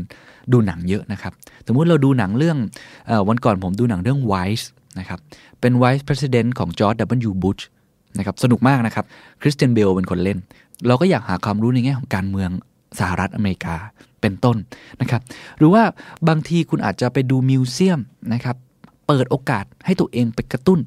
[0.52, 1.32] ดูหนังเยอะนะครับ
[1.66, 2.58] สมมุติเราดูหนังเรื่อง
[3.10, 4.64] ออวันก่อนผมดูหนังเรื่อง Vice
[4.98, 5.18] นะครับ
[5.60, 6.98] เป็น Vice President ของ George
[7.28, 7.32] W.
[7.42, 7.62] Bush
[8.18, 9.04] นะครับสนุกมากนะครับ
[9.42, 10.38] คริสเตียนเบลเป็นคนเล่น
[10.86, 12.50] เราก็อยากหาความรู้ในแง่ของการเมือง
[12.98, 13.76] สหรัฐอเมริกา
[14.20, 14.56] เป็นต้น
[15.00, 15.22] นะครับ
[15.58, 15.82] หรือว่า
[16.28, 18.00] บางทีคุณอาจจะไปดูมิวเซียม
[18.32, 18.56] นะครับ
[19.06, 20.80] เปิดโอกาสให้ตัวเองไปกระตุ้น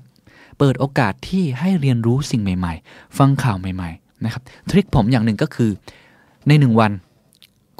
[0.57, 5.71] เปิดโอกาสที่ให้เรียนรู้สิ่งใหม่ ๆ ฟังข่าวใหม่ๆนะครับทริคผมอย่างหนึ่งก็คือ
[6.47, 6.91] ในหนึ่งวัน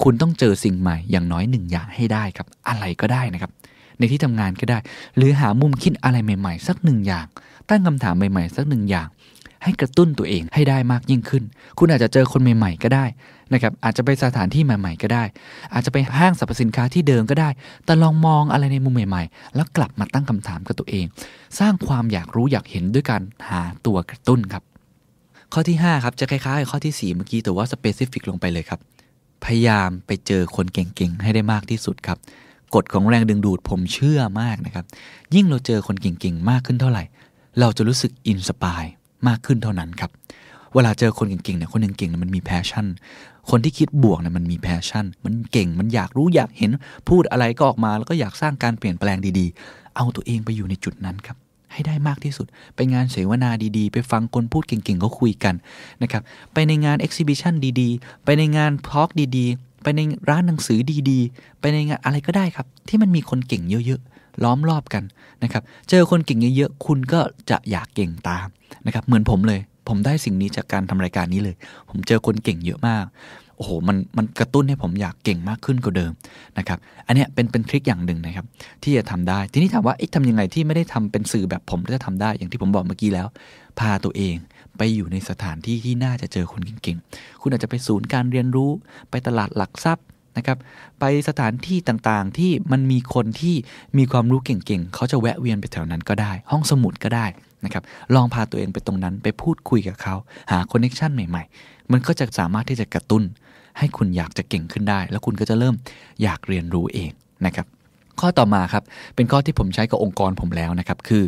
[0.04, 3.52] คุณต้องเจอสิ่งใหม่อย่างน้อยหนึ่งอย่างให้ได้ครับ อะไรก็ได้นะครับ
[3.98, 4.78] ในที่ทำงานก็ได้
[5.16, 7.26] หรือหามุมคิดอะไรใหม่ ๆ สักหนึ่งอย่าง
[7.70, 9.08] ตั้งคำถามใหม่ๆ สักหนึ่งอย่าง
[9.64, 11.44] ให้กระตุ้นตัวเองให้ได้มากยิ่งขึ้น
[11.78, 13.06] คุณอาจจะเจอคนใหม่ ๆ ก็ได้
[13.54, 15.24] นะครับอาจจะไปสถานที่ใหม่ๆก็ได้
[15.74, 17.50] อาจจะไปห้างสรรพสินค้าที่เดิมก็ได้
[17.86, 21.06] แต่ลองมองอะไรในมุมใหม่ๆ แล้วกลับมาตั้งคำถามกับตัวเอง
[21.60, 24.64] สร้างความอยากรู้อยากเห็นด้วยการหาตัวกระตุ้นครับ
[25.54, 28.80] ข้อที่ 5 ครับ จะคล้ายๆกับข้อที่ 4 เมื่อกี้แต่ว่าสเปซิฟิกลงไปเลยครับ
[29.46, 32.18] พยายามไปเจอคนเก่งๆ ให้ได้มากที่สุดครับ
[32.76, 34.86] กฎของแรงดึงดูดผมเชื่อมากนะครับ
[35.36, 37.04] ยิ่งเราเจอคนเก่งๆ มากขึ้นเท่าไหร่
[37.60, 38.84] เราจะรู้สึก inspire
[39.28, 40.12] มากขึ้นเท่านั้นครับ
[40.76, 42.86] เวลาเจอคนเก่งๆเนี่ยคนเก่งๆเนี่ยมันมี passion
[43.50, 46.72] คนที่คิดบวกเนี่ยมันมี passion มันเก่งมันอยากรู้อยากเห็น
[47.10, 51.38] พูดอะไรก็ออกมา แล้วก็อยากสร้างการเปลี่ยนแปลงดีๆ เอาตัวเองไปอยู่ในจุดนั้นครับ
[51.74, 55.56] ให้ได้มากที่สุด ไปงานเสวนาดีๆ ไปฟังคนพูดเก่งๆเขาคุยกัน
[56.02, 56.22] นะครับ
[56.54, 60.00] ไปในงาน exhibition ดีๆ ไปในงาน talk ดีๆ ไปใน
[60.30, 60.80] ร้านหนังสือ
[61.10, 65.04] ดีๆ ไปในงานอะไรก็ได้ครับ ที่มันมีคนเก่งเยอะๆ ล้อมรอบกัน
[65.44, 67.20] นะครับเจอคนเก่งเยอะๆ คุณก็
[67.50, 68.48] จะอยากเก่งตาม
[68.86, 71.56] นะครับเหมือนผมเลย ผมได้สิ่งนี้จากการทำรายการนี้เลย
[71.90, 73.06] ผมเจอคนเก่งเยอะมาก
[73.58, 76.12] โอ้โห มัน มันกระตุ้นให้ผมอยากเก่งมากขึ้นกว่าเดิม
[76.58, 78.46] นะครับ อันเนี้ยเป็น เป็นทริคอย่างหนึ่งนะครับ
[78.84, 83.28] ที่จะทำได้ ทีนี้ถามว่าไอ้ทำยังไงที่ไม่ได้ทำเป็นสื่อแบบผมจะทำได้ อย่างที่ผมบอกเมื่อกี้แล้ว
[83.80, 84.36] พาตัวเอง
[84.78, 88.70] ไปอยู่ในสถานที่ที่น่าจะเจอคนเก่งๆ คุณอาจจะไปศูนย์การเรียนรู้
[89.10, 90.06] ไปตลาดหลักทรัพย์
[90.38, 90.58] นะครับ
[91.00, 93.56] ไปสถานที่ต่างๆ ที่มันมีคนที่
[93.98, 97.26] มีความรู้เก่งๆ เขาจะแวะเวียนไปแถวนั้นก็ได้ ห้องสมุดก็ได้
[97.66, 97.84] นะครับ
[98.16, 100.16] ลองพาตัวเองไปตรงนั้นไปพูดคุยกับเขา
[100.52, 103.24] หา connection ใหม่ ๆ มันก็จะสามารถที่จะกระตุ้น
[103.78, 105.76] ให้คุณอยากจะเก่งขึ้นได้ แล้วคุณก็จะเริ่ม
[106.24, 107.12] อยากเรียนรู้เอง
[107.46, 107.66] นะครับ
[108.20, 108.84] ข้อต่อมาครับ
[109.16, 111.24] เป็นข้อที่ผมใช้กับองค์กรผมแล้วนะครับคือ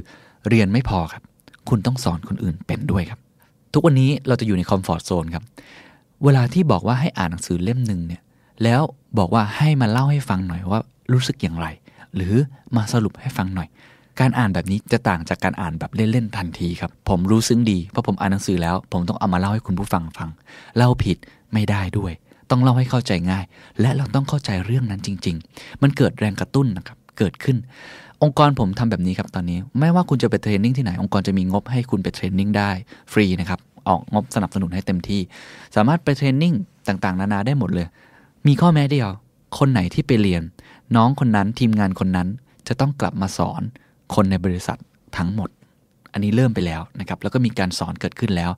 [0.50, 1.24] เรียนไม่พอครับ
[1.70, 3.20] คุณต้องสอนคนอื่นเป็นด้วยครับ
[3.74, 5.44] ทุกวันนี้เราจะอยู่ใน comfort zone ครับ
[6.24, 8.22] เวลาที่บอกว่าให้อ่านหนังสือเล่มหนึ่งเนี่ย
[8.64, 8.82] แล้ว
[9.18, 10.82] บอกว่าให้มาเล่าให้ฟังหน่อยว่า
[11.14, 11.68] รู้สึกอย่างไร
[12.16, 12.34] หรือ
[12.76, 13.68] มาสรุปให้ฟังหน่อย
[14.20, 20.30] การอ่านแบบนี้จะต่างจากการอ่านแบบเล่นๆทันทีครับ ผมรู้ซึ้งดีเพราะผมอ่านหนังสือแล้ว ผมต้องเอามาเล่าให้คุณผู้ฟังฟัง
[20.78, 21.18] เล่าผิด
[21.54, 22.12] ไม่ได้ด้วย
[22.50, 23.44] ต้องเล่าให้เข้าใจง่าย
[23.82, 27.58] และเราต้องเข้าใจเรื่องนั้นจริง ๆ มันเกิดแรงกระตุ้นนะครับเกิดขึ้น
[28.24, 32.72] องค์กรผมทำแบบนี้ครับตอนนี้ไม่ว่าคุณจะไปเทรนนิ่งที่ไหนองค์กรจะมีงบให้คุณไปเทรนนิ่งได้
[33.12, 35.22] ฟรีนะครับออกงบสนับสนุนให้เต็มที่
[35.76, 36.54] สามารถไปเทรนนิ่ง
[36.88, 37.88] ต่างๆ นานาได้หมดเลย
[38.48, 39.10] มีข้อแม้เดียว
[39.58, 40.44] คนไหนที่ไปเรียน
[40.96, 42.28] น้องคนนั้นทีมงานคนนั้น
[42.68, 43.62] จะต้องกลับมาสอน
[44.14, 44.78] คนในบริษัท
[45.18, 45.50] ทั้งหมด
[46.14, 48.52] อันนี้เริ่มไปแล้วนะครับแล้วก็มีการสอนเกิดขึ้นแล้ว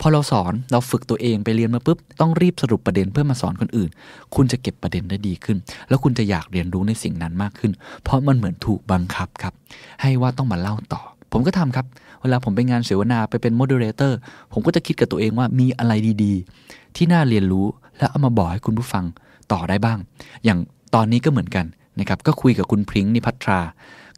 [0.00, 3.90] พอเราสอนเราฝึกตัวเองไปเรียนมาปุ๊บต้องรีบสรุปประเด็นเพื่อมาสอนคนอื่น
[4.34, 5.56] คุณจะเก็บประเด็นได้ดีขึ้น
[5.88, 7.72] แล้วคุณจะอยากเรียนรู้ในสิ่งนั้นมากขึ้น
[8.02, 9.54] เพราะมันเหมือนถูกบังคับครับ
[10.00, 11.02] ให้ว่าต้องมาเล่าต่อ
[11.32, 11.86] ผมก็ทำครับ
[12.22, 14.18] เวลาผมไปงานเสวนาไปเป็น moderator
[14.52, 15.92] ผมก็จะคิดกับตัวเองว่ามีอะไร
[16.24, 17.66] ดีๆ ที่น่าเรียนรู้
[17.98, 19.04] แล้วเอามาบอกให้คุณผู้ฟัง
[19.52, 19.98] ต่อได้บ้าง
[20.44, 20.58] อย่าง
[20.94, 21.66] ตอนนี้ก็เหมือนกัน
[22.00, 23.60] นะครับ ก็คุยกับคุณพริ้งนิพัทรา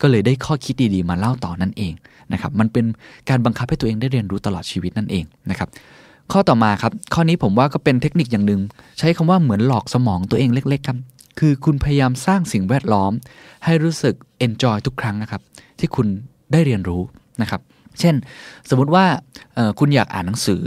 [0.01, 1.93] ก็เลยได้ข้อคิดดีๆ มาเล่าต่อนั่นเอง
[2.33, 2.85] นะครับมันเป็น
[3.29, 5.69] การบังคับให้ตัวเองได้เรียนรู้ตลอดชีวิตนั่นเองนะครับ
[6.33, 8.61] ข้อต่อมาครับ ข้อนี้ผมว่าก็เป็นเทคนิคอย่างหนึ่ง
[8.99, 10.99] ใช้คำว่าเหมือนหลอกสมองตัวเองเล็ก ๆ ครับ
[11.39, 13.13] คือคุณพยายามสร้างสิ่งแวดล้อม
[13.65, 14.15] ให้รู้สึก
[14.47, 15.43] enjoy ทุกครั้งนะครับ
[15.79, 16.07] ที่คุณ
[16.53, 17.03] ได้เรียนรู้
[17.43, 17.61] นะครับ
[18.01, 18.15] เช่น
[18.71, 19.05] สมมุติว่า
[19.79, 20.63] คุณอยากอ่านหนังสือ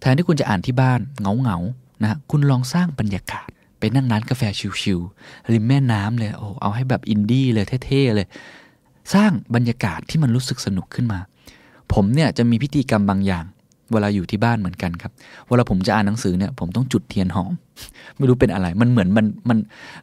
[0.00, 1.00] แทนที่คุณจะอ่านที่บ้าน
[1.42, 3.48] เหงาๆนะฮะคุณลองสร้างบรรยากาศ
[3.78, 4.42] ไปนั่งร้านกาแฟ
[4.80, 8.26] ชิลๆริมแม่น้ำเลยโอ้เอาให้แบบอินดี้เลยเท่ๆเลย
[9.14, 11.20] สร้างบรรยากาศที่มันรู้สึกสนุกขึ้นมา
[11.92, 13.44] ผมเนี่ยจะมีพิธีกรรมบางอย่าง
[13.92, 15.12] เวลาอยู่ที่บ้านเหมือนกันครับ
[15.48, 17.52] เวลาผมจะอ่านหนังสือเนี่ยผมต้องจุดเทียนหอม
[18.16, 19.58] ไม่รู้เป็นอะไร มันเหมือนมันมัน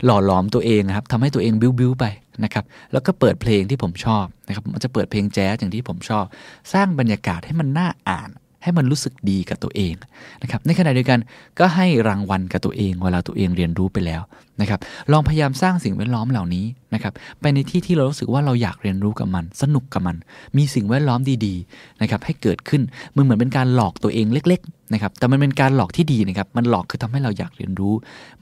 [0.06, 2.06] หล่อหลอมตัวเองนะครับทำให้ตัวเองบิ้วบิ้วไป
[2.44, 6.26] นะครับ แล้วก็เปิดเพลงที่ผมชอบนะครับ มันจะเปิดเพลงแจ๊สอย่างที่ผมชอบ
[6.74, 8.30] สร้างบรรยากาศให้มันน่าอ่าน
[8.64, 9.94] ให้มันรู้สึกดีกับตัวเอง
[10.42, 11.20] นะครับในขณะเดียวกัน
[11.60, 14.22] ก็ให้รางวัลกับตัวเองเวลาตัวเองเรียนรู้ไปแล้ว
[14.62, 14.80] นะครับ
[15.12, 20.18] ลองพยายามสร้างสิ่งแวดล้อมเหล่านี้นะครับไปในที่ที่เรารู้สึกว่าเราอยากเรียนรู้กับมัน สนุกกับมัน
[20.58, 22.82] มีสิ่งแวดล้อมดีๆนะครับให้เกิดขึ้น
[23.16, 27.94] มันเหมือนเป็นการหลอกตัวเองเล็ก ๆ นะครับแต่มันเป็นการหลอกที่ดีนะครับมันหลอกคือทำให้เราอยากเรียนรู้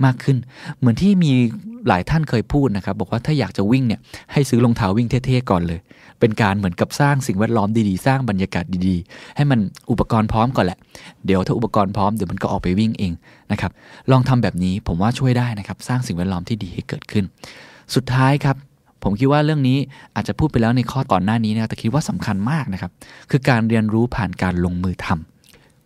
[0.06, 0.38] มากขึ้น
[0.80, 1.32] เหมือนที่มี
[1.88, 4.00] หลายท่านเคยพูดนะครับบอกว่าถ้าอยากจะวิ่งเนี่ย
[4.34, 5.80] ให้ซื้อรองเท้าวิ่งเท่ๆก่อนเลย
[6.20, 9.60] เป็นการเหมือนกับสร้างสิ่งแวดล้อมดีๆ สร้างบรรยากาศดีๆ ให้มัน
[9.92, 10.78] อุปกรณ์พร้อมก่อนแหละ
[11.26, 13.14] เดี๋ยวถ้าอุปกรณ์พร้อมเดี๋ยวมันก็ออกไปวิ่งเอง
[13.52, 13.72] นะครับ
[14.12, 17.26] ลองทำแบบนี้ผมว่าช่วยได้นะครับสร้างสิ่งแวดล้อมที่ดีให้เกิดขึ้น
[17.96, 18.56] สุดท้ายครับ
[19.04, 19.78] ผมคิดว่าเรื่องนี้
[20.16, 22.92] อาจจะพูดไปแล้วในข้อก่อนหน้านี้นะแต่คิดว่าสำคัญมากนะครับ
[23.32, 25.39] คือการเรียนรู้ผ่านการลงมือทำ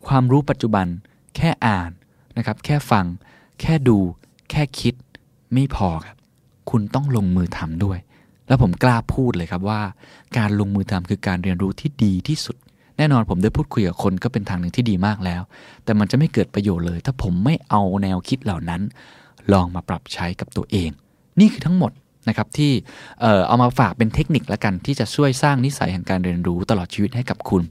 [0.07, 0.87] ความรู้ปัจจุบัน
[1.35, 1.91] แค่อ่าน
[2.37, 3.05] นะครับ แค่ฟัง
[3.61, 3.97] แค่ดู
[4.51, 4.95] แค่คิด
[5.53, 6.17] ไม่พอครับ
[6.69, 7.99] คุณต้องลงมือทำด้วย
[8.47, 9.81] แล้วผมกล้าพูดเลยครับว่า
[10.37, 12.55] การลงมือทำคือการเรียนรู้ที่ดีที่สุด
[12.97, 15.41] แน่นอนผมได้พูดคุยกับคนก็เป็นทางหนึ่งที่ดีมากแล้ว
[15.83, 18.81] แต่มันจะไม่เกิดประโยชน์เลย ถ้าผมไม่เอาแนวคิดเหล่านั้น
[19.53, 20.89] ลองมาปรับใช้กับตัวเอง
[21.39, 21.91] นี่คือทั้งหมด
[22.29, 22.71] นะครับที่
[23.21, 27.61] เอ่อเอามาฝากเป็นเทคนิคละกันที่จะช่วยสร้างนิสัยแห่งการเรียนรู้ตลอดชีวิตให้กับคุณ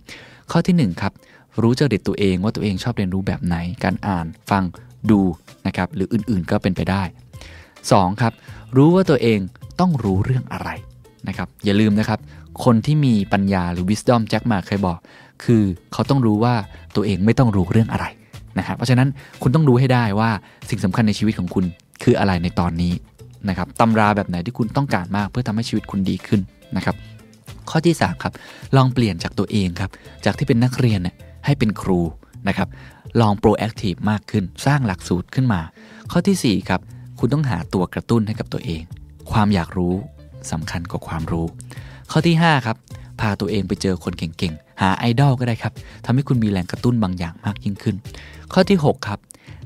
[0.51, 1.13] ข้อที่หนึ่งครับ
[1.61, 4.65] รู้จริตตัวเองว่าตัวเองชอบเรียนรู้แบบไหน การอ่านฟัง
[5.11, 5.21] ดู
[5.67, 7.03] นะครับหรืออื่นๆก็เป็นไปได้
[7.63, 8.23] 2.
[8.23, 8.33] ครับ
[8.77, 9.39] รู้ว่าตัวเอง
[9.81, 10.69] ต้องรู้เรื่องอะไร
[11.29, 12.19] นะครับอย่าลืมนะครับ
[12.65, 14.99] คนที่มีปัญญาหรือ wisdom แจ็คมาเคยบอก
[15.45, 15.63] คือ
[15.93, 16.55] เขาต้องรู้ว่า
[16.97, 18.07] ตัวเองไม่ต้องรู้เรื่องอะไร
[18.59, 19.09] นะครับเพราะฉะนั้น
[19.43, 20.31] คุณต้องรู้ให้ได้ว่า
[20.71, 21.65] สิ่งสำคัญในชีวิตของคุณ
[22.03, 22.93] คืออะไรในตอนนี้
[23.49, 26.41] นะครับตำราแบบไหนที่คุณต้องการมากเพื่อทำให้ชีวิตคุณดีขึ้น
[26.77, 26.97] นะครับ
[27.71, 28.33] ข้อที่3ครับ
[28.77, 29.91] ลองเปลี่ยนจากตัวเองครับ
[30.25, 31.15] จากที่เป็นนักเรียนเนี่ย
[31.45, 32.01] ให้เป็นครู
[32.49, 32.69] นะครับ
[33.21, 35.61] ลองโปรแอคทีฟมากขึ้น สร้างหลักสูตรขึ้นมา
[36.11, 36.81] ข้อทีสี่4ครับ
[37.19, 38.83] คุณต้องหาตัวกระตุ้นให้กับตัวเอง
[39.33, 39.95] ความอยากรู้
[40.51, 41.47] สำคัญกว่าความรู้
[42.11, 42.77] ข้อที่5ครับ
[43.21, 45.73] พาตัวเองไปเจอคนเก่งๆ หาไอดอลก็ได้ครับ
[46.05, 47.97] ทำให้คุณมีแรงกระตุ้นบางอย่างมากยิ่งขึ้น
[48.53, 49.19] ข้อที่ 6 ครับ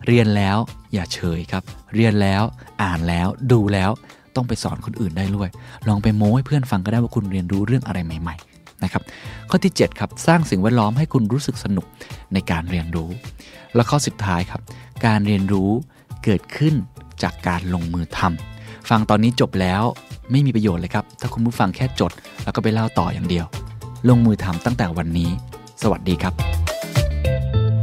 [0.07, 0.59] เรียนแล้ว
[0.93, 1.63] อย่าเฉยครับ
[1.95, 2.43] เรียนแล้ว
[2.83, 3.91] อ่านแล้วดูแล้ว
[4.37, 5.49] ต้องไปสอนคนอื่นได้ด้วย
[5.89, 9.03] ลองไปโม้ให้เพื่อนฟังก็ได้ว่าคุณเรียนรู้เรื่องอะไรใหม่ ๆ นะครับ
[9.51, 11.87] ข้อที่ 7 ครับ สร้างสิ่งแวดล้อมให้คุณรู้สึกสนุก
[12.33, 13.11] ในการเรียนรู้
[13.75, 14.61] และข้อสุดท้ายครับ
[15.07, 15.71] การเรียนรู้
[16.25, 16.75] เกิดขึ้น
[17.23, 19.83] จากการลงมือทำฟังตอนนี้จบแล้ว
[20.31, 22.13] ไม่มีประโยชน์เลยครับ ถ้าคุณผู้ฟังแค่จด
[22.45, 23.47] แล้วก็ไปเล่าต่ออย่างเดียว
[24.09, 25.31] ลงมือทำตั้งแต่วันนี้
[25.83, 26.35] สวัสดีครับ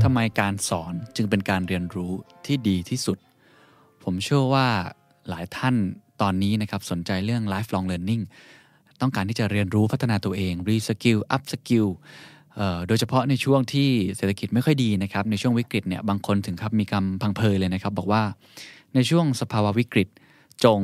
[0.04, 2.12] ทำไมการสอนจึงเป็นการเรียนรู้
[2.46, 3.18] ที่ดีที่สุด
[4.04, 4.68] ผมเชื่อว่า
[5.30, 5.76] หลายท่าน
[6.22, 8.24] ตอนนี้นะครับสนใจเรื่อง lifelong learning
[9.02, 11.90] ต้องการที่จะเรียนรู้พัฒนาตัวเอง reskill up skill
[12.88, 18.24] โดยเฉพาะในช่วงที่เศรษฐกิจไม่ค่อยดีนะครับในช่วงวิกฤตเนี่ยบางคนถึงครับมีคำพังเพยเลยนะครับ บอกว่า
[18.96, 20.08] ในช่วงสภาวะวิกฤต
[20.66, 20.80] จง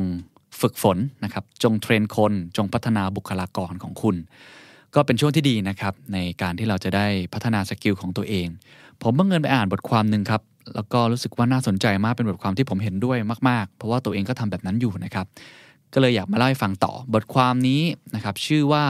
[0.62, 4.16] ฝึกฝนนะครับจง train คน จงพัฒนาบุคลากรของคุณ
[4.96, 8.48] ก็เป็นช่วงที่ดีนะครับในการที่เราจะได้พัฒนา skill ของตัวเอง
[9.02, 10.42] ผมบังเอิญไปอ่านบทความหนึ่งครับ
[10.76, 13.18] แล้วก็รู้สึกว่าน่าสนใจมากเป็นบทความที่ผมเห็นด้วย
[13.50, 15.26] มาก ๆ เพราะว่าตัวเองก็ทำแบบนั้นอยู่นะครับ
[15.94, 17.82] ก็เลยอยากมาเล่าให้ฟังต่อบทความนี้
[18.16, 18.86] นะครับ ชื่อว่า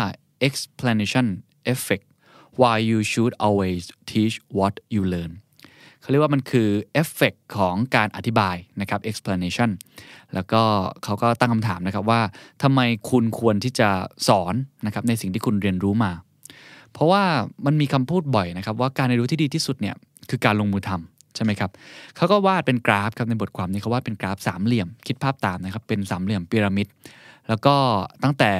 [0.48, 1.28] explanation
[1.74, 2.06] effect
[2.62, 5.34] why you should always teach what you learn
[6.02, 9.70] เขาเรียกว่ามันคือเอฟเฟกของการอธิบายนะครับ explanation
[10.34, 10.62] แล้วก็
[11.04, 12.22] เขาก็ตั้งคำถามนะครับว่า
[12.64, 13.90] ทำไมคุณควรที่จะ
[14.28, 14.54] สอน
[14.86, 16.12] นะครับในสิ่งที่คุณเรียนรู้มา
[16.94, 17.24] เพราะว่า
[17.66, 19.96] มันมีคำพูดบ่อยนะครับว่าการเรียนรู้ที่ดีที่สุดเนี่ย
[20.30, 21.72] คือการลงมือทำ ใช่ไหมครับ
[22.16, 26.88] เขาก็วาดเป็นกราฟครับในบทความนี้เขาวาดเป็นกราฟสามเหลี่ยม คิดภาพตามนะครับเป็นสามเหลี่ยมพีระมิด
[27.50, 27.76] แล้วก็
[28.24, 28.52] ตั้งแต่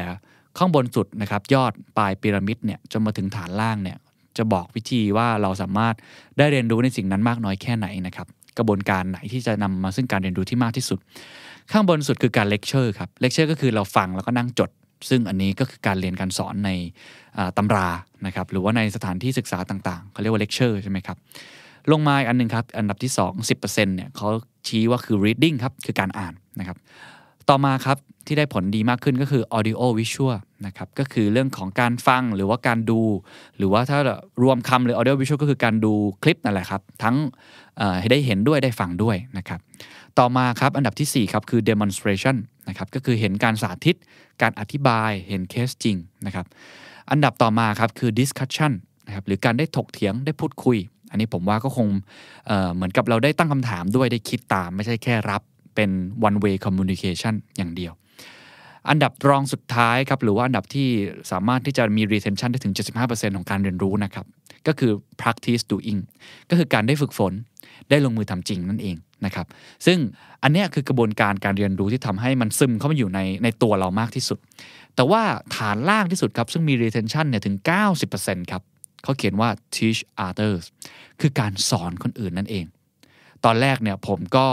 [0.58, 3.98] ข้างบนสุดนะครับยอดปลายพีระมิดเนี่ยจนมาถึงฐานล่างเนี่ย
[4.38, 5.96] จะบอกวิธีว่าเราสามารถ
[6.38, 8.28] ได้เรียนรู้ในสิ่งนั้นมากน้อยแค่ไหนนะครับ
[8.58, 11.00] กระบวนการไหนที่จะนำมาซึ่งการเรียนรู้ที่มากที่สุด
[11.72, 14.70] ข้างบนสุดคือการเลคเชอร์ครับเลคเชอร์ก็คือเราฟังแล้วก็นั่งจด
[15.10, 16.72] ซึ่งอันนี้ก็คือการเรียนการสอนใน
[17.58, 17.90] ตำรา
[18.26, 21.18] นะครับหรือว่าในสถานที่ศึกษาต่างๆเขาเรียกว่าเลคเชอร์ใช่ไหมครับ
[21.92, 24.30] ลงมาอีกอันนึงครับ อันดับที่ 2 10%เนี่ยเขา
[24.68, 26.78] ชี้ว่าคือ reading ครับ คือการอ่านนะครับ
[27.50, 27.98] ต่อมาครับ
[28.28, 33.02] ที่ได้ผลดีมากขึ้นก็คือ audio visual นะครับ ก็คือเรื่องของการฟังหรือว่าการดู
[33.58, 34.00] หรือว่าถ้า
[34.44, 35.94] รวมคำหรือ audio visual ก็คือการดู
[36.24, 37.16] คลิปนั่นแหละครับ ทั้ง
[38.00, 39.60] ให้ได้เห็นด้วยได้ฟังด้วยนะครับ
[40.20, 42.36] ต่อมาครับอันดับที่4ครับคือ demonstration
[42.70, 43.96] นะครับ ก็คือเห็นการสาธิต
[44.42, 46.46] การอธิบาย เห็นเคสจริงนะครับ
[47.12, 48.72] อันดับต่อมาครับคือ discussion
[49.08, 50.78] นะครับ หรือการได้ถกเถียง ได้พูดคุย
[51.10, 51.88] อันนี้ผมว่าก็คง
[52.48, 55.42] เเหมือนกับเราได้ตั้งคำถามด้วยได้คิดตามไม่ใช่แค่รับ
[55.76, 55.90] เป็น
[56.28, 57.94] one way communication อย่างเดียว
[58.90, 60.88] อันดับรองสุดท้ายครับหรือว่าอันดับที่
[61.32, 62.74] สามารถที่จะมี retention ได้ถึง
[63.06, 64.26] 75%ของการเรียนรู้นะครับ
[64.68, 64.92] ก็คือ
[65.22, 66.00] practice doing
[66.50, 67.34] ก็คือการได้ฝึกฝน
[67.90, 68.96] ได้ลงมือทำจริงนั่นเอง
[69.26, 69.48] นะครับ
[69.86, 69.98] ซึ่ง
[70.44, 74.40] อันนี้คือกระบวนการการเรียนรู้ที่ทำให้มันซึมเข้ามาอยู่ในในตัวเรามากที่สุด
[74.96, 75.22] แต่ว่า
[75.56, 77.56] ฐานล่างที่สุดครับ ซึ่งมี retention เนี่ยถึง
[78.04, 78.62] 90%ครับ
[79.04, 80.64] เขาเขียนว่า teach others
[81.22, 82.66] คือการสอนคนอื่นนั่นเอง
[83.46, 84.48] ตอนแรกเนี่ยผมก็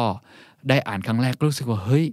[0.68, 2.04] ได้อ่านครั้งแรกรู้สึกว่าเฮ้ย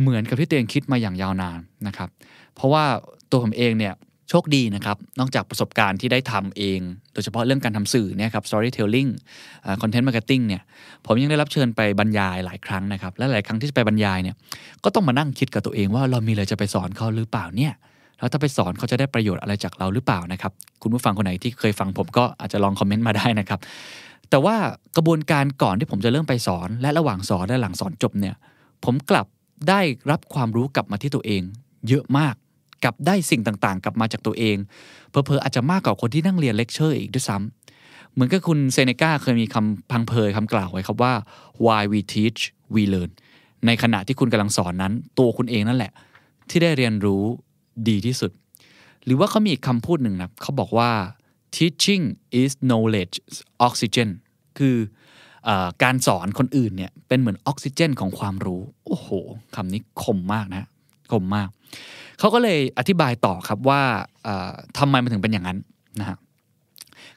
[0.00, 2.08] เหมือนกับที่ตัวเองคิดมาอย่างยาวนานนะครับ
[2.54, 2.84] เพราะว่า
[3.30, 3.94] ตัวผมเองเนี่ย
[4.30, 6.80] โชคดีนะครับ นอกจากประสบการณ์ที่ได้ทำเอง
[7.12, 9.10] โดยเฉพาะเรื่องการทำสื่อเนี่ยครับ storytelling
[9.80, 10.62] content marketing เนี่ย
[11.06, 14.36] ผมยังได้รับเชิญไปบรรยายหลายครั้งนะครับ และหลายครั้งที่ไปบรรยายเนี่ย
[14.84, 17.72] ก็ต้องมานั่งคิดกับตัวเองว่าเรามีอะไรจะไปสอนเขาหรือเปล่าเนี่ย
[18.18, 20.52] แล้วถ้าไปสอนเขาจะได้ประโยชน์อะไรจากเราหรือเปล่านะครับ
[20.82, 23.60] คุณผู้ฟังคนไหนที่เคยฟังผมก็อาจจะลอง comment มาได้นะครับ
[24.30, 24.56] แต่ว่า
[24.96, 28.34] กระบวนการก่อนที่ผมจะเริ่มไปสอน และระหว่างสอนและหลังสอนจบเนี่ย
[28.84, 29.26] ผมกลับ
[29.68, 29.80] ได้
[30.10, 31.42] รับความรู้กลับมาที่ตัวเอง
[31.88, 32.34] เยอะมาก
[32.84, 34.56] กลับได้สิ่งต่างๆ กลับมาจากตัวเอง
[35.10, 41.12] เผลอๆอาจจะมากกว่าคนที่นั่งเรียนเลคเชอร์อีกด้วยซ้ำเหมือนกับคุณเซเนกาเคยมีคำพังเพยคำกล่าวไว้ครับว่า
[41.64, 42.40] while we teach
[42.74, 43.10] we learn
[43.66, 45.92] ในขณะที่คุณกำลังสอนนั้น ตัวคุณเองนั่นแหละ
[46.50, 47.24] ที่ได้เรียนรู้
[47.88, 48.30] ดีที่สุด
[49.04, 50.90] หรือว่าเขามีอีกคำพูดหนึ่งนะเขาบอกว่า
[51.56, 52.04] teaching
[52.40, 53.16] is knowledge
[53.66, 54.10] oxygen
[54.58, 54.76] คือ
[55.48, 55.50] อ
[55.82, 59.08] การสอนคนอื่นเนี่ยเป็นเหมือนออกซิเจนของความรู้ โอ้โห
[59.54, 60.68] คำนี้คมมากนะ
[61.12, 61.48] คมมาก
[62.18, 63.82] เขาก็เลยอธิบายต่อครับว่า
[64.78, 65.58] ทำไมมันถึงเป็นอย่างนั้น
[66.00, 66.18] นะฮะ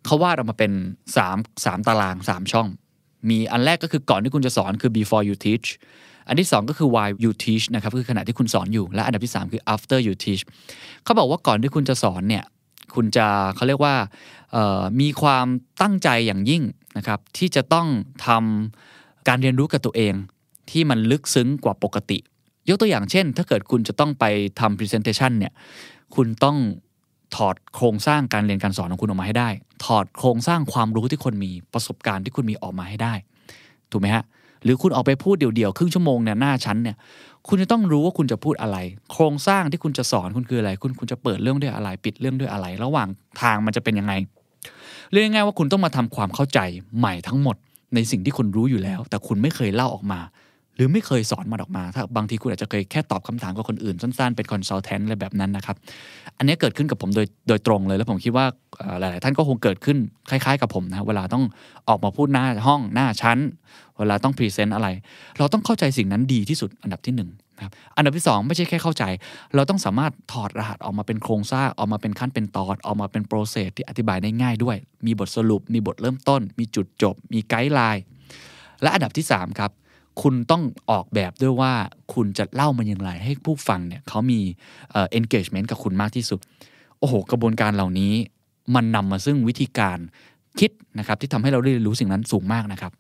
[0.06, 0.72] เขาวาดออกมาเป็น
[1.18, 2.68] 3 3ตาราง 3 ช่อง
[3.30, 5.68] มีอันแรกก็คือก่อนที่คุณจะสอนคือ before you teach
[6.30, 10.42] อันที่ 2 ก็คือ why you teach นะครับคือขณะที่คุณสอนอยู่ และอันดับที่ 3 คือ after you teach
[11.04, 12.44] เขาบอกว่าก่อนที่คุณจะสอนเนี่ย
[12.96, 13.96] คุณจะเขาเรียกว่า
[15.02, 15.48] มีความ
[15.82, 16.64] ตั้งใจอย่างยิ่ง
[16.98, 17.88] นะครับที่จะต้อง
[18.28, 20.14] ทำการเรียนรู้กับตัวเอง
[20.72, 22.18] ที่มันลึกซึ้งกว่าปกติ
[22.70, 24.26] ยกตัวอย่างเช่น ถ้าเกิดคุณจะต้องไป
[24.60, 25.54] ทำ presentation เนี่ย
[26.16, 26.58] คุณต้อง
[27.36, 29.50] ถอดโครงสร้างการเรียนการสอนของคุณออกมาให้ได้
[29.86, 33.14] ถอดโครงสร้างความรู้ที่คนมีประสบการณ์ที่คุณมีออกมาให้ได้
[33.92, 34.24] ถูกไหมฮะ
[34.64, 36.96] หรือคุณออกไปพูดเดี่ยวๆครึ่งชั่วโมงเนี่ยหน้าชั้นเนี่ย
[37.48, 38.78] คุณจะต้องรู้ว่าคุณจะพูดอะไร
[39.12, 43.08] โครงสร้างที่คุณจะสอนคุณคืออะไร คุณคุณจะเปิดเรื่องด้วยอะไร ปิดเรื่องด้วยอะไร ระหว่าง
[43.42, 44.14] ทางมันจะเป็นยังไง
[45.12, 46.60] เรียกง่ายว่าคุณต้องมาทำความเข้าใจ
[46.98, 47.56] ใหม่ทั้งหมด
[47.96, 50.20] ในสิ่งที่คุณรู้อยู่แล้ว แต่คุณไม่เคยเล่าออกมา
[50.80, 55.76] หรือไม่เคยสอนมันออกมา ถ้าบางทีคุณอาจจะเคยแค่ตอบคำถามกับคนอื่นสั้นๆ เป็นคอนซัลแทนอะไรแบบนั้นนะครับ
[56.38, 58.46] อันนี้เกิดขึ้นกับผมโดยโดยตรงเลย แล้วผมคิดว่า
[59.00, 59.98] หลาย ๆ ท่านก็คงเกิดขึ้น
[60.30, 61.44] คล้าย ๆ กับผมนะเวลาต้อง
[61.90, 63.38] ออกมาพูดหน้าห้องหน้าชั้น
[63.98, 64.88] เวลาต้อง present อะไร
[65.38, 69.04] เราต้องเข้าใจสิ่งนั้นดีที่สุดอันดับที่หนึ่งนะครับอันดับที่สองไม่ใช่แค่เข้าใจ
[69.56, 78.04] เราต้องสามารถถอดรหัสออกมาเป็นโครงสร้างออกมาเป็นขั้นเป็นตอนออกมาเป็น process ที่อธิบายได้ง่ายด้วย มีบทสรุป มีบทเริ่มต้น มีจุดจบ มี guideline
[78.82, 79.72] และอันดับที่ 3 ครับ
[80.22, 81.74] คุณต้องออกแบบด้วยว่า
[82.14, 84.40] คุณจะเล่ามันอย่างไรให้ผู้ฟังเนี่ยเขามี
[84.92, 86.40] เอ่อ engagement กับคุณมากที่สุด
[87.00, 88.14] โอ้โห กระบวนการเหล่านี้
[88.76, 89.98] มันนำมาซึ่งวิธีการ
[90.60, 92.92] คิดนะครับที่ทำให้เราได้เรียนรู้สิ่งนั้นสูงมากนะครับ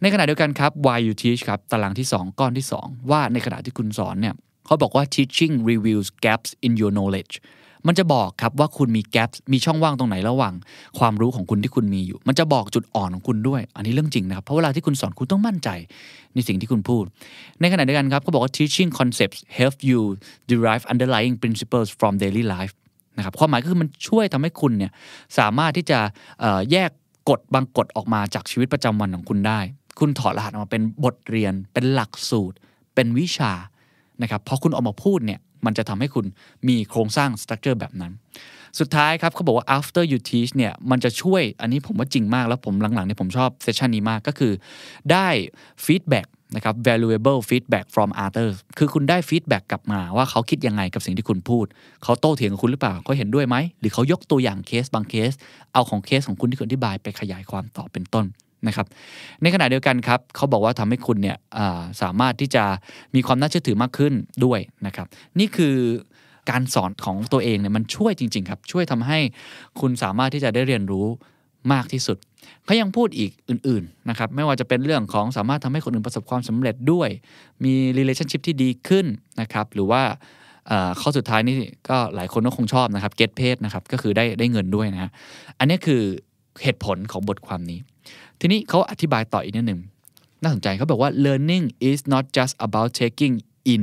[0.00, 4.34] ในขณะเดียวกันครับ why you teach ครับตารางที่ 2 ก้อนที่ 2 ว่าในขณะที่คุณสอนเนี่ย
[4.66, 7.34] เขาบอกว่า teaching reveals gaps in your knowledge
[7.86, 10.54] มันจะบอกครับว่าคุณมี gaps มีช่องว่างตรงไหนระหว่าง
[10.98, 15.68] ความรู้ของคุณที่คุณมีอยู่ มันจะบอกจุดอ่อนของคุณด้วย อันนี้เรื่องจริงนะครับเพราะเวลาที่คุณสอนคุณต้องมั่นใจ
[16.34, 17.04] ในสิ่งที่คุณพูด
[17.60, 20.00] ในขณะเดียวกันครับเขาบอกว่า teaching concepts help you
[20.50, 22.74] derive underlying principles from daily life
[23.16, 24.92] นะครับความหมายก็คือมันช่วยทำให้คุณเนี่ย
[25.38, 25.98] สามารถที่จะ
[26.72, 26.90] แยก
[27.30, 29.60] กฎบางกฎออกมาจากชีวิตประจำวันของคุณได้
[30.00, 32.56] คุณถอดรหัสออกมาเป็นบทเรียน เป็นหลักสูตร
[32.94, 33.52] เป็นวิชา
[34.22, 36.26] นะครับพอคุณออกมาพูดเนี่ย มันจะทำให้คุณ
[36.68, 38.12] มีโครงสร้าง structure แบบนั้น
[38.80, 44.52] สุดท้ายครับเขาบอกว่า after you teach เนี่ยมันจะช่วยอันนี้ผมว่าจริงมากแล้วผมหลังๆเนี่ยผมชอบ session นี้มากก็คือ
[45.12, 45.28] ได้
[45.86, 51.66] feedback นะครับ valuable feedback from others คือคุณได้ feedback กลับมาว่าเขาคิดยังไงกับสิ่งที่คุณพูด
[52.02, 55.32] เขาโต้เถียงกับคุณหรือเปล่า เขาเห็นด้วยไหม หรือเขายกตัวอย่างเคสบางเคส
[55.74, 58.24] เอาของเคสของคุณที่คุณอธิบายไปขยายความต่อเป็นต้น
[58.66, 58.86] นะครับ
[59.42, 61.36] ในขณะเดียวกันครับเขาบอกว่าทำให้คุณเนี่ย
[62.02, 62.64] สามารถที่จะ
[63.14, 64.12] มีความน่าเชื่อถือมากขึ้น
[64.44, 65.06] ด้วยนะครับ
[65.38, 65.74] นี่คือ
[66.50, 69.18] การสอนของตัวเองเนี่ยมันช่วยจริง ๆ ครับ ช่วยทำให้
[69.80, 71.06] คุณสามารถที่จะได้เรียนรู้
[71.72, 72.18] มากที่สุด
[72.64, 77.08] เขายังพูดอีกอื่นๆนะครับไม่ว่าจะเป็นเรื่องของสามารถทำให้คนอื่นประสบความสำเร็จด้วย
[77.64, 79.06] มี relationship ที่ดีขึ้น
[79.40, 80.02] นะครับหรือว่า
[81.00, 81.56] ข้อสุดท้ายนี่
[81.88, 85.10] ก็หลายคนก็คงชอบนะครับ get paid นะครับก็คือได้ได้เงินด้วยนะฮะ
[85.58, 86.02] อันนี้คือ
[86.62, 87.78] เหตุผลของบทความนี้
[88.40, 89.80] ทีนี้เขาอธิบายต่ออีกนิดหนึ่ง
[90.42, 93.34] น่าสนใจเขาบอกว่า learning is not just about taking
[93.74, 93.82] in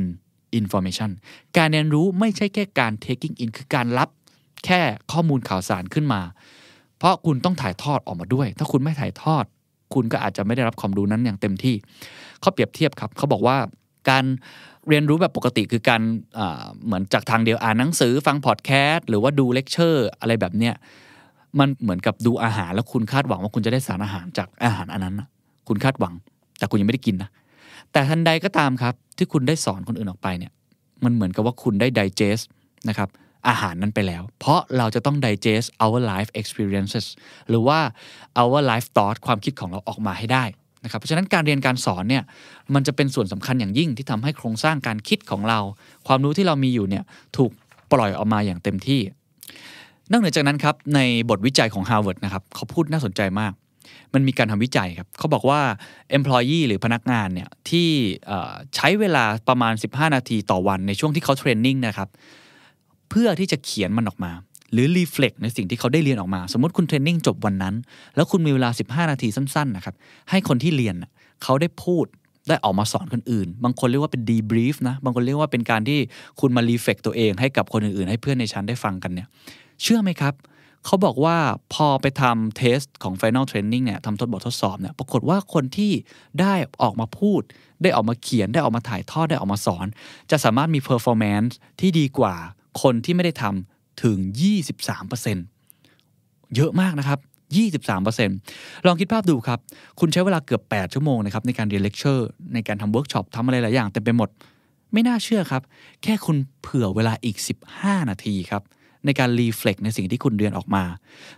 [0.60, 1.10] information
[1.58, 4.10] การเรียนรู้ไม่ใช่แค่การ taking in คือการรับ
[4.66, 6.22] แค่ข้อมูลข่าวสารขึ้นมา
[6.98, 9.46] เพราะคุณต้องถ่ายทอดออกมาด้วย ถ้าคุณไม่ถ่ายทอด
[9.94, 11.76] คุณก็อาจจะไม่ได้รับความรู้นั้นอย่างเต็มที่
[12.42, 13.58] เขาเปรียบเทียบครับ เขาบอกว่า
[14.10, 14.26] การ
[14.88, 16.02] เรียนรู้แบบปกติคือการ
[16.86, 20.76] เหมือนจากทางเดียวอ่านหนังสือฟังพอดแคสต์หรือว่าดูเลคเชอร์อะไรแบบเนี้ย
[21.60, 25.28] มันเหมือนกับดูอาหารแล้วคุณคาดหวังว่าคุณจะได้สารอาหารจากอาหารอันนั้นนะ
[25.68, 26.14] คุณคาดหวัง
[26.58, 27.30] แต่คุณยังไม่ได้กินนะ
[27.92, 30.52] แต่ทันใดก็ตามครับ ที่คุณได้สอนคนอื่นออกไปเนี่ย
[31.04, 32.44] มันเหมือนกับว่าคุณได้ digest
[32.90, 33.10] นะครับ
[33.48, 37.06] อาหารนั้นไปแล้ว เพราะเราจะต้อง digest our life experiences
[37.50, 37.80] หรือว่า
[38.42, 40.44] our life thought ความคิดของเราออกมาให้ได้
[40.84, 42.24] นะครับเพราะฉะนั้นการเรียนการสอนเนี่ย
[42.74, 45.60] มันจะเป็นส่วนสำคัญอย่างยิ่งที่ทำให้โครงสร้างการคิดของเรา
[46.08, 47.04] ความรู้ที่เรามีอยู่เนี่ย
[47.38, 47.52] ถูก
[47.94, 49.02] ปล่อยออกมาอย่างเต็มที่
[50.12, 53.54] นอกเหนือจากนั้นครับในบทวิจัยของ Harvard นะครับเขาพูดน่าสนใจมาก
[54.14, 55.62] มันมีการทำวิจัยครับเขาบอกว่า
[56.18, 57.88] employee หรือพนักงานเนี่ยที่
[58.76, 62.10] ใช้เวลาประมาณ 15 นาทีต่อวันในช่วงที่เขาเทรนนิ่งนะครับ
[63.10, 64.32] เพื่อที่จะเขียนมันออกมา
[64.72, 67.76] หรือ reflect ในสิ่งที่เขาได้เรียนออกมา สมมติคุณเทรนนิ่งจบวันนั้น
[68.16, 69.96] แล้วคุณมีเวลา 15 นาทีสั้นๆนะครับ
[70.30, 70.96] ให้คนที่เรียน
[71.44, 72.06] เขาได้พูด
[72.48, 76.00] ได้ออกมาสอนคนอื่น บางคนเรียกว่าเป็น debrief นะ บางคนเรียกว่าเป็นการที่
[76.40, 79.28] คุณมา reflect ตัวเองให้กับคนอื่นๆ ให้เพื่อนในชั้นได้ฟังกันเนี่ย
[79.82, 80.34] เชื่อไหมครับ
[80.86, 81.38] เขาบอกว่า
[81.74, 85.92] พอไปทำ test ของ Final Training เนี่ยทำทดบททดสอบเนี่ยปรากฏว่าคนที่
[86.42, 87.42] ได้ออกมาพูด
[87.84, 89.86] ได้ออกมาเขียนได้ออกมาถ่ายทอดได้ออกมาสอน
[90.32, 92.36] จะสามารถมี performance ที่ดีกว่า
[92.82, 94.18] คนที่ไม่ได้ทำถึง
[95.78, 97.20] 23%เยอะมากนะครับ
[98.22, 99.60] 23%ลองคิดภาพดูครับ
[100.00, 104.30] คุณใช้เวลาเกือบ 8 ชั่วโมงนะครับในการเรียนเลคเชอร์ ในการทำเวิร์กช็อปทำอะไรหลายอย่างเต็มไปหมด
[104.94, 105.62] ไม่น่าเชื่อครับ
[106.04, 107.38] แค่คุณเผื่อเวลาอีก
[107.74, 108.64] 15 นาทีครับ
[109.06, 110.84] ในการรีเฟล็กในสิ่งที่คุณเรียนออกมา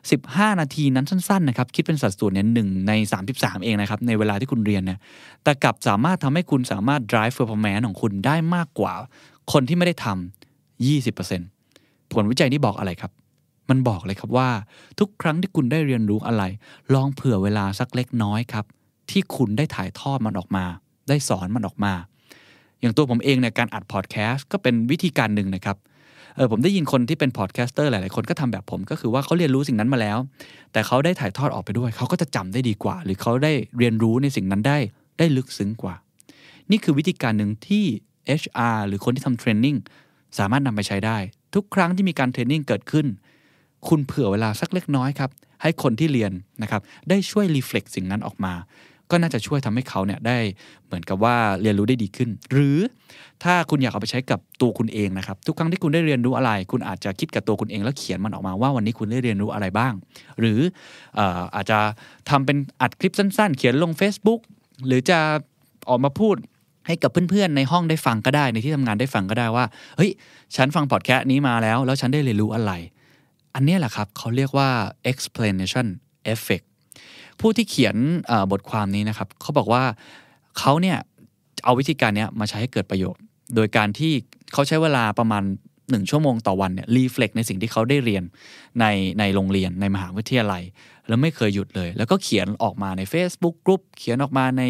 [0.02, 2.91] 15 นาทีนั้นสั้นๆนะครับคิดเป็นสัดส่วนเนี่ยหนึ่งใน
[3.30, 4.99] 33 เองนะครับในเวลาที่คุณเรียนเนี่ย
[5.44, 8.94] แต่กลับสามารถทำให้คุณสามารถ drive performance ของคุณได้มากกว่า
[9.52, 13.11] คนที่ไม่ได้ทำ20%ผลวิจัยนี้บอกอะไรครับ
[13.69, 14.49] มันบอกเลยครับว่า
[14.99, 16.44] ทุกครั้งที่คุณได้เรียนรู้อะไร
[16.94, 18.65] ลองเผื่อเวลาสักเล็กน้อยครับ
[19.11, 20.65] ที่คุณได้ถ่ายทอดมันออกมา
[21.10, 21.94] ได้สอนมันออกมา
[22.81, 25.77] อย่างตัวผมเองเนี่ยการอัดพอดแคสต์ก็เป็นวิธีการหนึ่งนะครับ
[26.35, 30.18] เออผมได้ยินคนที่เป็น podcaster หลาย ๆ คนก็ทำแบบผม ก็คือว่าเขาเรียนรู้สิ่งนั้นมาแล้ว
[30.73, 34.77] แต่เขาได้ถ่ายทอดออกไปด้วย เขาก็จะจำได้ดีกว่า หรือเขาได้เรียนรู้ในสิ่งนั้นได้
[35.19, 35.95] ได้ลึกซึ้งกว่า
[36.72, 37.85] นี่คือวิธีการหนึ่งที่
[38.41, 39.77] HR หรือคนที่ทำ training
[40.38, 41.18] สามารถนำไปใช้ได้
[41.55, 43.05] ทุกครั้งที่มีการ training เกิดขึ้น
[43.88, 45.30] คุณเผื่อเวลาสักเล็กน้อยครับ
[45.61, 46.31] ให้คนที่เรียน
[46.61, 48.53] นะครับได้ช่วย reflect สิ่งนั้นออกมา
[49.14, 50.38] ก็น่าจะช่วยทำให้เขาเนี่ยได้
[50.85, 52.77] เหมือนกับว่าเรียนรู้ได้ดีขึ้น หรือ
[53.44, 59.94] ถ้าคุณอยากเอาไปใช้กับตัวคุณเองนะครับ ทุกครั้งที่คุณได้เรียนรู้อะไร คุณอาจจะคิดกับตัวคุณเองแล้วเขียนมันออกมาว่าวันนี้คุณได้เรียนรู้อะไรบ้าง
[60.40, 60.60] หรือ
[61.56, 61.80] อาจจะ
[62.30, 64.40] ทำเป็นอัดคลิปสั้น ๆ เขียนลง Facebook
[64.88, 65.19] หรือจะ
[65.90, 66.35] ออกมาพูด
[66.88, 69.65] ให้กับเพื่อนๆ ในห้องได้ฟังก็ได้ในที่ทำงานได้ฟังก็ได้ว่า
[69.98, 70.11] เฮ้ย
[70.56, 72.72] ฉันฟังพอดแคสต์นี้มาแล้ว แล้วฉันได้เรียนรู้อะไร
[73.56, 74.69] อันนี้แหละครับเขาเรียกว่า
[75.11, 75.88] explanation
[76.34, 76.65] effect
[77.39, 77.95] ผู้ที่เขียน
[78.51, 79.84] บทความนี้นะครับเขาบอกว่า
[80.60, 80.97] เขาเนี่ย
[81.64, 83.22] เอาวิธีการนี้มาใช้ให้เกิดประโยชน์
[83.55, 84.14] โดยการที่
[84.53, 85.43] เขาใช้เวลาประมาณ
[85.77, 88.23] 1 ชั่วโมงต่อวันเนี่ยรีเฟล็กในสิ่งที่เขาได้เรียน
[88.80, 88.85] ใน
[89.19, 90.64] ในโรงเรียนในมหาวิทยาลัย
[91.07, 94.64] แล้วไม่เคยหยุดเลย แล้วก็เขียนออกมาใน Facebook กลุ่มเขียนออกมาใน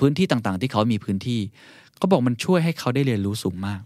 [0.00, 1.40] พื้นที่ต่างๆ ที่เขามีพื้นที่
[1.98, 3.80] เขาบอกมันช่วยให้เขาได้เรียนรู้สูงมาก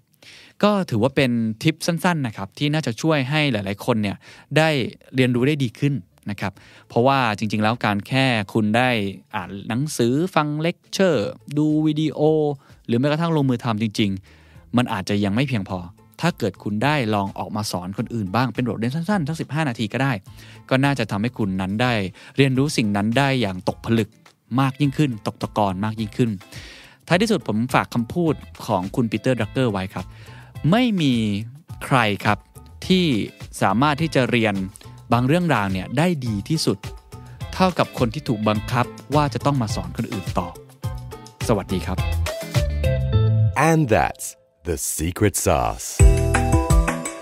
[0.63, 1.31] ก็ถือว่าเป็น
[1.63, 4.17] ทิปสั้นๆนะครับที่น่าจะช่วยให้หลาย ๆ คนเนี่ย
[4.57, 4.69] ได้
[5.15, 5.95] เรียนรู้ได้ดีขึ้น
[6.31, 6.53] นะครับ
[6.89, 8.91] เพราะว่าจริง ๆ แล้วการแค่คุณได้
[9.35, 11.29] อ่านหนังสือฟังเลคเชอร์
[11.59, 12.21] ดูวิดีโอ
[12.87, 14.11] หรือแม้กระทั่งลงมือทำจริง
[14.43, 15.79] ๆ มันอาจจะยังไม่เพียงพอ
[16.21, 20.13] ถ้าเกิดคุณได้ลองออกมาสอนคนอื่นบ้างเป็นบทเรียนสั้นๆทั้ง15 นาทีก็ได้
[20.71, 21.93] ก็น่าจะทำให้คุณนั้นได้
[22.37, 24.09] เรียนรู้สิ่งนั้นได้อย่างตกผลึก
[24.61, 26.31] มากยิ่งขึ้น ตกตะกอนมากยิ่งขึ้น
[27.07, 28.35] ท้ายที่สุดผมฝากคำพูด
[28.67, 30.07] ของคุณ Peter Drucker ไว้ครับ
[30.71, 31.15] ไม่มี
[31.85, 32.39] ใครครับ
[32.89, 33.07] ที่
[33.63, 34.55] สามารถที่จะเรียน
[35.13, 36.79] บางเรื่องราวเนี่ยได้ดีที่สุด
[37.53, 40.49] เท่ากับคนที่ถูกบังคับว่าจะต้องมาสอนคนอื่นต่อ
[41.49, 41.99] สวัสดีครับ
[43.71, 44.27] And that's
[44.69, 45.89] the secret sauce.